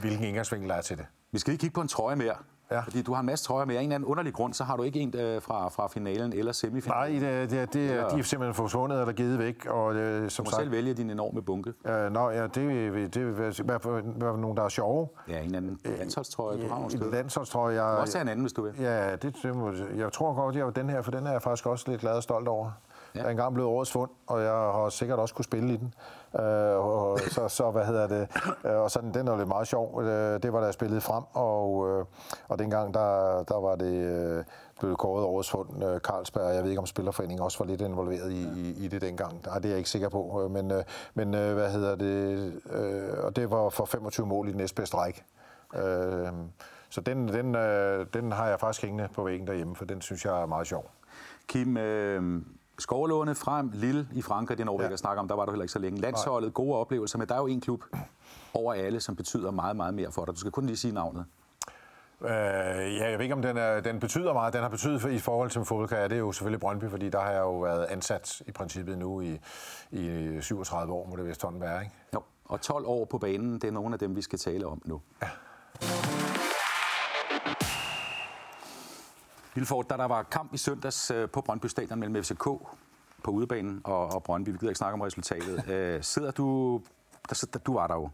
hvilken 0.00 0.24
indgangsvinkel 0.24 0.68
der 0.68 0.74
er 0.74 0.80
til 0.80 0.98
det. 0.98 1.06
Vi 1.32 1.38
skal 1.38 1.52
ikke 1.52 1.60
kigge 1.60 1.74
på 1.74 1.80
en 1.80 1.88
trøje 1.88 2.16
mere. 2.16 2.34
Ja. 2.72 2.80
Fordi 2.80 3.02
du 3.02 3.12
har 3.12 3.20
en 3.20 3.26
masse 3.26 3.44
trøjer 3.44 3.64
med. 3.66 3.76
Af 3.76 3.80
en 3.80 3.84
eller 3.86 3.94
anden 3.94 4.06
underlig 4.08 4.32
grund, 4.34 4.54
så 4.54 4.64
har 4.64 4.76
du 4.76 4.82
ikke 4.82 5.00
en 5.00 5.14
øh, 5.16 5.42
fra, 5.42 5.68
fra 5.68 5.88
finalen 5.88 6.32
eller 6.32 6.52
semifinalen. 6.52 7.22
Nej, 7.22 7.30
det, 7.30 7.50
det, 7.50 7.72
det, 7.72 7.90
Eller- 7.90 8.08
de 8.08 8.18
er 8.18 8.22
simpelthen 8.22 8.54
forsvundet 8.54 9.00
eller 9.00 9.12
givet 9.12 9.38
væk, 9.38 9.66
og 9.66 9.94
øh, 9.94 10.30
som 10.30 10.44
Du 10.44 10.48
må 10.48 10.50
sagt... 10.50 10.60
selv 10.62 10.72
vælge 10.72 10.94
din 10.94 11.10
enorme 11.10 11.42
bunke. 11.42 11.72
Øh, 11.86 12.12
nå, 12.12 12.30
ja, 12.30 12.42
det, 12.42 12.54
det, 12.54 13.14
det 13.14 13.22
er 13.22 14.36
nogle, 14.36 14.56
der 14.56 14.62
er 14.62 14.68
sjove. 14.68 15.08
Ja, 15.28 15.38
en 15.38 15.44
eller 15.44 15.56
anden 15.58 15.78
landsholdstrøje, 15.84 16.62
du 16.62 16.68
har 16.68 16.78
nogle 16.78 17.04
En 17.06 17.10
landsholdstrøje, 17.12 17.74
Du 17.76 17.82
jeg... 17.82 17.90
kan 17.92 18.00
også 18.00 18.18
en 18.18 18.28
anden, 18.28 18.44
hvis 18.44 18.52
du 18.52 18.62
vil. 18.62 18.72
Ja, 18.80 19.12
det, 19.16 19.22
det 19.22 19.86
jeg 19.96 20.12
tror 20.12 20.34
godt, 20.34 20.56
jeg 20.56 20.64
var 20.64 20.70
den 20.70 20.90
her, 20.90 21.02
for 21.02 21.10
den 21.10 21.26
er 21.26 21.32
jeg 21.32 21.42
faktisk 21.42 21.66
også 21.66 21.84
lidt 21.90 22.00
glad 22.00 22.12
og 22.12 22.22
stolt 22.22 22.48
over. 22.48 22.70
Ja. 23.14 23.18
Jeg 23.18 23.26
er 23.26 23.30
engang 23.30 23.54
blevet 23.54 23.70
årets 23.70 23.92
fund, 23.92 24.10
og 24.26 24.42
jeg 24.42 24.52
har 24.52 24.88
sikkert 24.88 25.18
også 25.18 25.34
kunne 25.34 25.44
spille 25.44 25.74
i 25.74 25.76
den. 25.76 25.94
Øh, 26.34 26.86
og, 26.86 27.18
så, 27.18 27.48
så, 27.48 27.70
hvad 27.70 27.86
hedder 27.86 28.06
det? 28.06 28.28
Øh, 28.64 28.76
og 28.76 28.90
sådan, 28.90 29.14
den 29.14 29.28
er 29.28 29.36
lidt 29.36 29.48
meget 29.48 29.68
sjov. 29.68 30.02
Øh, 30.02 30.42
det 30.42 30.52
var 30.52 30.58
da 30.58 30.64
jeg 30.64 30.74
spillede 30.74 31.00
frem, 31.00 31.24
og, 31.32 31.88
øh, 31.88 32.04
og 32.48 32.58
dengang, 32.58 32.94
der, 32.94 33.42
der 33.42 33.60
var 33.60 33.76
det 33.76 34.44
blevet 34.80 34.98
kåret 34.98 35.24
årets 35.24 35.50
fund 35.50 35.98
Carlsberg. 35.98 36.54
Jeg 36.54 36.62
ved 36.62 36.70
ikke, 36.70 36.80
om 36.80 36.86
Spillerforeningen 36.86 37.44
også 37.44 37.58
var 37.58 37.66
lidt 37.66 37.80
involveret 37.80 38.32
i, 38.32 38.48
i, 38.56 38.84
i 38.84 38.88
det 38.88 39.00
dengang. 39.00 39.40
Nej, 39.46 39.56
det 39.56 39.64
er 39.64 39.68
jeg 39.68 39.78
ikke 39.78 39.90
sikker 39.90 40.08
på. 40.08 40.48
Men, 40.50 40.72
men 41.14 41.30
hvad 41.30 41.70
hedder 41.70 41.96
det? 41.96 42.52
Og 43.22 43.36
det 43.36 43.50
var 43.50 43.68
for 43.68 43.84
25 43.84 44.26
mål 44.26 44.48
i 44.48 44.50
den 44.50 44.58
næstbedste 44.58 44.96
række. 44.96 45.24
Så 46.90 47.00
den, 47.00 47.28
den, 47.28 47.54
den 48.14 48.32
har 48.32 48.48
jeg 48.48 48.60
faktisk 48.60 48.82
hængende 48.82 49.08
på 49.14 49.24
væggen 49.24 49.46
derhjemme, 49.46 49.76
for 49.76 49.84
den 49.84 50.00
synes 50.00 50.24
jeg 50.24 50.42
er 50.42 50.46
meget 50.46 50.66
sjov. 50.66 50.90
Kim, 51.48 51.76
øh, 51.76 52.42
Skovlåne 52.80 53.34
frem, 53.34 53.70
Lille 53.74 54.08
i 54.12 54.22
Frankrig, 54.22 54.58
det 54.58 54.62
er 54.62 54.66
Norge, 54.66 54.82
ja. 54.82 54.90
jeg 54.90 54.98
snakker 54.98 55.22
om, 55.22 55.28
der 55.28 55.34
var 55.34 55.44
du 55.44 55.50
heller 55.50 55.62
ikke 55.62 55.72
så 55.72 55.78
længe. 55.78 56.00
Landsholdet, 56.00 56.54
gode 56.54 56.76
oplevelser, 56.76 57.18
men 57.18 57.28
der 57.28 57.34
er 57.34 57.38
jo 57.38 57.46
en 57.46 57.60
klub 57.60 57.84
over 58.54 58.74
alle, 58.74 59.00
som 59.00 59.16
betyder 59.16 59.50
meget, 59.50 59.76
meget 59.76 59.94
mere 59.94 60.12
for 60.12 60.24
dig. 60.24 60.34
Du 60.34 60.40
skal 60.40 60.52
kun 60.52 60.66
lige 60.66 60.76
sige 60.76 60.94
navnet. 60.94 61.24
Øh, 62.20 62.28
ja, 62.96 63.10
jeg 63.10 63.18
ved 63.18 63.20
ikke, 63.20 63.34
om 63.34 63.42
den, 63.42 63.56
er, 63.56 63.80
den 63.80 64.00
betyder 64.00 64.32
meget. 64.32 64.52
Den 64.52 64.62
har 64.62 64.68
betydet 64.68 65.00
for, 65.00 65.08
i 65.08 65.18
forhold 65.18 65.50
til 65.50 65.64
fodboldkarriere, 65.64 66.08
det 66.08 66.14
er 66.14 66.18
jo 66.18 66.32
selvfølgelig 66.32 66.60
Brøndby, 66.60 66.90
fordi 66.90 67.08
der 67.08 67.20
har 67.20 67.30
jeg 67.30 67.40
jo 67.40 67.60
været 67.60 67.84
ansat 67.84 68.42
i 68.46 68.52
princippet 68.52 68.98
nu 68.98 69.20
i, 69.20 69.40
i 69.90 70.38
37 70.40 70.92
år, 70.92 71.06
må 71.06 71.16
det 71.16 71.26
vist 71.26 71.44
være, 71.50 71.82
ikke? 71.82 71.94
Jo, 72.14 72.22
og 72.44 72.60
12 72.60 72.84
år 72.86 73.04
på 73.04 73.18
banen, 73.18 73.54
det 73.54 73.64
er 73.64 73.72
nogle 73.72 73.92
af 73.92 73.98
dem, 73.98 74.16
vi 74.16 74.22
skal 74.22 74.38
tale 74.38 74.66
om 74.66 74.82
nu. 74.84 75.00
Ja. 75.22 75.28
Vilfort, 79.54 79.90
da 79.90 79.96
der 79.96 80.04
var 80.04 80.22
kamp 80.22 80.54
i 80.54 80.56
søndags 80.56 81.10
øh, 81.10 81.30
på 81.30 81.40
Brøndby 81.40 81.66
Stadion 81.66 81.98
mellem 81.98 82.24
FCK 82.24 82.44
på 83.24 83.30
udebanen 83.30 83.80
og, 83.84 84.06
og 84.06 84.22
Brøndby, 84.22 84.48
vi 84.48 84.56
gider 84.56 84.70
ikke 84.70 84.78
snakke 84.78 84.94
om 84.94 85.00
resultatet. 85.00 85.64
Øh, 85.68 86.02
sidder 86.02 86.30
du, 86.30 86.80
der, 87.28 87.34
sidder, 87.34 87.58
du 87.58 87.74
var 87.74 87.86
der 87.86 87.94
jo, 87.94 88.10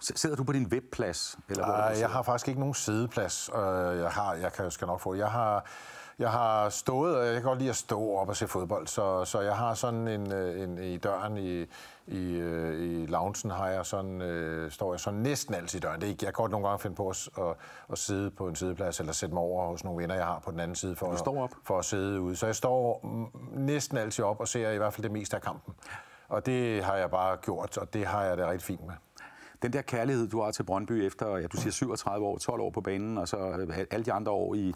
Sidder 0.00 0.36
du 0.36 0.44
på 0.44 0.52
din 0.52 0.66
webplads? 0.66 1.38
Eller 1.48 1.64
hvor 1.64 1.74
Nej, 1.74 1.96
jeg 2.00 2.10
har 2.10 2.22
faktisk 2.22 2.48
ikke 2.48 2.60
nogen 2.60 2.74
sædeplads. 2.74 3.50
Jeg, 3.54 4.10
har, 4.10 4.34
jeg 4.34 4.52
kan, 4.52 4.70
skal 4.70 4.86
nok 4.86 5.00
få 5.00 5.14
Jeg 5.14 5.30
har, 5.30 5.64
jeg 6.18 6.30
har 6.30 6.68
stået, 6.68 7.16
og 7.16 7.26
jeg 7.26 7.34
kan 7.34 7.42
godt 7.42 7.58
lide 7.58 7.70
at 7.70 7.76
stå 7.76 8.10
op 8.12 8.28
og 8.28 8.36
se 8.36 8.48
fodbold, 8.48 8.86
så, 8.86 9.24
så 9.24 9.40
jeg 9.40 9.56
har 9.56 9.74
sådan 9.74 10.08
en, 10.08 10.32
en 10.32 10.78
i 10.78 10.96
døren 10.96 11.36
i, 11.36 11.66
i, 12.08 12.38
i 13.02 13.06
loungen 13.06 13.50
har 13.50 13.68
jeg 13.68 13.86
sådan, 13.86 14.22
øh, 14.22 14.70
står 14.70 14.92
jeg 14.92 15.00
sådan 15.00 15.20
næsten 15.20 15.54
altid 15.54 15.78
i 15.78 15.80
døren. 15.80 16.00
Det 16.00 16.06
er 16.06 16.10
ikke, 16.10 16.24
jeg 16.26 16.34
kan 16.34 16.42
godt 16.42 16.50
nogle 16.50 16.68
gange 16.68 16.80
finde 16.80 16.96
på 16.96 17.08
at, 17.08 17.28
at, 17.38 17.54
at 17.92 17.98
sidde 17.98 18.30
på 18.30 18.48
en 18.48 18.54
sideplads, 18.54 19.00
eller 19.00 19.12
sætte 19.12 19.34
mig 19.34 19.42
over 19.42 19.66
hos 19.66 19.84
nogle 19.84 20.02
venner, 20.02 20.14
jeg 20.14 20.24
har 20.24 20.38
på 20.38 20.50
den 20.50 20.60
anden 20.60 20.74
side, 20.74 20.96
for, 20.96 21.10
du 21.10 21.16
står 21.16 21.42
op. 21.42 21.50
At, 21.50 21.56
for 21.64 21.78
at 21.78 21.84
sidde 21.84 22.20
ude. 22.20 22.36
Så 22.36 22.46
jeg 22.46 22.56
står 22.56 23.00
næsten 23.52 23.98
altid 23.98 24.24
op 24.24 24.40
og 24.40 24.48
ser 24.48 24.70
i 24.70 24.76
hvert 24.76 24.92
fald 24.92 25.02
det 25.02 25.12
meste 25.12 25.36
af 25.36 25.42
kampen. 25.42 25.74
Og 26.28 26.46
det 26.46 26.84
har 26.84 26.96
jeg 26.96 27.10
bare 27.10 27.36
gjort, 27.36 27.78
og 27.78 27.94
det 27.94 28.06
har 28.06 28.24
jeg 28.24 28.36
det 28.36 28.46
rigtig 28.46 28.66
fint 28.66 28.86
med 28.86 28.94
den 29.62 29.72
der 29.72 29.82
kærlighed, 29.82 30.28
du 30.28 30.42
har 30.42 30.50
til 30.50 30.62
Brøndby 30.62 30.92
efter, 30.92 31.36
ja, 31.36 31.46
du 31.46 31.56
siger 31.56 31.72
37 31.72 32.26
år, 32.26 32.38
12 32.38 32.60
år 32.60 32.70
på 32.70 32.80
banen, 32.80 33.18
og 33.18 33.28
så 33.28 33.36
øh, 33.36 33.78
alle 33.90 34.04
de 34.04 34.12
andre 34.12 34.32
år 34.32 34.54
i... 34.54 34.74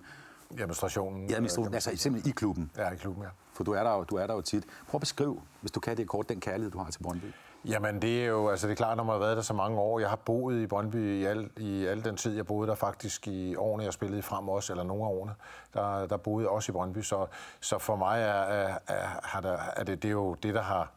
I 0.50 0.60
administrationen. 0.60 1.28
Ja, 1.28 1.34
administrationen, 1.34 1.74
altså 1.74 1.96
simpelthen 1.96 2.30
i 2.30 2.32
klubben. 2.32 2.70
Ja, 2.76 2.90
i 2.90 2.96
klubben, 2.96 3.22
ja. 3.22 3.28
For 3.52 3.64
du 3.64 3.72
er 3.72 3.82
der 3.82 3.92
jo, 3.92 4.04
du 4.04 4.16
er 4.16 4.26
der 4.26 4.34
jo 4.34 4.40
tit. 4.40 4.64
Prøv 4.88 4.98
at 4.98 5.00
beskrive, 5.00 5.40
hvis 5.60 5.70
du 5.70 5.80
kan 5.80 5.96
det 5.96 6.08
kort, 6.08 6.28
den 6.28 6.40
kærlighed, 6.40 6.70
du 6.70 6.78
har 6.78 6.90
til 6.90 7.02
Brøndby. 7.02 7.32
Jamen, 7.64 8.02
det 8.02 8.22
er 8.22 8.26
jo, 8.26 8.48
altså 8.48 8.66
det 8.66 8.72
er 8.72 8.76
klart, 8.76 8.96
når 8.96 9.04
man 9.04 9.12
har 9.12 9.18
været 9.18 9.36
der 9.36 9.42
så 9.42 9.54
mange 9.54 9.78
år. 9.78 9.98
Jeg 9.98 10.08
har 10.08 10.16
boet 10.16 10.62
i 10.62 10.66
Brøndby 10.66 11.20
i 11.20 11.24
al, 11.24 11.50
i 11.56 11.84
al 11.84 12.04
den 12.04 12.16
tid, 12.16 12.36
jeg 12.36 12.46
boede 12.46 12.68
der 12.68 12.74
faktisk 12.74 13.28
i 13.28 13.56
årene, 13.56 13.84
jeg 13.84 13.92
spillede 13.92 14.22
frem 14.22 14.48
også, 14.48 14.72
eller 14.72 14.84
nogle 14.84 15.04
af 15.04 15.08
årene, 15.08 15.34
der, 15.74 16.06
der 16.06 16.16
boede 16.16 16.44
jeg 16.44 16.50
også 16.50 16.72
i 16.72 16.74
Brøndby. 16.74 16.98
Så, 16.98 17.26
så 17.60 17.78
for 17.78 17.96
mig 17.96 18.20
er, 18.20 18.42
er, 18.42 18.78
er, 18.86 19.40
er, 19.44 19.58
er 19.76 19.84
det, 19.84 20.02
det 20.02 20.08
er 20.08 20.12
jo 20.12 20.34
det, 20.34 20.54
der 20.54 20.62
har, 20.62 20.90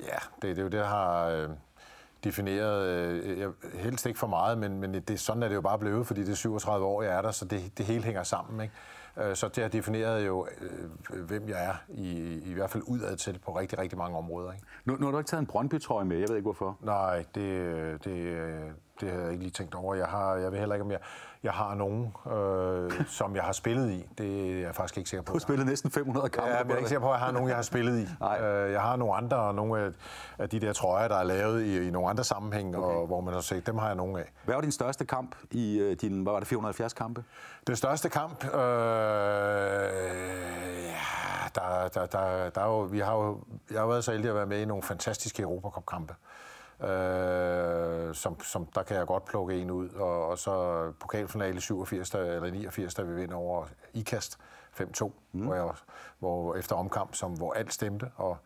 ja, 0.00 0.16
det, 0.42 0.56
det 0.56 0.58
er 0.58 0.62
jo 0.62 0.68
det, 0.68 0.80
der 0.80 0.86
har, 0.86 1.26
øh, 1.26 1.48
defineret, 2.26 2.86
øh, 2.86 3.52
helst 3.74 4.06
ikke 4.06 4.18
for 4.18 4.26
meget, 4.26 4.58
men, 4.58 4.80
men 4.80 4.94
det, 4.94 5.20
sådan 5.20 5.42
er 5.42 5.48
det 5.48 5.54
jo 5.54 5.60
bare 5.60 5.78
blevet, 5.78 6.06
fordi 6.06 6.20
det 6.20 6.30
er 6.30 6.34
37 6.34 6.86
år, 6.86 7.02
jeg 7.02 7.16
er 7.16 7.22
der, 7.22 7.30
så 7.30 7.44
det, 7.44 7.78
det 7.78 7.86
hele 7.86 8.04
hænger 8.04 8.22
sammen. 8.22 8.60
Ikke? 8.60 8.74
Øh, 9.16 9.36
så 9.36 9.48
det 9.48 9.62
har 9.62 9.68
defineret 9.68 10.26
jo, 10.26 10.46
øh, 11.10 11.24
hvem 11.24 11.48
jeg 11.48 11.64
er, 11.64 11.74
i, 11.88 12.38
i 12.44 12.52
hvert 12.52 12.70
fald 12.70 12.82
udad 12.86 13.16
til 13.16 13.38
på 13.44 13.58
rigtig, 13.58 13.78
rigtig 13.78 13.98
mange 13.98 14.18
områder. 14.18 14.52
Ikke? 14.52 14.64
Nu, 14.84 14.96
nu 14.96 15.06
har 15.06 15.12
du 15.12 15.18
ikke 15.18 15.28
taget 15.28 15.40
en 15.40 15.46
Brøndby-trøje 15.46 16.04
med, 16.04 16.18
jeg 16.18 16.28
ved 16.28 16.36
ikke 16.36 16.46
hvorfor. 16.46 16.78
Nej, 16.80 17.24
det, 17.34 18.04
det, 18.04 18.14
det 19.00 19.10
har 19.10 19.20
jeg 19.20 19.30
ikke 19.30 19.42
lige 19.42 19.50
tænkt 19.50 19.74
over. 19.74 19.94
Jeg, 19.94 20.06
har, 20.06 20.34
jeg 20.34 20.52
ved 20.52 20.58
heller 20.58 20.74
ikke, 20.74 20.84
om 20.84 20.90
jeg, 20.90 21.00
jeg 21.42 21.52
har 21.52 21.74
nogen, 21.74 22.14
øh, 22.32 23.06
som 23.06 23.36
jeg 23.36 23.44
har 23.44 23.52
spillet 23.52 23.90
i. 23.90 24.06
Det 24.18 24.52
er 24.52 24.60
jeg 24.60 24.74
faktisk 24.74 24.98
ikke 24.98 25.10
sikker 25.10 25.22
på. 25.22 25.32
Du 25.32 25.34
har 25.34 25.40
spillet 25.40 25.66
næsten 25.66 25.90
500 25.90 26.28
kampe. 26.28 26.50
Ja, 26.50 26.56
jeg 26.56 26.70
er 26.70 26.76
ikke 26.76 26.88
sikker 26.88 27.00
på, 27.00 27.12
at 27.12 27.18
jeg 27.18 27.26
har 27.26 27.32
nogen, 27.32 27.48
jeg 27.48 27.56
har 27.56 27.62
spillet 27.62 27.98
i. 27.98 28.06
Nej. 28.20 28.40
Øh, 28.40 28.72
jeg 28.72 28.80
har 28.80 28.96
nogle 28.96 29.14
andre, 29.14 29.36
og 29.36 29.54
nogle 29.54 29.94
af 30.38 30.48
de 30.48 30.60
der 30.60 30.72
trøjer, 30.72 31.08
der 31.08 31.16
er 31.16 31.24
lavet 31.24 31.62
i, 31.64 31.88
i 31.88 31.90
nogle 31.90 32.08
andre 32.10 32.24
sammenhæng, 32.24 32.76
okay. 32.76 32.96
og 32.96 33.06
hvor 33.06 33.20
man 33.20 33.34
har 33.34 33.40
set, 33.40 33.66
dem 33.66 33.78
har 33.78 33.86
jeg 33.86 33.96
nogen 33.96 34.16
af. 34.16 34.32
Hvad 34.44 34.54
var 34.54 34.62
din 34.62 34.72
største 34.72 35.04
kamp 35.04 35.36
i 35.50 35.80
uh, 35.82 35.92
din, 35.92 36.22
hvad 36.22 36.32
var 36.32 36.38
det, 36.38 36.48
470 36.48 36.92
kampe? 36.92 37.24
Den 37.66 37.76
største 37.76 38.08
kamp, 38.08 38.44
øh, 38.44 38.50
ja, 40.84 40.98
der, 41.54 41.88
der, 41.94 42.06
der, 42.06 42.50
der 42.50 42.60
er 42.60 42.66
jo, 42.66 42.78
vi 42.78 42.98
har 42.98 43.14
jo, 43.16 43.40
jeg 43.70 43.80
har 43.80 43.86
været 43.86 44.04
så 44.04 44.12
heldig 44.12 44.30
at 44.30 44.36
være 44.36 44.46
med 44.46 44.60
i 44.60 44.64
nogle 44.64 44.82
fantastiske 44.82 45.42
Europacup-kampe. 45.42 46.14
Øh, 46.82 48.14
som, 48.14 48.40
som, 48.40 48.66
der 48.66 48.82
kan 48.82 48.96
jeg 48.96 49.06
godt 49.06 49.24
plukke 49.24 49.54
en 49.54 49.70
ud. 49.70 49.88
Og, 49.88 50.26
og 50.28 50.38
så 50.38 50.82
pokalfinale 51.00 51.60
87 51.60 52.10
der, 52.10 52.18
eller 52.18 52.50
89, 52.50 52.94
der 52.94 53.02
vi 53.02 53.14
vinder 53.14 53.36
over 53.36 53.66
IKAST 53.94 54.38
5-2, 54.80 55.10
mm. 55.32 55.40
hvor, 55.40 55.54
jeg, 55.54 55.68
hvor 56.18 56.54
efter 56.54 56.76
omkamp, 56.76 57.14
som, 57.14 57.32
hvor 57.32 57.52
alt 57.52 57.72
stemte. 57.72 58.10
Og, 58.16 58.36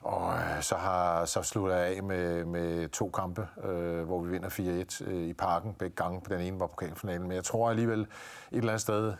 og 0.00 0.34
øh, 0.34 0.62
så, 0.62 0.74
har, 0.74 1.24
så 1.24 1.42
slutter 1.42 1.76
jeg 1.76 1.96
af 1.96 2.02
med, 2.02 2.44
med 2.44 2.88
to 2.88 3.10
kampe, 3.10 3.48
øh, 3.64 4.02
hvor 4.02 4.20
vi 4.20 4.30
vinder 4.30 4.48
4-1 5.02 5.10
øh, 5.10 5.28
i 5.28 5.32
parken 5.32 5.74
begge 5.74 5.96
gange. 5.96 6.22
Den 6.28 6.40
ene 6.40 6.60
var 6.60 6.66
pokalfinalen, 6.66 7.22
men 7.22 7.32
jeg 7.32 7.44
tror 7.44 7.70
alligevel 7.70 8.00
et 8.00 8.08
eller 8.52 8.68
andet 8.68 8.80
sted, 8.80 9.14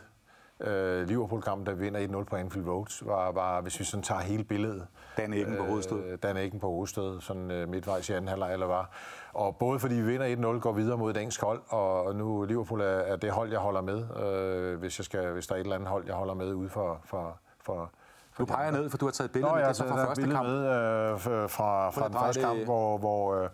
øh, 0.63 1.07
Liverpool-kampen, 1.07 1.65
der 1.65 1.73
vi 1.73 1.83
vinder 1.83 2.21
1-0 2.21 2.23
på 2.23 2.35
Anfield 2.35 2.67
Road, 2.67 3.05
var, 3.05 3.31
var, 3.31 3.61
hvis 3.61 3.79
vi 3.79 3.85
sådan 3.85 4.03
tager 4.03 4.21
hele 4.21 4.43
billedet. 4.43 4.87
Dan 5.17 5.33
Eggen 5.33 5.57
på 5.57 5.63
hovedstød. 5.63 6.03
Øh, 6.05 6.17
Dan 6.23 6.37
Eggen 6.37 6.59
på 6.59 6.67
hovedstød, 6.67 7.21
sådan 7.21 7.51
øh, 7.51 7.69
midtvejs 7.69 8.09
i 8.09 8.13
anden 8.13 8.27
halvleg 8.27 8.53
eller 8.53 8.67
var. 8.67 8.89
Og 9.33 9.55
både 9.55 9.79
fordi 9.79 9.95
vi 9.95 10.01
vinder 10.01 10.55
1-0, 10.55 10.59
går 10.59 10.71
videre 10.71 10.97
mod 10.97 11.11
et 11.11 11.17
engelsk 11.17 11.41
hold, 11.41 11.61
og 11.67 12.15
nu 12.15 12.43
Liverpool 12.43 12.81
er, 12.81 12.85
er 12.85 13.15
det 13.15 13.31
hold, 13.31 13.51
jeg 13.51 13.59
holder 13.59 13.81
med, 13.81 14.03
øh, 14.23 14.79
hvis, 14.79 14.99
jeg 14.99 15.05
skal, 15.05 15.31
hvis 15.31 15.47
der 15.47 15.55
er 15.55 15.59
et 15.59 15.63
eller 15.63 15.75
andet 15.75 15.89
hold, 15.89 16.05
jeg 16.05 16.15
holder 16.15 16.33
med 16.33 16.53
ude 16.53 16.69
for, 16.69 17.01
for, 17.05 17.37
for 17.63 17.91
du 18.37 18.45
peger 18.45 18.71
ned, 18.71 18.89
for 18.89 18.97
du 18.97 19.05
har 19.05 19.11
taget 19.11 19.27
et 19.27 19.31
billede 19.31 19.51
Nå, 19.51 19.59
med 19.59 19.67
det 19.67 19.75
så 19.75 19.87
fra 19.87 20.05
første 20.05 20.21
kamp. 20.21 20.47
Med, 20.47 20.59
øh, 20.59 21.19
fra, 21.49 21.89
fra 21.89 22.07
den 22.07 22.13
første 22.13 22.41
kamp, 22.41 22.63
hvor, 22.63 22.97
hvor, 22.97 23.35
øh, 23.35 23.49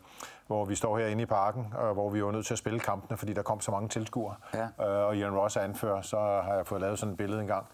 hvor 0.48 0.66
vi 0.66 0.76
står 0.76 0.98
herinde 0.98 1.24
i 1.24 1.26
parken, 1.26 1.74
og 1.78 1.94
hvor 1.94 2.10
vi 2.10 2.24
var 2.24 2.32
nødt 2.32 2.46
til 2.46 2.54
at 2.54 2.58
spille 2.58 2.80
kampene, 2.80 3.18
fordi 3.18 3.34
der 3.34 3.42
kom 3.42 3.60
så 3.60 3.72
mange 3.72 3.90
tilskuere. 3.90 4.36
Ja. 4.54 4.88
Øh, 4.88 5.08
og 5.08 5.18
Ian 5.18 5.36
Ross 5.38 5.56
er 5.56 5.62
anfører, 5.62 6.02
så 6.02 6.18
har 6.18 6.54
jeg 6.56 6.68
fået 6.68 6.82
lavet 6.82 7.00
sådan 7.00 7.12
et 7.12 7.18
billede 7.18 7.42
engang. 7.42 7.66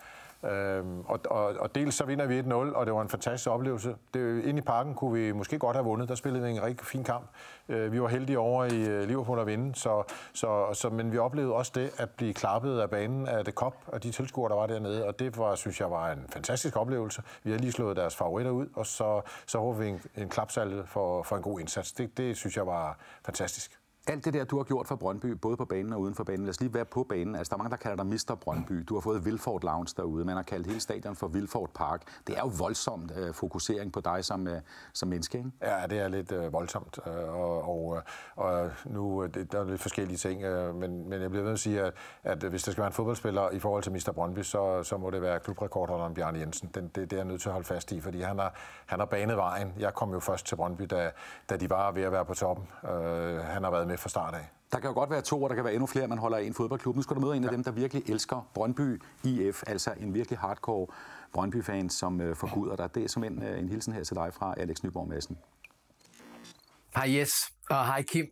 Øhm, 0.51 1.01
og, 1.05 1.19
og, 1.29 1.55
og 1.59 1.75
dels 1.75 1.95
så 1.95 2.05
vinder 2.05 2.25
vi 2.25 2.39
1-0, 2.39 2.53
og 2.53 2.85
det 2.85 2.93
var 2.93 3.01
en 3.01 3.09
fantastisk 3.09 3.49
oplevelse. 3.49 3.95
Det, 4.13 4.43
inde 4.43 4.59
i 4.59 4.61
parken 4.61 4.95
kunne 4.95 5.13
vi 5.13 5.31
måske 5.31 5.59
godt 5.59 5.75
have 5.75 5.85
vundet. 5.85 6.09
Der 6.09 6.15
spillede 6.15 6.43
vi 6.43 6.51
en 6.51 6.63
rigtig 6.63 6.87
fin 6.87 7.03
kamp. 7.03 7.29
Øh, 7.69 7.91
vi 7.91 8.01
var 8.01 8.07
heldige 8.07 8.39
over 8.39 8.65
i 8.65 8.81
øh, 8.81 9.07
Liverpool 9.07 9.39
at 9.39 9.47
vinde, 9.47 9.75
så, 9.75 10.03
så, 10.33 10.73
så, 10.73 10.89
men 10.89 11.11
vi 11.11 11.17
oplevede 11.17 11.53
også 11.53 11.71
det 11.75 11.91
at 11.97 12.09
blive 12.09 12.33
klappet 12.33 12.79
af 12.79 12.89
banen 12.89 13.27
af 13.27 13.45
det 13.45 13.55
kop, 13.55 13.75
og 13.87 14.03
de 14.03 14.11
tilskuere, 14.11 14.49
der 14.49 14.55
var 14.55 14.67
dernede, 14.67 15.05
og 15.07 15.19
det 15.19 15.37
var, 15.37 15.55
synes 15.55 15.79
jeg 15.79 15.91
var 15.91 16.11
en 16.11 16.25
fantastisk 16.29 16.77
oplevelse. 16.77 17.23
Vi 17.43 17.51
har 17.51 17.57
lige 17.57 17.71
slået 17.71 17.97
deres 17.97 18.15
favoritter 18.15 18.51
ud, 18.51 18.67
og 18.75 18.85
så, 18.85 19.21
så 19.45 19.59
håber 19.59 19.79
vi 19.79 19.87
en, 19.87 20.01
en 20.17 20.29
klapsalve 20.29 20.85
for, 20.85 21.23
for 21.23 21.35
en 21.35 21.41
god 21.41 21.59
indsats. 21.59 21.91
Det, 21.91 22.17
det 22.17 22.37
synes 22.37 22.57
jeg 22.57 22.67
var 22.67 22.97
fantastisk. 23.25 23.82
Alt 24.07 24.25
det 24.25 24.33
der, 24.33 24.43
du 24.43 24.57
har 24.57 24.63
gjort 24.63 24.87
for 24.87 24.95
Brøndby, 24.95 25.25
både 25.25 25.57
på 25.57 25.65
banen 25.65 25.93
og 25.93 25.99
uden 26.01 26.15
for 26.15 26.23
banen, 26.23 26.45
lad 26.45 26.49
os 26.49 26.59
lige 26.59 26.73
være 26.73 26.85
på 26.85 27.03
banen. 27.09 27.35
Altså, 27.35 27.49
der 27.49 27.55
er 27.55 27.57
mange, 27.57 27.71
der 27.71 27.77
kalder 27.77 28.03
dig 28.03 28.05
Mr. 28.05 28.35
Brøndby. 28.35 28.83
Du 28.89 28.93
har 28.93 29.01
fået 29.01 29.25
Vilford 29.25 29.63
Lounge 29.63 29.93
derude. 29.97 30.25
Man 30.25 30.35
har 30.35 30.43
kaldt 30.43 30.67
hele 30.67 30.79
stadion 30.79 31.15
for 31.15 31.27
Vilford 31.27 31.69
Park. 31.75 32.01
Det 32.27 32.37
er 32.37 32.41
jo 32.41 32.51
voldsomt 32.57 33.11
øh, 33.17 33.33
fokusering 33.33 33.93
på 33.93 33.99
dig 34.01 34.25
som, 34.25 34.47
øh, 34.47 34.61
som 34.93 35.09
menneske, 35.09 35.37
ikke? 35.37 35.51
Ja, 35.61 35.87
det 35.89 35.99
er 35.99 36.07
lidt 36.07 36.31
øh, 36.31 36.53
voldsomt. 36.53 36.99
Øh, 37.07 37.13
og, 37.13 37.69
og, 37.69 37.95
øh, 37.95 38.01
og 38.35 38.65
øh, 38.65 38.71
nu 38.85 39.23
øh, 39.23 39.33
det, 39.33 39.51
der 39.51 39.59
er 39.59 39.63
lidt 39.63 39.81
forskellige 39.81 40.17
ting, 40.17 40.43
øh, 40.43 40.75
men, 40.75 41.09
men 41.09 41.21
jeg 41.21 41.29
bliver 41.29 41.43
ved 41.43 41.53
at 41.53 41.59
sige, 41.59 41.81
at, 41.81 41.93
at 42.23 42.43
hvis 42.43 42.63
der 42.63 42.71
skal 42.71 42.81
være 42.81 42.87
en 42.87 42.93
fodboldspiller 42.93 43.49
i 43.51 43.59
forhold 43.59 43.83
til 43.83 43.91
Mr. 43.91 44.11
Brøndby, 44.15 44.41
så, 44.41 44.83
så 44.83 44.97
må 44.97 45.09
det 45.09 45.21
være 45.21 45.39
klubrekordholderen 45.39 46.13
Bjarne 46.13 46.39
Jensen. 46.39 46.69
Den, 46.75 46.83
det, 46.83 46.95
det 46.95 47.13
er 47.13 47.17
jeg 47.17 47.25
nødt 47.25 47.41
til 47.41 47.49
at 47.49 47.53
holde 47.53 47.67
fast 47.67 47.91
i, 47.91 48.01
fordi 48.01 48.21
han 48.21 48.39
har, 48.39 48.53
han 48.85 48.99
har 48.99 49.05
banet 49.05 49.37
vejen. 49.37 49.73
Jeg 49.79 49.93
kom 49.93 50.13
jo 50.13 50.19
først 50.19 50.45
til 50.45 50.55
Brøndby, 50.55 50.83
da, 50.83 51.11
da 51.49 51.57
de 51.57 51.69
var 51.69 51.91
ved 51.91 52.03
at 52.03 52.11
være 52.11 52.25
på 52.25 52.33
toppen. 52.33 52.67
Øh, 52.83 53.39
han 53.39 53.63
har 53.63 53.71
været 53.71 53.92
med 53.93 53.97
fra 53.97 54.09
start 54.09 54.33
af. 54.33 54.49
Der 54.71 54.79
kan 54.79 54.87
jo 54.87 54.93
godt 54.93 55.09
være 55.09 55.21
to, 55.21 55.43
og 55.43 55.49
der 55.49 55.55
kan 55.55 55.63
være 55.63 55.73
endnu 55.73 55.87
flere, 55.87 56.07
man 56.07 56.17
holder 56.17 56.37
af 56.37 56.43
en 56.43 56.53
fodboldklub. 56.53 56.95
Nu 56.95 57.01
skal 57.01 57.15
du 57.15 57.21
møde 57.21 57.35
en 57.37 57.43
af 57.43 57.51
dem, 57.51 57.63
der 57.63 57.71
virkelig 57.71 58.09
elsker 58.09 58.49
Brøndby 58.53 59.01
IF, 59.23 59.63
altså 59.67 59.93
en 59.99 60.13
virkelig 60.13 60.39
hardcore 60.39 60.87
Brøndby-fan, 61.33 61.89
som 61.89 62.21
øh, 62.21 62.35
forguder 62.35 62.75
dig. 62.75 62.95
Det 62.95 63.03
er 63.03 63.07
som 63.07 63.23
en, 63.23 63.43
øh, 63.43 63.59
en 63.59 63.69
hilsen 63.69 63.93
her 63.93 64.03
til 64.03 64.15
dig 64.15 64.33
fra 64.33 64.53
Alex 64.57 64.83
Nyborg 64.83 65.07
Madsen. 65.07 65.37
Hej 66.95 67.17
Jes, 67.17 67.53
og 67.69 67.85
hej 67.85 68.01
Kim. 68.01 68.25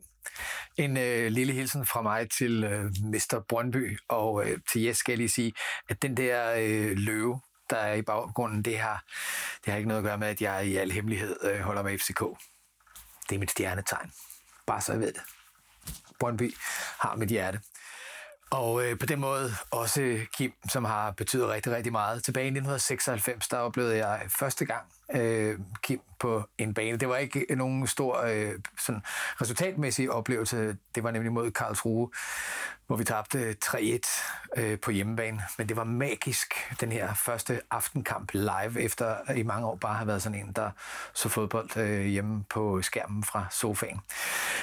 En 0.77 0.97
øh, 0.97 1.31
lille 1.31 1.53
hilsen 1.53 1.85
fra 1.85 2.01
mig 2.01 2.29
til 2.29 2.63
øh, 2.63 2.85
Mr. 3.03 3.43
Brøndby, 3.49 3.99
og 4.09 4.45
øh, 4.45 4.59
til 4.71 4.81
Jes 4.81 4.97
skal 4.97 5.11
jeg 5.11 5.17
lige 5.17 5.29
sige, 5.29 5.53
at 5.89 6.01
den 6.01 6.17
der 6.17 6.53
øh, 6.57 6.91
løve, 6.97 7.41
der 7.69 7.77
er 7.77 7.93
i 7.93 8.01
baggrunden, 8.01 8.61
det 8.61 8.79
har, 8.79 9.03
det 9.65 9.71
har 9.71 9.77
ikke 9.77 9.87
noget 9.87 10.01
at 10.01 10.05
gøre 10.05 10.17
med, 10.17 10.27
at 10.27 10.41
jeg 10.41 10.65
i 10.65 10.75
al 10.75 10.91
hemmelighed 10.91 11.35
øh, 11.43 11.59
holder 11.59 11.83
med 11.83 11.97
FCK. 11.97 12.19
Det 13.29 13.35
er 13.35 13.39
mit 13.39 13.51
stjernetegn. 13.51 14.11
Bare 14.67 14.81
så 14.81 14.91
jeg 14.91 15.01
ved 15.01 15.13
det. 15.13 15.21
Brøndby 16.21 16.55
har 16.99 17.15
mit 17.15 17.29
hjerte. 17.29 17.59
Og 18.51 18.85
øh, 18.85 18.99
på 18.99 19.05
den 19.05 19.19
måde 19.19 19.53
også 19.71 20.19
Kim, 20.33 20.53
som 20.69 20.85
har 20.85 21.11
betydet 21.11 21.47
rigtig, 21.47 21.71
rigtig 21.71 21.91
meget. 21.91 22.23
Tilbage 22.23 22.45
i 22.45 22.47
1996, 22.47 23.47
der 23.47 23.57
oplevede 23.57 23.97
jeg 24.07 24.21
første 24.39 24.65
gang, 24.65 24.83
øh, 25.13 25.59
Kim 25.83 26.01
på 26.19 26.43
en 26.57 26.73
bane. 26.73 26.97
Det 26.97 27.09
var 27.09 27.17
ikke 27.17 27.45
nogen 27.49 27.87
stor 27.87 28.21
øh, 28.21 28.51
sådan 28.79 29.01
resultatmæssig 29.41 30.11
oplevelse. 30.11 30.77
Det 30.95 31.03
var 31.03 31.11
nemlig 31.11 31.31
mod 31.31 31.51
Karlsruhe, 31.51 32.09
hvor 32.87 32.97
vi 32.97 33.03
tabte 33.03 33.55
3-1 33.65 34.61
øh, 34.61 34.79
på 34.79 34.91
hjemmebane. 34.91 35.41
Men 35.57 35.69
det 35.69 35.77
var 35.77 35.83
magisk, 35.83 36.53
den 36.79 36.91
her 36.91 37.13
første 37.13 37.61
aftenkamp 37.71 38.31
live, 38.33 38.81
efter 38.81 39.31
i 39.31 39.43
mange 39.43 39.67
år 39.67 39.75
bare 39.75 39.93
har 39.93 40.05
været 40.05 40.21
sådan 40.21 40.39
en, 40.39 40.51
der 40.55 40.69
så 41.13 41.29
fodbold 41.29 41.77
øh, 41.77 42.05
hjemme 42.05 42.43
på 42.49 42.81
skærmen 42.81 43.23
fra 43.23 43.45
sofaen. 43.51 43.99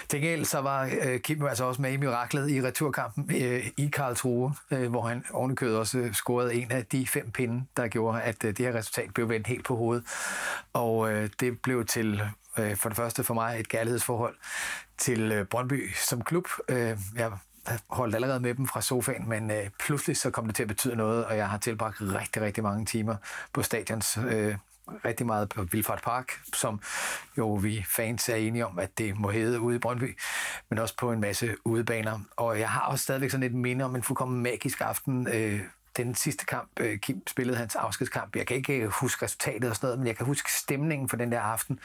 Til 0.09 0.20
gengæld 0.20 0.44
så 0.44 0.61
var 0.61 0.90
øh, 1.03 1.20
Kim 1.20 1.46
altså 1.46 1.64
også 1.64 1.82
med 1.82 1.92
i 1.92 1.96
miraklet 1.96 2.51
i 2.51 2.62
returkampen 2.62 3.42
øh, 3.42 3.66
i 3.76 3.90
Karlsruhe, 3.92 4.55
øh, 4.70 4.90
hvor 4.90 5.03
han 5.03 5.24
ovenikøbet 5.32 5.78
også 5.78 6.09
scorede 6.12 6.55
en 6.55 6.72
af 6.72 6.86
de 6.86 7.07
fem 7.07 7.30
pinde, 7.30 7.64
der 7.76 7.88
gjorde, 7.88 8.22
at 8.22 8.44
øh, 8.44 8.57
det 8.57 8.66
her 8.66 8.74
resultat 8.74 9.14
blev 9.14 9.28
vendt 9.28 9.46
helt 9.46 9.64
på 9.64 9.76
hovedet. 9.76 10.05
Og 10.72 11.12
øh, 11.12 11.30
det 11.41 11.61
blev 11.61 11.84
til 11.84 12.22
øh, 12.59 12.76
for 12.76 12.89
det 12.89 12.97
første 12.97 13.24
for 13.24 13.34
mig 13.34 13.61
et 13.61 13.68
kærlighedsforhold 13.68 14.36
til 14.99 15.32
øh, 15.32 15.47
Brøndby 15.47 15.93
som 15.95 16.24
klub. 16.24 16.49
Øh, 16.68 16.99
jeg 17.16 17.32
holdt 17.91 18.14
allerede 18.14 18.41
med 18.41 18.55
dem 18.55 18.66
fra 18.66 18.80
sofaen, 18.80 19.28
men 19.28 19.51
øh, 19.51 19.70
pludselig 19.78 20.16
så 20.16 20.30
kom 20.30 20.47
det 20.47 20.55
til 20.55 20.62
at 20.62 20.68
betyde 20.68 20.97
noget, 20.97 21.24
og 21.24 21.36
jeg 21.36 21.49
har 21.49 21.59
tilbragt 21.59 21.97
rigtig, 22.01 22.43
rigtig 22.43 22.62
mange 22.62 22.86
timer 22.86 23.16
på 23.53 23.62
stadions. 23.62 24.18
Øh, 24.28 24.55
rigtig 25.05 25.26
meget 25.26 25.49
på 25.49 25.62
Vilfart 25.62 26.01
Park, 26.03 26.32
som 26.55 26.80
jo 27.39 27.55
vi 27.55 27.84
fans 27.89 28.28
er 28.28 28.34
enige 28.34 28.66
om, 28.66 28.78
at 28.78 28.99
det 28.99 29.18
må 29.18 29.30
hedde 29.30 29.61
ude 29.61 29.76
i 29.76 29.78
Brøndby, 29.78 30.18
men 30.70 30.78
også 30.78 30.97
på 30.97 31.12
en 31.12 31.20
masse 31.20 31.57
udebaner. 31.64 32.20
Og 32.36 32.59
jeg 32.59 32.70
har 32.70 32.80
også 32.80 33.03
stadigvæk 33.03 33.30
sådan 33.30 33.47
et 33.47 33.55
minde 33.55 33.84
om 33.84 33.97
en 33.97 34.03
fuldkommen 34.03 34.43
magisk 34.43 34.80
aften, 34.80 35.28
øh, 35.28 35.61
den 36.05 36.14
sidste 36.14 36.46
kamp, 36.46 36.70
øh, 36.80 36.99
Kim 36.99 37.26
spillede 37.26 37.59
hans 37.59 37.76
afskedskamp. 37.76 38.36
Jeg 38.36 38.46
kan 38.46 38.57
ikke 38.57 38.76
øh, 38.76 38.88
huske 38.88 39.24
resultatet 39.24 39.70
og 39.70 39.76
sådan 39.76 39.86
noget, 39.86 39.99
men 39.99 40.07
jeg 40.07 40.16
kan 40.16 40.26
huske 40.26 40.53
stemningen 40.53 41.09
for 41.09 41.16
den 41.16 41.32
der 41.32 41.40
aften, 41.40 41.80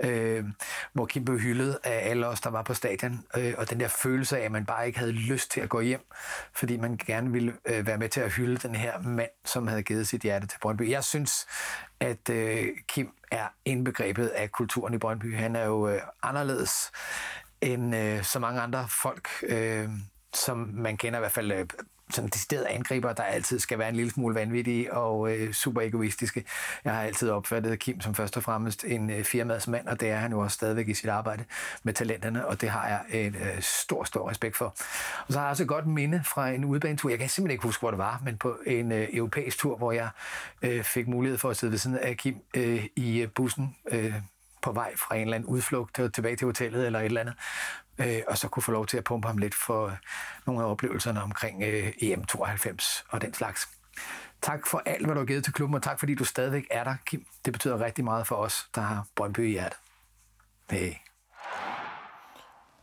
øh, 0.00 0.44
hvor 0.92 1.06
Kim 1.06 1.24
blev 1.24 1.38
hyldet 1.38 1.78
af 1.84 2.10
alle 2.10 2.26
os, 2.26 2.40
der 2.40 2.50
var 2.50 2.62
på 2.62 2.74
stadion, 2.74 3.24
øh, 3.36 3.54
og 3.58 3.70
den 3.70 3.80
der 3.80 3.88
følelse 3.88 4.38
af, 4.38 4.44
at 4.44 4.52
man 4.52 4.66
bare 4.66 4.86
ikke 4.86 4.98
havde 4.98 5.12
lyst 5.12 5.50
til 5.50 5.60
at 5.60 5.68
gå 5.68 5.80
hjem, 5.80 6.06
fordi 6.52 6.76
man 6.76 6.96
gerne 7.06 7.32
ville 7.32 7.52
øh, 7.64 7.86
være 7.86 7.98
med 7.98 8.08
til 8.08 8.20
at 8.20 8.32
hylde 8.32 8.56
den 8.56 8.74
her 8.74 9.00
mand, 9.02 9.30
som 9.44 9.66
havde 9.66 9.82
givet 9.82 10.08
sit 10.08 10.22
hjerte 10.22 10.46
til 10.46 10.58
Brøndby. 10.58 10.90
Jeg 10.90 11.04
synes, 11.04 11.46
at 12.00 12.30
øh, 12.30 12.68
Kim 12.88 13.12
er 13.30 13.48
indbegrebet 13.64 14.26
af 14.28 14.52
kulturen 14.52 14.94
i 14.94 14.98
Brøndby. 14.98 15.36
Han 15.36 15.56
er 15.56 15.64
jo 15.64 15.88
øh, 15.88 16.00
anderledes 16.22 16.92
end 17.60 17.96
øh, 17.96 18.22
så 18.24 18.38
mange 18.38 18.60
andre 18.60 18.86
folk, 18.88 19.28
øh, 19.42 19.88
som 20.34 20.70
man 20.72 20.96
kender 20.96 21.18
i 21.18 21.20
hvert 21.20 21.32
fald 21.32 21.52
øh, 21.52 21.66
sådan 22.10 22.30
deciderede 22.30 22.68
angriber, 22.68 23.12
der 23.12 23.22
altid 23.22 23.58
skal 23.58 23.78
være 23.78 23.88
en 23.88 23.96
lille 23.96 24.10
smule 24.10 24.34
vanvittige 24.34 24.92
og 24.94 25.32
øh, 25.32 25.52
super 25.52 25.80
egoistiske. 25.80 26.44
Jeg 26.84 26.94
har 26.94 27.02
altid 27.02 27.30
opfattet 27.30 27.78
Kim 27.78 28.00
som 28.00 28.14
først 28.14 28.36
og 28.36 28.42
fremmest 28.42 28.84
en 28.84 29.10
øh, 29.10 29.24
firmadsmand, 29.24 29.86
og 29.86 30.00
det 30.00 30.10
er 30.10 30.16
han 30.16 30.32
jo 30.32 30.38
også 30.38 30.54
stadigvæk 30.54 30.88
i 30.88 30.94
sit 30.94 31.08
arbejde 31.08 31.44
med 31.82 31.94
talenterne, 31.94 32.46
og 32.46 32.60
det 32.60 32.70
har 32.70 32.88
jeg 32.88 33.26
en 33.26 33.34
øh, 33.34 33.60
stor, 33.60 34.04
stor 34.04 34.30
respekt 34.30 34.56
for. 34.56 34.64
Og 35.26 35.32
så 35.32 35.38
har 35.38 35.46
jeg 35.46 35.50
også 35.50 35.62
et 35.62 35.68
godt 35.68 35.86
minde 35.86 36.22
fra 36.24 36.48
en 36.48 36.64
udbanetur. 36.64 37.10
Jeg 37.10 37.18
kan 37.18 37.28
simpelthen 37.28 37.54
ikke 37.54 37.64
huske, 37.64 37.80
hvor 37.80 37.90
det 37.90 37.98
var, 37.98 38.22
men 38.24 38.36
på 38.36 38.58
en 38.66 38.92
øh, 38.92 39.08
europæisk 39.12 39.58
tur, 39.58 39.76
hvor 39.76 39.92
jeg 39.92 40.08
øh, 40.62 40.84
fik 40.84 41.08
mulighed 41.08 41.38
for 41.38 41.50
at 41.50 41.56
sidde 41.56 41.70
ved 41.70 41.78
siden 41.78 41.98
af 41.98 42.16
Kim 42.16 42.36
øh, 42.56 42.84
i 42.96 43.26
bussen 43.34 43.76
øh, 43.90 44.14
på 44.62 44.72
vej 44.72 44.96
fra 44.96 45.14
en 45.14 45.20
eller 45.20 45.34
anden 45.34 45.48
udflugt 45.48 46.00
tilbage 46.14 46.36
til 46.36 46.44
hotellet 46.44 46.86
eller 46.86 46.98
et 46.98 47.04
eller 47.04 47.20
andet, 47.20 47.34
øh, 48.00 48.22
og 48.28 48.38
så 48.38 48.48
kunne 48.48 48.62
få 48.62 48.72
lov 48.72 48.86
til 48.86 48.98
at 48.98 49.04
pumpe 49.04 49.28
ham 49.28 49.38
lidt 49.38 49.54
for 49.54 49.96
nogle 50.46 50.62
af 50.62 50.70
oplevelserne 50.70 51.22
omkring 51.22 51.62
øh, 51.62 51.88
EM92 51.88 53.04
og 53.08 53.20
den 53.20 53.34
slags. 53.34 53.68
Tak 54.42 54.66
for 54.66 54.82
alt, 54.86 55.06
hvad 55.06 55.14
du 55.14 55.20
har 55.20 55.26
givet 55.26 55.44
til 55.44 55.52
klubben, 55.52 55.74
og 55.74 55.82
tak 55.82 55.98
fordi 55.98 56.14
du 56.14 56.24
stadigvæk 56.24 56.66
er 56.70 56.84
der, 56.84 56.94
Kim. 57.06 57.26
Det 57.44 57.52
betyder 57.52 57.80
rigtig 57.80 58.04
meget 58.04 58.26
for 58.26 58.36
os, 58.36 58.68
der 58.74 58.80
har 58.80 59.06
Brøndby 59.16 59.40
i 59.40 59.50
hjertet. 59.50 59.78
Hey. 60.70 60.92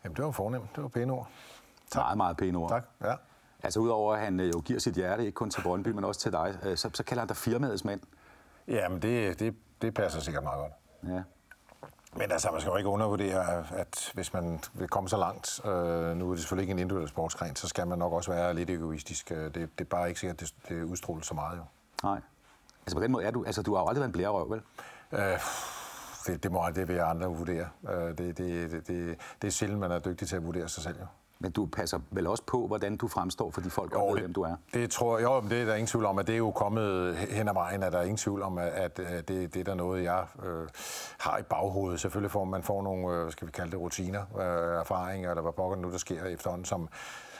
Jamen, 0.03 0.15
det 0.15 0.25
var 0.25 0.31
fornemt. 0.31 0.75
Det 0.75 0.83
var 0.83 0.89
pæne 0.89 1.13
ord. 1.13 1.29
Tak. 1.91 2.01
Meget, 2.01 2.17
meget 2.17 2.37
pæne 2.37 2.57
ord. 2.57 2.69
Tak, 2.69 2.83
ja. 3.01 3.15
Altså 3.63 3.79
udover 3.79 4.13
at 4.15 4.19
han 4.19 4.39
øh, 4.39 4.49
jo 4.53 4.59
giver 4.59 4.79
sit 4.79 4.95
hjerte, 4.95 5.25
ikke 5.25 5.35
kun 5.35 5.49
til 5.49 5.61
Brøndby, 5.61 5.89
men 5.89 6.03
også 6.03 6.21
til 6.21 6.31
dig, 6.31 6.59
øh, 6.63 6.77
så, 6.77 6.89
så 6.93 7.03
kalder 7.03 7.21
han 7.21 7.27
dig 7.27 7.37
firmaets 7.37 7.85
mand. 7.85 8.01
Jamen, 8.67 9.01
det, 9.01 9.39
det, 9.39 9.55
det 9.81 9.93
passer 9.93 10.19
sikkert 10.19 10.43
meget 10.43 10.57
godt. 10.57 10.73
Ja. 11.13 11.21
Men 12.17 12.31
altså, 12.31 12.51
man 12.51 12.61
skal 12.61 12.71
jo 12.71 12.77
ikke 12.77 12.89
undervurdere, 12.89 13.65
at 13.71 14.11
hvis 14.13 14.33
man 14.33 14.59
vil 14.73 14.87
komme 14.87 15.09
så 15.09 15.17
langt, 15.17 15.65
øh, 15.65 16.17
nu 16.17 16.25
er 16.25 16.31
det 16.31 16.39
selvfølgelig 16.39 16.63
ikke 16.63 16.71
en 16.71 16.79
individuel 16.79 17.09
sportsgren, 17.09 17.55
så 17.55 17.67
skal 17.67 17.87
man 17.87 17.97
nok 17.97 18.13
også 18.13 18.31
være 18.31 18.53
lidt 18.53 18.69
egoistisk. 18.69 19.31
Øh, 19.31 19.45
det, 19.45 19.55
det 19.55 19.81
er 19.81 19.83
bare 19.83 20.07
ikke 20.07 20.19
sikkert, 20.19 20.41
at 20.41 20.49
det, 20.49 20.69
det 20.69 20.83
udstråler 20.83 21.23
så 21.23 21.33
meget 21.33 21.57
jo. 21.57 21.63
Nej. 22.03 22.21
Altså 22.81 22.95
på 22.95 23.03
den 23.03 23.11
måde 23.11 23.25
er 23.25 23.31
du, 23.31 23.43
altså 23.45 23.61
du 23.61 23.75
har 23.75 23.81
jo 23.81 23.87
aldrig 23.87 23.99
været 23.99 24.07
en 24.07 24.11
blærerøv, 24.11 24.49
vel? 24.51 24.61
Øh, 25.11 25.39
det, 26.27 26.43
det 26.43 26.51
må 26.51 26.63
det 26.75 26.87
vil 26.87 26.99
andre 26.99 27.27
vurdere. 27.27 27.69
Øh, 27.89 28.17
det, 28.17 28.17
det, 28.17 28.71
det, 28.71 28.87
det, 28.87 29.17
det 29.41 29.47
er 29.47 29.51
sjældent, 29.51 29.79
man 29.79 29.91
er 29.91 29.99
dygtig 29.99 30.27
til 30.27 30.35
at 30.35 30.45
vurdere 30.45 30.69
sig 30.69 30.83
selv 30.83 30.99
jo. 30.99 31.05
Men 31.39 31.51
du 31.51 31.65
passer 31.65 31.99
vel 32.11 32.27
også 32.27 32.43
på, 32.43 32.67
hvordan 32.67 32.97
du 32.97 33.07
fremstår 33.07 33.51
for 33.51 33.61
de 33.61 33.69
folk, 33.69 33.93
ved, 33.93 34.19
hvem 34.19 34.33
du 34.33 34.41
er? 34.41 34.55
Det 34.73 34.91
tror 34.91 35.17
jeg, 35.17 35.25
jo, 35.25 35.41
men 35.41 35.49
det 35.49 35.61
er 35.61 35.65
der 35.65 35.75
ingen 35.75 35.87
tvivl 35.87 36.05
om, 36.05 36.19
at 36.19 36.27
det 36.27 36.33
er 36.33 36.37
jo 36.37 36.51
kommet 36.51 37.15
hen 37.15 37.47
ad 37.47 37.53
vejen, 37.53 37.83
at 37.83 37.93
der 37.93 37.99
er 37.99 38.03
ingen 38.03 38.17
tvivl 38.17 38.41
om, 38.41 38.57
at, 38.57 38.99
at 38.99 39.27
det, 39.27 39.53
det 39.53 39.55
er 39.55 39.63
der 39.63 39.75
noget, 39.75 40.03
jeg 40.03 40.25
øh, 40.45 40.67
har 41.19 41.37
i 41.37 41.41
baghovedet. 41.41 41.99
Selvfølgelig 41.99 42.31
får 42.31 42.45
man 42.45 42.63
får 42.63 42.83
nogle, 42.83 43.15
øh, 43.15 43.31
skal 43.31 43.47
vi 43.47 43.51
kalde 43.51 43.71
det, 43.71 43.79
rutiner, 43.79 44.21
øh, 44.39 44.79
erfaringer, 44.79 45.29
eller 45.29 45.41
hvad 45.41 45.51
pokker 45.51 45.77
nu, 45.77 45.91
der 45.91 45.97
sker 45.97 46.25
efterhånden, 46.25 46.65
som, 46.65 46.89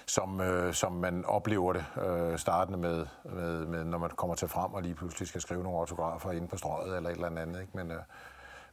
som, 0.08 0.42
øh, 0.42 0.74
som 0.74 0.92
man 0.92 1.26
oplever 1.26 1.74
det, 1.74 1.86
øh, 2.08 2.38
startende 2.38 2.80
med, 2.80 3.06
med, 3.24 3.66
med, 3.66 3.84
når 3.84 3.98
man 3.98 4.10
kommer 4.10 4.36
til 4.36 4.48
frem 4.48 4.74
og 4.74 4.82
lige 4.82 4.96
pludselig 4.96 5.28
skal 5.28 5.42
skrive 5.42 5.64
nogle 5.64 5.80
autografer 5.80 6.32
inde 6.32 6.48
på 6.48 6.58
strøget 6.58 6.98
eller 6.98 7.10
et 7.10 7.16
eller 7.16 7.42
andet. 7.42 7.62
Ikke? 7.62 7.72
Men, 7.78 7.92
øh, 7.92 7.98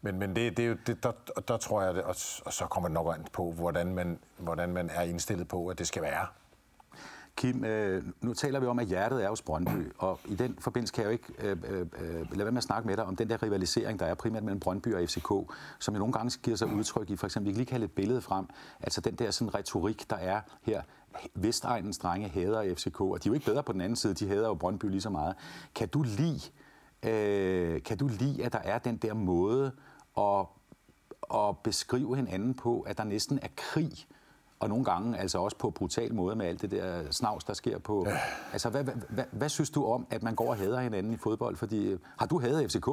men, 0.05 0.19
men 0.19 0.37
det, 0.37 0.57
det, 0.57 0.79
det, 0.87 1.03
der, 1.03 1.13
der 1.49 1.57
tror 1.57 1.83
jeg, 1.83 1.95
det, 1.95 2.03
og, 2.03 2.17
og 2.45 2.53
så 2.53 2.67
kommer 2.71 2.89
det 2.89 2.95
nok 2.95 3.15
an 3.15 3.27
på, 3.33 3.53
hvordan 3.53 3.95
man, 3.95 4.19
hvordan 4.39 4.73
man 4.73 4.91
er 4.91 5.03
indstillet 5.03 5.49
på, 5.49 5.69
at 5.69 5.79
det 5.79 5.87
skal 5.87 6.03
være. 6.03 6.27
Kim, 7.37 7.65
øh, 7.65 8.03
nu 8.21 8.35
taler 8.35 8.61
vi 8.61 8.67
om, 8.67 8.79
at 8.79 8.87
hjertet 8.87 9.25
er 9.25 9.29
hos 9.29 9.43
Brøndby, 9.43 9.93
og 9.99 10.21
i 10.25 10.35
den 10.35 10.57
forbindelse 10.61 10.95
kan 10.95 11.03
jeg 11.03 11.09
jo 11.09 11.13
ikke 11.13 11.33
øh, 11.39 11.57
øh, 11.69 11.81
øh 11.81 12.31
lade 12.31 12.45
være 12.45 12.53
med 12.53 12.57
at 12.57 12.63
snakke 12.63 12.87
med 12.87 12.97
dig 12.97 13.05
om 13.05 13.17
den 13.17 13.31
der 13.31 13.43
rivalisering, 13.43 13.99
der 13.99 14.07
er 14.07 14.15
primært 14.15 14.43
mellem 14.43 14.61
Brøndby 14.61 14.95
og 14.95 15.09
FCK, 15.09 15.29
som 15.79 15.95
jo 15.95 15.99
nogle 15.99 16.13
gange 16.13 16.39
giver 16.43 16.57
sig 16.57 16.69
udtryk 16.69 17.11
i, 17.11 17.17
for 17.17 17.27
eksempel, 17.27 17.49
vi 17.49 17.53
kan 17.53 17.59
lige 17.59 17.71
kalde 17.71 17.85
et 17.85 17.93
billede 17.93 18.21
frem, 18.21 18.47
altså 18.81 19.01
den 19.01 19.15
der 19.15 19.31
sådan 19.31 19.55
retorik, 19.55 20.11
der 20.11 20.17
er 20.17 20.41
her, 20.63 20.83
Vestegnens 21.35 21.99
drenge 21.99 22.29
hader 22.29 22.75
FCK, 22.75 23.01
og 23.01 23.25
de 23.25 23.29
er 23.29 23.31
jo 23.31 23.35
ikke 23.35 23.47
bedre 23.47 23.63
på 23.63 23.73
den 23.73 23.81
anden 23.81 23.97
side, 23.97 24.15
de 24.15 24.29
hader 24.29 24.49
jo 24.49 24.55
Brøndby 24.55 24.85
lige 24.85 25.01
så 25.01 25.11
meget. 25.11 25.35
Kan 25.75 25.89
du 25.89 26.03
lide, 26.03 26.41
øh, 27.03 27.83
kan 27.83 27.99
du 27.99 28.09
lide 28.09 28.45
at 28.45 28.53
der 28.53 28.59
er 28.59 28.79
den 28.79 28.97
der 28.97 29.15
måde, 29.15 29.73
og, 30.15 30.51
og 31.23 31.59
beskrive 31.59 32.17
hinanden 32.17 32.55
på, 32.55 32.81
at 32.81 32.99
der 32.99 33.05
næsten 33.05 33.39
er 33.43 33.49
krig, 33.57 33.93
og 34.61 34.69
nogle 34.69 34.85
gange 34.85 35.19
altså 35.19 35.39
også 35.39 35.57
på 35.57 35.71
brutal 35.71 36.15
måde 36.15 36.37
med 36.37 36.47
alt 36.47 36.63
det 36.63 36.71
der 36.71 37.03
snavs, 37.11 37.45
der 37.45 37.53
sker 37.53 37.79
på... 37.79 38.07
Ja. 38.09 38.19
Altså, 38.53 38.71
hvad, 38.71 38.85
hvad, 38.85 38.95
hvad, 39.09 39.25
hvad 39.31 39.49
synes 39.49 39.71
du 39.71 39.85
om, 39.85 40.07
at 40.11 40.23
man 40.23 40.35
går 40.35 40.49
og 40.49 40.57
hader 40.57 40.81
hinanden 40.81 41.13
i 41.13 41.17
fodbold? 41.17 41.57
Fordi, 41.57 41.97
har 42.19 42.27
du 42.27 42.41
hadet 42.41 42.73
FCK? 42.73 42.89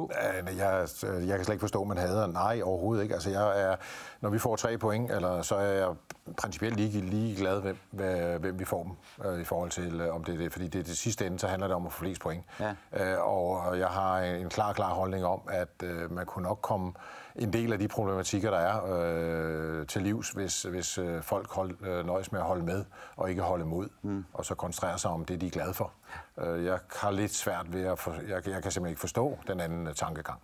Jeg, 0.56 0.88
jeg 1.06 1.36
kan 1.36 1.44
slet 1.44 1.48
ikke 1.48 1.60
forstå, 1.60 1.80
at 1.80 1.88
man 1.88 1.96
hader. 1.96 2.26
Nej, 2.26 2.60
overhovedet 2.64 3.02
ikke. 3.02 3.14
Altså, 3.14 3.30
jeg 3.30 3.62
er, 3.62 3.76
når 4.20 4.30
vi 4.30 4.38
får 4.38 4.56
tre 4.56 4.78
point, 4.78 5.10
eller, 5.10 5.42
så 5.42 5.54
er 5.54 5.72
jeg 5.72 5.94
principielt 6.36 6.76
lige, 6.76 7.00
lige 7.00 7.36
glad, 7.36 7.60
hvem, 7.60 7.76
hvem 8.40 8.58
vi 8.58 8.64
får 8.64 8.82
dem, 8.82 9.26
øh, 9.26 9.40
i 9.40 9.44
forhold 9.44 9.70
til, 9.70 10.00
øh, 10.00 10.14
om 10.14 10.24
det 10.24 10.34
er 10.34 10.38
det. 10.38 10.52
Fordi 10.52 10.68
det, 10.68 10.86
det 10.86 10.96
sidste 10.96 11.26
ende, 11.26 11.38
så 11.38 11.46
handler 11.46 11.66
det 11.66 11.76
om 11.76 11.86
at 11.86 11.92
få 11.92 11.98
flest 11.98 12.20
point. 12.20 12.44
Ja. 12.60 12.74
Øh, 12.92 13.26
og 13.26 13.78
jeg 13.78 13.88
har 13.88 14.18
en 14.18 14.48
klar, 14.48 14.72
klar 14.72 14.94
holdning 14.94 15.24
om, 15.24 15.40
at 15.50 15.82
øh, 15.82 16.12
man 16.12 16.26
kunne 16.26 16.42
nok 16.42 16.58
komme 16.62 16.92
en 17.36 17.52
del 17.52 17.72
af 17.72 17.78
de 17.78 17.88
problematikker, 17.88 18.50
der 18.50 18.58
er 18.58 18.80
øh, 19.80 19.86
til 19.86 20.02
livs, 20.02 20.30
hvis, 20.30 20.62
hvis 20.62 20.98
øh, 20.98 21.22
folk 21.22 21.50
hold, 21.50 21.86
øh, 21.86 22.06
nøjes 22.06 22.32
med 22.32 22.40
at 22.40 22.46
holde 22.46 22.64
med 22.64 22.84
og 23.16 23.30
ikke 23.30 23.42
holde 23.42 23.64
mod, 23.64 23.88
mm. 24.02 24.24
og 24.32 24.44
så 24.44 24.54
koncentrere 24.54 24.98
sig 24.98 25.10
om 25.10 25.24
det, 25.24 25.40
de 25.40 25.46
er 25.46 25.50
glade 25.50 25.74
for. 25.74 25.92
Øh, 26.38 26.64
jeg 26.64 26.78
har 26.96 27.10
lidt 27.10 27.34
svært 27.34 27.72
ved 27.72 27.84
at... 27.84 27.98
For, 27.98 28.12
jeg, 28.12 28.28
jeg 28.28 28.42
kan 28.42 28.52
simpelthen 28.52 28.86
ikke 28.86 29.00
forstå 29.00 29.38
den 29.46 29.60
anden 29.60 29.86
øh, 29.86 29.94
tankegang. 29.94 30.40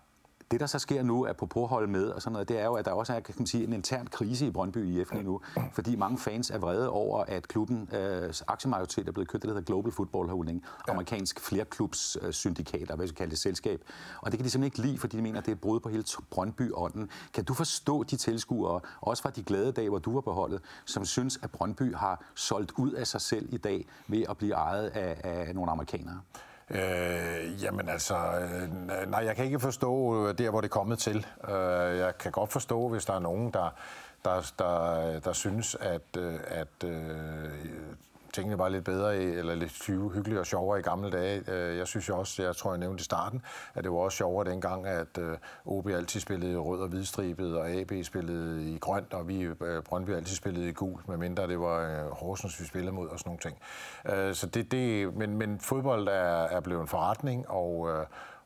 Det, 0.51 0.61
der 0.61 0.66
så 0.66 0.78
sker 0.78 1.03
nu, 1.03 1.24
er 1.24 1.32
på 1.32 1.66
holde 1.66 1.92
med 1.92 2.09
og 2.09 2.22
sådan 2.22 2.32
noget, 2.32 2.49
det 2.49 2.61
er 2.61 2.64
jo, 2.64 2.74
at 2.74 2.84
der 2.84 2.92
også 2.92 3.12
er 3.12 3.20
kan 3.20 3.34
man 3.38 3.46
sige, 3.46 3.64
en 3.64 3.72
intern 3.72 4.07
krise 4.07 4.46
i 4.46 4.51
Brøndby 4.51 4.86
IF 4.86 5.12
lige 5.12 5.22
nu, 5.22 5.40
fordi 5.72 5.96
mange 5.96 6.18
fans 6.18 6.51
er 6.51 6.59
vrede 6.59 6.90
over, 6.90 7.24
at 7.24 7.49
klubben 7.49 7.88
øh, 7.94 8.34
aktiemajoritet 8.49 9.09
er 9.09 9.12
blevet 9.12 9.28
købt, 9.28 9.42
det 9.42 9.51
hedder 9.51 9.62
Global 9.62 9.92
Football 9.92 10.28
Holding, 10.28 10.64
ja. 10.88 10.92
amerikansk 10.92 11.40
flerklubs 11.40 12.16
øh, 12.22 12.32
syndikat, 12.32 12.90
hvad 12.96 13.07
vi 13.07 13.12
kalde 13.12 13.30
det, 13.30 13.38
selskab. 13.38 13.82
Og 14.20 14.32
det 14.32 14.38
kan 14.38 14.44
de 14.44 14.51
simpelthen 14.51 14.82
ikke 14.82 14.88
lide, 14.90 14.99
fordi 14.99 15.16
de 15.16 15.22
mener, 15.22 15.38
at 15.38 15.44
det 15.46 15.53
er 15.53 15.57
et 15.57 15.61
brud 15.61 15.80
på 15.80 15.88
hele 15.88 16.05
Brøndby-ånden. 16.30 17.11
Kan 17.34 17.44
du 17.44 17.55
forstå 17.55 18.03
de 18.03 18.16
tilskuere, 18.16 18.80
også 19.01 19.22
fra 19.22 19.30
de 19.30 19.42
glade 19.42 19.72
dage, 19.72 19.88
hvor 19.88 19.99
du 19.99 20.14
var 20.14 20.20
på 20.20 20.32
holdet, 20.32 20.61
som 20.84 21.05
synes, 21.05 21.38
at 21.42 21.51
Brøndby 21.51 21.94
har 21.94 22.24
solgt 22.34 22.72
ud 22.76 22.92
af 22.92 23.07
sig 23.07 23.20
selv 23.20 23.55
i 23.55 23.57
dag 23.57 23.86
ved 24.07 24.24
at 24.30 24.36
blive 24.36 24.55
ejet 24.55 24.88
af, 24.88 25.20
af 25.24 25.55
nogle 25.55 25.70
amerikanere? 25.70 26.20
Øh, 26.71 27.62
jamen 27.62 27.89
altså, 27.89 28.16
øh, 28.16 29.11
nej, 29.11 29.25
jeg 29.25 29.37
kan 29.37 29.45
ikke 29.45 29.61
forstå 29.61 30.27
øh, 30.29 30.39
der, 30.39 30.51
hvor 30.51 30.61
det 30.61 30.69
er 30.69 30.73
kommet 30.73 30.99
til. 30.99 31.27
Øh, 31.49 31.99
jeg 31.99 32.19
kan 32.19 32.33
godt 32.33 32.53
forstå, 32.53 32.89
hvis 32.89 33.05
der 33.05 33.14
er 33.14 33.19
nogen, 33.19 33.51
der, 33.53 33.75
der, 34.25 34.53
der, 34.59 35.21
der 35.21 35.33
synes, 35.33 35.75
at, 35.75 36.16
øh, 36.19 36.41
at 36.47 36.85
øh, 36.85 37.51
tingene 38.35 38.59
var 38.59 38.68
lidt 38.68 38.85
bedre, 38.85 39.16
eller 39.16 39.55
lidt 39.55 39.87
hyggeligere 39.87 40.41
og 40.41 40.47
sjovere 40.47 40.79
i 40.79 40.83
gamle 40.83 41.11
dage. 41.11 41.43
Øh, 41.51 41.76
jeg 41.76 41.87
synes 41.87 42.09
jo 42.09 42.18
også, 42.18 42.43
jeg 42.43 42.57
tror, 42.57 42.70
jeg 42.70 42.79
nævnte 42.79 43.01
i 43.01 43.05
starten, 43.05 43.43
at 43.74 43.85
det 43.85 43.93
var 43.93 43.99
også 43.99 44.16
sjovere 44.16 44.51
dengang, 44.51 44.87
at 44.87 45.18
øh, 45.18 45.37
OB 45.64 45.87
altid 45.87 46.20
spillede 46.20 46.59
rød 46.59 46.81
og 46.81 46.89
hvidstribet, 46.89 47.57
og 47.59 47.70
AB 47.70 47.93
spillede 48.03 48.74
i 48.74 48.79
grønt, 48.79 49.14
og 49.14 49.29
vi 49.29 49.41
øh, 49.41 49.83
Brøndby 49.83 50.11
altid 50.11 50.37
spillede 50.37 50.68
i 50.68 50.72
gul, 50.72 51.01
medmindre 51.09 51.47
det 51.47 51.61
var 51.61 52.09
Horsens, 52.14 52.61
vi 52.61 52.66
spillede 52.66 52.93
mod 52.93 53.09
og 53.09 53.18
sådan 53.18 53.29
nogle 53.29 53.41
ting. 53.41 53.57
Så 54.37 54.47
det, 54.47 54.72
det, 54.72 55.14
men, 55.14 55.37
men 55.37 55.61
fodbold 55.61 56.09
er, 56.09 56.45
er 56.45 56.61
blevet 56.61 56.81
en 56.81 56.89
forretning, 56.89 57.51
og, 57.51 57.91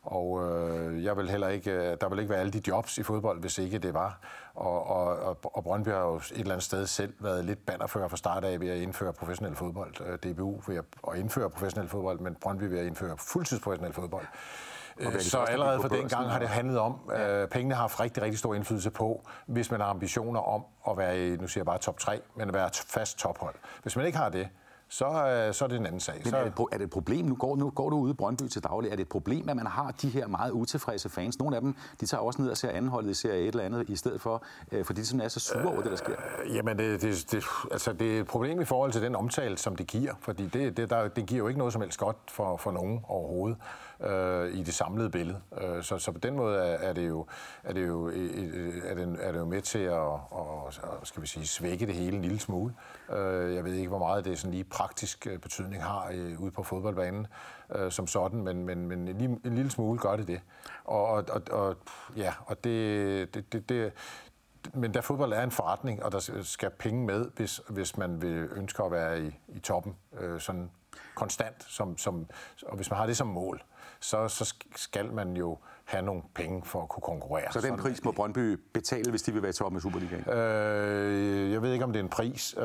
og 0.03 0.43
øh, 0.43 1.03
jeg 1.03 1.17
vil 1.17 1.29
heller 1.29 1.47
ikke, 1.47 1.95
der 1.95 2.09
vil 2.09 2.19
ikke 2.19 2.29
være 2.29 2.39
alle 2.39 2.51
de 2.51 2.61
jobs 2.67 2.97
i 2.97 3.03
fodbold, 3.03 3.39
hvis 3.39 3.57
ikke 3.57 3.77
det 3.77 3.93
var. 3.93 4.19
Og, 4.55 4.87
og, 4.87 5.37
og 5.43 5.63
Brøndby 5.63 5.89
har 5.89 5.99
jo 5.99 6.15
et 6.15 6.31
eller 6.31 6.51
andet 6.51 6.63
sted 6.63 6.87
selv 6.87 7.13
været 7.19 7.45
lidt 7.45 7.65
bannerfører 7.65 8.07
fra 8.07 8.17
start 8.17 8.43
af 8.43 8.59
ved 8.59 8.69
at 8.69 8.77
indføre 8.77 9.13
professionel 9.13 9.55
fodbold. 9.55 9.93
Øh, 10.01 10.17
DBU 10.33 10.61
ved 10.67 10.81
at 11.11 11.19
indføre 11.19 11.49
professionel 11.49 11.89
fodbold, 11.89 12.19
men 12.19 12.35
Brøndby 12.35 12.63
ved 12.63 12.79
at 12.79 12.85
indføre 12.85 13.17
fuldtidsprofessionel 13.17 13.93
fodbold. 13.93 14.25
Så 15.19 15.39
allerede 15.39 15.81
fra 15.81 15.87
den 15.87 16.07
gang 16.07 16.29
har 16.29 16.39
det 16.39 16.47
handlet 16.47 16.79
om, 16.79 16.99
at 17.11 17.29
øh, 17.29 17.47
pengene 17.47 17.75
har 17.75 17.81
haft 17.81 17.99
rigtig, 17.99 18.23
rigtig 18.23 18.39
stor 18.39 18.53
indflydelse 18.53 18.91
på, 18.91 19.25
hvis 19.45 19.71
man 19.71 19.79
har 19.79 19.87
ambitioner 19.87 20.39
om 20.39 20.63
at 20.89 20.97
være 20.97 21.27
i, 21.27 21.37
nu 21.37 21.47
siger 21.47 21.61
jeg 21.61 21.65
bare 21.65 21.77
top 21.77 21.99
3, 21.99 22.21
men 22.35 22.47
at 22.47 22.53
være 22.53 22.69
fast 22.87 23.17
tophold. 23.17 23.55
Hvis 23.81 23.95
man 23.95 24.05
ikke 24.05 24.17
har 24.17 24.29
det, 24.29 24.49
så, 24.93 25.05
øh, 25.05 25.53
så 25.53 25.65
er 25.65 25.69
det 25.69 25.79
en 25.79 25.85
anden 25.85 25.99
sag. 25.99 26.21
Men 26.25 26.33
er 26.33 26.43
det, 26.43 26.53
er 26.71 26.77
det 26.77 26.83
et 26.83 26.89
problem? 26.89 27.25
Nu 27.25 27.35
går, 27.35 27.55
nu 27.55 27.69
går 27.69 27.89
du 27.89 27.97
ude 27.97 28.11
i 28.11 28.13
Brøndby 28.13 28.43
til 28.43 28.63
daglig. 28.63 28.91
Er 28.91 28.95
det 28.95 29.01
et 29.01 29.09
problem, 29.09 29.49
at 29.49 29.55
man 29.55 29.65
har 29.67 29.91
de 30.01 30.09
her 30.09 30.27
meget 30.27 30.51
utilfredse 30.51 31.09
fans? 31.09 31.39
Nogle 31.39 31.55
af 31.55 31.61
dem, 31.61 31.75
de 31.99 32.05
tager 32.05 32.21
også 32.21 32.41
ned 32.41 32.49
og 32.49 32.57
ser 32.57 32.69
anholdet 32.69 33.09
i 33.09 33.13
serie 33.13 33.41
et 33.41 33.47
eller 33.47 33.63
andet, 33.63 33.89
i 33.89 33.95
stedet 33.95 34.21
for, 34.21 34.43
øh, 34.71 34.85
fordi 34.85 35.01
de 35.01 35.05
sådan 35.05 35.21
er 35.21 35.27
så 35.27 35.39
sure 35.39 35.65
over 35.65 35.81
det, 35.81 35.91
der 35.91 35.97
sker. 35.97 36.15
Øh, 36.43 36.55
jamen, 36.55 36.77
det, 36.77 37.01
det, 37.01 37.31
det, 37.31 37.43
altså, 37.71 37.93
det 37.93 38.17
er 38.17 38.21
et 38.21 38.27
problem 38.27 38.61
i 38.61 38.65
forhold 38.65 38.91
til 38.91 39.01
den 39.01 39.15
omtale, 39.15 39.57
som 39.57 39.75
det 39.75 39.87
giver. 39.87 40.13
Fordi 40.19 40.47
det, 40.47 40.77
det, 40.77 40.89
der, 40.89 41.07
det 41.07 41.25
giver 41.25 41.39
jo 41.39 41.47
ikke 41.47 41.57
noget 41.57 41.73
som 41.73 41.81
helst 41.81 41.99
godt 41.99 42.17
for, 42.27 42.57
for 42.57 42.71
nogen 42.71 42.99
overhovedet 43.07 43.57
øh, 44.03 44.53
i 44.53 44.63
det 44.63 44.73
samlede 44.73 45.09
billede. 45.09 45.37
Øh, 45.61 45.83
så, 45.83 45.97
så 45.97 46.11
på 46.11 46.19
den 46.19 46.35
måde 46.35 46.57
er, 46.57 46.89
er 46.89 46.93
det 46.93 47.07
jo, 47.07 47.25
er 47.63 47.73
det 47.73 47.87
jo, 47.87 48.07
er 48.85 48.95
det, 48.95 49.17
er 49.21 49.31
det 49.31 49.39
jo 49.39 49.45
med 49.45 49.61
til 49.61 49.79
at, 49.79 50.13
at, 50.31 50.79
skal 51.03 51.21
vi 51.21 51.27
sige, 51.27 51.47
svække 51.47 51.85
det 51.85 51.95
hele 51.95 52.15
en 52.15 52.21
lille 52.21 52.39
smule. 52.39 52.73
Øh, 53.15 53.55
jeg 53.55 53.63
ved 53.63 53.73
ikke, 53.73 53.89
hvor 53.89 53.99
meget 53.99 54.25
det 54.25 54.39
sådan 54.39 54.51
lige 54.51 54.63
praktisk 54.83 55.27
øh, 55.27 55.39
betydning 55.39 55.83
har 55.83 56.11
øh, 56.13 56.41
ude 56.41 56.51
på 56.51 56.63
fodboldbanen 56.63 57.27
øh, 57.75 57.91
som 57.91 58.07
sådan, 58.07 58.43
men, 58.43 58.65
men, 58.65 58.87
men 58.87 59.07
en, 59.07 59.41
en 59.45 59.55
lille 59.55 59.71
smule 59.71 59.99
gør 59.99 60.15
det 60.15 60.27
det. 60.27 60.41
Og, 60.83 61.05
og, 61.09 61.41
og 61.51 61.75
ja, 62.15 62.33
og 62.45 62.63
det, 62.63 63.33
det, 63.33 63.53
det, 63.53 63.69
det 63.69 63.93
men 64.73 64.91
da 64.91 64.99
fodbold 64.99 65.33
er 65.33 65.43
en 65.43 65.51
forretning, 65.51 66.03
og 66.03 66.11
der 66.11 66.41
skal 66.43 66.69
penge 66.69 67.05
med, 67.05 67.29
hvis, 67.35 67.61
hvis 67.69 67.97
man 67.97 68.21
vil 68.21 68.49
ønske 68.51 68.83
at 68.83 68.91
være 68.91 69.21
i, 69.21 69.39
i 69.47 69.59
toppen 69.59 69.95
øh, 70.19 70.39
sådan 70.39 70.71
konstant, 71.15 71.63
som, 71.67 71.97
som, 71.97 72.25
og 72.65 72.75
hvis 72.75 72.89
man 72.89 72.97
har 72.97 73.05
det 73.05 73.17
som 73.17 73.27
mål, 73.27 73.63
så, 73.99 74.27
så 74.27 74.53
skal 74.75 75.13
man 75.13 75.37
jo 75.37 75.57
have 75.85 76.05
nogle 76.05 76.21
penge 76.35 76.61
for 76.65 76.81
at 76.81 76.89
kunne 76.89 77.01
konkurrere. 77.01 77.51
Så 77.51 77.61
den 77.61 77.77
pris 77.77 78.03
må 78.03 78.11
Brøndby 78.11 78.59
betale, 78.73 79.09
hvis 79.09 79.21
de 79.21 79.33
vil 79.33 79.41
være 79.41 79.49
i 79.49 79.53
toppen 79.53 79.77
i 79.77 79.81
Superligaen? 79.81 80.29
Øh, 80.29 81.51
jeg 81.51 81.61
ved 81.61 81.73
ikke, 81.73 81.85
om 81.85 81.93
det 81.93 81.99
er 81.99 82.03
en 82.03 82.09
pris. 82.09 82.55
Øh, 82.57 82.63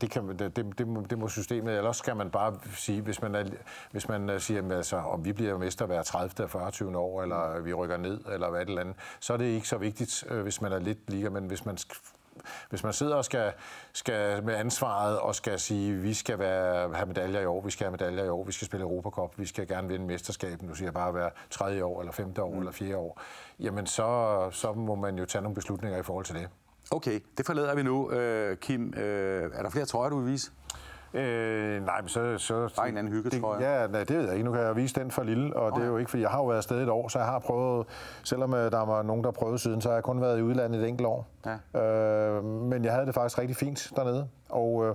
det, 0.00 0.10
kan, 0.10 0.28
det, 0.38 0.56
det, 0.56 0.78
det, 0.78 0.88
må, 0.88 1.00
det 1.10 1.18
må 1.18 1.28
systemet. 1.28 1.76
Ellers 1.76 1.96
skal 1.96 2.16
man 2.16 2.30
bare 2.30 2.54
sige, 2.76 3.00
hvis 3.00 3.22
man, 3.22 3.34
er, 3.34 3.44
hvis 3.90 4.08
man 4.08 4.30
øh, 4.30 4.40
siger, 4.40 4.76
altså, 4.76 4.96
om 4.96 5.24
vi 5.24 5.32
bliver 5.32 5.58
mester 5.58 5.86
hver 5.86 6.02
30. 6.02 6.48
40. 6.48 6.96
år, 6.96 7.22
eller 7.22 7.60
vi 7.60 7.72
rykker 7.72 7.96
ned, 7.96 8.20
eller 8.32 8.50
hvad 8.50 8.66
det 8.66 8.78
andet, 8.78 8.96
så 9.20 9.32
er 9.32 9.36
det 9.36 9.44
ikke 9.44 9.68
så 9.68 9.78
vigtigt, 9.78 10.24
øh, 10.30 10.42
hvis 10.42 10.60
man 10.60 10.72
er 10.72 10.78
lidt 10.78 11.10
liga, 11.10 11.28
men 11.28 11.46
hvis 11.46 11.66
man 11.66 11.78
hvis 12.70 12.84
man 12.84 12.92
sidder 12.92 13.14
og 13.14 13.24
skal, 13.24 13.52
skal 13.92 14.44
med 14.44 14.54
ansvaret 14.54 15.18
og 15.18 15.34
skal 15.34 15.58
sige, 15.58 15.94
vi 15.94 16.14
skal 16.14 16.38
være, 16.38 16.94
have 16.94 17.06
medaljer 17.06 17.40
i 17.40 17.46
år, 17.46 17.60
vi 17.60 17.70
skal 17.70 17.84
have 17.84 17.90
medaljer 17.90 18.24
i 18.24 18.28
år, 18.28 18.44
vi 18.44 18.52
skal 18.52 18.66
spille 18.66 18.84
Europacup, 18.84 19.38
vi 19.38 19.46
skal 19.46 19.68
gerne 19.68 19.88
vinde 19.88 20.06
mesterskabet, 20.06 20.62
nu 20.62 20.74
siger 20.74 20.86
jeg 20.86 20.94
bare 20.94 21.14
være 21.14 21.30
tredje 21.50 21.84
år, 21.84 22.00
eller 22.00 22.12
femte 22.12 22.42
år, 22.42 22.52
mm. 22.52 22.58
eller 22.58 22.72
fjerde 22.72 22.96
år, 22.96 23.20
jamen 23.60 23.86
så, 23.86 24.48
så 24.52 24.72
må 24.72 24.94
man 24.94 25.18
jo 25.18 25.24
tage 25.24 25.42
nogle 25.42 25.54
beslutninger 25.54 25.98
i 25.98 26.02
forhold 26.02 26.24
til 26.24 26.34
det. 26.34 26.48
Okay, 26.90 27.20
det 27.38 27.46
forlader 27.46 27.74
vi 27.74 27.82
nu. 27.82 28.10
Øh, 28.10 28.56
Kim, 28.56 28.94
øh, 28.96 29.50
er 29.54 29.62
der 29.62 29.70
flere 29.70 29.84
trøjer, 29.84 30.10
du 30.10 30.20
vil 30.20 30.32
vise? 30.32 30.50
Øh, 31.14 31.84
nej, 31.84 32.00
men 32.00 32.08
så... 32.08 32.38
så 32.38 32.72
Bare 32.76 32.88
en 32.88 32.96
anden 32.96 33.12
hygge, 33.12 33.30
det, 33.30 33.40
tror 33.40 33.54
jeg. 33.54 33.62
Ja, 33.62 33.86
nej, 33.86 34.04
det 34.04 34.16
ved 34.16 34.24
jeg 34.24 34.32
ikke. 34.32 34.44
Nu 34.44 34.52
kan 34.52 34.60
jeg 34.60 34.76
vise 34.76 35.00
den 35.00 35.10
for 35.10 35.22
lille, 35.22 35.56
og 35.56 35.72
oh, 35.72 35.78
det 35.78 35.82
er 35.84 35.88
jo 35.88 35.96
ikke, 35.96 36.10
fordi 36.10 36.22
jeg 36.22 36.30
har 36.30 36.38
jo 36.38 36.44
været 36.44 36.56
afsted 36.56 36.82
et 36.82 36.88
år, 36.88 37.08
så 37.08 37.18
jeg 37.18 37.26
har 37.28 37.38
prøvet, 37.38 37.86
selvom 38.22 38.54
øh, 38.54 38.70
der 38.70 38.84
var 38.84 39.02
nogen, 39.02 39.24
der 39.24 39.30
prøvede 39.30 39.58
siden, 39.58 39.80
så 39.80 39.88
har 39.88 39.96
jeg 39.96 40.04
kun 40.04 40.20
været 40.20 40.38
i 40.38 40.42
udlandet 40.42 40.82
et 40.82 40.88
enkelt 40.88 41.06
år. 41.06 41.26
Ja. 41.74 41.80
Øh, 41.80 42.44
men 42.44 42.84
jeg 42.84 42.92
havde 42.92 43.06
det 43.06 43.14
faktisk 43.14 43.38
rigtig 43.38 43.56
fint 43.56 43.92
dernede, 43.96 44.28
og... 44.48 44.86
Øh, 44.86 44.94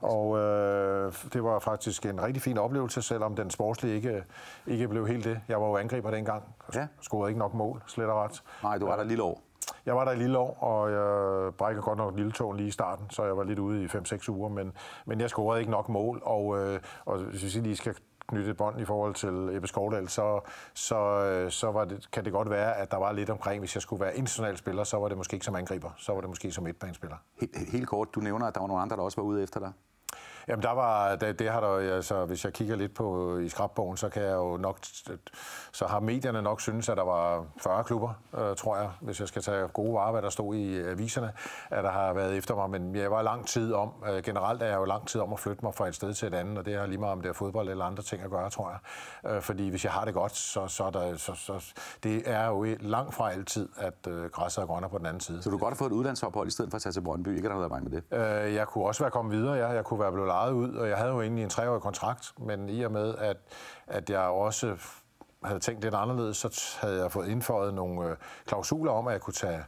og 0.00 0.38
øh, 0.38 1.12
det 1.32 1.44
var 1.44 1.58
faktisk 1.58 2.06
en 2.06 2.22
rigtig 2.22 2.42
fin 2.42 2.58
oplevelse, 2.58 3.02
selvom 3.02 3.36
den 3.36 3.50
sportslige 3.50 3.94
ikke, 3.94 4.24
ikke 4.66 4.88
blev 4.88 5.06
helt 5.06 5.24
det. 5.24 5.40
Jeg 5.48 5.60
var 5.60 5.66
jo 5.66 5.76
angriber 5.76 6.10
dengang. 6.10 6.42
Ja. 6.74 6.86
Scorede 7.00 7.30
ikke 7.30 7.38
nok 7.38 7.54
mål, 7.54 7.82
slet 7.86 8.06
og 8.06 8.24
ret. 8.24 8.42
Nej, 8.62 8.78
du 8.78 8.86
var 8.86 8.96
der 8.96 9.04
lille 9.04 9.22
år. 9.22 9.40
Jeg 9.86 9.96
var 9.96 10.04
der 10.04 10.12
i 10.12 10.16
lille 10.16 10.38
år, 10.38 10.56
og 10.60 10.92
jeg 10.92 11.54
brækker 11.54 11.82
godt 11.82 11.98
nok 11.98 12.16
lille 12.16 12.32
tåen 12.32 12.56
lige 12.56 12.68
i 12.68 12.70
starten, 12.70 13.10
så 13.10 13.24
jeg 13.24 13.36
var 13.36 13.44
lidt 13.44 13.58
ude 13.58 13.82
i 13.82 13.86
5-6 13.86 14.30
uger, 14.30 14.48
men, 14.48 14.72
men 15.06 15.20
jeg 15.20 15.30
scorede 15.30 15.60
ikke 15.60 15.72
nok 15.72 15.88
mål, 15.88 16.22
og, 16.24 16.58
øh, 16.58 16.80
og 17.04 17.18
hvis 17.18 17.54
jeg 17.54 17.62
lige 17.62 17.76
skal 17.76 17.94
knytte 18.28 18.50
et 18.50 18.56
bånd 18.56 18.80
i 18.80 18.84
forhold 18.84 19.14
til 19.14 19.56
Ebbe 19.56 19.68
Skovdal, 19.68 20.08
så, 20.08 20.40
så, 20.74 20.96
øh, 20.96 21.50
så 21.50 21.72
var 21.72 21.84
det, 21.84 22.10
kan 22.12 22.24
det 22.24 22.32
godt 22.32 22.50
være, 22.50 22.76
at 22.76 22.90
der 22.90 22.96
var 22.96 23.12
lidt 23.12 23.30
omkring, 23.30 23.60
hvis 23.60 23.76
jeg 23.76 23.82
skulle 23.82 24.04
være 24.04 24.16
international 24.16 24.56
spiller, 24.56 24.84
så 24.84 24.96
var 24.96 25.08
det 25.08 25.16
måske 25.16 25.34
ikke 25.34 25.46
som 25.46 25.56
angriber, 25.56 25.90
så 25.96 26.12
var 26.12 26.20
det 26.20 26.28
måske 26.28 26.52
som 26.52 26.64
midtbanespiller. 26.64 27.16
Helt, 27.40 27.70
helt 27.70 27.88
kort, 27.88 28.08
du 28.14 28.20
nævner, 28.20 28.46
at 28.46 28.54
der 28.54 28.60
var 28.60 28.68
nogle 28.68 28.82
andre, 28.82 28.96
der 28.96 29.02
også 29.02 29.20
var 29.20 29.28
ude 29.28 29.42
efter 29.42 29.60
dig. 29.60 29.72
Jamen 30.48 30.62
der 30.62 30.70
var, 30.70 31.16
det, 31.16 31.38
det 31.38 31.50
har 31.50 31.60
der, 31.60 31.94
altså, 31.94 32.24
hvis 32.24 32.44
jeg 32.44 32.52
kigger 32.52 32.76
lidt 32.76 32.94
på 32.94 33.38
i 33.38 33.48
skrabbogen, 33.48 33.96
så 33.96 34.08
kan 34.08 34.22
jeg 34.22 34.34
jo 34.34 34.56
nok, 34.56 34.78
så 35.72 35.86
har 35.86 36.00
medierne 36.00 36.42
nok 36.42 36.60
synes, 36.60 36.88
at 36.88 36.96
der 36.96 37.02
var 37.04 37.44
40 37.62 37.84
klubber, 37.84 38.12
øh, 38.38 38.56
tror 38.56 38.76
jeg, 38.76 38.90
hvis 39.00 39.20
jeg 39.20 39.28
skal 39.28 39.42
tage 39.42 39.68
gode 39.68 39.94
varer, 39.94 40.12
hvad 40.12 40.22
der 40.22 40.30
stod 40.30 40.54
i 40.54 40.80
aviserne, 40.80 41.32
at 41.70 41.84
der 41.84 41.90
har 41.90 42.12
været 42.12 42.36
efter 42.36 42.54
mig, 42.54 42.70
men 42.70 42.96
jeg 42.96 43.10
var 43.10 43.22
lang 43.22 43.46
tid 43.46 43.72
om, 43.72 43.92
øh, 44.10 44.22
generelt 44.22 44.62
er 44.62 44.66
jeg 44.66 44.76
jo 44.76 44.84
lang 44.84 45.08
tid 45.08 45.20
om 45.20 45.32
at 45.32 45.38
flytte 45.38 45.64
mig 45.64 45.74
fra 45.74 45.88
et 45.88 45.94
sted 45.94 46.14
til 46.14 46.28
et 46.28 46.34
andet, 46.34 46.58
og 46.58 46.66
det 46.66 46.76
har 46.78 46.86
lige 46.86 46.98
meget 46.98 47.12
om 47.12 47.20
det 47.20 47.28
er 47.28 47.32
fodbold 47.32 47.68
eller 47.68 47.84
andre 47.84 48.02
ting 48.02 48.22
at 48.22 48.30
gøre, 48.30 48.50
tror 48.50 48.70
jeg. 48.70 48.78
Øh, 49.32 49.42
fordi 49.42 49.68
hvis 49.68 49.84
jeg 49.84 49.92
har 49.92 50.04
det 50.04 50.14
godt, 50.14 50.36
så, 50.36 50.66
så, 50.66 50.84
er 50.84 50.90
der, 50.90 51.16
så, 51.16 51.34
så 51.34 51.72
det 52.02 52.22
er 52.26 52.46
jo 52.46 52.66
langt 52.80 53.14
fra 53.14 53.32
altid, 53.32 53.68
at 53.76 54.06
øh, 54.08 54.24
græsset 54.24 54.62
er 54.62 54.66
grønnere 54.66 54.90
på 54.90 54.98
den 54.98 55.06
anden 55.06 55.20
side. 55.20 55.42
Så 55.42 55.50
du 55.50 55.58
godt 55.58 55.70
have 55.70 55.76
fået 55.76 55.90
et 55.90 55.94
udlandsophold 55.94 56.48
i 56.48 56.50
stedet 56.50 56.70
for 56.70 56.76
at 56.76 56.82
tage 56.82 56.92
til 56.92 57.00
Brøndby, 57.00 57.28
ikke 57.28 57.48
at 57.48 57.50
der 57.50 57.56
havde 57.56 57.70
været 57.70 57.82
med 57.82 57.90
det? 57.90 58.46
Øh, 58.46 58.54
jeg 58.54 58.66
kunne 58.66 58.84
også 58.84 59.02
være 59.02 59.10
kommet 59.10 59.36
videre, 59.38 59.54
ja. 59.54 59.68
Jeg 59.68 59.84
kunne 59.84 60.00
være 60.00 60.12
blevet 60.12 60.28
lejet 60.34 60.52
ud, 60.52 60.74
og 60.74 60.88
jeg 60.88 60.96
havde 60.96 61.10
jo 61.10 61.20
egentlig 61.20 61.44
en 61.44 61.50
treårig 61.50 61.82
kontrakt, 61.82 62.32
men 62.38 62.68
i 62.68 62.82
og 62.82 62.92
med, 62.92 63.14
at, 63.18 63.36
at 63.86 64.10
jeg 64.10 64.20
også 64.20 64.76
havde 65.44 65.60
tænkt 65.60 65.82
lidt 65.82 65.94
anderledes, 65.94 66.36
så 66.36 66.76
havde 66.80 67.02
jeg 67.02 67.12
fået 67.12 67.28
indføjet 67.28 67.74
nogle 67.74 68.10
øh, 68.10 68.16
klausuler 68.46 68.92
om, 68.92 69.06
at 69.06 69.12
jeg 69.12 69.20
kunne 69.20 69.34
tage 69.34 69.64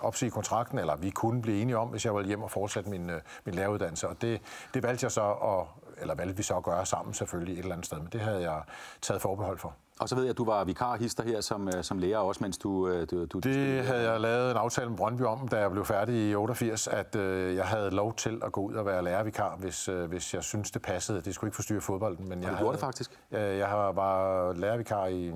opsige 0.00 0.30
kontrakten, 0.30 0.78
eller 0.78 0.96
vi 0.96 1.10
kunne 1.10 1.42
blive 1.42 1.62
enige 1.62 1.78
om, 1.78 1.88
hvis 1.88 2.04
jeg 2.04 2.14
ville 2.14 2.28
hjem 2.28 2.42
og 2.42 2.50
fortsætte 2.50 2.90
min, 2.90 3.10
øh, 3.10 3.20
min 3.44 3.54
læreruddannelse. 3.54 4.08
Og 4.08 4.22
det, 4.22 4.40
det 4.74 4.82
valgte 4.82 5.04
jeg 5.04 5.12
så 5.12 5.32
at, 5.32 5.66
eller 6.00 6.14
valgte 6.14 6.36
vi 6.36 6.42
så 6.42 6.56
at 6.56 6.62
gøre 6.62 6.86
sammen 6.86 7.14
selvfølgelig 7.14 7.52
et 7.54 7.58
eller 7.58 7.72
andet 7.72 7.86
sted, 7.86 7.98
men 7.98 8.08
det 8.12 8.20
havde 8.20 8.50
jeg 8.50 8.62
taget 9.02 9.22
forbehold 9.22 9.58
for. 9.58 9.74
Og 10.00 10.08
så 10.08 10.14
ved 10.14 10.22
jeg, 10.22 10.30
at 10.30 10.38
du 10.38 10.44
var 10.44 10.64
vikarhister 10.64 11.24
her 11.24 11.40
som, 11.40 11.68
øh, 11.68 11.84
som 11.84 11.98
lærer 11.98 12.18
også, 12.18 12.44
mens 12.44 12.58
du... 12.58 12.88
Øh, 12.88 13.06
du, 13.10 13.24
du 13.24 13.38
det 13.38 13.84
havde 13.84 14.10
jeg 14.10 14.20
lavet 14.20 14.50
en 14.50 14.56
aftale 14.56 14.88
med 14.88 14.96
Brøndby 14.96 15.22
om, 15.22 15.48
da 15.48 15.58
jeg 15.58 15.70
blev 15.70 15.84
færdig 15.84 16.30
i 16.30 16.34
88, 16.34 16.88
at 16.88 17.16
øh, 17.16 17.56
jeg 17.56 17.64
havde 17.64 17.90
lov 17.90 18.14
til 18.14 18.40
at 18.44 18.52
gå 18.52 18.60
ud 18.60 18.74
og 18.74 18.86
være 18.86 19.04
lærervikar, 19.04 19.56
hvis, 19.56 19.88
øh, 19.88 20.04
hvis 20.04 20.34
jeg 20.34 20.42
synes 20.42 20.70
det 20.70 20.82
passede. 20.82 21.20
Det 21.20 21.34
skulle 21.34 21.48
ikke 21.48 21.54
forstyrre 21.54 21.80
fodbolden. 21.80 22.28
Men 22.28 22.38
og 22.38 22.44
jeg 22.44 22.52
du 22.52 22.56
gjorde 22.56 22.72
det 22.72 22.80
faktisk? 22.80 23.18
Jeg, 23.30 23.58
jeg 23.58 23.68
har 23.68 23.92
var 23.92 24.52
lærervikar 24.52 25.06
i, 25.06 25.26
i 25.26 25.32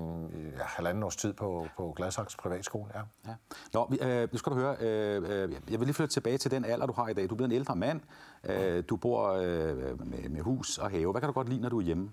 ja, 0.57 0.63
halvanden 0.63 1.03
års 1.03 1.15
tid 1.15 1.33
på, 1.33 1.67
på 1.77 1.93
Gladsaxe 1.95 2.37
Privatskole, 2.37 2.91
ja. 2.95 3.01
ja. 3.27 3.35
Nå, 3.73 3.91
øh, 4.01 4.27
nu 4.31 4.37
skal 4.37 4.51
du 4.51 4.57
høre, 4.57 4.75
øh, 4.79 5.43
øh, 5.43 5.51
jeg 5.71 5.79
vil 5.79 5.87
lige 5.87 5.93
flytte 5.93 6.13
tilbage 6.13 6.37
til 6.37 6.51
den 6.51 6.65
alder, 6.65 6.85
du 6.85 6.93
har 6.93 7.07
i 7.07 7.13
dag. 7.13 7.29
Du 7.29 7.33
er 7.33 7.37
blevet 7.37 7.51
en 7.51 7.55
ældre 7.55 7.75
mand, 7.75 8.01
øh, 8.43 8.83
du 8.89 8.95
bor 8.95 9.29
øh, 9.29 9.77
med, 10.09 10.29
med 10.29 10.41
hus 10.41 10.77
og 10.77 10.91
have. 10.91 11.11
Hvad 11.11 11.21
kan 11.21 11.27
du 11.27 11.33
godt 11.33 11.49
lide, 11.49 11.61
når 11.61 11.69
du 11.69 11.79
er 11.79 11.83
hjemme? 11.83 12.11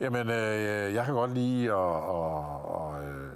Jamen, 0.00 0.30
øh, 0.30 0.94
jeg 0.94 1.04
kan 1.04 1.14
godt 1.14 1.34
lide 1.34 1.64
at... 1.64 1.72
Og, 1.74 2.64
og, 2.64 3.04
øh, 3.04 3.30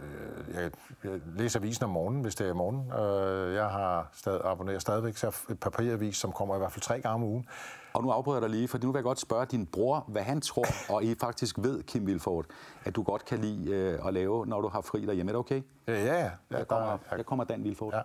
jeg, 0.55 0.71
jeg 1.05 1.21
læser 1.37 1.61
avisen 1.61 1.85
om 1.85 1.91
morgenen, 1.91 2.23
hvis 2.23 2.35
det 2.35 2.49
er 2.49 2.55
morgen. 2.55 2.93
Øh, 2.93 3.55
jeg 3.55 3.67
har 3.67 4.09
stad, 4.12 4.41
abonneret 4.45 4.83
stadigvæk 4.83 5.15
et 5.51 5.61
papiravis, 5.61 6.17
som 6.17 6.33
kommer 6.33 6.55
i 6.55 6.59
hvert 6.59 6.73
fald 6.73 6.83
tre 6.83 7.01
gange 7.01 7.15
om 7.15 7.23
ugen. 7.23 7.47
Og 7.93 8.03
nu 8.03 8.11
afbryder 8.11 8.41
jeg 8.41 8.43
dig 8.43 8.57
lige, 8.57 8.69
for 8.69 8.79
nu 8.83 8.93
vil 8.93 8.99
jeg 8.99 9.05
godt 9.05 9.21
spørge 9.21 9.47
din 9.47 9.67
bror, 9.67 10.05
hvad 10.09 10.23
han 10.23 10.41
tror, 10.41 10.95
og 10.95 11.05
I 11.05 11.15
faktisk 11.21 11.59
ved, 11.59 11.83
Kim 11.83 12.07
Vilfort, 12.07 12.47
at 12.85 12.97
du 12.97 13.03
godt 13.03 13.25
kan 13.25 13.39
lide 13.39 13.71
øh, 13.71 14.07
at 14.07 14.15
lave, 14.15 14.47
når 14.47 14.61
du 14.61 14.69
har 14.69 14.81
fri 14.81 15.07
derhjemme. 15.07 15.31
Er 15.31 15.33
det 15.33 15.41
okay? 15.41 15.62
Ja, 15.89 16.05
ja. 16.05 16.23
ja. 16.23 16.31
Jeg 16.51 16.69
kommer, 16.69 16.87
der, 16.87 16.99
jeg... 17.11 17.19
jeg 17.19 17.27
kommer 17.27 17.45
Dan 17.45 17.65
Vilfort. 17.65 17.95
Ja. 17.95 18.01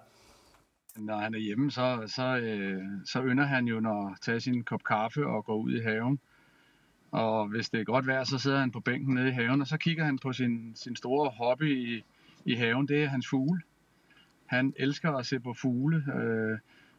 Når 0.98 1.18
han 1.18 1.34
er 1.34 1.40
hjemme, 1.40 1.72
så, 1.72 2.04
så, 2.08 2.38
øh, 2.38 2.82
så 3.06 3.22
ynder 3.24 3.46
han 3.46 3.66
jo 3.66 3.78
at 3.78 4.18
tage 4.22 4.40
sin 4.40 4.64
kop 4.64 4.84
kaffe 4.84 5.28
og 5.28 5.46
gå 5.46 5.54
ud 5.54 5.72
i 5.72 5.82
haven. 5.82 6.20
Og 7.12 7.48
hvis 7.48 7.70
det 7.70 7.80
er 7.80 7.84
godt 7.84 8.08
vejr, 8.08 8.24
så 8.24 8.38
sidder 8.38 8.60
han 8.60 8.72
på 8.72 8.80
bænken 8.80 9.16
nede 9.16 9.30
i 9.30 9.32
haven, 9.32 9.62
og 9.62 9.68
så 9.68 9.78
kigger 9.78 10.06
han 10.06 10.20
på 10.20 10.34
sin, 10.34 10.76
sin 10.76 10.96
store 10.96 11.30
hobby 11.30 11.88
i, 11.88 12.04
i 12.46 12.56
haven. 12.56 12.88
Det 12.88 13.04
er 13.04 13.08
hans 13.08 13.28
fugle. 13.28 13.62
Han 14.46 14.74
elsker 14.78 15.12
at 15.12 15.26
se 15.26 15.40
på 15.40 15.54
fugle, 15.54 16.04
øh, 16.16 16.58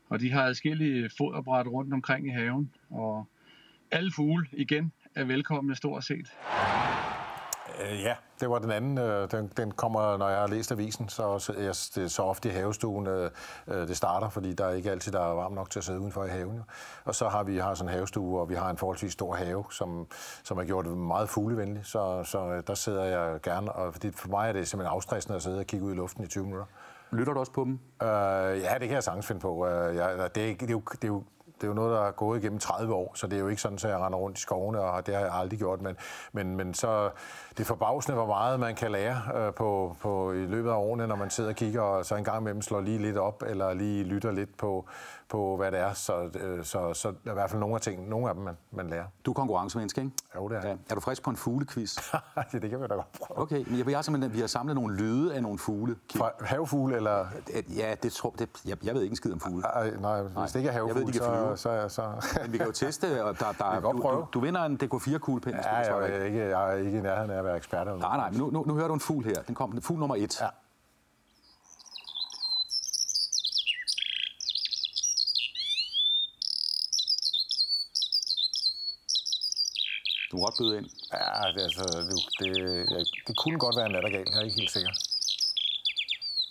og 0.08 0.20
de 0.20 0.32
har 0.32 0.42
adskillige 0.42 1.10
foderbræt 1.18 1.66
rundt 1.66 1.94
omkring 1.94 2.26
i 2.26 2.30
haven. 2.30 2.70
Og 2.90 3.28
alle 3.90 4.12
fugle 4.12 4.46
igen 4.52 4.92
er 5.14 5.24
velkomne 5.24 5.76
stort 5.76 6.04
set. 6.04 6.32
Øh, 7.80 8.02
ja, 8.02 8.14
det 8.40 8.50
var 8.50 8.58
den 8.58 8.70
anden. 8.70 8.98
Øh, 8.98 9.30
den, 9.30 9.52
den 9.56 9.70
kommer, 9.70 10.16
når 10.16 10.28
jeg 10.28 10.38
har 10.38 10.46
læst 10.46 10.72
avisen, 10.72 11.08
så, 11.08 11.38
så 11.38 11.52
jeg, 11.52 11.74
det 11.94 12.10
så 12.10 12.22
ofte 12.22 12.48
i 12.48 12.52
havestuen, 12.52 13.06
øh, 13.06 13.30
øh, 13.66 13.88
det 13.88 13.96
starter, 13.96 14.28
fordi 14.28 14.52
der 14.52 14.64
er 14.64 14.72
ikke 14.72 14.90
altid 14.90 15.12
der 15.12 15.20
er 15.20 15.34
varmt 15.34 15.54
nok 15.54 15.70
til 15.70 15.78
at 15.78 15.84
sidde 15.84 16.00
udenfor 16.00 16.24
i 16.24 16.28
haven. 16.28 16.56
Jo. 16.56 16.62
Og 17.04 17.14
så 17.14 17.28
har 17.28 17.42
vi 17.42 17.58
har 17.58 17.74
sådan 17.74 17.88
en 17.88 17.94
havestue, 17.94 18.40
og 18.40 18.48
vi 18.48 18.54
har 18.54 18.70
en 18.70 18.76
forholdsvis 18.76 19.12
stor 19.12 19.34
have, 19.34 19.64
som, 19.70 20.06
som 20.42 20.58
er 20.58 20.64
gjort 20.64 20.86
meget 20.86 21.28
fuglevenlig. 21.28 21.86
Så, 21.86 22.24
så 22.24 22.38
øh, 22.38 22.62
der 22.66 22.74
sidder 22.74 23.04
jeg 23.04 23.40
gerne, 23.40 23.72
og 23.72 23.92
fordi 23.92 24.10
for 24.10 24.28
mig 24.28 24.48
er 24.48 24.52
det 24.52 24.68
simpelthen 24.68 24.94
afstressende 24.94 25.36
at 25.36 25.42
sidde 25.42 25.58
og 25.58 25.66
kigge 25.66 25.86
ud 25.86 25.92
i 25.92 25.96
luften 25.96 26.24
i 26.24 26.26
20 26.26 26.44
minutter. 26.44 26.66
Lytter 27.12 27.32
du 27.32 27.40
også 27.40 27.52
på 27.52 27.64
dem? 27.64 27.72
Øh, 28.02 28.08
ja, 28.62 28.74
det 28.78 28.88
kan 28.88 28.90
jeg 28.90 29.02
sagtens 29.02 29.26
finde 29.26 29.40
på. 29.40 29.66
Øh, 29.66 29.96
jeg, 29.96 30.30
det, 30.34 30.50
er, 30.50 30.54
det, 30.56 30.62
er 30.62 30.70
jo, 30.70 30.82
det, 30.92 31.04
er 31.04 31.08
jo, 31.08 31.22
det 31.60 31.66
er 31.66 31.68
jo 31.68 31.74
noget, 31.74 31.96
der 31.96 32.02
er 32.06 32.10
gået 32.10 32.38
igennem 32.38 32.58
30 32.58 32.94
år, 32.94 33.12
så 33.14 33.26
det 33.26 33.36
er 33.36 33.40
jo 33.40 33.48
ikke 33.48 33.62
sådan, 33.62 33.76
at 33.76 33.84
jeg 33.84 33.98
render 33.98 34.18
rundt 34.18 34.38
i 34.38 34.40
skovene, 34.40 34.80
og 34.80 35.06
det 35.06 35.14
har 35.14 35.20
jeg 35.20 35.34
aldrig 35.34 35.58
gjort. 35.58 35.82
Men, 35.82 35.96
men, 36.32 36.56
men 36.56 36.74
så 36.74 37.10
det 37.50 37.60
er 37.60 37.64
forbavsende, 37.64 38.16
hvor 38.16 38.26
meget 38.26 38.60
man 38.60 38.74
kan 38.74 38.90
lære 38.90 39.22
øh, 39.34 39.54
på, 39.54 39.96
på, 40.00 40.32
i 40.32 40.46
løbet 40.46 40.70
af 40.70 40.74
årene, 40.74 41.06
når 41.06 41.16
man 41.16 41.30
sidder 41.30 41.50
og 41.50 41.56
kigger, 41.56 41.80
og 41.80 42.06
så 42.06 42.14
en 42.14 42.24
gang 42.24 42.40
imellem 42.40 42.62
slår 42.62 42.80
lige 42.80 42.98
lidt 42.98 43.16
op, 43.16 43.42
eller 43.46 43.74
lige 43.74 44.04
lytter 44.04 44.32
lidt 44.32 44.56
på, 44.56 44.86
på 45.30 45.56
hvad 45.56 45.72
det 45.72 45.80
er. 45.80 45.92
Så, 45.92 46.30
øh, 46.40 46.64
så, 46.64 46.94
så 46.94 47.08
der 47.08 47.14
er 47.26 47.30
i 47.30 47.34
hvert 47.34 47.50
fald 47.50 47.60
nogle 47.60 47.74
af 47.74 47.80
tingene, 47.80 48.10
nogle 48.10 48.28
af 48.28 48.34
dem, 48.34 48.44
man, 48.44 48.56
man 48.70 48.90
lærer. 48.90 49.04
Du 49.24 49.30
er 49.30 49.34
konkurrencemenneske, 49.34 50.00
ikke? 50.00 50.12
Jo, 50.36 50.48
det 50.48 50.56
er 50.56 50.68
jeg. 50.68 50.78
Er 50.90 50.94
du 50.94 51.00
frisk 51.00 51.22
på 51.22 51.30
en 51.30 51.36
fuglequiz? 51.36 51.96
det 52.52 52.70
kan 52.70 52.80
vi 52.80 52.86
da 52.86 52.94
godt 52.94 53.12
prøve. 53.12 53.40
Okay, 53.40 53.64
men 53.68 53.86
vi 53.86 53.92
har 53.92 54.02
simpelthen 54.02 54.34
vi 54.34 54.40
har 54.40 54.46
samlet 54.46 54.74
nogle 54.74 54.96
lyde 54.96 55.34
af 55.34 55.42
nogle 55.42 55.58
fugle. 55.58 55.96
Fra 56.16 56.30
havefugle, 56.40 56.96
eller... 56.96 57.26
Ja, 57.76 57.94
det 58.02 58.12
tror 58.12 58.34
det, 58.38 58.48
jeg, 58.66 58.76
jeg 58.84 58.94
ved 58.94 59.02
ikke 59.02 59.12
en 59.12 59.16
skid 59.16 59.32
om 59.32 59.40
fugle. 59.40 59.62
Ej, 59.66 59.90
nej, 60.00 60.22
hvis 60.22 60.34
Nej, 60.34 60.46
det 60.46 60.56
ikke 60.56 60.70
er 60.70 60.86
jeg 60.86 60.94
ved, 60.94 61.04
de 61.06 61.12
kan 61.12 61.22
så, 61.22 61.52
så, 61.56 61.88
så, 61.88 62.02
Men 62.42 62.52
vi 62.52 62.58
kan 62.58 62.66
jo 62.66 62.72
teste, 62.72 63.04
og 63.24 63.38
der, 63.38 63.52
der, 63.58 63.80
godt 63.80 63.96
du, 63.96 64.02
prøve. 64.02 64.20
du, 64.20 64.26
du, 64.32 64.40
vinder 64.40 64.64
en 64.64 64.80
DK4-kuglepind. 64.82 65.56
Ja, 65.56 65.76
jeg 65.76 66.10
er, 66.10 66.24
ikke, 66.24 66.48
jeg 66.48 66.72
er 66.72 66.76
ikke 66.76 66.98
i 66.98 67.00
nærheden 67.00 67.30
af 67.30 67.38
at 67.38 67.44
være 67.44 67.56
ekspert. 67.56 67.88
Eller 67.88 68.00
Nej, 68.00 68.16
nej, 68.16 68.30
men 68.30 68.38
nu, 68.38 68.50
nu, 68.50 68.64
nu 68.66 68.74
hører 68.74 68.88
du 68.88 68.94
en 68.94 69.00
fugl 69.00 69.24
her. 69.24 69.42
Den 69.42 69.54
kom, 69.54 69.82
fugl 69.82 70.00
nummer 70.00 70.16
et. 70.16 70.40
Ja. 70.40 70.46
Du 80.30 80.36
må 80.36 80.42
godt 80.44 80.54
byde 80.58 80.76
ind. 80.78 80.86
Ja, 81.12 81.52
det, 81.54 81.62
altså, 81.62 81.82
det, 82.08 82.16
det, 82.40 82.90
ja, 82.90 82.98
det 83.26 83.36
kunne 83.36 83.58
godt 83.58 83.76
være 83.76 83.86
en 83.86 83.92
nattergal, 83.92 84.24
jeg 84.30 84.38
er 84.38 84.44
ikke 84.44 84.56
helt 84.60 84.70
sikker. 84.70 84.90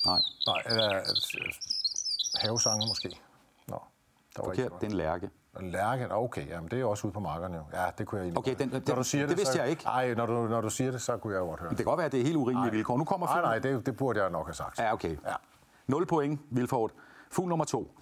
Nej, 0.05 0.21
Nej, 0.47 0.61
eller 0.65 0.89
altså, 0.99 1.37
havesanger 2.35 2.87
måske. 2.87 3.09
Nå, 3.67 3.79
der 4.35 4.41
var 4.41 4.49
forkert. 4.49 4.71
Det 4.81 4.87
er 4.87 4.91
en 4.91 4.97
lærke. 4.97 5.29
En 5.59 5.71
lærke, 5.71 6.07
Nå, 6.07 6.15
okay, 6.15 6.47
jamen 6.49 6.71
det 6.71 6.79
er 6.81 6.85
også 6.85 7.07
ude 7.07 7.13
på 7.13 7.19
markerne 7.19 7.55
jo. 7.57 7.63
Ja, 7.73 7.89
det 7.97 8.07
kunne 8.07 8.17
jeg 8.19 8.25
egentlig 8.25 8.37
Okay, 8.37 8.55
den- 8.59 8.71
den- 8.71 8.83
når 8.87 8.95
du 8.95 9.03
siger 9.03 9.27
det 9.27 9.37
vidste 9.37 9.53
så, 9.53 9.59
jeg 9.61 9.69
ikke. 9.69 9.83
Nej, 9.83 10.13
når 10.13 10.25
du, 10.25 10.33
når 10.33 10.61
du 10.61 10.69
siger 10.69 10.91
det, 10.91 11.01
så 11.01 11.17
kunne 11.17 11.33
jeg 11.33 11.41
godt 11.41 11.59
høre 11.59 11.69
Det 11.69 11.77
kan 11.77 11.85
godt 11.85 11.97
være, 11.97 12.05
at 12.05 12.11
det 12.11 12.19
er 12.19 12.23
helt 12.23 12.35
urimelige 12.37 12.71
vilkår. 12.71 12.97
Nu 12.97 13.05
kommer 13.05 13.27
Nej, 13.27 13.41
nej, 13.41 13.59
det, 13.59 13.85
det 13.85 13.97
burde 13.97 14.21
jeg 14.21 14.29
nok 14.29 14.47
have 14.47 14.53
sagt. 14.55 14.79
Ja, 14.79 14.93
okay. 14.93 15.17
Ja. 15.25 15.35
0 15.87 16.05
point, 16.05 16.41
Vilfort. 16.51 16.91
Fugl 17.31 17.49
nummer 17.49 17.65
to. 17.65 17.95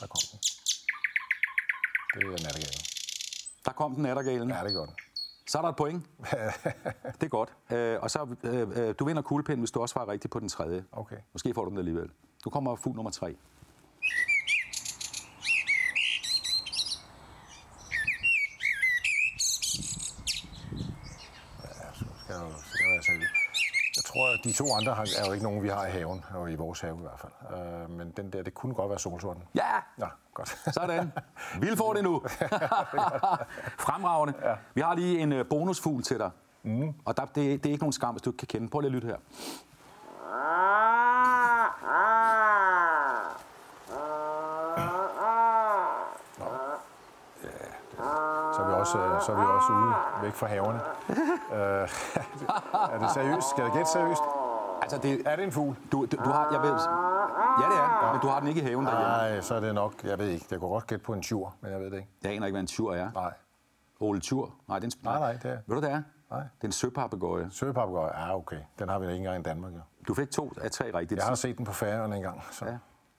Der 0.00 0.06
kom 0.06 0.20
den. 0.32 0.38
Det 2.14 2.22
er 2.22 2.30
nattergalen. 2.30 2.80
Der 3.64 3.72
kom 3.72 3.94
den 3.94 4.02
nattergalen. 4.02 4.50
Ja, 4.50 4.60
det 4.64 4.70
er 4.70 4.74
godt. 4.74 4.90
Så 5.48 5.58
er 5.58 5.62
der 5.62 5.68
et 5.68 5.76
point. 5.76 6.06
det 7.20 7.22
er 7.22 7.28
godt. 7.28 7.52
Øh, 7.70 7.98
og 8.02 8.10
så, 8.10 8.36
øh, 8.44 8.68
øh, 8.88 8.94
du 8.98 9.04
vinder 9.04 9.22
kuglepinden, 9.22 9.60
hvis 9.60 9.70
du 9.70 9.80
også 9.80 9.92
svarer 9.92 10.08
rigtigt 10.08 10.32
på 10.32 10.40
den 10.40 10.48
tredje. 10.48 10.84
Okay. 10.92 11.16
Måske 11.32 11.54
får 11.54 11.64
du 11.64 11.70
den 11.70 11.78
alligevel. 11.78 12.10
Nu 12.44 12.50
kommer 12.50 12.76
fugl 12.76 12.96
nummer 12.96 13.10
tre. 13.10 13.36
Så 21.94 22.04
skal 22.24 22.34
jeg, 22.34 22.42
jo- 22.42 22.58
så 22.58 22.68
skal 22.72 22.84
jeg 22.84 22.92
være 22.94 23.02
seriøs. 23.02 23.30
Jeg 23.96 24.04
tror, 24.04 24.26
at 24.34 24.41
de 24.52 24.56
to 24.56 24.74
andre 24.74 24.94
har- 24.94 25.08
er 25.22 25.26
jo 25.26 25.32
ikke 25.32 25.44
nogen, 25.44 25.62
vi 25.62 25.68
har 25.68 25.86
i 25.86 25.90
haven, 25.90 26.24
og 26.34 26.50
i 26.50 26.54
vores 26.54 26.80
have 26.80 26.96
i 26.96 27.00
hvert 27.00 27.20
fald. 27.20 27.32
Øh, 27.82 27.90
men 27.90 28.10
den 28.16 28.30
der, 28.32 28.42
det 28.42 28.54
kunne 28.54 28.74
godt 28.74 28.90
være 28.90 28.98
solsorten. 28.98 29.42
Ja, 29.54 29.62
Ja, 29.98 30.06
godt. 30.34 30.48
sådan. 30.74 31.12
Vilfort 31.60 31.96
det 31.96 32.04
nu. 32.04 32.22
Fremragende. 33.86 34.34
Ja. 34.42 34.54
Vi 34.74 34.80
har 34.80 34.94
lige 34.94 35.18
en 35.18 35.32
øh, 35.32 35.46
bonusfugl 35.46 36.02
til 36.02 36.18
dig. 36.18 36.30
Mm. 36.62 36.94
Og 37.04 37.16
der, 37.16 37.24
det, 37.24 37.34
det 37.34 37.66
er 37.66 37.72
ikke 37.72 37.82
nogen 37.82 37.92
skam, 37.92 38.14
hvis 38.14 38.22
du 38.22 38.30
ikke 38.30 38.38
kan 38.38 38.48
kende. 38.48 38.68
Prøv 38.68 38.80
lige 38.80 38.88
at 38.88 38.92
lytte 38.94 39.06
her. 39.08 39.16
Så 48.54 48.62
er 48.62 48.66
vi 48.68 48.72
også, 48.74 48.98
øh, 48.98 49.20
så 49.22 49.32
er 49.32 49.36
vi 49.36 49.42
også 49.56 49.72
ude 49.72 49.94
væk 50.22 50.34
fra 50.34 50.46
haverne. 50.46 50.80
øh, 51.52 51.88
er 52.94 52.98
det 52.98 53.10
seriøst? 53.10 53.50
Skal 53.50 53.62
jeg 53.62 53.72
gætte 53.72 53.90
seriøst? 53.90 54.22
Altså, 54.82 54.98
det, 54.98 55.22
Er 55.26 55.36
det 55.36 55.44
en 55.44 55.52
fugl? 55.52 55.76
du, 55.92 56.06
du, 56.06 56.16
du 56.16 56.30
har, 56.30 56.48
jeg 56.52 56.60
ved, 56.62 56.68
ja, 56.68 57.66
det 57.70 57.78
er, 57.78 58.12
men 58.12 58.20
du 58.20 58.26
har 58.28 58.38
den 58.40 58.48
ikke 58.48 58.60
i 58.60 58.64
haven 58.64 58.86
derhjemme. 58.86 59.08
Nej, 59.08 59.40
så 59.40 59.54
er 59.54 59.60
det 59.60 59.74
nok, 59.74 60.04
jeg 60.04 60.18
ved 60.18 60.28
ikke. 60.28 60.46
Jeg 60.50 60.60
kunne 60.60 60.70
godt 60.70 60.86
gætte 60.86 61.04
på 61.04 61.12
en 61.12 61.22
tjur, 61.22 61.54
men 61.60 61.72
jeg 61.72 61.80
ved 61.80 61.90
det 61.90 61.96
ikke. 61.96 62.08
Jeg 62.22 62.32
aner 62.32 62.46
ikke, 62.46 62.54
hvad 62.54 62.60
en 62.60 62.66
tur 62.66 62.94
er. 62.94 63.10
Nej. 63.14 63.32
Ole 64.00 64.20
Tur? 64.20 64.54
Nej, 64.68 64.78
det 64.78 64.92
er 64.94 64.96
en, 64.98 65.04
Nej, 65.04 65.18
nej, 65.18 65.32
det 65.32 65.44
er- 65.50 65.58
Ved 65.66 65.76
du, 65.76 65.80
det 65.82 65.90
er? 65.90 66.02
Nej. 66.30 66.40
Det 66.40 66.48
er 66.62 66.64
en 66.68 66.72
søpapegøje. 66.72 67.48
Søpapagøje, 67.50 68.18
ja 68.26 68.36
okay. 68.36 68.56
Den 68.78 68.88
har 68.88 68.98
vi 68.98 69.06
da 69.06 69.10
ikke 69.12 69.24
engang 69.24 69.40
i 69.40 69.42
Danmark, 69.42 69.72
jo. 69.72 69.78
Du 70.08 70.14
fik 70.14 70.30
to 70.30 70.52
af 70.60 70.70
tre 70.70 70.90
rigtigt. 70.94 71.18
Jeg 71.18 71.26
har 71.28 71.34
set 71.34 71.58
den 71.58 71.66
på 71.66 71.72
færøerne 71.72 72.16
engang. 72.16 72.42
Så. 72.50 72.64
Ja. 72.66 72.76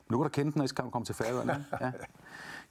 Nu 0.10 0.18
kan 0.18 0.24
du 0.24 0.30
kende 0.30 0.52
den, 0.52 0.62
næste 0.62 0.76
gang 0.76 0.86
du 0.88 0.92
kommer 0.92 1.06
til 1.06 1.16
Færøerne. 1.16 1.66
Ja. 1.82 1.92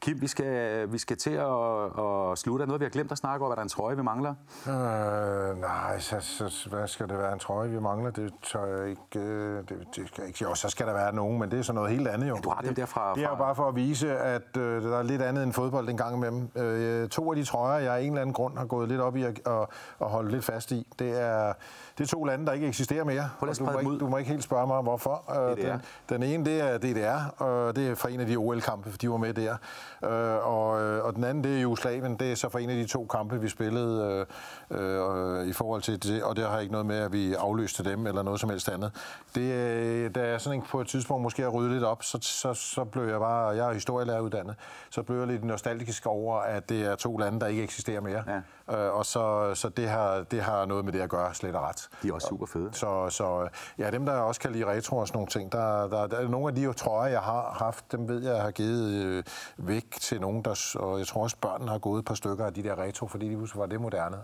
Kim, 0.02 0.20
vi 0.20 0.26
skal, 0.26 0.92
vi 0.92 0.98
skal 0.98 1.16
til 1.16 1.30
at, 1.30 1.84
at 2.32 2.38
slutte. 2.38 2.62
Er 2.62 2.66
noget, 2.66 2.80
vi 2.80 2.84
har 2.84 2.90
glemt 2.90 3.12
at 3.12 3.18
snakke 3.18 3.44
om? 3.44 3.50
Er 3.50 3.54
der 3.54 3.62
en 3.62 3.68
trøje, 3.68 3.96
vi 3.96 4.02
mangler? 4.02 4.34
Øh, 4.68 5.60
nej, 5.60 5.98
så, 5.98 6.16
så, 6.20 6.68
hvad 6.70 6.88
skal 6.88 7.08
det 7.08 7.18
være? 7.18 7.32
En 7.32 7.38
trøje, 7.38 7.68
vi 7.70 7.80
mangler? 7.80 8.10
Det 8.10 8.32
tør 8.42 8.64
jeg 8.66 8.88
ikke... 8.90 9.18
Øh, 9.18 9.58
det, 9.68 9.68
det 9.96 10.08
skal 10.08 10.08
jeg 10.22 10.26
ikke. 10.26 10.38
Jo, 10.42 10.54
så 10.54 10.68
skal 10.68 10.86
der 10.86 10.92
være 10.92 11.14
nogen, 11.14 11.38
men 11.38 11.50
det 11.50 11.58
er 11.58 11.62
så 11.62 11.72
noget 11.72 11.90
helt 11.90 12.08
andet 12.08 12.28
jo. 12.28 12.36
du 12.44 12.50
har 12.50 12.60
dem 12.60 12.68
det, 12.68 12.76
der 12.76 12.86
fra- 12.86 13.14
Det 13.14 13.24
er 13.24 13.28
jo 13.28 13.34
bare 13.34 13.54
for 13.54 13.68
at 13.68 13.76
vise, 13.76 14.16
at 14.18 14.56
øh, 14.56 14.82
der 14.82 14.98
er 14.98 15.02
lidt 15.02 15.22
andet 15.22 15.42
end 15.42 15.52
fodbold 15.52 15.88
en 15.88 15.96
gang 15.96 16.16
imellem. 16.16 16.48
Øh, 16.56 17.08
to 17.08 17.30
af 17.30 17.36
de 17.36 17.44
trøjer, 17.44 17.78
jeg 17.78 17.94
af 17.96 18.00
en 18.00 18.06
eller 18.08 18.20
anden 18.20 18.34
grund 18.34 18.58
har 18.58 18.66
gået 18.66 18.88
lidt 18.88 19.00
op 19.00 19.16
i 19.16 19.22
at, 19.22 19.40
at, 19.46 19.66
at 20.00 20.06
holde 20.08 20.30
lidt 20.30 20.44
fast 20.44 20.70
i, 20.70 20.86
det 20.98 21.20
er, 21.20 21.52
det 21.98 22.04
er 22.04 22.08
to 22.08 22.24
lande, 22.24 22.46
der 22.46 22.52
ikke 22.52 22.66
eksisterer 22.66 23.04
mere. 23.04 23.30
Du, 23.40 23.64
må 23.64 23.78
ikke, 23.78 23.98
du 23.98 24.08
må 24.08 24.16
ikke 24.16 24.30
helt 24.30 24.44
spørge 24.44 24.66
mig, 24.66 24.82
hvorfor. 24.82 25.48
Øh, 25.50 25.56
DDR. 25.56 25.72
Den, 25.72 25.80
den 26.08 26.22
ene, 26.22 26.44
det 26.44 26.60
er 26.60 26.78
DDR, 26.78 27.42
og 27.42 27.76
det 27.76 27.88
er 27.88 27.94
fra 27.94 28.08
en 28.08 28.20
af 28.20 28.26
de 28.26 28.36
OL-kampe, 28.36 28.90
de 29.00 29.10
var 29.10 29.16
med 29.16 29.34
der. 29.34 29.56
Øh, 30.04 30.46
og, 30.46 30.82
øh, 30.82 31.04
og 31.04 31.14
den 31.14 31.24
anden, 31.24 31.44
det 31.44 31.56
er 31.56 31.60
Jugoslavien. 31.60 32.16
Det 32.16 32.32
er 32.32 32.34
så 32.34 32.48
fra 32.48 32.60
en 32.60 32.70
af 32.70 32.76
de 32.76 32.86
to 32.86 33.06
kampe, 33.06 33.40
vi 33.40 33.48
spillede 33.48 34.26
øh, 34.70 35.40
øh, 35.40 35.46
i 35.46 35.52
forhold 35.52 35.82
til 35.82 36.02
det, 36.02 36.22
og 36.22 36.36
det 36.36 36.48
har 36.48 36.58
ikke 36.58 36.72
noget 36.72 36.86
med, 36.86 36.96
at 36.96 37.12
vi 37.12 37.34
afløste 37.34 37.84
dem 37.84 38.06
eller 38.06 38.22
noget 38.22 38.40
som 38.40 38.50
helst 38.50 38.68
andet. 38.68 38.92
Det, 39.34 40.14
da 40.14 40.28
jeg 40.28 40.40
sådan 40.40 40.58
en, 40.58 40.64
på 40.70 40.80
et 40.80 40.86
tidspunkt 40.86 41.22
måske 41.22 41.42
har 41.42 41.48
ryddet 41.48 41.72
lidt 41.72 41.84
op, 41.84 42.02
så, 42.02 42.18
så, 42.20 42.54
så 42.54 42.84
blev 42.84 43.04
jeg 43.04 43.18
bare, 43.18 43.48
jeg 43.48 43.68
er 43.68 43.72
historielæreruddannet, 43.72 44.54
så 44.90 45.02
blev 45.02 45.18
jeg 45.18 45.26
lidt 45.26 45.44
nostalgisk 45.44 46.06
over, 46.06 46.36
at 46.36 46.68
det 46.68 46.82
er 46.82 46.94
to 46.94 47.16
lande, 47.16 47.40
der 47.40 47.46
ikke 47.46 47.62
eksisterer 47.62 48.00
mere. 48.00 48.24
Ja. 48.26 48.40
Øh, 48.72 48.94
og 48.94 49.06
så, 49.06 49.54
så 49.54 49.68
det, 49.68 49.88
har, 49.88 50.22
det 50.30 50.42
har 50.42 50.66
noget 50.66 50.84
med 50.84 50.92
det 50.92 51.00
at 51.00 51.10
gøre, 51.10 51.34
slet 51.34 51.54
og 51.54 51.62
ret. 51.62 51.88
De 52.02 52.08
er 52.08 52.12
også 52.12 52.26
super 52.28 52.46
fede. 52.46 52.68
Så, 52.72 53.10
så 53.10 53.48
ja, 53.78 53.90
dem, 53.90 54.06
der 54.06 54.12
også 54.12 54.40
kan 54.40 54.52
lide 54.52 54.66
retro 54.66 54.96
og 54.96 55.08
sådan 55.08 55.16
nogle 55.16 55.28
ting, 55.28 55.52
der, 55.52 55.88
der, 55.88 56.06
der 56.06 56.16
er 56.16 56.28
nogle 56.28 56.48
af 56.48 56.54
de 56.54 56.62
jo 56.62 56.72
trøjer, 56.72 57.10
jeg 57.10 57.20
har 57.20 57.56
haft, 57.58 57.92
dem 57.92 58.08
ved 58.08 58.22
jeg, 58.22 58.34
jeg 58.34 58.42
har 58.42 58.50
givet 58.50 59.04
øh, 59.04 59.24
væk 59.56 59.90
til 60.00 60.20
nogen, 60.20 60.42
der, 60.42 60.76
og 60.80 60.98
jeg 60.98 61.06
tror 61.06 61.22
også, 61.22 61.36
børnene 61.40 61.70
har 61.70 61.78
gået 61.78 61.98
et 61.98 62.04
par 62.04 62.14
stykker 62.14 62.46
af 62.46 62.54
de 62.54 62.62
der 62.62 62.78
retro, 62.78 63.06
fordi 63.06 63.28
de 63.28 63.36
husker, 63.36 63.58
var 63.58 63.66
det 63.66 63.80
moderne 63.80 64.16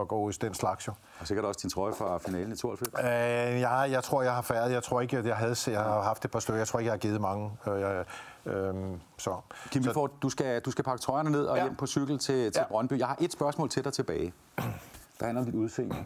at 0.00 0.08
gå 0.08 0.30
i 0.30 0.32
den 0.32 0.54
slags 0.54 0.86
jo. 0.86 0.92
Og 1.20 1.26
sikkert 1.26 1.44
også 1.46 1.60
din 1.62 1.70
trøje 1.70 1.94
fra 1.94 2.18
finalen 2.18 2.52
i 2.52 2.56
92. 2.56 3.04
Øh, 3.04 3.60
jeg, 3.60 3.88
jeg 3.90 4.02
tror, 4.04 4.22
jeg 4.22 4.34
har 4.34 4.42
færdig. 4.42 4.74
Jeg 4.74 4.82
tror 4.82 5.00
ikke, 5.00 5.18
at 5.18 5.26
jeg 5.26 5.36
havde 5.36 5.54
jeg 5.66 5.80
har 5.80 6.02
haft 6.02 6.24
et 6.24 6.30
par 6.30 6.38
stykker. 6.38 6.58
Jeg 6.58 6.68
tror 6.68 6.78
ikke, 6.78 6.86
jeg 6.86 6.92
har 6.92 6.98
givet 6.98 7.20
mange. 7.20 7.50
Øh, 7.68 7.80
jeg, 7.80 8.04
øh, 8.46 8.74
så. 9.18 9.36
Kim 9.70 9.82
så, 9.82 10.08
du 10.22 10.28
skal, 10.30 10.60
du 10.60 10.70
skal 10.70 10.84
pakke 10.84 11.02
trøjerne 11.02 11.30
ned 11.30 11.44
og 11.46 11.56
Ja. 11.56 11.62
hjem 11.62 11.76
på 11.76 11.86
cykel 11.86 12.18
til, 12.18 12.52
til 12.52 12.60
Ja. 12.60 12.68
Brøndby. 12.68 12.98
Jeg 12.98 13.06
har 13.06 13.16
et 13.20 13.32
spørgsmål 13.32 13.68
til 13.68 13.84
dig 13.84 13.92
tilbage. 13.92 14.32
Der 15.20 15.26
handler 15.26 15.40
om 15.40 15.46
dit 15.46 15.54
udseende. 15.54 15.96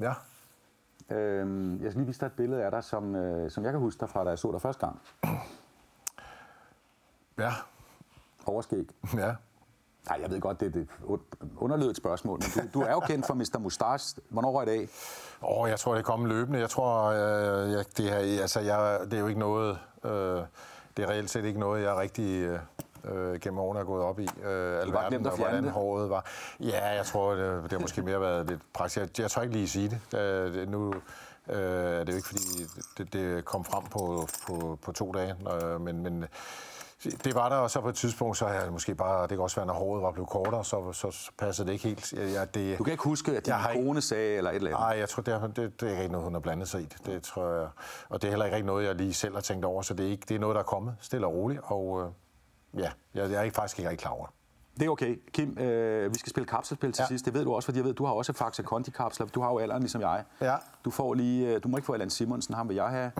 ja. 0.00 0.12
Øhm, 1.10 1.82
jeg 1.82 1.90
skal 1.90 1.98
lige 2.00 2.06
vise 2.06 2.20
dig 2.20 2.26
et 2.26 2.32
billede 2.32 2.64
af 2.64 2.70
dig, 2.70 2.84
som, 2.84 3.14
øh, 3.16 3.50
som 3.50 3.64
jeg 3.64 3.72
kan 3.72 3.80
huske 3.80 4.00
dig 4.00 4.08
fra, 4.08 4.24
da 4.24 4.28
jeg 4.30 4.38
så 4.38 4.52
dig 4.52 4.60
første 4.62 4.86
gang. 4.86 5.00
Ja. 7.38 7.52
Overskæg. 8.46 8.86
Ja. 9.16 9.34
Nej, 10.08 10.18
jeg 10.22 10.30
ved 10.30 10.40
godt, 10.40 10.60
det 10.60 10.76
er 10.76 10.80
et 10.80 10.88
underlødigt 11.56 11.96
spørgsmål, 11.96 12.38
men 12.56 12.68
du, 12.68 12.78
du 12.80 12.84
er 12.84 12.92
jo 12.92 13.00
kendt 13.00 13.26
for 13.26 13.34
Mr. 13.34 13.58
Mustache. 13.58 14.20
Hvornår 14.28 14.52
var 14.52 14.62
i 14.62 14.66
dag? 14.66 14.82
Åh, 15.42 15.60
oh, 15.60 15.68
jeg 15.70 15.78
tror, 15.80 15.94
det 15.94 16.04
kommer 16.04 16.28
løbende. 16.28 16.58
Jeg 16.58 16.70
tror, 16.70 17.04
øh, 17.04 17.72
jeg, 17.72 17.84
det, 17.96 18.04
her, 18.04 18.40
altså, 18.42 18.60
jeg, 18.60 19.00
det 19.04 19.12
er 19.12 19.18
jo 19.20 19.26
ikke 19.26 19.40
noget... 19.40 19.78
Øh, 20.04 20.42
det 20.98 21.04
er 21.04 21.10
reelt 21.10 21.30
set 21.30 21.44
ikke 21.44 21.60
noget, 21.60 21.82
jeg 21.82 21.96
rigtig 21.96 22.24
øh, 22.24 22.58
øh, 23.04 23.40
gennem 23.40 23.58
årene 23.58 23.80
er 23.80 23.84
gået 23.84 24.02
op 24.02 24.20
i. 24.20 24.28
Øh, 24.44 24.82
alverden, 24.82 25.26
at 25.26 25.32
og 25.32 25.38
hvordan 25.38 25.64
det? 25.64 25.72
håret 25.72 26.10
var. 26.10 26.26
Ja, 26.60 26.86
jeg 26.94 27.06
tror, 27.06 27.34
det, 27.34 27.62
det 27.62 27.72
har 27.72 27.78
måske 27.78 28.02
mere 28.02 28.20
været 28.20 28.46
lidt 28.46 28.60
praktisk. 28.72 28.96
Jeg, 28.96 29.20
jeg 29.22 29.30
tror 29.30 29.42
ikke 29.42 29.54
lige 29.54 29.68
sige 29.68 29.98
det. 30.12 30.18
Øh, 30.18 30.68
nu 30.68 30.94
øh, 31.48 32.00
er 32.00 32.04
det 32.04 32.12
jo 32.12 32.16
ikke, 32.16 32.28
fordi 32.28 32.66
det, 32.98 33.12
det 33.12 33.44
kom 33.44 33.64
frem 33.64 33.84
på, 33.84 34.28
på, 34.46 34.78
på 34.82 34.92
to 34.92 35.12
dage, 35.12 35.34
øh, 35.64 35.80
men, 35.80 36.02
men 36.02 36.24
Det 37.04 37.34
var 37.34 37.48
der, 37.48 37.56
og 37.56 37.70
så 37.70 37.80
på 37.80 37.88
et 37.88 37.94
tidspunkt, 37.94 38.36
så 38.38 38.46
havde 38.46 38.62
jeg 38.62 38.72
måske 38.72 38.94
bare, 38.94 39.22
det 39.22 39.28
kan 39.28 39.38
også 39.40 39.56
være, 39.56 39.66
når 39.66 39.74
håret 39.74 40.02
var 40.02 40.10
blevet 40.12 40.28
kortere, 40.30 40.64
så, 40.64 40.92
så, 40.92 41.30
passede 41.38 41.66
det 41.66 41.72
ikke 41.72 41.84
helt. 41.88 42.12
Jeg, 42.12 42.54
det, 42.54 42.78
Du 42.78 42.84
kan 42.84 42.90
ikke 42.92 43.04
huske, 43.04 43.36
at 43.36 43.46
din 43.46 43.50
Jeg 43.50 43.60
har 43.60 43.70
ikke- 43.70 43.86
kone 43.86 44.00
sagde 44.00 44.36
eller 44.36 44.50
et 44.50 44.56
eller 44.56 44.70
andet? 44.70 44.80
Nej, 44.80 44.98
jeg 44.98 45.08
tror, 45.08 45.22
det 45.22 45.34
er, 45.34 45.46
det, 45.46 45.80
det 45.80 45.96
er 45.96 46.00
ikke 46.00 46.12
noget, 46.12 46.24
hun 46.24 46.32
har 46.34 46.40
blandet 46.40 46.68
sig 46.68 46.80
i. 46.80 46.84
Det, 46.84 47.06
det 47.06 47.22
tror 47.22 47.46
jeg. 47.52 47.68
Og 48.08 48.22
det 48.22 48.28
er 48.28 48.32
heller 48.32 48.46
ikke 48.46 48.66
noget, 48.66 48.86
jeg 48.86 48.94
lige 48.94 49.14
selv 49.14 49.34
har 49.34 49.40
tænkt 49.40 49.64
over, 49.64 49.82
så 49.82 49.94
det 49.94 50.06
er, 50.06 50.10
ikke, 50.10 50.24
det 50.28 50.34
er 50.34 50.38
noget, 50.38 50.54
der 50.54 50.60
er 50.60 50.64
kommet 50.66 50.96
stille 51.00 51.26
og 51.26 51.32
roligt. 51.34 51.60
Og 51.64 52.02
øh, 52.02 52.10
ja, 52.82 52.90
jeg, 53.14 53.30
jeg 53.30 53.38
er 53.38 53.42
ikke, 53.42 53.54
faktisk 53.54 53.78
ikke 53.78 53.90
rigtig 53.90 54.02
klar 54.02 54.12
over 54.12 54.26
det. 54.26 54.34
Det 54.78 54.86
er 54.86 54.90
okay. 54.90 55.20
Kim, 55.32 55.58
øh, 55.58 56.12
vi 56.14 56.18
skal 56.18 56.30
spille 56.30 56.46
kapselspil 56.46 56.92
til 56.92 57.02
ja. 57.02 57.06
Sidst. 57.06 57.24
Det 57.24 57.34
ved 57.34 57.44
du 57.44 57.54
også, 57.54 57.66
fordi 57.66 57.78
jeg 57.78 57.84
ved, 57.84 57.94
du 57.94 58.04
har 58.04 58.12
også 58.12 58.32
Faxe 58.32 58.62
Kondi-kapsler. 58.62 59.26
Du 59.26 59.40
har 59.40 59.50
jo 59.50 59.58
alderen 59.58 59.82
ligesom 59.82 60.00
jeg. 60.00 60.24
Ja. 60.40 60.54
Du, 60.84 60.90
får 60.90 61.14
lige, 61.14 61.54
øh, 61.54 61.62
du 61.62 61.68
må 61.68 61.76
ikke 61.76 61.86
få 61.86 61.92
Allan 61.92 62.10
Simonsen, 62.10 62.54
ham 62.54 62.68
vil 62.68 62.74
jeg 62.74 62.88
have. 62.88 63.10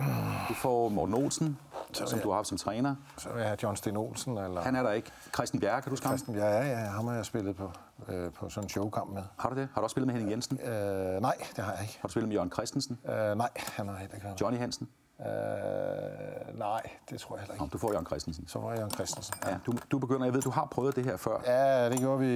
Du 0.49 0.53
får 0.53 0.89
Morten 0.89 1.15
Olsen, 1.15 1.57
som 1.93 2.07
jeg- 2.17 2.23
du 2.23 2.29
har 2.29 2.35
haft 2.35 2.47
som 2.47 2.57
træner. 2.57 2.95
Så 3.17 3.29
vil 3.29 3.39
jeg 3.39 3.47
have 3.47 3.57
John 3.63 3.75
Sten 3.75 3.97
Olsen, 3.97 4.37
eller 4.37 4.61
Han 4.61 4.75
er 4.75 4.83
der 4.83 4.91
ikke. 4.91 5.11
Christian 5.33 5.59
Bjerre, 5.61 5.81
kan 5.81 5.95
du 5.95 5.97
ham? 6.03 6.17
Christian. 6.17 6.37
Ja, 6.37 6.45
ja, 6.57 6.69
ja, 6.69 6.75
ham 6.77 7.07
har 7.07 7.15
jeg 7.15 7.25
spillet 7.25 7.55
på, 7.55 7.71
øh, 8.09 8.31
på 8.31 8.49
sådan 8.49 8.65
en 8.65 8.69
showkamp 8.69 9.13
med. 9.13 9.21
Har 9.39 9.49
du 9.49 9.55
det? 9.55 9.67
Har 9.73 9.81
du 9.81 9.83
også 9.83 9.93
spillet 9.93 10.07
med 10.07 10.13
Henning 10.13 10.31
Jensen? 10.31 10.59
Øh, 10.59 11.21
nej, 11.21 11.35
det 11.55 11.63
har 11.63 11.71
jeg 11.73 11.81
ikke. 11.81 11.97
Har 12.01 12.07
du 12.07 12.11
spillet 12.11 12.27
med 12.27 12.35
Jørgen 12.35 12.51
Christensen? 12.51 12.99
Øh, 13.09 13.37
nej, 13.37 13.49
han 13.57 13.87
har 13.87 13.95
heller 13.95 14.15
ikke. 14.15 14.27
Johnny 14.41 14.57
Hansen? 14.59 14.87
Øh, 15.19 16.59
nej, 16.59 16.81
det 17.09 17.19
tror 17.19 17.35
jeg 17.35 17.41
heller 17.41 17.55
Nå, 17.57 17.65
ikke. 17.65 17.73
du 17.73 17.77
får 17.77 17.91
Jørgen 17.91 18.05
Christensen. 18.05 18.47
Så 18.47 18.59
var 18.59 18.73
Jørgen 18.73 18.91
Christensen. 18.91 19.35
Ja, 19.45 19.57
du, 19.65 19.73
du 19.91 19.97
begynder, 19.99 20.25
jeg 20.25 20.33
ved, 20.33 20.41
du 20.41 20.49
har 20.49 20.65
prøvet 20.71 20.95
det 20.95 21.03
her 21.05 21.17
før. 21.17 21.37
Ja, 21.45 21.89
det 21.89 21.99
gjorde 21.99 22.19
vi 22.19 22.27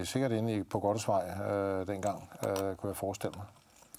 i, 0.00 0.04
sikkert 0.04 0.32
inde 0.32 0.52
i, 0.54 0.62
på 0.62 0.78
Gottesvej 0.80 1.24
øh, 1.50 1.86
dengang, 1.86 2.28
øh, 2.46 2.56
kunne 2.76 2.88
jeg 2.88 2.96
forestille 2.96 3.34
mig. 3.36 3.44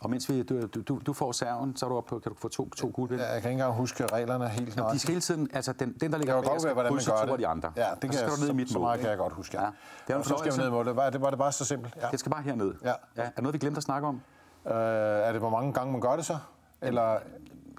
Og 0.02 0.10
mens 0.10 0.30
vi, 0.30 0.44
du, 0.44 0.68
du, 0.68 1.00
du 1.06 1.14
får 1.14 1.32
serven, 1.32 1.76
så 1.76 1.86
er 1.86 1.90
du 1.90 1.98
oppe 1.98 2.10
på, 2.10 2.20
kan 2.20 2.32
du 2.32 2.38
få 2.38 2.48
to, 2.48 2.70
to 2.70 2.92
guldvind. 2.94 3.22
Ja, 3.22 3.32
jeg 3.34 3.42
kan 3.42 3.52
ikke 3.52 3.62
engang 3.62 3.74
huske 3.74 4.06
reglerne 4.06 4.50
helt 4.50 4.72
De 4.74 4.78
nøjagtigt. 4.80 5.02
skal 5.02 5.12
hele 5.12 5.22
tiden, 5.22 5.50
altså 5.54 5.74
den, 5.74 5.94
den 6.02 6.12
der 6.12 6.18
ligger 6.18 6.34
Jeg 6.36 6.44
bag, 6.44 6.52
godt 6.52 6.62
skal 6.62 6.74
hvordan 6.74 6.94
man 6.94 7.02
gør 7.06 7.26
det. 7.32 7.40
de 7.40 7.48
andre. 7.48 7.72
Ja, 7.76 7.82
det 7.82 7.92
og 7.92 8.00
kan 8.02 8.14
så 8.14 8.18
skal 8.20 8.30
jeg, 8.30 8.38
du 8.38 8.42
ned 8.42 8.48
i 8.48 8.48
så, 8.48 8.54
mit 8.54 8.70
så 8.70 8.78
mål. 8.80 8.86
meget 8.86 9.00
kan 9.00 9.10
jeg 9.10 9.18
godt 9.18 9.34
huske. 9.34 9.60
Ja. 9.62 9.66
Det 9.66 9.72
er 10.08 10.14
en 10.14 10.20
Og 10.20 10.26
så 10.26 10.30
fornøjelse. 10.30 10.62
ned 10.62 10.70
mål. 10.70 10.86
Det 10.86 10.96
var, 10.96 11.10
det 11.10 11.22
var 11.22 11.30
det 11.30 11.40
bare 11.40 11.52
så 11.52 11.66
simpelt. 11.66 11.96
Ja. 12.02 12.08
Det 12.12 12.20
skal 12.20 12.30
bare 12.32 12.42
herned. 12.42 12.74
Ja. 12.84 12.94
ja. 13.18 13.22
Er 13.36 13.42
noget, 13.42 13.54
vi 13.54 13.60
glemte 13.60 13.78
at 13.78 13.84
snakke 13.84 14.08
om? 14.08 14.22
Øh, 14.68 14.74
er 14.74 15.32
det, 15.32 15.42
hvor 15.42 15.50
mange 15.50 15.74
gange 15.74 15.92
man 15.92 16.02
gør 16.02 16.16
det 16.16 16.26
så? 16.26 16.38
Eller, 16.82 17.18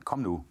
Kom 0.04 0.18
nu. 0.18 0.44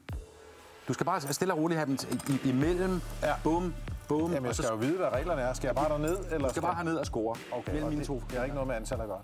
Du 0.87 0.93
skal 0.93 1.05
bare 1.05 1.21
stille 1.21 1.53
og 1.53 1.59
roligt 1.59 1.79
have 1.79 1.97
i, 2.45 2.49
imellem. 2.49 3.01
Ja. 3.21 3.33
Bum, 3.43 3.73
bum. 4.07 4.21
jamen, 4.21 4.37
og 4.37 4.45
jeg 4.45 4.55
så 4.55 4.61
skal 4.63 4.73
jo 4.73 4.79
vide, 4.79 4.97
hvad 4.97 5.07
reglerne 5.13 5.41
er. 5.41 5.53
Skal 5.53 5.67
jeg 5.67 5.75
bare 5.75 5.89
derned? 5.89 6.17
Eller 6.31 6.47
du 6.47 6.49
skal 6.49 6.61
bare 6.61 6.75
herned 6.75 6.95
og 6.97 7.05
score. 7.05 7.35
Okay, 7.51 7.71
mellem 7.71 7.89
mine 7.89 7.99
det, 7.99 8.07
to. 8.07 8.23
det 8.29 8.37
har 8.37 8.43
ikke 8.43 8.55
noget 8.55 8.67
med 8.67 8.75
antal 8.75 9.01
at 9.01 9.07
gøre. 9.07 9.21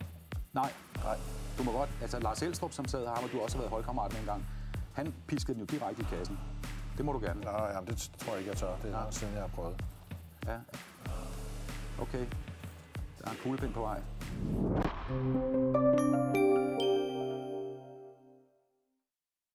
Nej, 0.53 0.71
Nej. 1.03 1.17
du 1.57 1.63
må 1.63 1.71
godt. 1.71 1.89
Altså, 2.01 2.19
Lars 2.19 2.41
Elstrup, 2.41 2.71
som 2.71 2.85
sad 2.85 2.99
her, 2.99 3.11
og 3.11 3.29
du 3.31 3.39
også 3.39 3.57
har 3.57 3.61
været 3.61 3.71
holdkammerat 3.71 4.19
en 4.19 4.25
gang, 4.25 4.45
han 4.93 5.13
piskede 5.27 5.53
den 5.53 5.59
jo 5.59 5.65
direkte 5.65 6.01
i 6.01 6.05
kassen. 6.15 6.39
Det 6.97 7.05
må 7.05 7.11
du 7.11 7.19
gerne. 7.19 7.41
Nå, 7.41 7.51
jamen, 7.73 7.87
det 7.87 8.11
tror 8.19 8.31
jeg 8.31 8.39
ikke, 8.39 8.49
jeg 8.51 8.57
tør. 8.57 8.75
Det 8.81 8.87
er 8.87 8.91
lang 8.91 9.13
siden, 9.13 9.33
jeg 9.33 9.41
har 9.41 9.49
prøvet. 9.49 9.83
Ja. 10.47 10.57
Okay. 12.01 12.25
Der 13.19 13.25
er 13.25 13.31
en 13.31 13.37
kuglepind 13.43 13.73
på 13.73 13.81
vej. 13.81 13.99